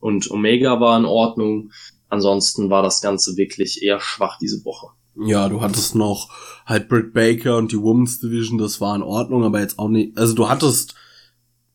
und 0.00 0.30
Omega 0.30 0.80
war 0.80 0.98
in 0.98 1.04
Ordnung. 1.04 1.72
Ansonsten 2.08 2.70
war 2.70 2.82
das 2.82 3.00
Ganze 3.00 3.36
wirklich 3.36 3.82
eher 3.82 4.00
schwach 4.00 4.38
diese 4.38 4.64
Woche. 4.64 4.95
Ja, 5.18 5.48
du 5.48 5.62
hattest 5.62 5.94
noch 5.94 6.30
halt 6.66 6.88
Britt 6.88 7.12
Baker 7.12 7.56
und 7.56 7.72
die 7.72 7.80
Women's 7.80 8.20
Division, 8.20 8.58
das 8.58 8.80
war 8.80 8.94
in 8.94 9.02
Ordnung, 9.02 9.44
aber 9.44 9.60
jetzt 9.60 9.78
auch 9.78 9.88
nicht. 9.88 10.16
Also 10.18 10.34
du 10.34 10.48
hattest 10.48 10.94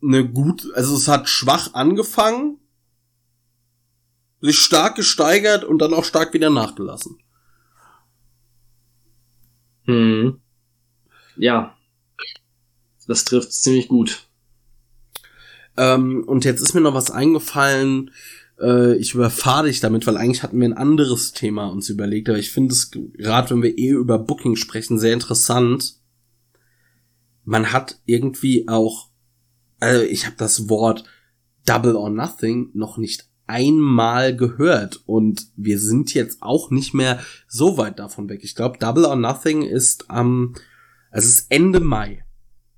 eine 0.04 0.28
gut, 0.28 0.68
also 0.76 0.96
es 0.96 1.08
hat 1.08 1.30
schwach 1.30 1.74
angefangen, 1.74 2.60
sich 4.42 4.60
stark 4.60 4.96
gesteigert 4.96 5.64
und 5.64 5.80
dann 5.80 5.94
auch 5.94 6.04
stark 6.04 6.34
wieder 6.34 6.50
nachgelassen. 6.50 7.20
Hm. 9.86 10.40
Ja. 11.36 11.76
Das 13.08 13.26
trifft 13.26 13.52
ziemlich 13.54 13.88
gut. 13.88 14.28
Ähm, 15.78 16.24
und 16.28 16.46
jetzt 16.46 16.62
ist 16.62 16.74
mir 16.74 16.82
noch 16.82 16.94
was 16.94 17.12
eingefallen. 17.12 18.12
Äh, 18.60 18.96
ich 18.96 19.14
überfahre 19.14 19.68
dich 19.68 19.80
damit, 19.80 20.08
weil 20.08 20.18
eigentlich 20.18 20.44
hatten 20.44 20.60
wir 20.60 20.68
ein 20.68 20.78
anderes 20.78 21.34
Thema 21.34 21.68
uns 21.68 21.90
überlegt. 21.90 22.30
Aber 22.30 22.40
ich 22.40 22.52
finde 22.52 22.74
es, 22.74 22.92
gerade 22.92 23.50
wenn 23.52 23.64
wir 23.64 23.78
eh 23.78 23.90
über 23.90 24.20
Booking 24.20 24.56
sprechen, 24.56 25.00
sehr 25.00 25.14
interessant. 25.14 25.96
Man 27.44 27.72
hat 27.72 28.00
irgendwie 28.06 28.68
auch, 28.68 29.10
also 29.80 30.04
ich 30.04 30.26
habe 30.26 30.36
das 30.38 30.70
Wort 30.70 31.04
Double 31.66 31.96
or 31.96 32.10
Nothing 32.10 32.70
noch 32.74 32.98
nicht 32.98 33.28
einmal 33.52 34.36
gehört 34.36 35.02
und 35.06 35.48
wir 35.58 35.78
sind 35.78 36.14
jetzt 36.14 36.42
auch 36.42 36.72
nicht 36.72 36.94
mehr 36.94 37.20
so 37.48 37.78
weit 37.78 38.00
davon 38.00 38.30
weg. 38.30 38.42
Ich 38.44 38.56
glaube, 38.56 38.78
Double 38.80 39.06
or 39.06 39.18
Nothing 39.18 39.64
ist 39.64 40.10
am, 40.10 40.56
also 41.12 41.28
es 41.28 41.40
ist 41.40 41.46
Ende 41.50 41.82
Mai. 41.82 42.24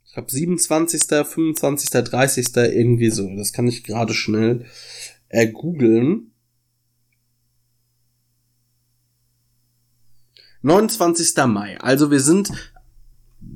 Ich 0.05 0.13
glaube 0.13 0.31
27., 0.31 1.03
25., 1.25 1.89
30. 1.89 2.47
irgendwie 2.55 3.09
so. 3.09 3.35
Das 3.35 3.53
kann 3.53 3.67
ich 3.67 3.83
gerade 3.83 4.13
schnell 4.13 4.65
äh, 5.33 5.47
googeln. 5.47 6.31
29. 10.61 11.35
Mai. 11.47 11.77
Also 11.81 12.11
wir 12.11 12.21
sind, 12.21 12.51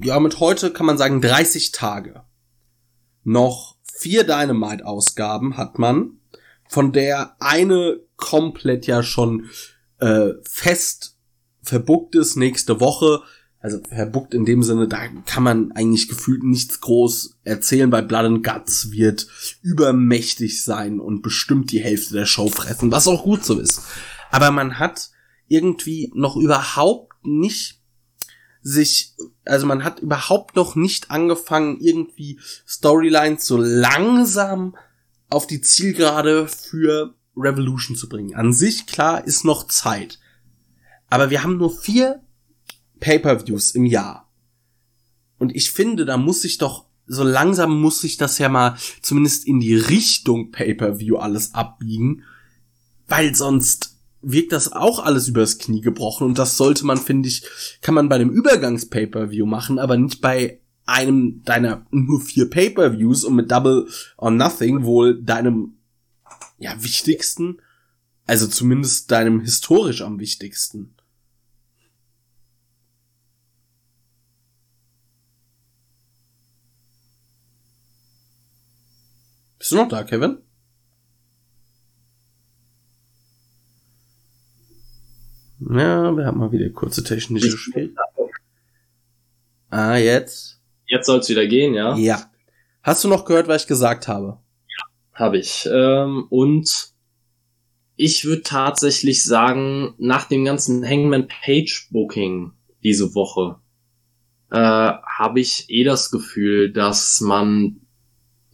ja, 0.04 0.20
mit 0.20 0.40
heute 0.40 0.74
kann 0.74 0.88
man 0.88 0.98
sagen 0.98 1.22
30 1.22 1.72
Tage. 1.72 2.24
Noch 3.24 3.78
vier 3.84 4.24
Dynamite-Ausgaben 4.24 5.56
hat 5.56 5.78
man 5.78 6.20
von 6.68 6.91
der 6.91 7.38
eine 7.40 7.99
komplett 8.16 8.88
ja 8.88 9.04
schon 9.04 9.49
äh, 9.99 10.32
fest 10.44 11.16
verbuckt 11.62 12.16
ist 12.16 12.36
nächste 12.36 12.80
Woche. 12.80 13.22
Also 13.60 13.80
verbuckt 13.90 14.34
in 14.34 14.46
dem 14.46 14.62
Sinne, 14.62 14.88
da 14.88 15.08
kann 15.26 15.44
man 15.44 15.72
eigentlich 15.72 16.08
gefühlt 16.08 16.44
nichts 16.44 16.80
groß 16.80 17.38
erzählen, 17.44 17.92
weil 17.92 18.04
Blood 18.04 18.26
and 18.26 18.44
Guts 18.44 18.92
wird 18.92 19.28
übermächtig 19.62 20.64
sein 20.64 21.00
und 21.00 21.24
bestimmt 21.24 21.72
die 21.72 21.80
Hälfte 21.80 22.14
der 22.14 22.28
Show 22.28 22.50
fressen, 22.50 22.92
was 22.92 23.08
auch 23.08 23.24
gut 23.24 23.44
so 23.44 23.60
ist. 23.60 23.82
Aber 24.30 24.52
man 24.52 24.78
hat 24.78 25.10
irgendwie 25.48 26.12
noch 26.14 26.36
überhaupt 26.36 27.14
nicht 27.24 27.82
sich, 28.62 29.16
also 29.46 29.66
man 29.66 29.84
hat 29.84 30.00
überhaupt 30.00 30.56
noch 30.56 30.76
nicht 30.76 31.10
angefangen, 31.10 31.80
irgendwie 31.80 32.40
Storylines 32.68 33.46
so 33.46 33.58
langsam 33.58 34.76
auf 35.30 35.48
die 35.48 35.62
Zielgerade 35.62 36.48
für 36.48 37.16
Revolution 37.36 37.96
zu 37.96 38.08
bringen. 38.10 38.36
An 38.36 38.54
sich, 38.54 38.86
klar, 38.86 39.26
ist 39.26 39.46
noch 39.46 39.68
Zeit. 39.68 40.20
Aber 41.10 41.30
wir 41.30 41.44
haben 41.44 41.58
nur 41.58 41.76
vier 41.76 42.22
Pay-per-Views 42.99 43.72
im 43.72 43.86
Jahr. 43.86 44.30
Und 45.38 45.56
ich 45.56 45.72
finde, 45.72 46.06
da 46.06 46.18
muss 46.18 46.41
sich 46.41 46.57
doch, 46.57 46.86
so 47.06 47.24
langsam 47.24 47.80
muss 47.80 48.02
sich 48.02 48.18
das 48.18 48.38
ja 48.38 48.49
mal 48.49 48.78
zumindest 49.02 49.48
in 49.48 49.60
die 49.60 49.76
Richtung 49.76 50.52
Pay-per-View 50.52 51.18
alles 51.18 51.53
abbiegen, 51.53 52.24
weil 53.07 53.34
sonst 53.36 53.98
wirkt 54.22 54.52
das 54.52 54.74
auch 54.74 54.99
alles 54.99 55.28
übers 55.28 55.57
Knie 55.57 55.82
gebrochen 55.82 56.26
und 56.28 56.38
das 56.38 56.57
sollte 56.57 56.86
man, 56.86 56.98
finde 56.98 57.30
ich, 57.30 57.44
kann 57.82 57.95
man 57.95 58.10
bei 58.10 58.18
dem 58.18 58.32
Übergangs-Pay-per-View 58.32 59.45
machen, 59.45 59.80
aber 59.80 59.95
nicht 59.95 60.22
bei 60.22 60.60
einem 60.86 61.44
deiner 61.44 61.86
nur 61.91 62.22
vier 62.22 62.49
Pay-per-Views 62.49 63.24
und 63.24 63.36
mit 63.36 63.52
Double 63.52 63.88
or 64.18 64.32
Nothing 64.32 64.84
wohl 64.84 65.22
deinem 65.22 65.78
ja 66.57 66.82
wichtigsten, 66.82 67.61
also 68.26 68.48
zumindest 68.48 69.11
deinem 69.11 69.41
historisch 69.41 70.02
am 70.02 70.19
wichtigsten. 70.19 70.95
Bist 79.68 79.73
du 79.73 79.84
noch 79.84 79.89
da, 79.89 80.06
Kevin? 80.06 80.38
Ja, 85.60 86.10
wir 86.15 86.26
haben 86.26 86.38
mal 86.38 86.53
wieder 86.53 86.69
kurze 86.69 87.03
technische 87.03 87.57
Spiel. 87.57 87.94
Ah, 89.69 89.98
jetzt? 89.98 90.61
Jetzt 90.85 91.07
soll's 91.07 91.27
wieder 91.27 91.45
gehen, 91.48 91.73
ja? 91.73 91.98
Ja. 91.98 92.31
Hast 92.81 93.03
du 93.03 93.10
noch 93.10 93.26
gehört, 93.26 93.49
was 93.49 93.64
ich 93.64 93.68
gesagt 93.68 94.07
habe? 94.07 94.38
Ja, 94.69 94.85
habe 95.19 95.38
ich. 95.38 95.68
Ähm, 95.69 96.27
und 96.30 96.94
ich 97.98 98.23
würde 98.23 98.44
tatsächlich 98.44 99.26
sagen, 99.26 99.95
nach 99.98 100.30
dem 100.30 100.45
ganzen 100.45 100.88
Hangman 100.88 101.27
Page 101.27 101.89
Booking 101.91 102.53
diese 102.84 103.14
Woche, 103.15 103.57
äh, 104.49 104.56
habe 104.56 105.41
ich 105.41 105.69
eh 105.69 105.84
das 105.84 106.10
Gefühl, 106.10 106.72
dass 106.72 107.19
man 107.19 107.81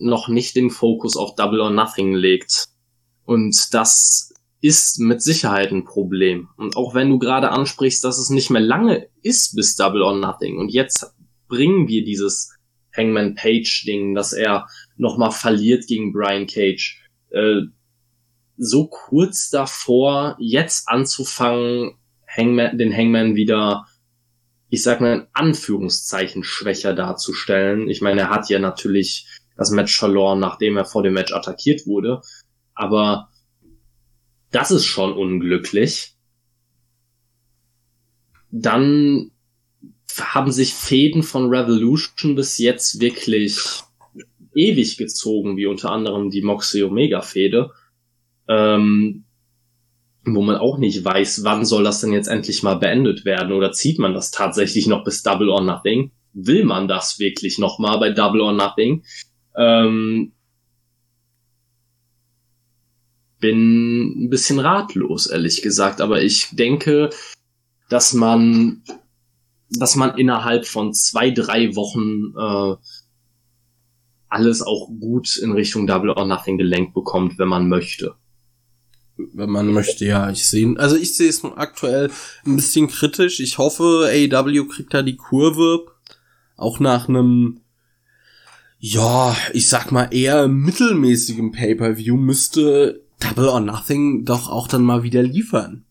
noch 0.03 0.27
nicht 0.27 0.55
den 0.55 0.69
Fokus 0.69 1.17
auf 1.17 1.35
Double 1.35 1.61
or 1.61 1.69
Nothing 1.69 2.13
legt. 2.13 2.67
Und 3.25 3.73
das 3.73 4.33
ist 4.61 4.99
mit 4.99 5.21
Sicherheit 5.21 5.71
ein 5.71 5.83
Problem. 5.83 6.49
Und 6.57 6.75
auch 6.75 6.93
wenn 6.95 7.09
du 7.09 7.19
gerade 7.19 7.51
ansprichst, 7.51 8.03
dass 8.03 8.17
es 8.17 8.29
nicht 8.29 8.49
mehr 8.49 8.61
lange 8.61 9.07
ist 9.21 9.55
bis 9.55 9.75
Double 9.75 10.01
or 10.01 10.15
Nothing 10.15 10.57
und 10.57 10.69
jetzt 10.69 11.13
bringen 11.47 11.87
wir 11.87 12.03
dieses 12.03 12.53
Hangman 12.95 13.35
Page 13.35 13.83
Ding, 13.85 14.15
dass 14.15 14.33
er 14.33 14.67
nochmal 14.97 15.31
verliert 15.31 15.87
gegen 15.87 16.13
Brian 16.13 16.47
Cage, 16.47 17.01
äh, 17.31 17.61
so 18.55 18.87
kurz 18.87 19.49
davor, 19.49 20.37
jetzt 20.39 20.87
anzufangen, 20.87 21.97
Hangman, 22.27 22.77
den 22.77 22.95
Hangman 22.95 23.35
wieder 23.35 23.85
ich 24.73 24.81
sag 24.81 25.01
mal 25.01 25.13
in 25.13 25.27
Anführungszeichen 25.33 26.43
schwächer 26.43 26.95
darzustellen. 26.95 27.91
Ich 27.91 28.01
meine, 28.01 28.21
er 28.21 28.29
hat 28.31 28.49
ja 28.49 28.57
natürlich 28.57 29.27
das 29.55 29.71
Match 29.71 29.97
verloren, 29.97 30.39
nachdem 30.39 30.77
er 30.77 30.85
vor 30.85 31.03
dem 31.03 31.13
Match 31.13 31.33
attackiert 31.33 31.85
wurde. 31.85 32.21
Aber 32.73 33.29
das 34.51 34.71
ist 34.71 34.85
schon 34.85 35.13
unglücklich. 35.13 36.15
Dann 38.51 39.31
haben 40.19 40.51
sich 40.51 40.73
Fäden 40.73 41.23
von 41.23 41.49
Revolution 41.49 42.35
bis 42.35 42.57
jetzt 42.57 42.99
wirklich 42.99 43.59
ewig 44.55 44.97
gezogen, 44.97 45.57
wie 45.57 45.65
unter 45.65 45.91
anderem 45.91 46.29
die 46.29 46.43
Moxie 46.43 46.83
Omega 46.83 47.21
Fäde. 47.21 47.71
Ähm, 48.47 49.25
wo 50.25 50.41
man 50.41 50.55
auch 50.55 50.77
nicht 50.77 51.03
weiß, 51.03 51.43
wann 51.43 51.65
soll 51.65 51.83
das 51.83 51.99
denn 51.99 52.13
jetzt 52.13 52.27
endlich 52.27 52.63
mal 52.63 52.75
beendet 52.75 53.25
werden 53.25 53.51
oder 53.51 53.71
zieht 53.71 53.99
man 53.99 54.13
das 54.13 54.31
tatsächlich 54.31 54.87
noch 54.87 55.03
bis 55.03 55.21
Double 55.21 55.49
or 55.49 55.61
Nothing? 55.61 56.11
Will 56.33 56.63
man 56.63 56.87
das 56.87 57.19
wirklich 57.19 57.59
noch 57.59 57.77
mal 57.77 57.97
bei 57.97 58.09
Double 58.11 58.41
or 58.41 58.53
Nothing? 58.53 59.03
Ähm, 59.55 60.33
bin 63.39 64.23
ein 64.23 64.29
bisschen 64.29 64.59
ratlos, 64.59 65.27
ehrlich 65.27 65.61
gesagt, 65.61 65.99
aber 65.99 66.21
ich 66.21 66.49
denke, 66.53 67.09
dass 67.89 68.13
man, 68.13 68.83
dass 69.69 69.97
man 69.97 70.17
innerhalb 70.17 70.65
von 70.65 70.93
zwei, 70.93 71.29
drei 71.29 71.75
Wochen 71.75 72.33
äh, 72.37 72.77
alles 74.29 74.61
auch 74.61 74.87
gut 74.99 75.37
in 75.37 75.51
Richtung 75.51 75.85
Double 75.87 76.09
or 76.09 76.25
Nothing 76.25 76.57
gelenkt 76.57 76.93
bekommt, 76.93 77.37
wenn 77.37 77.49
man 77.49 77.69
möchte. 77.69 78.15
Wenn 79.17 79.49
man 79.49 79.67
möchte, 79.71 80.05
ja, 80.05 80.31
ich 80.31 80.47
sehe, 80.47 80.73
also 80.77 80.95
ich 80.95 81.15
sehe 81.15 81.29
es 81.29 81.43
aktuell 81.43 82.09
ein 82.45 82.55
bisschen 82.55 82.87
kritisch. 82.87 83.39
Ich 83.39 83.59
hoffe, 83.59 84.09
AEW 84.09 84.67
kriegt 84.69 84.93
da 84.93 85.03
die 85.03 85.17
Kurve, 85.17 85.85
auch 86.57 86.79
nach 86.79 87.09
einem, 87.09 87.59
ja, 88.85 89.33
ich 89.53 89.69
sag 89.69 89.93
mal 89.93 90.09
eher 90.13 90.49
mittelmäßigem 90.49 91.53
Pay-per-View 91.53 92.17
müsste 92.17 93.05
Double 93.17 93.47
or 93.47 93.61
Nothing 93.61 94.25
doch 94.25 94.49
auch 94.49 94.67
dann 94.67 94.83
mal 94.83 95.03
wieder 95.03 95.23
liefern. 95.23 95.85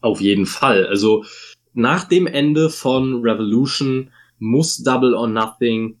Auf 0.00 0.20
jeden 0.20 0.46
Fall. 0.46 0.84
Also 0.88 1.24
nach 1.74 2.02
dem 2.02 2.26
Ende 2.26 2.70
von 2.70 3.22
Revolution 3.22 4.10
muss 4.40 4.78
Double 4.78 5.14
or 5.14 5.28
Nothing 5.28 6.00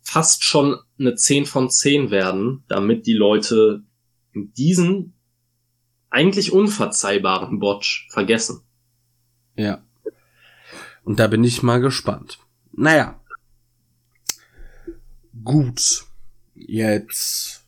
fast 0.00 0.42
schon 0.42 0.76
eine 0.98 1.14
10 1.14 1.46
von 1.46 1.70
10 1.70 2.10
werden, 2.10 2.64
damit 2.66 3.06
die 3.06 3.14
Leute 3.14 3.84
diesen 4.34 5.14
eigentlich 6.10 6.50
unverzeihbaren 6.50 7.60
Botch 7.60 8.08
vergessen. 8.10 8.62
Ja. 9.54 9.84
Und 11.04 11.20
da 11.20 11.28
bin 11.28 11.44
ich 11.44 11.62
mal 11.62 11.80
gespannt. 11.80 12.41
Naja. 12.72 13.20
Gut. 15.44 16.06
Jetzt 16.54 17.66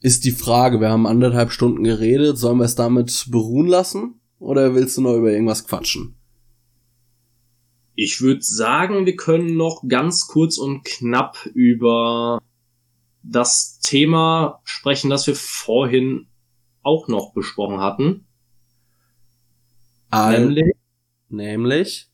ist 0.00 0.24
die 0.24 0.32
Frage, 0.32 0.80
wir 0.80 0.90
haben 0.90 1.06
anderthalb 1.06 1.52
Stunden 1.52 1.84
geredet, 1.84 2.38
sollen 2.38 2.58
wir 2.58 2.64
es 2.64 2.74
damit 2.74 3.26
beruhen 3.30 3.66
lassen? 3.66 4.20
Oder 4.38 4.74
willst 4.74 4.96
du 4.96 5.02
noch 5.02 5.16
über 5.16 5.30
irgendwas 5.30 5.66
quatschen? 5.66 6.16
Ich 7.94 8.22
würde 8.22 8.42
sagen, 8.42 9.04
wir 9.04 9.16
können 9.16 9.56
noch 9.56 9.84
ganz 9.86 10.26
kurz 10.26 10.56
und 10.56 10.84
knapp 10.84 11.46
über 11.52 12.40
das 13.22 13.78
Thema 13.80 14.60
sprechen, 14.64 15.10
das 15.10 15.26
wir 15.26 15.36
vorhin 15.36 16.28
auch 16.82 17.08
noch 17.08 17.34
besprochen 17.34 17.80
hatten. 17.80 18.26
All 20.08 20.40
nämlich, 20.40 20.74
nämlich 21.28 22.09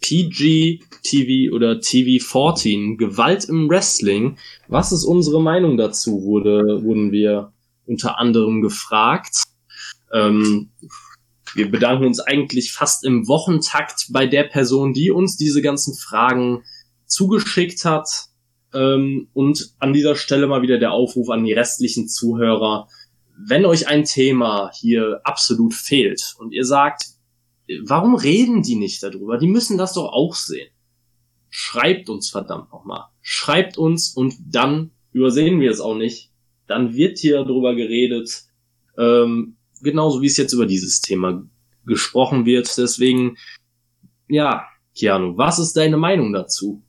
PG 0.00 0.80
TV 1.02 1.54
oder 1.54 1.80
TV 1.80 2.24
14, 2.24 2.96
Gewalt 2.96 3.44
im 3.46 3.68
Wrestling. 3.68 4.38
Was 4.68 4.92
ist 4.92 5.04
unsere 5.04 5.42
Meinung 5.42 5.76
dazu? 5.76 6.22
Wurde, 6.22 6.82
wurden 6.84 7.12
wir 7.12 7.52
unter 7.86 8.18
anderem 8.18 8.60
gefragt. 8.62 9.44
Ähm, 10.12 10.70
wir 11.54 11.70
bedanken 11.70 12.04
uns 12.04 12.20
eigentlich 12.20 12.72
fast 12.72 13.04
im 13.04 13.26
Wochentakt 13.26 14.06
bei 14.10 14.26
der 14.26 14.44
Person, 14.44 14.92
die 14.92 15.10
uns 15.10 15.36
diese 15.36 15.62
ganzen 15.62 15.94
Fragen 15.94 16.62
zugeschickt 17.06 17.84
hat. 17.84 18.08
Ähm, 18.74 19.28
und 19.32 19.74
an 19.78 19.92
dieser 19.92 20.14
Stelle 20.14 20.46
mal 20.46 20.62
wieder 20.62 20.78
der 20.78 20.92
Aufruf 20.92 21.30
an 21.30 21.44
die 21.44 21.54
restlichen 21.54 22.08
Zuhörer. 22.08 22.88
Wenn 23.36 23.64
euch 23.64 23.88
ein 23.88 24.04
Thema 24.04 24.70
hier 24.74 25.20
absolut 25.24 25.72
fehlt 25.72 26.34
und 26.38 26.52
ihr 26.52 26.64
sagt, 26.64 27.04
warum 27.84 28.14
reden 28.14 28.62
die 28.62 28.76
nicht 28.76 29.02
darüber? 29.02 29.38
Die 29.38 29.46
müssen 29.46 29.78
das 29.78 29.94
doch 29.94 30.12
auch 30.12 30.34
sehen. 30.34 30.70
Schreibt 31.50 32.08
uns 32.08 32.30
verdammt 32.30 32.72
nochmal. 32.72 33.04
Schreibt 33.20 33.78
uns 33.78 34.14
und 34.14 34.34
dann 34.40 34.90
übersehen 35.12 35.60
wir 35.60 35.70
es 35.70 35.80
auch 35.80 35.96
nicht. 35.96 36.30
Dann 36.66 36.94
wird 36.94 37.18
hier 37.18 37.36
darüber 37.36 37.74
geredet. 37.74 38.44
Ähm, 38.98 39.56
genauso 39.80 40.20
wie 40.20 40.26
es 40.26 40.36
jetzt 40.36 40.52
über 40.52 40.66
dieses 40.66 41.00
Thema 41.00 41.42
gesprochen 41.86 42.44
wird. 42.44 42.76
Deswegen, 42.76 43.36
ja, 44.28 44.66
Keanu, 44.96 45.36
was 45.36 45.58
ist 45.58 45.76
deine 45.76 45.96
Meinung 45.96 46.32
dazu? 46.32 46.82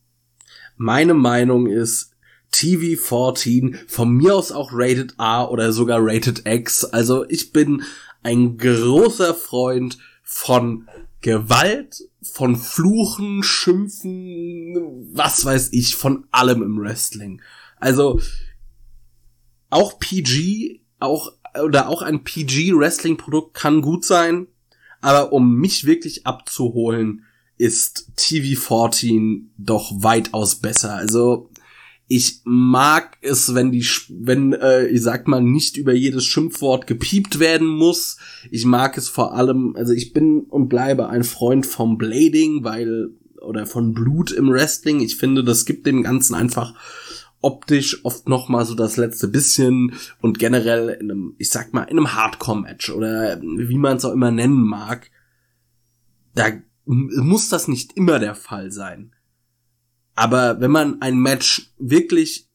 Meine 0.76 1.14
Meinung 1.14 1.68
ist 1.68 2.11
TV14, 2.53 3.76
von 3.88 4.11
mir 4.11 4.35
aus 4.35 4.51
auch 4.51 4.69
Rated 4.73 5.15
R 5.19 5.51
oder 5.51 5.72
sogar 5.72 5.99
Rated 6.01 6.43
X. 6.45 6.84
Also 6.84 7.26
ich 7.30 7.51
bin 7.53 7.84
ein 8.23 8.57
großer 8.57 9.34
Freund 9.34 9.97
von 10.31 10.88
Gewalt, 11.22 12.07
von 12.22 12.56
Fluchen, 12.56 13.41
Schimpfen, 13.41 15.10
was 15.11 15.43
weiß 15.43 15.69
ich, 15.73 15.95
von 15.95 16.27
allem 16.30 16.61
im 16.61 16.80
Wrestling. 16.80 17.41
Also 17.77 18.22
auch 19.72 19.97
PG, 19.97 20.81
auch 20.99 21.34
oder 21.64 21.89
auch 21.89 22.03
ein 22.03 22.23
PG-Wrestling-Produkt 22.23 23.56
kann 23.56 23.81
gut 23.81 24.06
sein, 24.06 24.45
aber 25.01 25.34
um 25.34 25.56
mich 25.56 25.85
wirklich 25.85 26.27
abzuholen, 26.27 27.26
ist 27.57 28.11
TV14 28.15 29.47
doch 29.57 29.91
weitaus 29.95 30.57
besser. 30.57 30.93
Also 30.93 31.49
ich 32.11 32.41
mag 32.44 33.18
es, 33.22 33.53
wenn 33.53 33.72
die, 33.72 33.86
wenn 34.10 34.53
äh, 34.53 34.88
ich 34.88 35.03
sag 35.03 35.27
mal 35.27 35.44
nicht 35.44 35.77
über 35.77 35.94
jedes 35.94 36.26
Schimpfwort 36.26 36.88
gepiept 36.88 37.40
werden 37.40 37.68
muss. 37.68 38.18
Ich 38.49 38.65
mag 38.65 38.98
es 38.98 39.07
vor 39.07 39.36
allem, 39.36 39.76
also 39.76 39.94
ich 39.94 40.11
bin 40.11 40.41
und 40.49 40.69
bleibe 40.69 41.10
ein 41.10 41.23
Freund 41.23 41.68
vom 41.68 41.99
Blading, 41.99 42.64
weil 42.64 43.11
oder 43.41 43.68
von 43.68 43.94
Blut 43.94 44.31
im 44.31 44.49
Wrestling. 44.49 45.02
Ich 45.02 45.18
finde, 45.18 45.44
das 45.44 45.65
gibt 45.65 45.86
dem 45.86 46.02
Ganzen 46.02 46.34
einfach 46.34 46.73
optisch 47.41 48.03
oft 48.03 48.27
noch 48.27 48.49
mal 48.49 48.65
so 48.65 48.73
das 48.73 48.98
letzte 48.98 49.27
bisschen 49.27 49.94
und 50.19 50.40
generell 50.40 50.90
in 50.90 51.11
einem, 51.11 51.36
ich 51.38 51.52
sag 51.52 51.73
mal, 51.73 51.84
in 51.84 51.98
einem 51.99 52.15
Hardcore-Match 52.15 52.90
oder 52.90 53.40
wie 53.40 53.77
man 53.77 53.98
es 53.98 54.06
auch 54.06 54.14
immer 54.14 54.31
nennen 54.31 54.64
mag, 54.64 55.11
da 56.34 56.48
muss 56.86 57.49
das 57.49 57.68
nicht 57.68 57.95
immer 57.95 58.18
der 58.18 58.34
Fall 58.34 58.72
sein. 58.72 59.14
Aber 60.20 60.60
wenn 60.60 60.72
man 60.72 61.02
ein 61.02 61.18
Match 61.18 61.72
wirklich 61.78 62.50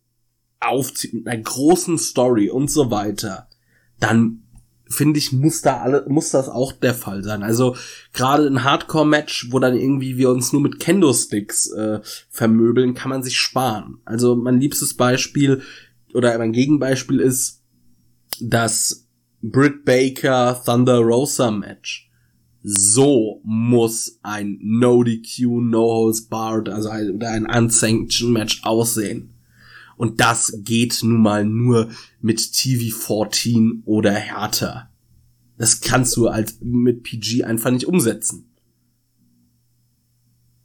aufzieht 0.61 1.15
mit 1.15 1.27
einer 1.27 1.43
großen 1.43 1.97
Story 1.97 2.51
und 2.51 2.71
so 2.71 2.91
weiter, 2.91 3.49
dann 3.99 4.43
finde 4.87 5.19
ich, 5.19 5.33
muss 5.33 5.63
da 5.63 5.79
alle, 5.79 6.05
muss 6.07 6.29
das 6.29 6.51
auch 6.51 6.73
der 6.73 6.93
Fall 6.93 7.25
sein. 7.25 7.43
Also 7.43 7.75
gerade 8.13 8.47
ein 8.47 8.65
Hardcore-Match, 8.65 9.49
wo 9.51 9.61
dann 9.61 9.75
irgendwie 9.75 10.19
wir 10.19 10.29
uns 10.29 10.53
nur 10.53 10.61
mit 10.61 10.79
Kendo-Sticks 10.79 11.71
äh, 11.71 12.01
vermöbeln, 12.29 12.93
kann 12.93 13.09
man 13.09 13.23
sich 13.23 13.39
sparen. 13.39 13.97
Also 14.05 14.37
mein 14.37 14.61
liebstes 14.61 14.93
Beispiel 14.93 15.63
oder 16.13 16.37
mein 16.37 16.53
Gegenbeispiel 16.53 17.19
ist 17.19 17.63
das 18.43 19.09
Britt 19.41 19.87
Baker 19.87 20.63
Thunder 20.67 20.99
Rosa 20.99 21.51
Match. 21.51 22.04
So 22.67 23.43
muss 23.45 24.19
ein 24.23 24.59
No 24.63 25.05
DQ, 25.05 25.61
No 25.61 25.83
Holds 25.83 26.23
Barred, 26.23 26.71
also 26.71 26.89
ein, 26.89 27.11
oder 27.11 27.31
ein 27.31 27.45
Unsanctioned 27.45 28.33
Match 28.33 28.63
aussehen. 28.65 29.35
Und 29.99 30.19
das 30.21 30.61
geht 30.65 31.01
nun 31.03 31.21
mal 31.21 31.45
nur 31.45 31.91
mit 32.23 32.39
TV14 32.39 33.83
oder 33.85 34.13
härter. 34.13 34.91
Das 35.59 35.83
kannst 35.83 36.17
du 36.17 36.29
als 36.29 36.59
mit 36.63 37.03
PG 37.03 37.45
einfach 37.45 37.71
nicht 37.71 37.87
umsetzen. 37.87 38.47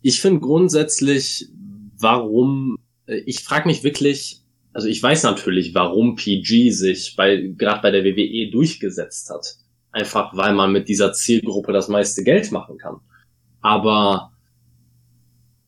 Ich 0.02 0.22
finde 0.22 0.40
grundsätzlich, 0.40 1.50
warum, 1.98 2.78
äh, 3.08 3.18
ich 3.26 3.42
frage 3.42 3.68
mich 3.68 3.84
wirklich, 3.84 4.42
also 4.72 4.88
ich 4.88 5.04
weiß 5.04 5.24
natürlich, 5.24 5.76
warum 5.76 6.16
PG 6.16 6.72
sich 6.72 7.18
bei, 7.18 7.54
gerade 7.58 7.82
bei 7.82 7.92
der 7.92 8.06
WWE 8.06 8.50
durchgesetzt 8.52 9.30
hat. 9.30 9.58
Einfach 9.92 10.36
weil 10.36 10.54
man 10.54 10.72
mit 10.72 10.88
dieser 10.88 11.14
Zielgruppe 11.14 11.74
das 11.74 11.88
meiste 11.88 12.24
Geld 12.24 12.52
machen 12.52 12.78
kann. 12.78 12.98
Aber 13.62 14.32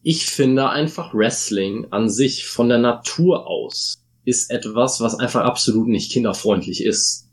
ich 0.03 0.25
finde 0.25 0.69
einfach 0.69 1.13
Wrestling 1.13 1.87
an 1.91 2.09
sich 2.09 2.47
von 2.47 2.69
der 2.69 2.79
Natur 2.79 3.47
aus 3.47 4.01
ist 4.23 4.51
etwas, 4.51 5.01
was 5.01 5.15
einfach 5.15 5.41
absolut 5.41 5.87
nicht 5.87 6.11
kinderfreundlich 6.11 6.83
ist. 6.83 7.29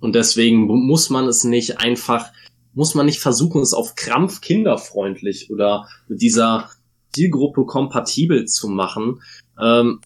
Und 0.00 0.14
deswegen 0.14 0.66
muss 0.66 1.10
man 1.10 1.26
es 1.26 1.44
nicht 1.44 1.78
einfach, 1.78 2.30
muss 2.72 2.94
man 2.94 3.06
nicht 3.06 3.20
versuchen, 3.20 3.62
es 3.62 3.74
auf 3.74 3.94
Krampf 3.94 4.40
kinderfreundlich 4.40 5.50
oder 5.50 5.88
mit 6.08 6.22
dieser 6.22 6.70
Zielgruppe 7.12 7.64
kompatibel 7.66 8.46
zu 8.46 8.68
machen. 8.68 9.20
Ähm, 9.60 10.00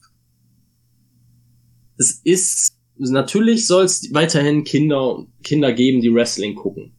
es 1.98 2.20
ist, 2.24 2.74
natürlich 2.96 3.66
soll 3.66 3.84
es 3.84 4.12
weiterhin 4.12 4.64
Kinder, 4.64 5.26
Kinder 5.42 5.72
geben, 5.72 6.00
die 6.00 6.12
Wrestling 6.12 6.54
gucken. 6.54 6.92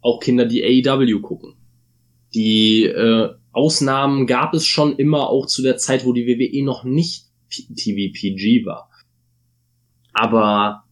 Auch 0.00 0.20
Kinder, 0.20 0.46
die 0.46 0.62
AEW 0.62 1.20
gucken. 1.20 1.54
Die 2.34 2.84
äh, 2.84 3.30
Ausnahmen 3.52 4.26
gab 4.26 4.54
es 4.54 4.66
schon 4.66 4.96
immer, 4.96 5.28
auch 5.28 5.46
zu 5.46 5.62
der 5.62 5.76
Zeit, 5.76 6.04
wo 6.04 6.12
die 6.12 6.26
WWE 6.26 6.64
noch 6.64 6.84
nicht 6.84 7.26
TVPG 7.50 8.64
war. 8.64 8.90
Aber 10.12 10.84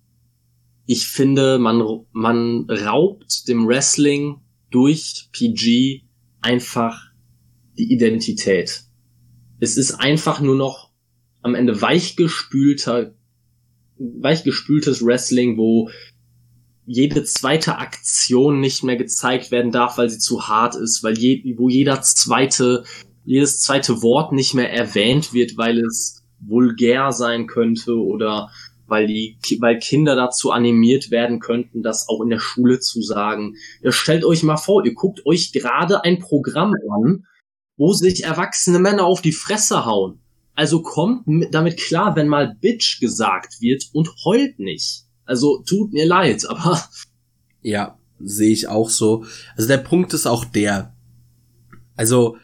ich 0.87 1.07
finde, 1.07 1.59
man, 1.59 1.83
man 2.13 2.69
raubt 2.69 3.47
dem 3.49 3.67
Wrestling 3.69 4.41
durch 4.71 5.29
PG 5.33 6.03
einfach 6.41 7.11
die 7.77 7.93
Identität. 7.93 8.85
Es 9.61 9.77
ist 9.77 9.95
einfach 9.95 10.41
nur 10.41 10.57
noch 10.57 10.91
am 11.43 11.55
Ende 11.55 11.81
weichgespülter, 11.81 13.15
weichgespültes 13.99 15.05
Wrestling, 15.05 15.57
wo 15.57 15.91
jede 16.87 17.23
zweite 17.25 17.79
Aktion 17.79 18.61
nicht 18.61 18.83
mehr 18.83 18.97
gezeigt 18.97 19.51
werden 19.51 19.73
darf, 19.73 19.99
weil 19.99 20.09
sie 20.09 20.19
zu 20.19 20.49
hart 20.49 20.75
ist, 20.75 21.03
weil 21.05 21.19
je, 21.19 21.55
wo 21.59 21.69
jeder 21.69 22.01
zweite, 22.01 22.85
jedes 23.25 23.61
zweite 23.61 24.03
Wort 24.03 24.33
nicht 24.33 24.55
mehr 24.55 24.73
erwähnt 24.73 25.35
wird, 25.35 25.59
weil 25.59 25.81
es 25.81 26.25
vulgär 26.41 27.13
sein 27.13 27.47
könnte 27.47 27.95
oder 27.95 28.51
weil 28.87 29.07
die, 29.07 29.37
weil 29.61 29.79
Kinder 29.79 30.17
dazu 30.17 30.51
animiert 30.51 31.11
werden 31.11 31.41
könnten, 31.41 31.83
das 31.83 32.09
auch 32.09 32.23
in 32.23 32.31
der 32.31 32.39
Schule 32.39 32.81
zu 32.81 33.03
sagen. 33.03 33.57
Ja, 33.83 33.93
stellt 33.93 34.25
euch 34.25 34.43
mal 34.43 34.57
vor, 34.57 34.85
ihr 34.85 34.95
guckt 34.95 35.27
euch 35.27 35.53
gerade 35.53 36.05
ein 36.05 36.19
Programm 36.21 36.73
an, 36.91 37.27
wo 37.77 37.93
sich 37.93 38.25
erwachsene 38.25 38.79
Männer 38.79 39.05
auf 39.05 39.21
die 39.21 39.33
Fresse 39.33 39.85
hauen. 39.85 40.21
Also 40.59 40.83
kommt 40.83 41.25
damit 41.53 41.77
klar, 41.77 42.17
wenn 42.17 42.27
mal 42.27 42.57
Bitch 42.61 42.99
gesagt 42.99 43.61
wird 43.61 43.91
und 43.93 44.11
heult 44.25 44.59
nicht. 44.59 45.05
Also 45.25 45.63
tut 45.63 45.93
mir 45.93 46.05
leid, 46.05 46.45
aber. 46.49 46.83
Ja, 47.63 47.97
sehe 48.19 48.51
ich 48.51 48.67
auch 48.67 48.91
so. 48.91 49.25
Also 49.55 49.69
der 49.69 49.79
Punkt 49.79 50.13
ist 50.15 50.27
auch 50.27 50.45
der. 50.45 50.97
Also 51.95 52.39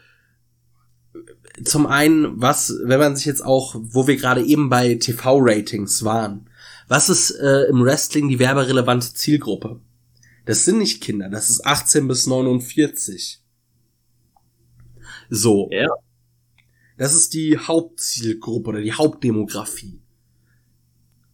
zum 1.65 1.87
einen, 1.87 2.41
was, 2.41 2.73
wenn 2.85 2.99
man 2.99 3.17
sich 3.17 3.25
jetzt 3.25 3.43
auch, 3.43 3.75
wo 3.77 4.07
wir 4.07 4.15
gerade 4.15 4.45
eben 4.45 4.69
bei 4.69 4.95
TV-Ratings 4.95 6.05
waren, 6.05 6.49
was 6.87 7.09
ist 7.09 7.31
äh, 7.31 7.63
im 7.63 7.83
Wrestling 7.83 8.29
die 8.29 8.39
werberelevante 8.39 9.13
Zielgruppe? 9.13 9.81
Das 10.45 10.63
sind 10.63 10.77
nicht 10.77 11.03
Kinder, 11.03 11.27
das 11.27 11.49
ist 11.49 11.65
18 11.65 12.07
bis 12.07 12.27
49. 12.27 13.41
So. 15.29 15.67
Ja. 15.69 15.89
Das 16.97 17.13
ist 17.13 17.33
die 17.33 17.57
Hauptzielgruppe 17.57 18.69
oder 18.69 18.81
die 18.81 18.93
Hauptdemografie. 18.93 19.99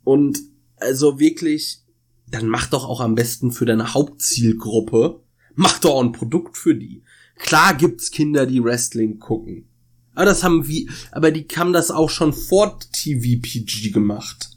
Und 0.04 0.40
also 0.78 1.20
wirklich, 1.20 1.84
dann 2.28 2.48
mach 2.48 2.68
doch 2.68 2.86
auch 2.86 3.02
am 3.02 3.16
besten 3.16 3.52
für 3.52 3.66
deine 3.66 3.94
Hauptzielgruppe, 3.94 5.22
mach 5.54 5.80
doch 5.80 5.96
auch 5.96 6.04
ein 6.04 6.12
Produkt 6.12 6.58
für 6.58 6.76
die. 6.76 7.04
Klar 7.36 7.76
gibt's 7.76 8.12
Kinder, 8.12 8.46
die 8.46 8.64
Wrestling 8.64 9.20
gucken. 9.20 9.68
Aber 10.14 10.26
das 10.26 10.44
haben 10.44 10.68
wir, 10.68 10.90
aber 11.12 11.32
die 11.32 11.48
haben 11.56 11.74
das 11.74 11.92
auch 11.92 12.10
schon 12.10 12.34
vor 12.34 12.80
TVPG 12.80 13.92
gemacht. 13.92 14.50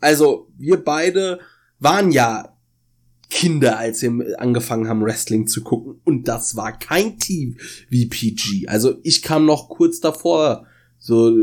Also, 0.00 0.48
wir 0.56 0.82
beide 0.82 1.40
waren 1.78 2.10
ja 2.10 2.55
Kinder, 3.30 3.78
als 3.78 4.02
wir 4.02 4.40
angefangen 4.40 4.88
haben, 4.88 5.02
Wrestling 5.02 5.46
zu 5.46 5.62
gucken. 5.62 6.00
Und 6.04 6.28
das 6.28 6.56
war 6.56 6.78
kein 6.78 7.18
TVPG. 7.18 8.68
Also, 8.68 8.94
ich 9.02 9.22
kam 9.22 9.44
noch 9.44 9.68
kurz 9.68 10.00
davor. 10.00 10.66
So, 10.98 11.34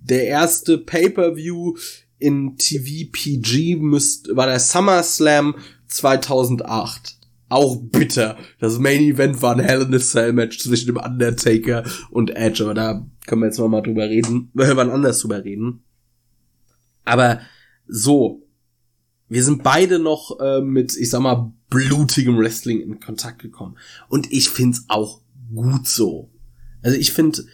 der 0.00 0.24
erste 0.24 0.78
Pay-Per-View 0.78 1.76
in 2.18 2.56
TVPG 2.56 3.76
müsst, 3.76 4.34
war 4.34 4.46
der 4.46 4.60
SummerSlam 4.60 5.56
2008. 5.88 7.16
Auch 7.48 7.76
bitter. 7.76 8.36
Das 8.58 8.78
Main 8.78 9.02
Event 9.02 9.40
war 9.40 9.54
ein 9.54 9.64
Hell 9.64 9.82
in 9.82 9.94
a 9.94 9.98
Cell 9.98 10.32
Match 10.32 10.58
zwischen 10.58 10.86
dem 10.86 10.96
Undertaker 10.96 11.84
und 12.10 12.34
Edge, 12.34 12.64
aber 12.64 12.74
da 12.74 13.06
können 13.26 13.42
wir 13.42 13.46
jetzt 13.46 13.58
noch 13.58 13.68
mal 13.68 13.82
drüber 13.82 14.08
reden, 14.08 14.50
wir 14.54 14.76
wann 14.76 14.90
anders 14.90 15.20
drüber 15.20 15.44
reden. 15.44 15.84
Aber 17.04 17.40
so, 17.86 18.45
wir 19.28 19.42
sind 19.42 19.62
beide 19.62 19.98
noch 19.98 20.38
äh, 20.40 20.60
mit, 20.60 20.96
ich 20.96 21.10
sag 21.10 21.20
mal, 21.20 21.52
blutigem 21.68 22.38
Wrestling 22.38 22.80
in 22.80 23.00
Kontakt 23.00 23.40
gekommen. 23.40 23.76
Und 24.08 24.30
ich 24.32 24.50
find's 24.50 24.84
auch 24.88 25.20
gut 25.54 25.88
so. 25.88 26.30
Also 26.82 26.96
ich 26.96 27.12
finde, 27.12 27.44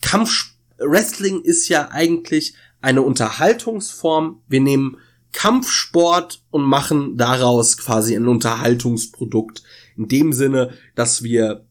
Kampf 0.00 0.54
Wrestling 0.78 1.40
ist 1.42 1.68
ja 1.68 1.88
eigentlich 1.90 2.54
eine 2.80 3.02
Unterhaltungsform. 3.02 4.42
Wir 4.48 4.60
nehmen 4.60 4.98
Kampfsport 5.32 6.42
und 6.50 6.62
machen 6.62 7.16
daraus 7.16 7.76
quasi 7.76 8.14
ein 8.14 8.28
Unterhaltungsprodukt. 8.28 9.62
In 9.96 10.08
dem 10.08 10.32
Sinne, 10.32 10.74
dass 10.94 11.22
wir 11.22 11.64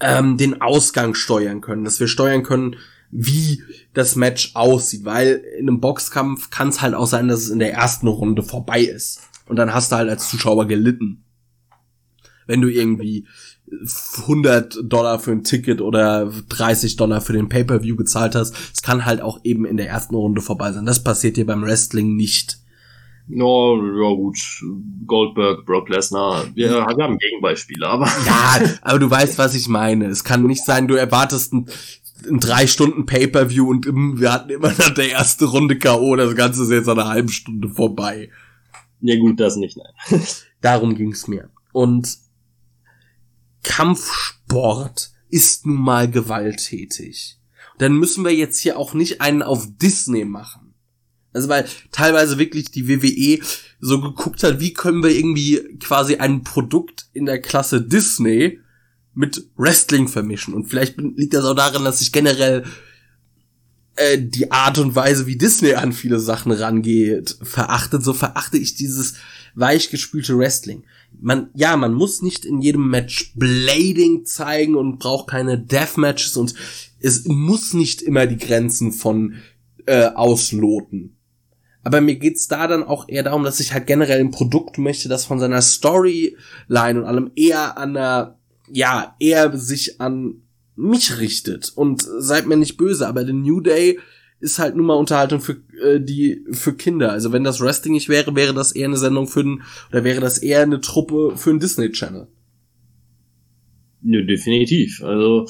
ähm, 0.00 0.36
den 0.36 0.60
Ausgang 0.60 1.14
steuern 1.14 1.60
können, 1.60 1.84
dass 1.84 2.00
wir 2.00 2.08
steuern 2.08 2.42
können, 2.42 2.76
wie 3.16 3.62
das 3.92 4.16
Match 4.16 4.52
aussieht, 4.54 5.04
weil 5.04 5.42
in 5.58 5.68
einem 5.68 5.80
Boxkampf 5.80 6.50
kann 6.50 6.68
es 6.68 6.82
halt 6.82 6.94
auch 6.94 7.06
sein, 7.06 7.28
dass 7.28 7.42
es 7.42 7.50
in 7.50 7.60
der 7.60 7.72
ersten 7.72 8.08
Runde 8.08 8.42
vorbei 8.42 8.80
ist. 8.80 9.20
Und 9.46 9.56
dann 9.56 9.72
hast 9.72 9.92
du 9.92 9.96
halt 9.96 10.10
als 10.10 10.28
Zuschauer 10.28 10.66
gelitten. 10.66 11.24
Wenn 12.46 12.60
du 12.60 12.68
irgendwie 12.68 13.26
100 14.22 14.78
Dollar 14.82 15.18
für 15.18 15.32
ein 15.32 15.44
Ticket 15.44 15.80
oder 15.80 16.30
30 16.48 16.96
Dollar 16.96 17.20
für 17.20 17.32
den 17.32 17.48
Pay-per-View 17.48 17.96
gezahlt 17.96 18.34
hast. 18.34 18.54
Es 18.72 18.82
kann 18.82 19.04
halt 19.04 19.20
auch 19.20 19.40
eben 19.44 19.64
in 19.64 19.76
der 19.76 19.88
ersten 19.88 20.14
Runde 20.14 20.40
vorbei 20.40 20.72
sein. 20.72 20.86
Das 20.86 21.02
passiert 21.02 21.36
dir 21.36 21.46
beim 21.46 21.62
Wrestling 21.62 22.14
nicht. 22.16 22.58
No, 23.26 23.76
ja 23.76 24.14
gut, 24.14 24.36
Goldberg, 25.06 25.64
Brock 25.64 25.88
Lesnar, 25.88 26.44
wir, 26.54 26.68
wir 26.68 26.84
haben 26.84 27.16
Gegenbeispiele, 27.16 27.88
aber. 27.88 28.04
Ja, 28.26 28.60
aber 28.82 28.98
du 28.98 29.10
weißt, 29.10 29.38
was 29.38 29.54
ich 29.54 29.66
meine. 29.66 30.08
Es 30.08 30.24
kann 30.24 30.42
nicht 30.42 30.62
sein, 30.62 30.88
du 30.88 30.94
erwartest 30.94 31.54
ein, 31.54 31.66
ein 32.26 32.40
drei 32.40 32.66
Stunden 32.66 33.06
Pay-Per-View 33.06 33.68
und 33.68 33.86
wir 34.20 34.32
hatten 34.32 34.50
immer 34.50 34.68
nach 34.70 34.90
der 34.90 35.10
erste 35.10 35.46
Runde 35.46 35.78
K.O., 35.78 36.16
das 36.16 36.34
Ganze 36.34 36.62
ist 36.62 36.70
jetzt 36.70 36.88
eine 36.88 37.06
halbe 37.06 37.32
Stunde 37.32 37.68
vorbei. 37.68 38.30
Ja 39.00 39.18
gut, 39.18 39.40
das 39.40 39.56
nicht, 39.56 39.76
nein. 39.76 40.22
Darum 40.60 40.94
ging's 40.94 41.28
mir. 41.28 41.50
Und 41.72 42.16
Kampfsport 43.62 45.10
ist 45.28 45.66
nun 45.66 45.82
mal 45.82 46.10
gewalttätig. 46.10 47.38
Dann 47.78 47.96
müssen 47.96 48.24
wir 48.24 48.34
jetzt 48.34 48.60
hier 48.60 48.78
auch 48.78 48.94
nicht 48.94 49.20
einen 49.20 49.42
auf 49.42 49.66
Disney 49.78 50.24
machen. 50.24 50.74
Also 51.32 51.48
weil 51.48 51.66
teilweise 51.90 52.38
wirklich 52.38 52.70
die 52.70 52.88
WWE 52.88 53.44
so 53.80 54.00
geguckt 54.00 54.44
hat, 54.44 54.60
wie 54.60 54.72
können 54.72 55.02
wir 55.02 55.10
irgendwie 55.10 55.76
quasi 55.80 56.16
ein 56.16 56.44
Produkt 56.44 57.06
in 57.12 57.26
der 57.26 57.40
Klasse 57.40 57.82
Disney 57.82 58.60
mit 59.14 59.48
Wrestling 59.56 60.08
vermischen. 60.08 60.54
Und 60.54 60.66
vielleicht 60.66 60.98
liegt 60.98 61.34
das 61.34 61.44
auch 61.44 61.54
daran, 61.54 61.84
dass 61.84 62.00
ich 62.00 62.12
generell 62.12 62.64
äh, 63.96 64.18
die 64.18 64.50
Art 64.50 64.78
und 64.78 64.94
Weise, 64.96 65.26
wie 65.26 65.36
Disney 65.36 65.74
an 65.74 65.92
viele 65.92 66.18
Sachen 66.18 66.52
rangeht, 66.52 67.38
verachtet. 67.42 68.02
So 68.02 68.12
verachte 68.12 68.58
ich 68.58 68.74
dieses 68.74 69.14
weichgespülte 69.54 70.36
Wrestling. 70.36 70.84
Man, 71.20 71.50
ja, 71.54 71.76
man 71.76 71.94
muss 71.94 72.22
nicht 72.22 72.44
in 72.44 72.60
jedem 72.60 72.88
Match 72.88 73.32
Blading 73.36 74.24
zeigen 74.24 74.74
und 74.74 74.98
braucht 74.98 75.30
keine 75.30 75.58
Deathmatches 75.58 76.36
und 76.36 76.54
es 77.00 77.24
muss 77.26 77.72
nicht 77.72 78.02
immer 78.02 78.26
die 78.26 78.38
Grenzen 78.38 78.92
von 78.92 79.36
äh, 79.86 80.06
ausloten. 80.06 81.16
Aber 81.84 82.00
mir 82.00 82.16
geht's 82.16 82.48
da 82.48 82.66
dann 82.66 82.82
auch 82.82 83.08
eher 83.08 83.22
darum, 83.22 83.44
dass 83.44 83.60
ich 83.60 83.74
halt 83.74 83.86
generell 83.86 84.18
ein 84.18 84.30
Produkt 84.30 84.78
möchte, 84.78 85.08
das 85.08 85.26
von 85.26 85.38
seiner 85.38 85.60
Storyline 85.60 86.38
und 86.98 87.04
allem 87.04 87.30
eher 87.36 87.76
an 87.76 87.94
der, 87.94 88.38
ja, 88.70 89.16
eher 89.18 89.56
sich 89.56 90.00
an 90.00 90.42
mich 90.76 91.18
richtet. 91.18 91.72
Und 91.74 92.02
seid 92.02 92.46
mir 92.46 92.56
nicht 92.56 92.76
böse, 92.76 93.06
aber 93.06 93.24
The 93.24 93.32
New 93.32 93.60
Day 93.60 93.98
ist 94.40 94.58
halt 94.58 94.76
nun 94.76 94.86
mal 94.86 94.94
Unterhaltung 94.94 95.40
für 95.40 95.62
äh, 95.82 96.00
die 96.00 96.44
für 96.50 96.74
Kinder. 96.74 97.10
Also 97.10 97.32
wenn 97.32 97.44
das 97.44 97.60
Wrestling 97.60 97.94
nicht 97.94 98.08
wäre, 98.08 98.34
wäre 98.36 98.52
das 98.52 98.72
eher 98.72 98.88
eine 98.88 98.98
Sendung 98.98 99.26
für 99.26 99.40
ein, 99.40 99.62
oder 99.90 100.04
wäre 100.04 100.20
das 100.20 100.38
eher 100.38 100.62
eine 100.62 100.80
Truppe 100.80 101.36
für 101.36 101.50
einen 101.50 101.60
Disney 101.60 101.90
Channel. 101.90 102.28
Nö, 104.02 104.26
definitiv. 104.26 105.02
Also 105.02 105.46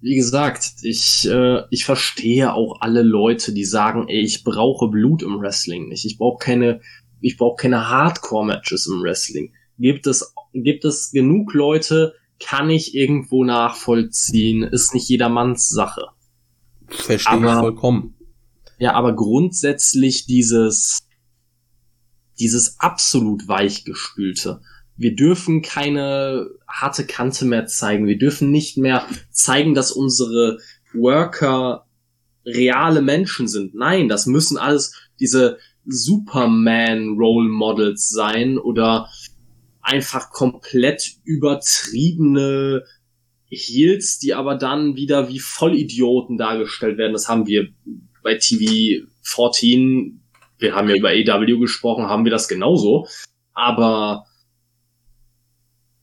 wie 0.00 0.16
gesagt, 0.16 0.76
ich 0.82 1.28
äh, 1.28 1.62
ich 1.70 1.84
verstehe 1.84 2.54
auch 2.54 2.80
alle 2.80 3.02
Leute, 3.02 3.52
die 3.52 3.64
sagen, 3.64 4.08
ey, 4.08 4.20
ich 4.20 4.44
brauche 4.44 4.88
Blut 4.88 5.22
im 5.22 5.40
Wrestling 5.40 5.88
nicht. 5.88 6.06
Ich 6.06 6.16
brauche 6.16 6.38
keine 6.38 6.80
ich 7.20 7.36
brauche 7.36 7.60
keine 7.60 7.88
Hardcore 7.90 8.46
Matches 8.46 8.86
im 8.86 9.02
Wrestling. 9.02 9.52
Gibt 9.78 10.06
es 10.06 10.32
gibt 10.54 10.84
es 10.86 11.10
genug 11.10 11.52
Leute, 11.52 12.14
kann 12.40 12.70
ich 12.70 12.94
irgendwo 12.94 13.44
nachvollziehen, 13.44 14.62
ist 14.62 14.94
nicht 14.94 15.08
jedermanns 15.08 15.68
Sache. 15.68 16.08
Verstehe 16.88 17.38
ich 17.38 17.42
vollkommen. 17.42 18.14
Ja, 18.78 18.92
aber 18.92 19.16
grundsätzlich 19.16 20.26
dieses, 20.26 21.06
dieses 22.38 22.78
absolut 22.78 23.48
weichgespülte. 23.48 24.60
Wir 24.96 25.14
dürfen 25.14 25.62
keine 25.62 26.48
harte 26.68 27.06
Kante 27.06 27.44
mehr 27.44 27.66
zeigen. 27.66 28.06
Wir 28.06 28.18
dürfen 28.18 28.50
nicht 28.50 28.76
mehr 28.76 29.06
zeigen, 29.30 29.74
dass 29.74 29.92
unsere 29.92 30.58
Worker 30.94 31.86
reale 32.44 33.02
Menschen 33.02 33.48
sind. 33.48 33.74
Nein, 33.74 34.08
das 34.08 34.26
müssen 34.26 34.56
alles 34.56 34.94
diese 35.20 35.58
Superman 35.84 37.16
Role 37.18 37.48
Models 37.48 38.08
sein 38.08 38.58
oder 38.58 39.08
einfach 39.86 40.30
komplett 40.30 41.12
übertriebene 41.22 42.84
Heels, 43.48 44.18
die 44.18 44.34
aber 44.34 44.56
dann 44.56 44.96
wieder 44.96 45.28
wie 45.28 45.38
Vollidioten 45.38 46.36
dargestellt 46.36 46.98
werden. 46.98 47.12
Das 47.12 47.28
haben 47.28 47.46
wir 47.46 47.68
bei 48.24 48.34
TV 48.34 49.06
14, 49.22 50.20
wir 50.58 50.74
haben 50.74 50.88
ja 50.88 50.96
über 50.96 51.10
AW 51.10 51.58
gesprochen, 51.60 52.06
haben 52.06 52.24
wir 52.24 52.32
das 52.32 52.48
genauso. 52.48 53.06
Aber 53.52 54.26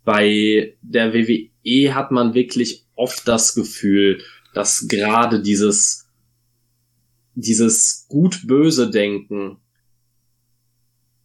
bei 0.06 0.78
der 0.82 1.14
WWE 1.14 1.94
hat 1.94 2.12
man 2.12 2.34
wirklich 2.34 2.86
oft 2.96 3.28
das 3.28 3.54
Gefühl, 3.54 4.22
dass 4.54 4.88
gerade 4.88 5.42
dieses, 5.42 6.10
dieses 7.36 8.06
gut-böse 8.08 8.90
Denken 8.90 9.58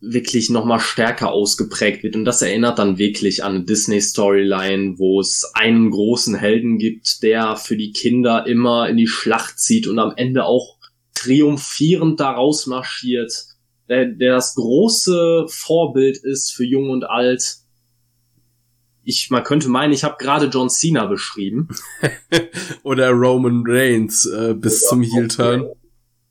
wirklich 0.01 0.49
nochmal 0.49 0.81
stärker 0.81 1.33
ausgeprägt 1.33 2.03
wird. 2.03 2.15
Und 2.15 2.25
das 2.25 2.43
erinnert 2.43 2.79
dann 2.79 2.99
wirklich 2.99 3.43
an 3.43 3.57
eine 3.57 3.65
Disney-Storyline, 3.65 4.99
wo 4.99 5.21
es 5.21 5.51
einen 5.55 5.91
großen 5.91 6.37
Helden 6.37 6.79
gibt, 6.79 7.23
der 7.23 7.57
für 7.57 7.77
die 7.77 7.93
Kinder 7.93 8.47
immer 8.47 8.89
in 8.89 8.97
die 8.97 9.09
Schlacht 9.09 9.59
zieht 9.59 9.87
und 9.89 9.99
am 9.99 10.13
Ende 10.17 10.45
auch 10.45 10.79
triumphierend 11.15 12.21
daraus 12.21 12.67
marschiert, 12.67 13.33
der, 13.89 14.07
der 14.07 14.35
das 14.35 14.55
große 14.55 15.47
Vorbild 15.49 16.19
ist 16.19 16.53
für 16.53 16.65
Jung 16.65 16.91
und 16.91 17.05
Alt. 17.05 17.57
Ich, 19.03 19.31
man 19.31 19.43
könnte 19.43 19.69
meinen, 19.69 19.93
ich 19.93 20.05
habe 20.05 20.17
gerade 20.19 20.47
John 20.47 20.71
Cena 20.71 21.07
beschrieben. 21.07 21.69
Oder 22.85 23.11
Roman 23.11 23.65
Reigns 23.67 24.27
äh, 24.27 24.55
bis 24.55 24.83
ja, 24.83 24.89
zum 24.89 25.03
Heel-Turn. 25.03 25.67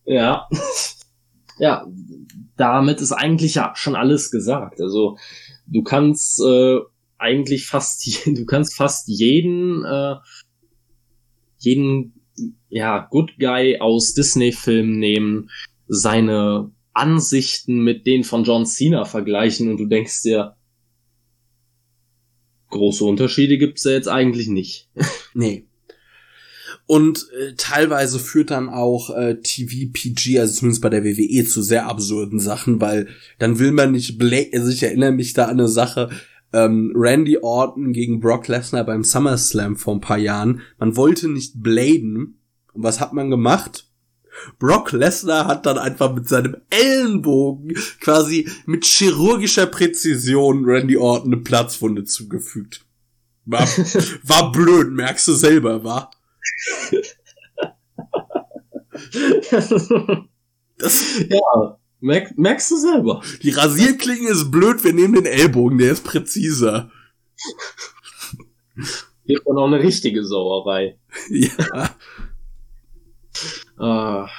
Ja. 0.05 0.47
ja, 1.59 1.85
damit 2.57 3.01
ist 3.01 3.11
eigentlich 3.11 3.55
ja 3.55 3.73
schon 3.75 3.95
alles 3.95 4.31
gesagt. 4.31 4.81
Also 4.81 5.17
du 5.67 5.83
kannst 5.83 6.41
äh, 6.41 6.79
eigentlich 7.17 7.67
fast, 7.67 8.05
du 8.25 8.45
kannst 8.45 8.75
fast 8.75 9.07
jeden, 9.07 9.85
äh, 9.85 10.15
jeden, 11.59 12.13
ja, 12.69 13.07
Good 13.09 13.39
Guy 13.39 13.79
aus 13.79 14.13
Disney-Filmen 14.13 14.99
nehmen, 14.99 15.49
seine 15.87 16.71
Ansichten 16.93 17.79
mit 17.83 18.05
denen 18.05 18.23
von 18.23 18.43
John 18.43 18.65
Cena 18.65 19.05
vergleichen 19.05 19.69
und 19.69 19.77
du 19.77 19.85
denkst 19.85 20.23
dir, 20.23 20.55
große 22.69 23.05
Unterschiede 23.05 23.57
gibt's 23.57 23.83
ja 23.83 23.91
jetzt 23.91 24.09
eigentlich 24.09 24.47
nicht. 24.47 24.89
nee. 25.33 25.66
Und 26.87 27.27
äh, 27.37 27.53
teilweise 27.57 28.17
führt 28.17 28.49
dann 28.49 28.69
auch 28.69 29.09
äh, 29.09 29.41
TV 29.41 29.91
PG, 29.91 30.39
also 30.39 30.53
zumindest 30.53 30.81
bei 30.81 30.89
der 30.89 31.03
WWE, 31.03 31.43
zu 31.43 31.61
sehr 31.61 31.85
absurden 31.85 32.39
Sachen, 32.39 32.79
weil 32.79 33.09
dann 33.39 33.59
will 33.59 33.73
man 33.73 33.91
nicht 33.91 34.17
Blade, 34.17 34.51
also 34.53 34.71
ich 34.71 34.81
erinnere 34.81 35.11
mich 35.11 35.33
da 35.33 35.45
an 35.45 35.59
eine 35.59 35.67
Sache, 35.67 36.09
ähm, 36.53 36.93
Randy 36.95 37.39
Orton 37.41 37.91
gegen 37.91 38.21
Brock 38.21 38.47
Lesnar 38.47 38.85
beim 38.85 39.03
SummerSlam 39.03 39.75
vor 39.75 39.95
ein 39.95 40.01
paar 40.01 40.17
Jahren. 40.17 40.61
Man 40.79 40.95
wollte 40.95 41.27
nicht 41.27 41.61
bladen. 41.61 42.39
Und 42.71 42.83
was 42.83 43.01
hat 43.01 43.11
man 43.11 43.29
gemacht? 43.29 43.85
Brock 44.57 44.91
Lesnar 44.91 45.47
hat 45.47 45.65
dann 45.65 45.77
einfach 45.77 46.13
mit 46.13 46.29
seinem 46.29 46.57
Ellenbogen 46.69 47.75
quasi 47.99 48.47
mit 48.65 48.85
chirurgischer 48.85 49.65
Präzision 49.65 50.63
Randy 50.63 50.95
Orton 50.95 51.33
eine 51.33 51.41
Platzwunde 51.41 52.05
zugefügt. 52.05 52.85
War, 53.45 53.67
war 54.23 54.51
blöd, 54.51 54.91
merkst 54.91 55.27
du 55.27 55.33
selber, 55.33 55.83
war? 55.83 56.11
Das, 60.77 61.19
ja, 61.29 61.77
merk, 61.99 62.37
merkst 62.37 62.71
du 62.71 62.77
selber. 62.77 63.21
Die 63.41 63.51
Rasierklinge 63.51 64.29
ist 64.29 64.51
blöd, 64.51 64.83
wir 64.83 64.93
nehmen 64.93 65.15
den 65.15 65.25
Ellbogen, 65.25 65.77
der 65.77 65.91
ist 65.91 66.03
präziser. 66.03 66.91
Hier 69.23 69.39
war 69.45 69.55
noch 69.55 69.67
eine 69.67 69.79
richtige 69.83 70.23
Sauerei. 70.23 70.97
ja. 71.29 71.89
ah. 73.77 74.29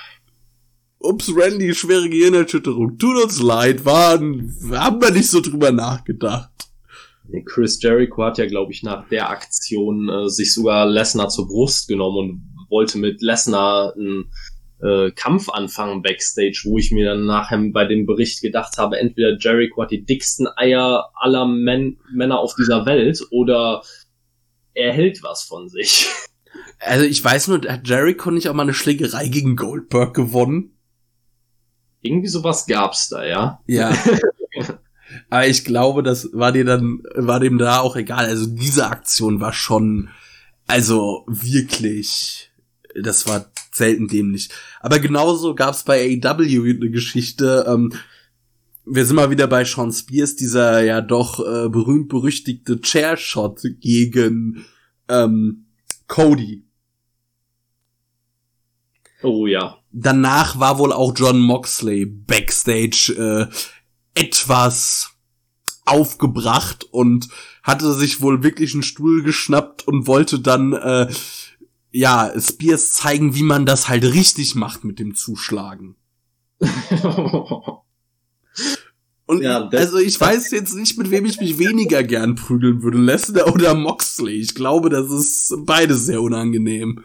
Ups, 1.00 1.30
Randy, 1.34 1.74
schwere 1.74 2.08
Gehirnerschütterung. 2.08 2.98
Tut 2.98 3.22
uns 3.22 3.40
leid, 3.40 3.84
waren, 3.84 4.56
haben 4.72 5.00
wir 5.00 5.10
nicht 5.12 5.30
so 5.30 5.40
drüber 5.40 5.70
nachgedacht. 5.70 6.50
Chris 7.44 7.82
Jericho 7.82 8.24
hat 8.24 8.38
ja, 8.38 8.46
glaube 8.46 8.72
ich, 8.72 8.82
nach 8.82 9.08
der 9.08 9.30
Aktion 9.30 10.08
äh, 10.08 10.28
sich 10.28 10.54
sogar 10.54 10.86
Lesnar 10.86 11.28
zur 11.28 11.46
Brust 11.46 11.88
genommen 11.88 12.16
und 12.18 12.70
wollte 12.70 12.98
mit 12.98 13.20
Lesnar 13.20 13.94
einen 13.94 14.30
äh, 14.80 15.10
Kampf 15.12 15.48
anfangen 15.48 16.02
backstage, 16.02 16.62
wo 16.64 16.78
ich 16.78 16.90
mir 16.90 17.04
dann 17.04 17.26
nachher 17.26 17.58
bei 17.72 17.84
dem 17.84 18.06
Bericht 18.06 18.40
gedacht 18.40 18.78
habe, 18.78 18.98
entweder 18.98 19.36
Jericho 19.38 19.82
hat 19.82 19.90
die 19.90 20.04
dicksten 20.04 20.48
Eier 20.56 21.10
aller 21.14 21.46
Men 21.46 21.98
Männer 22.12 22.38
auf 22.38 22.54
dieser 22.54 22.86
Welt 22.86 23.20
oder 23.30 23.82
er 24.74 24.92
hält 24.92 25.22
was 25.22 25.42
von 25.42 25.68
sich. 25.68 26.06
Also 26.80 27.04
ich 27.04 27.22
weiß 27.22 27.48
nur, 27.48 27.60
hat 27.68 27.88
Jericho 27.88 28.30
nicht 28.30 28.48
auch 28.48 28.54
mal 28.54 28.62
eine 28.62 28.72
Schlägerei 28.72 29.26
gegen 29.28 29.56
Goldberg 29.56 30.14
gewonnen? 30.14 30.76
Irgendwie 32.00 32.28
sowas 32.28 32.66
gab's 32.66 33.08
da, 33.08 33.24
ja. 33.24 33.60
Ja. 33.66 33.92
Aber 35.30 35.46
ich 35.46 35.64
glaube, 35.64 36.02
das 36.02 36.30
war 36.32 36.52
dir 36.52 36.64
dann, 36.64 37.02
war 37.14 37.40
dem 37.40 37.58
da 37.58 37.80
auch 37.80 37.96
egal. 37.96 38.26
Also 38.26 38.46
diese 38.46 38.86
Aktion 38.86 39.40
war 39.40 39.52
schon, 39.52 40.08
also 40.66 41.24
wirklich, 41.26 42.50
das 43.00 43.26
war 43.26 43.50
selten 43.70 44.08
dämlich. 44.08 44.48
Aber 44.80 44.98
genauso 44.98 45.54
gab's 45.54 45.84
bei 45.84 46.00
AEW 46.00 46.76
eine 46.76 46.90
Geschichte, 46.90 47.66
ähm, 47.68 47.92
wir 48.90 49.04
sind 49.04 49.16
mal 49.16 49.30
wieder 49.30 49.46
bei 49.46 49.64
Sean 49.64 49.92
Spears, 49.92 50.36
dieser 50.36 50.82
ja 50.82 51.02
doch 51.02 51.40
äh, 51.40 51.68
berühmt-berüchtigte 51.68 52.80
Chairshot 52.80 53.60
gegen 53.80 54.64
ähm, 55.08 55.66
Cody. 56.06 56.64
Oh 59.22 59.46
ja. 59.46 59.78
Danach 59.92 60.58
war 60.58 60.78
wohl 60.78 60.92
auch 60.92 61.12
John 61.14 61.40
Moxley 61.40 62.06
backstage 62.06 63.12
äh, 63.18 64.20
etwas 64.20 65.17
aufgebracht 65.88 66.84
und 66.90 67.28
hatte 67.62 67.92
sich 67.92 68.20
wohl 68.20 68.42
wirklich 68.42 68.74
einen 68.74 68.82
Stuhl 68.82 69.22
geschnappt 69.22 69.86
und 69.86 70.06
wollte 70.06 70.40
dann 70.40 70.72
äh, 70.72 71.08
ja 71.90 72.32
Spears 72.38 72.92
zeigen, 72.92 73.34
wie 73.34 73.42
man 73.42 73.66
das 73.66 73.88
halt 73.88 74.04
richtig 74.04 74.54
macht 74.54 74.84
mit 74.84 74.98
dem 74.98 75.14
Zuschlagen. 75.14 75.96
Und 79.28 79.42
ja, 79.42 79.68
also 79.68 79.98
ich 79.98 80.18
weiß 80.18 80.50
jetzt 80.52 80.74
nicht, 80.74 80.96
mit 80.96 81.10
wem 81.10 81.26
ich 81.26 81.38
mich 81.38 81.58
weniger 81.58 82.02
gern 82.02 82.34
prügeln 82.34 82.82
würde, 82.82 82.96
Lesnar 82.96 83.52
oder 83.52 83.74
Moxley. 83.74 84.36
Ich 84.36 84.54
glaube, 84.54 84.88
das 84.88 85.10
ist 85.10 85.54
beides 85.66 86.06
sehr 86.06 86.22
unangenehm. 86.22 87.04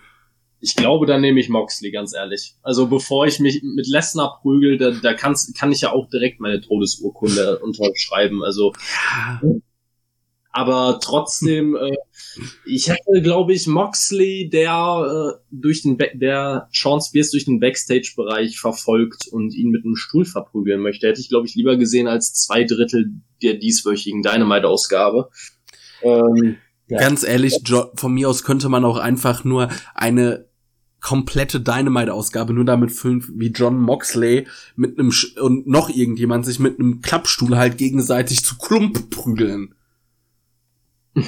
Ich 0.64 0.77
glaube, 0.77 1.06
da 1.06 1.18
nehme 1.18 1.41
ich 1.41 1.49
Moxley, 1.49 1.91
ganz 1.91 2.14
ehrlich. 2.14 2.56
Also 2.61 2.88
bevor 2.88 3.27
ich 3.27 3.40
mich 3.40 3.61
mit 3.64 3.85
Lesnar 3.85 4.40
prügel, 4.41 4.77
da, 4.77 4.91
da 4.91 5.14
kann's, 5.14 5.53
kann 5.53 5.73
ich 5.73 5.81
ja 5.81 5.91
auch 5.91 6.07
direkt 6.10 6.40
meine 6.40 6.61
Todesurkunde 6.61 7.60
unterschreiben. 7.64 8.44
Also 8.45 8.72
aber 10.56 10.99
trotzdem, 11.02 11.76
äh, 11.76 11.98
ich 12.64 12.88
hätte, 12.88 13.22
glaube 13.23 13.53
ich, 13.53 13.65
Moxley, 13.65 14.49
der 14.49 15.34
äh, 15.35 15.44
durch 15.49 15.81
den 15.81 15.98
Be 15.98 16.11
der 16.14 16.69
Sean 16.72 17.02
Spears 17.02 17.31
durch 17.31 17.45
den 17.45 17.60
Backstage-Bereich 17.60 18.60
verfolgt 18.60 19.27
und 19.27 19.53
ihn 19.56 19.72
mit 19.72 19.84
einem 19.84 19.95
Stuhl 19.95 20.26
verprügeln 20.26 20.80
möchte, 20.80 21.07
hätte 21.07 21.19
ich, 21.19 21.30
glaube 21.30 21.48
ich, 21.48 21.56
lieber 21.56 21.76
gesehen 21.76 22.07
als 22.07 22.35
zwei 22.35 22.64
Drittel 22.64 23.11
der 23.41 23.56
dieswöchigen 23.56 24.22
Dynamite-Ausgabe. 24.22 25.30
Ähm, 26.03 26.57
ja. 26.88 26.99
Ganz 26.99 27.23
ehrlich, 27.23 27.57
jo 27.65 27.85
von 27.95 28.14
mir 28.14 28.30
aus 28.30 28.44
könnte 28.44 28.69
man 28.69 28.85
auch 28.85 28.98
einfach 28.98 29.44
nur 29.44 29.69
eine 29.95 30.48
komplette 31.03 31.61
Dynamite-Ausgabe 31.61 32.53
nur 32.53 32.65
damit 32.65 32.91
füllen, 32.91 33.23
wie 33.35 33.49
John 33.49 33.77
Moxley 33.80 34.47
mit 34.75 34.97
einem 34.97 35.11
Sch 35.11 35.38
und 35.38 35.67
noch 35.67 35.89
irgendjemand 35.89 36.45
sich 36.45 36.57
mit 36.59 36.80
einem 36.80 37.01
Klappstuhl 37.01 37.57
halt 37.57 37.77
gegenseitig 37.77 38.43
zu 38.43 38.57
Klump 38.57 39.11
prügeln. 39.11 39.75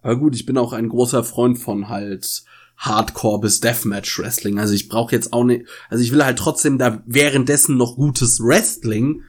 Aber 0.00 0.16
gut, 0.16 0.34
ich 0.34 0.46
bin 0.46 0.56
auch 0.56 0.72
ein 0.72 0.88
großer 0.88 1.22
Freund 1.22 1.58
von 1.58 1.90
halt 1.90 2.44
Hardcore 2.78 3.40
bis 3.40 3.60
Deathmatch 3.60 4.18
Wrestling. 4.18 4.58
Also 4.58 4.72
ich 4.72 4.88
brauche 4.88 5.14
jetzt 5.14 5.34
auch 5.34 5.44
nicht, 5.44 5.66
also 5.90 6.02
ich 6.02 6.10
will 6.10 6.24
halt 6.24 6.38
trotzdem 6.38 6.78
da 6.78 7.02
währenddessen 7.06 7.76
noch 7.76 7.96
gutes 7.96 8.40
Wrestling, 8.40 9.24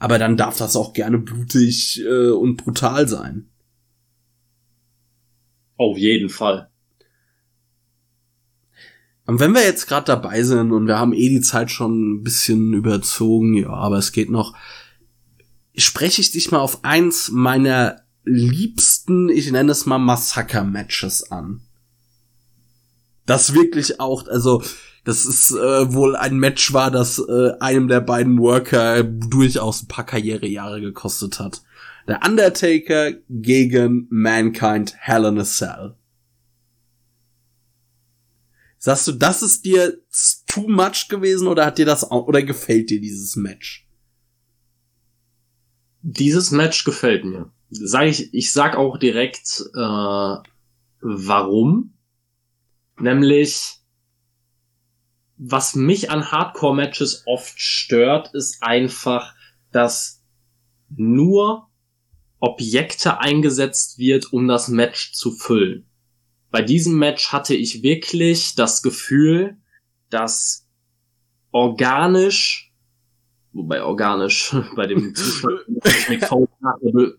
aber 0.00 0.18
dann 0.18 0.36
darf 0.36 0.58
das 0.58 0.74
auch 0.74 0.94
gerne 0.94 1.18
blutig 1.18 2.02
äh, 2.04 2.30
und 2.30 2.56
brutal 2.56 3.06
sein. 3.06 3.51
Auf 5.76 5.96
jeden 5.98 6.28
Fall. 6.28 6.68
Und 9.26 9.38
wenn 9.40 9.54
wir 9.54 9.62
jetzt 9.62 9.86
gerade 9.86 10.06
dabei 10.06 10.42
sind 10.42 10.72
und 10.72 10.86
wir 10.86 10.98
haben 10.98 11.12
eh 11.12 11.28
die 11.28 11.40
Zeit 11.40 11.70
schon 11.70 12.14
ein 12.14 12.22
bisschen 12.22 12.74
überzogen, 12.74 13.54
ja, 13.54 13.70
aber 13.70 13.98
es 13.98 14.12
geht 14.12 14.30
noch, 14.30 14.54
spreche 15.76 16.20
ich 16.20 16.32
dich 16.32 16.50
mal 16.50 16.58
auf 16.58 16.84
eins 16.84 17.30
meiner 17.30 18.02
liebsten, 18.24 19.28
ich 19.28 19.50
nenne 19.50 19.72
es 19.72 19.86
mal 19.86 19.98
Massaker-Matches 19.98 21.30
an. 21.30 21.62
Das 23.26 23.54
wirklich 23.54 24.00
auch, 24.00 24.26
also 24.26 24.62
das 25.04 25.24
ist 25.24 25.52
äh, 25.52 25.92
wohl 25.92 26.16
ein 26.16 26.36
Match 26.36 26.72
war, 26.72 26.90
das 26.90 27.18
äh, 27.18 27.52
einem 27.60 27.88
der 27.88 28.00
beiden 28.00 28.38
Worker 28.38 29.02
durchaus 29.02 29.82
ein 29.82 29.88
paar 29.88 30.06
Karrierejahre 30.06 30.80
gekostet 30.80 31.40
hat. 31.40 31.62
Der 32.08 32.20
Undertaker 32.24 33.12
gegen 33.28 34.06
Mankind 34.10 34.94
Hell 34.98 35.24
in 35.24 35.38
a 35.38 35.44
Cell. 35.44 35.94
Sagst 38.78 39.06
du, 39.06 39.12
das 39.12 39.42
ist 39.42 39.64
dir 39.64 39.96
too 40.48 40.68
much 40.68 41.06
gewesen 41.08 41.46
oder 41.46 41.66
hat 41.66 41.78
dir 41.78 41.86
das 41.86 42.10
oder 42.10 42.42
gefällt 42.42 42.90
dir 42.90 43.00
dieses 43.00 43.36
Match? 43.36 43.86
Dieses 46.02 46.50
Match 46.50 46.82
gefällt 46.82 47.24
mir. 47.24 47.52
Sag 47.70 48.06
ich, 48.06 48.34
ich 48.34 48.52
sag 48.52 48.76
auch 48.76 48.98
direkt, 48.98 49.62
äh, 49.74 50.36
warum. 51.00 51.94
Nämlich, 52.98 53.78
was 55.36 55.76
mich 55.76 56.10
an 56.10 56.32
Hardcore-Matches 56.32 57.22
oft 57.26 57.60
stört, 57.60 58.34
ist 58.34 58.62
einfach, 58.62 59.34
dass 59.70 60.22
nur 60.88 61.70
Objekte 62.42 63.20
eingesetzt 63.20 63.98
wird, 63.98 64.32
um 64.32 64.48
das 64.48 64.66
Match 64.68 65.12
zu 65.12 65.30
füllen. 65.30 65.86
Bei 66.50 66.60
diesem 66.60 66.98
Match 66.98 67.32
hatte 67.32 67.54
ich 67.54 67.82
wirklich 67.82 68.56
das 68.56 68.82
Gefühl, 68.82 69.56
dass 70.10 70.66
organisch 71.52 72.72
wobei 73.52 73.82
organisch 73.82 74.54
bei 74.76 74.86
dem 74.86 75.14
Zustand 75.14 76.48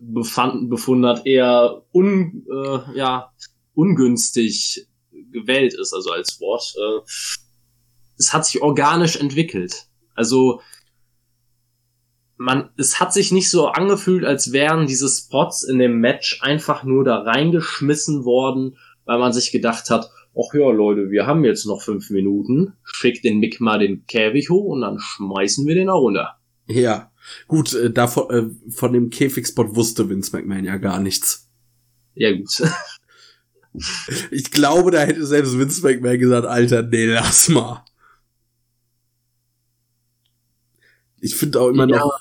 befanden, 0.00 0.68
befunden 0.68 1.06
hat, 1.06 1.26
eher 1.26 1.82
un, 1.92 2.44
äh, 2.50 2.98
ja, 2.98 3.32
ungünstig 3.74 4.86
gewählt 5.32 5.74
ist, 5.74 5.94
also 5.94 6.10
als 6.10 6.40
Wort. 6.40 6.74
Äh, 6.76 7.00
es 8.18 8.32
hat 8.32 8.46
sich 8.46 8.62
organisch 8.62 9.16
entwickelt. 9.16 9.86
Also 10.14 10.60
man, 12.36 12.70
es 12.76 13.00
hat 13.00 13.12
sich 13.12 13.32
nicht 13.32 13.50
so 13.50 13.68
angefühlt, 13.68 14.24
als 14.24 14.52
wären 14.52 14.86
diese 14.86 15.08
Spots 15.08 15.62
in 15.62 15.78
dem 15.78 16.00
Match 16.00 16.42
einfach 16.42 16.84
nur 16.84 17.04
da 17.04 17.18
reingeschmissen 17.18 18.24
worden, 18.24 18.76
weil 19.04 19.18
man 19.18 19.32
sich 19.32 19.52
gedacht 19.52 19.90
hat, 19.90 20.10
ach 20.36 20.54
ja, 20.54 20.70
Leute, 20.70 21.10
wir 21.10 21.26
haben 21.26 21.44
jetzt 21.44 21.66
noch 21.66 21.82
fünf 21.82 22.10
Minuten, 22.10 22.74
schick 22.82 23.22
den 23.22 23.38
Mick 23.38 23.60
mal 23.60 23.78
den 23.78 24.06
Käfig 24.06 24.50
hoch 24.50 24.74
und 24.74 24.80
dann 24.80 24.98
schmeißen 24.98 25.66
wir 25.66 25.74
den 25.74 25.90
auch 25.90 26.00
runter. 26.00 26.38
Ja, 26.66 27.10
gut, 27.46 27.74
äh, 27.74 27.90
davon, 27.90 28.30
äh, 28.30 28.70
von 28.70 28.92
dem 28.92 29.10
Käfigspot 29.10 29.76
wusste 29.76 30.08
Vince 30.08 30.34
McMahon 30.36 30.64
ja 30.64 30.78
gar 30.78 30.98
nichts. 30.98 31.50
Ja, 32.14 32.32
gut. 32.32 32.62
ich 34.30 34.50
glaube, 34.50 34.90
da 34.90 35.00
hätte 35.00 35.26
selbst 35.26 35.58
Vince 35.58 35.82
McMahon 35.82 36.18
gesagt, 36.18 36.46
Alter, 36.46 36.82
nee, 36.82 37.06
lass 37.06 37.48
mal. 37.48 37.84
Ich 41.24 41.36
finde 41.36 41.58
auch 41.58 41.68
immer 41.68 41.88
ja. 41.88 42.00
noch 42.00 42.20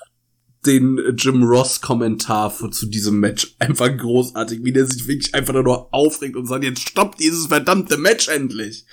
den 0.65 0.97
Jim 1.17 1.43
Ross 1.43 1.81
Kommentar 1.81 2.53
zu 2.71 2.85
diesem 2.85 3.19
Match 3.19 3.53
einfach 3.59 3.95
großartig, 3.95 4.63
wie 4.63 4.71
der 4.71 4.85
sich 4.85 5.07
wirklich 5.07 5.35
einfach 5.35 5.53
nur 5.53 5.93
aufregt 5.93 6.37
und 6.37 6.45
sagt, 6.45 6.63
jetzt 6.63 6.87
stoppt 6.87 7.19
dieses 7.19 7.47
verdammte 7.47 7.97
Match 7.97 8.27
endlich. 8.29 8.85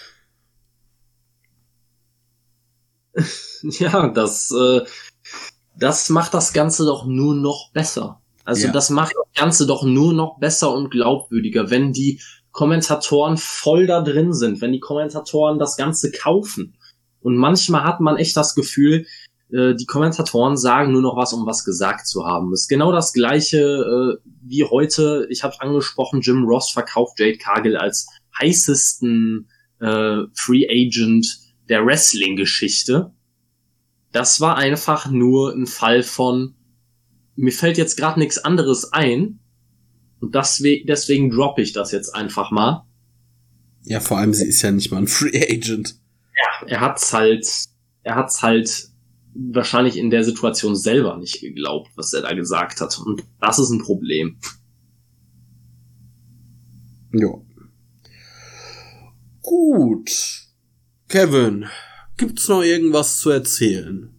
Ja, 3.62 4.08
das, 4.08 4.50
äh, 4.52 4.80
das 5.76 6.08
macht 6.08 6.32
das 6.32 6.54
Ganze 6.54 6.86
doch 6.86 7.04
nur 7.04 7.34
noch 7.34 7.70
besser. 7.74 8.22
Also 8.42 8.68
ja. 8.68 8.72
das 8.72 8.88
macht 8.88 9.12
das 9.14 9.42
Ganze 9.42 9.66
doch 9.66 9.82
nur 9.82 10.14
noch 10.14 10.38
besser 10.38 10.72
und 10.72 10.90
glaubwürdiger, 10.90 11.68
wenn 11.68 11.92
die 11.92 12.22
Kommentatoren 12.52 13.36
voll 13.36 13.86
da 13.86 14.00
drin 14.00 14.32
sind, 14.32 14.62
wenn 14.62 14.72
die 14.72 14.80
Kommentatoren 14.80 15.58
das 15.58 15.76
Ganze 15.76 16.10
kaufen. 16.10 16.78
Und 17.20 17.36
manchmal 17.36 17.84
hat 17.84 18.00
man 18.00 18.16
echt 18.16 18.34
das 18.34 18.54
Gefühl, 18.54 19.06
äh, 19.52 19.74
die 19.74 19.86
Kommentatoren 19.86 20.56
sagen 20.56 20.92
nur 20.92 21.02
noch 21.02 21.16
was, 21.16 21.32
um 21.32 21.46
was 21.46 21.64
gesagt 21.64 22.06
zu 22.06 22.26
haben. 22.26 22.52
Ist 22.52 22.68
genau 22.68 22.92
das 22.92 23.12
gleiche 23.12 23.58
äh, 23.58 24.28
wie 24.42 24.64
heute, 24.64 25.26
ich 25.30 25.42
habe 25.42 25.60
angesprochen, 25.60 26.20
Jim 26.20 26.44
Ross 26.44 26.70
verkauft 26.70 27.18
Jade 27.18 27.38
Cargill 27.38 27.76
als 27.76 28.06
heißesten 28.40 29.48
äh, 29.80 30.22
Free 30.34 30.66
Agent 30.68 31.38
der 31.68 31.84
Wrestling-Geschichte. 31.84 33.12
Das 34.12 34.40
war 34.40 34.56
einfach 34.56 35.10
nur 35.10 35.52
ein 35.54 35.66
Fall 35.66 36.02
von, 36.02 36.54
mir 37.36 37.52
fällt 37.52 37.78
jetzt 37.78 37.96
gerade 37.96 38.18
nichts 38.18 38.38
anderes 38.38 38.92
ein 38.92 39.38
und 40.20 40.34
deswegen, 40.34 40.86
deswegen 40.86 41.30
droppe 41.30 41.62
ich 41.62 41.72
das 41.72 41.92
jetzt 41.92 42.14
einfach 42.14 42.50
mal. 42.50 42.84
Ja, 43.84 44.00
vor 44.00 44.18
allem 44.18 44.34
sie 44.34 44.46
ist 44.46 44.62
ja 44.62 44.70
nicht 44.70 44.90
mal 44.90 44.98
ein 44.98 45.06
Free 45.06 45.42
Agent. 45.48 45.96
Ja, 46.36 46.66
er 46.66 46.80
hat's 46.80 47.12
halt, 47.12 47.46
er 48.02 48.16
hat's 48.16 48.42
halt 48.42 48.89
wahrscheinlich 49.34 49.96
in 49.96 50.10
der 50.10 50.24
Situation 50.24 50.76
selber 50.76 51.16
nicht 51.16 51.40
geglaubt, 51.40 51.90
was 51.96 52.12
er 52.12 52.22
da 52.22 52.32
gesagt 52.32 52.80
hat. 52.80 52.98
Und 52.98 53.24
das 53.40 53.58
ist 53.58 53.70
ein 53.70 53.82
Problem. 53.82 54.38
Ja. 57.12 57.40
Gut. 59.42 60.10
Kevin, 61.08 61.66
gibt's 62.16 62.48
noch 62.48 62.62
irgendwas 62.62 63.18
zu 63.18 63.30
erzählen? 63.30 64.14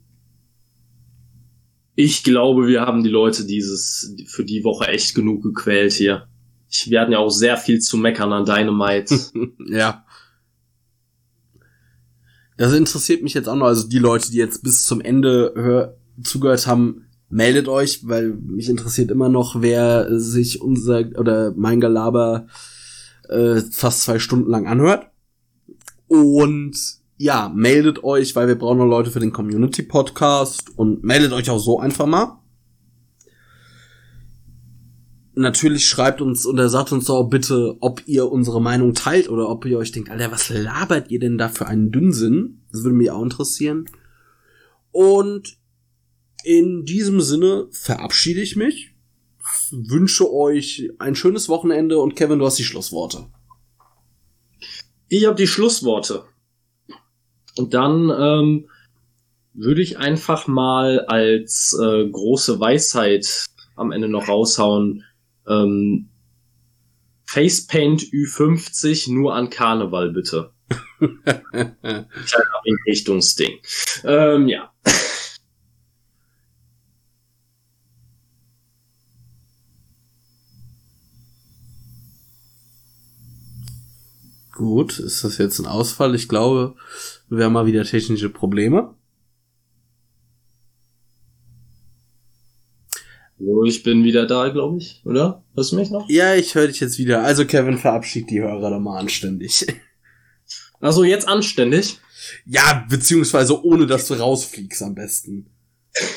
Ich 1.96 2.24
glaube, 2.24 2.68
wir 2.68 2.82
haben 2.82 3.04
die 3.04 3.10
Leute 3.10 3.46
dieses 3.46 4.16
für 4.28 4.44
die 4.44 4.64
Woche 4.64 4.88
echt 4.88 5.14
genug 5.14 5.44
gequält 5.44 5.94
hier. 5.94 6.28
Ich, 6.70 6.90
wir 6.90 7.02
hatten 7.02 7.12
ja 7.12 7.20
auch 7.20 7.30
sehr 7.30 7.58
viel 7.58 7.80
zu 7.80 7.98
meckern 7.98 8.34
an 8.34 8.46
Dynamite. 8.46 9.16
ja. 9.68 10.06
Das 12.62 12.74
interessiert 12.74 13.24
mich 13.24 13.34
jetzt 13.34 13.50
auch 13.50 13.56
noch. 13.56 13.66
Also 13.66 13.88
die 13.88 13.98
Leute, 13.98 14.30
die 14.30 14.38
jetzt 14.38 14.62
bis 14.62 14.84
zum 14.84 15.02
Ende 15.02 15.52
hör 15.56 15.98
zugehört 16.22 16.68
haben, 16.68 17.08
meldet 17.28 17.68
euch, 17.68 18.08
weil 18.08 18.34
mich 18.34 18.70
interessiert 18.70 19.10
immer 19.10 19.30
noch, 19.30 19.64
wer 19.64 20.20
sich 20.20 20.62
unser 20.62 21.00
oder 21.18 21.56
mein 21.56 21.82
Gelaber 21.82 22.46
äh, 23.30 23.62
fast 23.72 24.04
zwei 24.04 24.20
Stunden 24.20 24.48
lang 24.48 24.68
anhört. 24.68 25.08
Und 26.08 26.78
ja, 27.18 27.52
meldet 27.52 28.04
euch, 28.04 28.36
weil 28.36 28.48
wir 28.48 28.60
brauchen 28.60 28.78
noch 28.78 28.86
Leute 28.86 29.10
für 29.10 29.20
den 29.20 29.34
Community 29.34 29.82
Podcast 29.82 30.66
und 30.76 31.04
meldet 31.04 31.34
euch 31.34 31.50
auch 31.50 31.58
so 31.58 31.80
einfach 31.80 32.06
mal 32.06 32.41
natürlich 35.42 35.86
schreibt 35.86 36.22
uns 36.22 36.46
oder 36.46 36.70
sagt 36.70 36.92
uns 36.92 37.10
auch 37.10 37.26
bitte, 37.26 37.76
ob 37.80 38.02
ihr 38.08 38.32
unsere 38.32 38.62
Meinung 38.62 38.94
teilt 38.94 39.30
oder 39.30 39.50
ob 39.50 39.66
ihr 39.66 39.78
euch 39.78 39.92
denkt, 39.92 40.10
Alter, 40.10 40.32
was 40.32 40.50
labert 40.50 41.12
ihr 41.12 41.20
denn 41.20 41.38
da 41.38 41.50
für 41.50 41.68
einen 41.68 41.92
Dünnsinn? 41.92 42.62
Das 42.72 42.84
würde 42.84 42.96
mich 42.96 43.12
auch 43.12 43.24
interessieren. 43.24 43.86
Und 44.92 45.58
in 46.44 46.86
diesem 46.86 47.22
Sinne 47.22 47.68
verabschiede 47.72 48.42
ich 48.42 48.56
mich 48.56 48.92
wünsche 49.72 50.32
euch 50.32 50.90
ein 51.00 51.16
schönes 51.16 51.50
Wochenende 51.50 52.00
und 52.00 52.16
Kevin, 52.16 52.40
du 52.40 52.46
hast 52.46 52.60
die 52.60 52.64
Schlussworte. 52.64 53.28
Ich 55.08 55.26
habe 55.26 55.36
die 55.36 55.48
Schlussworte. 55.48 56.24
Und 57.58 57.74
dann 57.74 58.10
ähm, 58.10 58.70
würde 59.54 59.82
ich 59.82 59.98
einfach 59.98 60.48
mal 60.48 61.02
als 61.02 61.78
äh, 61.80 62.08
große 62.08 62.60
Weisheit 62.60 63.48
am 63.76 63.92
Ende 63.92 64.08
noch 64.08 64.30
raushauen. 64.30 65.04
Ähm, 65.48 66.10
Facepaint 67.26 68.02
Ü50 68.02 69.14
nur 69.14 69.34
an 69.36 69.50
Karneval 69.50 70.12
bitte. 70.12 70.52
Kleiner 71.00 71.76
Richtungsding. 72.88 73.60
Ähm, 74.04 74.48
ja. 74.48 74.72
Gut, 84.52 85.00
ist 85.00 85.24
das 85.24 85.38
jetzt 85.40 85.58
ein 85.60 85.66
Ausfall? 85.66 86.14
Ich 86.14 86.28
glaube, 86.28 86.76
wir 87.30 87.46
haben 87.46 87.54
mal 87.54 87.66
wieder 87.66 87.84
technische 87.84 88.30
Probleme. 88.30 88.94
So, 93.44 93.64
ich 93.64 93.82
bin 93.82 94.04
wieder 94.04 94.28
da, 94.28 94.50
glaube 94.50 94.78
ich, 94.78 95.02
oder? 95.04 95.44
Hörst 95.56 95.72
du 95.72 95.76
mich 95.78 95.90
noch? 95.90 96.08
Ja, 96.10 96.36
ich 96.36 96.54
höre 96.54 96.68
dich 96.68 96.80
jetzt 96.80 97.00
wieder. 97.00 97.24
Also 97.24 97.46
Kevin, 97.46 97.80
verabschied 97.80 98.30
die 98.30 98.40
Hörer 98.40 98.70
doch 98.70 98.80
mal 98.80 99.00
anständig. 99.00 99.66
Also 100.80 101.04
jetzt 101.04 101.28
anständig? 101.28 102.00
Ja, 102.46 102.86
beziehungsweise 102.90 103.64
ohne, 103.64 103.88
dass 103.88 104.08
du 104.08 104.14
rausfliegst 104.14 104.84
am 104.84 104.94
besten. 104.94 105.50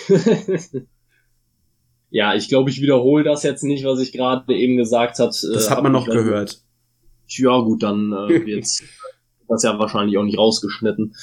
ja, 2.10 2.34
ich 2.34 2.48
glaube, 2.48 2.70
ich 2.70 2.82
wiederhole 2.82 3.24
das 3.24 3.42
jetzt 3.42 3.64
nicht, 3.64 3.84
was 3.84 4.00
ich 4.00 4.12
gerade 4.12 4.54
eben 4.54 4.76
gesagt 4.76 5.18
hat. 5.18 5.28
Das 5.28 5.70
hat 5.70 5.82
man 5.82 5.92
noch 5.92 6.06
gehört. 6.06 6.62
Ja, 7.26 7.58
gut, 7.60 7.82
dann 7.82 8.12
äh, 8.12 8.46
wird's 8.46 8.82
das 9.48 9.62
ja 9.62 9.78
wahrscheinlich 9.78 10.18
auch 10.18 10.24
nicht 10.24 10.38
rausgeschnitten. 10.38 11.14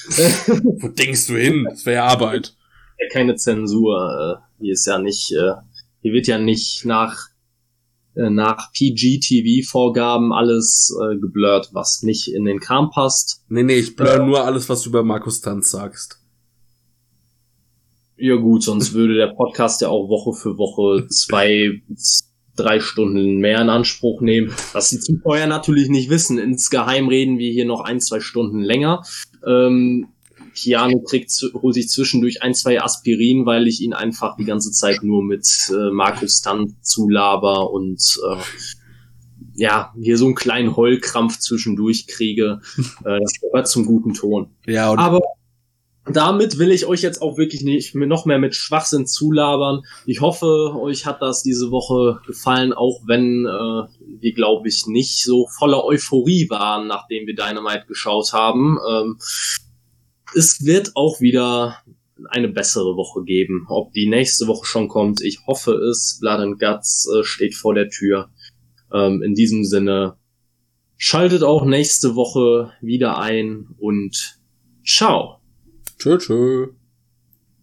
Wo 0.80 0.88
denkst 0.88 1.26
du 1.26 1.36
hin? 1.36 1.66
Das 1.68 1.86
wäre 1.86 2.02
Arbeit. 2.02 2.56
Ja, 2.98 3.08
keine 3.10 3.34
Zensur. 3.34 4.40
Äh, 4.60 4.62
hier 4.62 4.74
ist 4.74 4.86
ja 4.86 4.98
nicht, 4.98 5.32
äh, 5.32 5.54
hier 6.02 6.12
wird 6.12 6.26
ja 6.26 6.38
nicht 6.38 6.84
nach 6.84 7.28
äh, 8.14 8.28
nach 8.28 8.72
PG-TV-Vorgaben 8.72 10.32
alles 10.32 10.94
äh, 11.00 11.16
geblurrt, 11.16 11.70
was 11.72 12.02
nicht 12.02 12.28
in 12.28 12.44
den 12.44 12.60
Kram 12.60 12.90
passt. 12.90 13.42
Nee, 13.48 13.62
nee, 13.62 13.78
ich 13.78 13.96
blur 13.96 14.14
äh, 14.14 14.26
nur 14.26 14.44
alles, 14.44 14.68
was 14.68 14.82
du 14.82 14.90
über 14.90 15.02
Markus 15.02 15.40
Tanz 15.40 15.70
sagst. 15.70 16.18
Ja 18.16 18.36
gut, 18.36 18.62
sonst 18.62 18.92
würde 18.92 19.14
der 19.14 19.28
Podcast 19.28 19.80
ja 19.80 19.88
auch 19.88 20.08
Woche 20.08 20.32
für 20.34 20.58
Woche 20.58 21.08
zwei 21.08 21.82
drei 22.54 22.80
Stunden 22.80 23.38
mehr 23.38 23.60
in 23.62 23.70
Anspruch 23.70 24.20
nehmen. 24.20 24.52
Was 24.72 24.90
die 24.90 25.00
Zuschauer 25.00 25.46
natürlich 25.46 25.88
nicht 25.88 26.10
wissen. 26.10 26.38
Insgeheim 26.38 27.08
reden 27.08 27.38
wir 27.38 27.50
hier 27.50 27.64
noch 27.64 27.80
ein, 27.80 28.00
zwei 28.00 28.20
Stunden 28.20 28.60
länger. 28.60 29.02
Ähm, 29.46 30.08
Keanu 30.54 31.02
kriegt, 31.02 31.32
holt 31.54 31.74
sich 31.74 31.88
zwischendurch 31.88 32.42
ein, 32.42 32.54
zwei 32.54 32.80
Aspirin, 32.80 33.46
weil 33.46 33.66
ich 33.66 33.80
ihn 33.80 33.92
einfach 33.92 34.36
die 34.36 34.44
ganze 34.44 34.70
Zeit 34.72 35.02
nur 35.02 35.22
mit 35.22 35.46
äh, 35.70 35.90
Markus 35.90 36.42
Dann 36.42 36.76
zulaber 36.82 37.70
und 37.70 38.18
äh, 38.30 38.36
ja, 39.54 39.92
hier 40.00 40.16
so 40.16 40.26
einen 40.26 40.34
kleinen 40.34 40.76
Heulkrampf 40.76 41.38
zwischendurch 41.38 42.06
kriege. 42.06 42.60
Äh, 43.04 43.18
das 43.20 43.32
gehört 43.40 43.66
zum 43.66 43.84
guten 43.84 44.14
Ton. 44.14 44.50
Ja, 44.66 44.90
und 44.90 44.98
Aber 44.98 45.20
damit 46.04 46.58
will 46.58 46.72
ich 46.72 46.86
euch 46.86 47.02
jetzt 47.02 47.22
auch 47.22 47.36
wirklich 47.36 47.62
nicht 47.62 47.94
noch 47.94 48.26
mehr 48.26 48.38
mit 48.38 48.54
Schwachsinn 48.54 49.06
zulabern. 49.06 49.82
Ich 50.04 50.20
hoffe, 50.20 50.74
euch 50.76 51.06
hat 51.06 51.22
das 51.22 51.42
diese 51.42 51.70
Woche 51.70 52.20
gefallen, 52.26 52.72
auch 52.72 53.02
wenn 53.06 53.46
äh, 53.46 54.20
wir, 54.20 54.32
glaube 54.34 54.68
ich, 54.68 54.86
nicht 54.86 55.22
so 55.22 55.46
voller 55.46 55.84
Euphorie 55.84 56.48
waren, 56.50 56.88
nachdem 56.88 57.26
wir 57.26 57.34
Dynamite 57.34 57.86
geschaut 57.86 58.32
haben. 58.32 58.78
Ähm, 58.88 59.18
es 60.34 60.64
wird 60.64 60.92
auch 60.94 61.20
wieder 61.20 61.82
eine 62.28 62.48
bessere 62.48 62.96
Woche 62.96 63.24
geben. 63.24 63.66
Ob 63.68 63.92
die 63.92 64.08
nächste 64.08 64.46
Woche 64.46 64.66
schon 64.66 64.88
kommt, 64.88 65.20
ich 65.20 65.46
hoffe 65.46 65.72
es. 65.72 66.18
Blood 66.20 66.40
and 66.40 66.60
Guts 66.60 67.08
äh, 67.14 67.24
steht 67.24 67.54
vor 67.54 67.74
der 67.74 67.88
Tür. 67.88 68.30
Ähm, 68.92 69.22
in 69.22 69.34
diesem 69.34 69.64
Sinne, 69.64 70.16
schaltet 70.96 71.42
auch 71.42 71.64
nächste 71.64 72.14
Woche 72.14 72.72
wieder 72.80 73.18
ein 73.18 73.66
und 73.78 74.38
ciao. 74.84 75.40
Tschö, 75.98 76.18
tschö. 76.18 76.81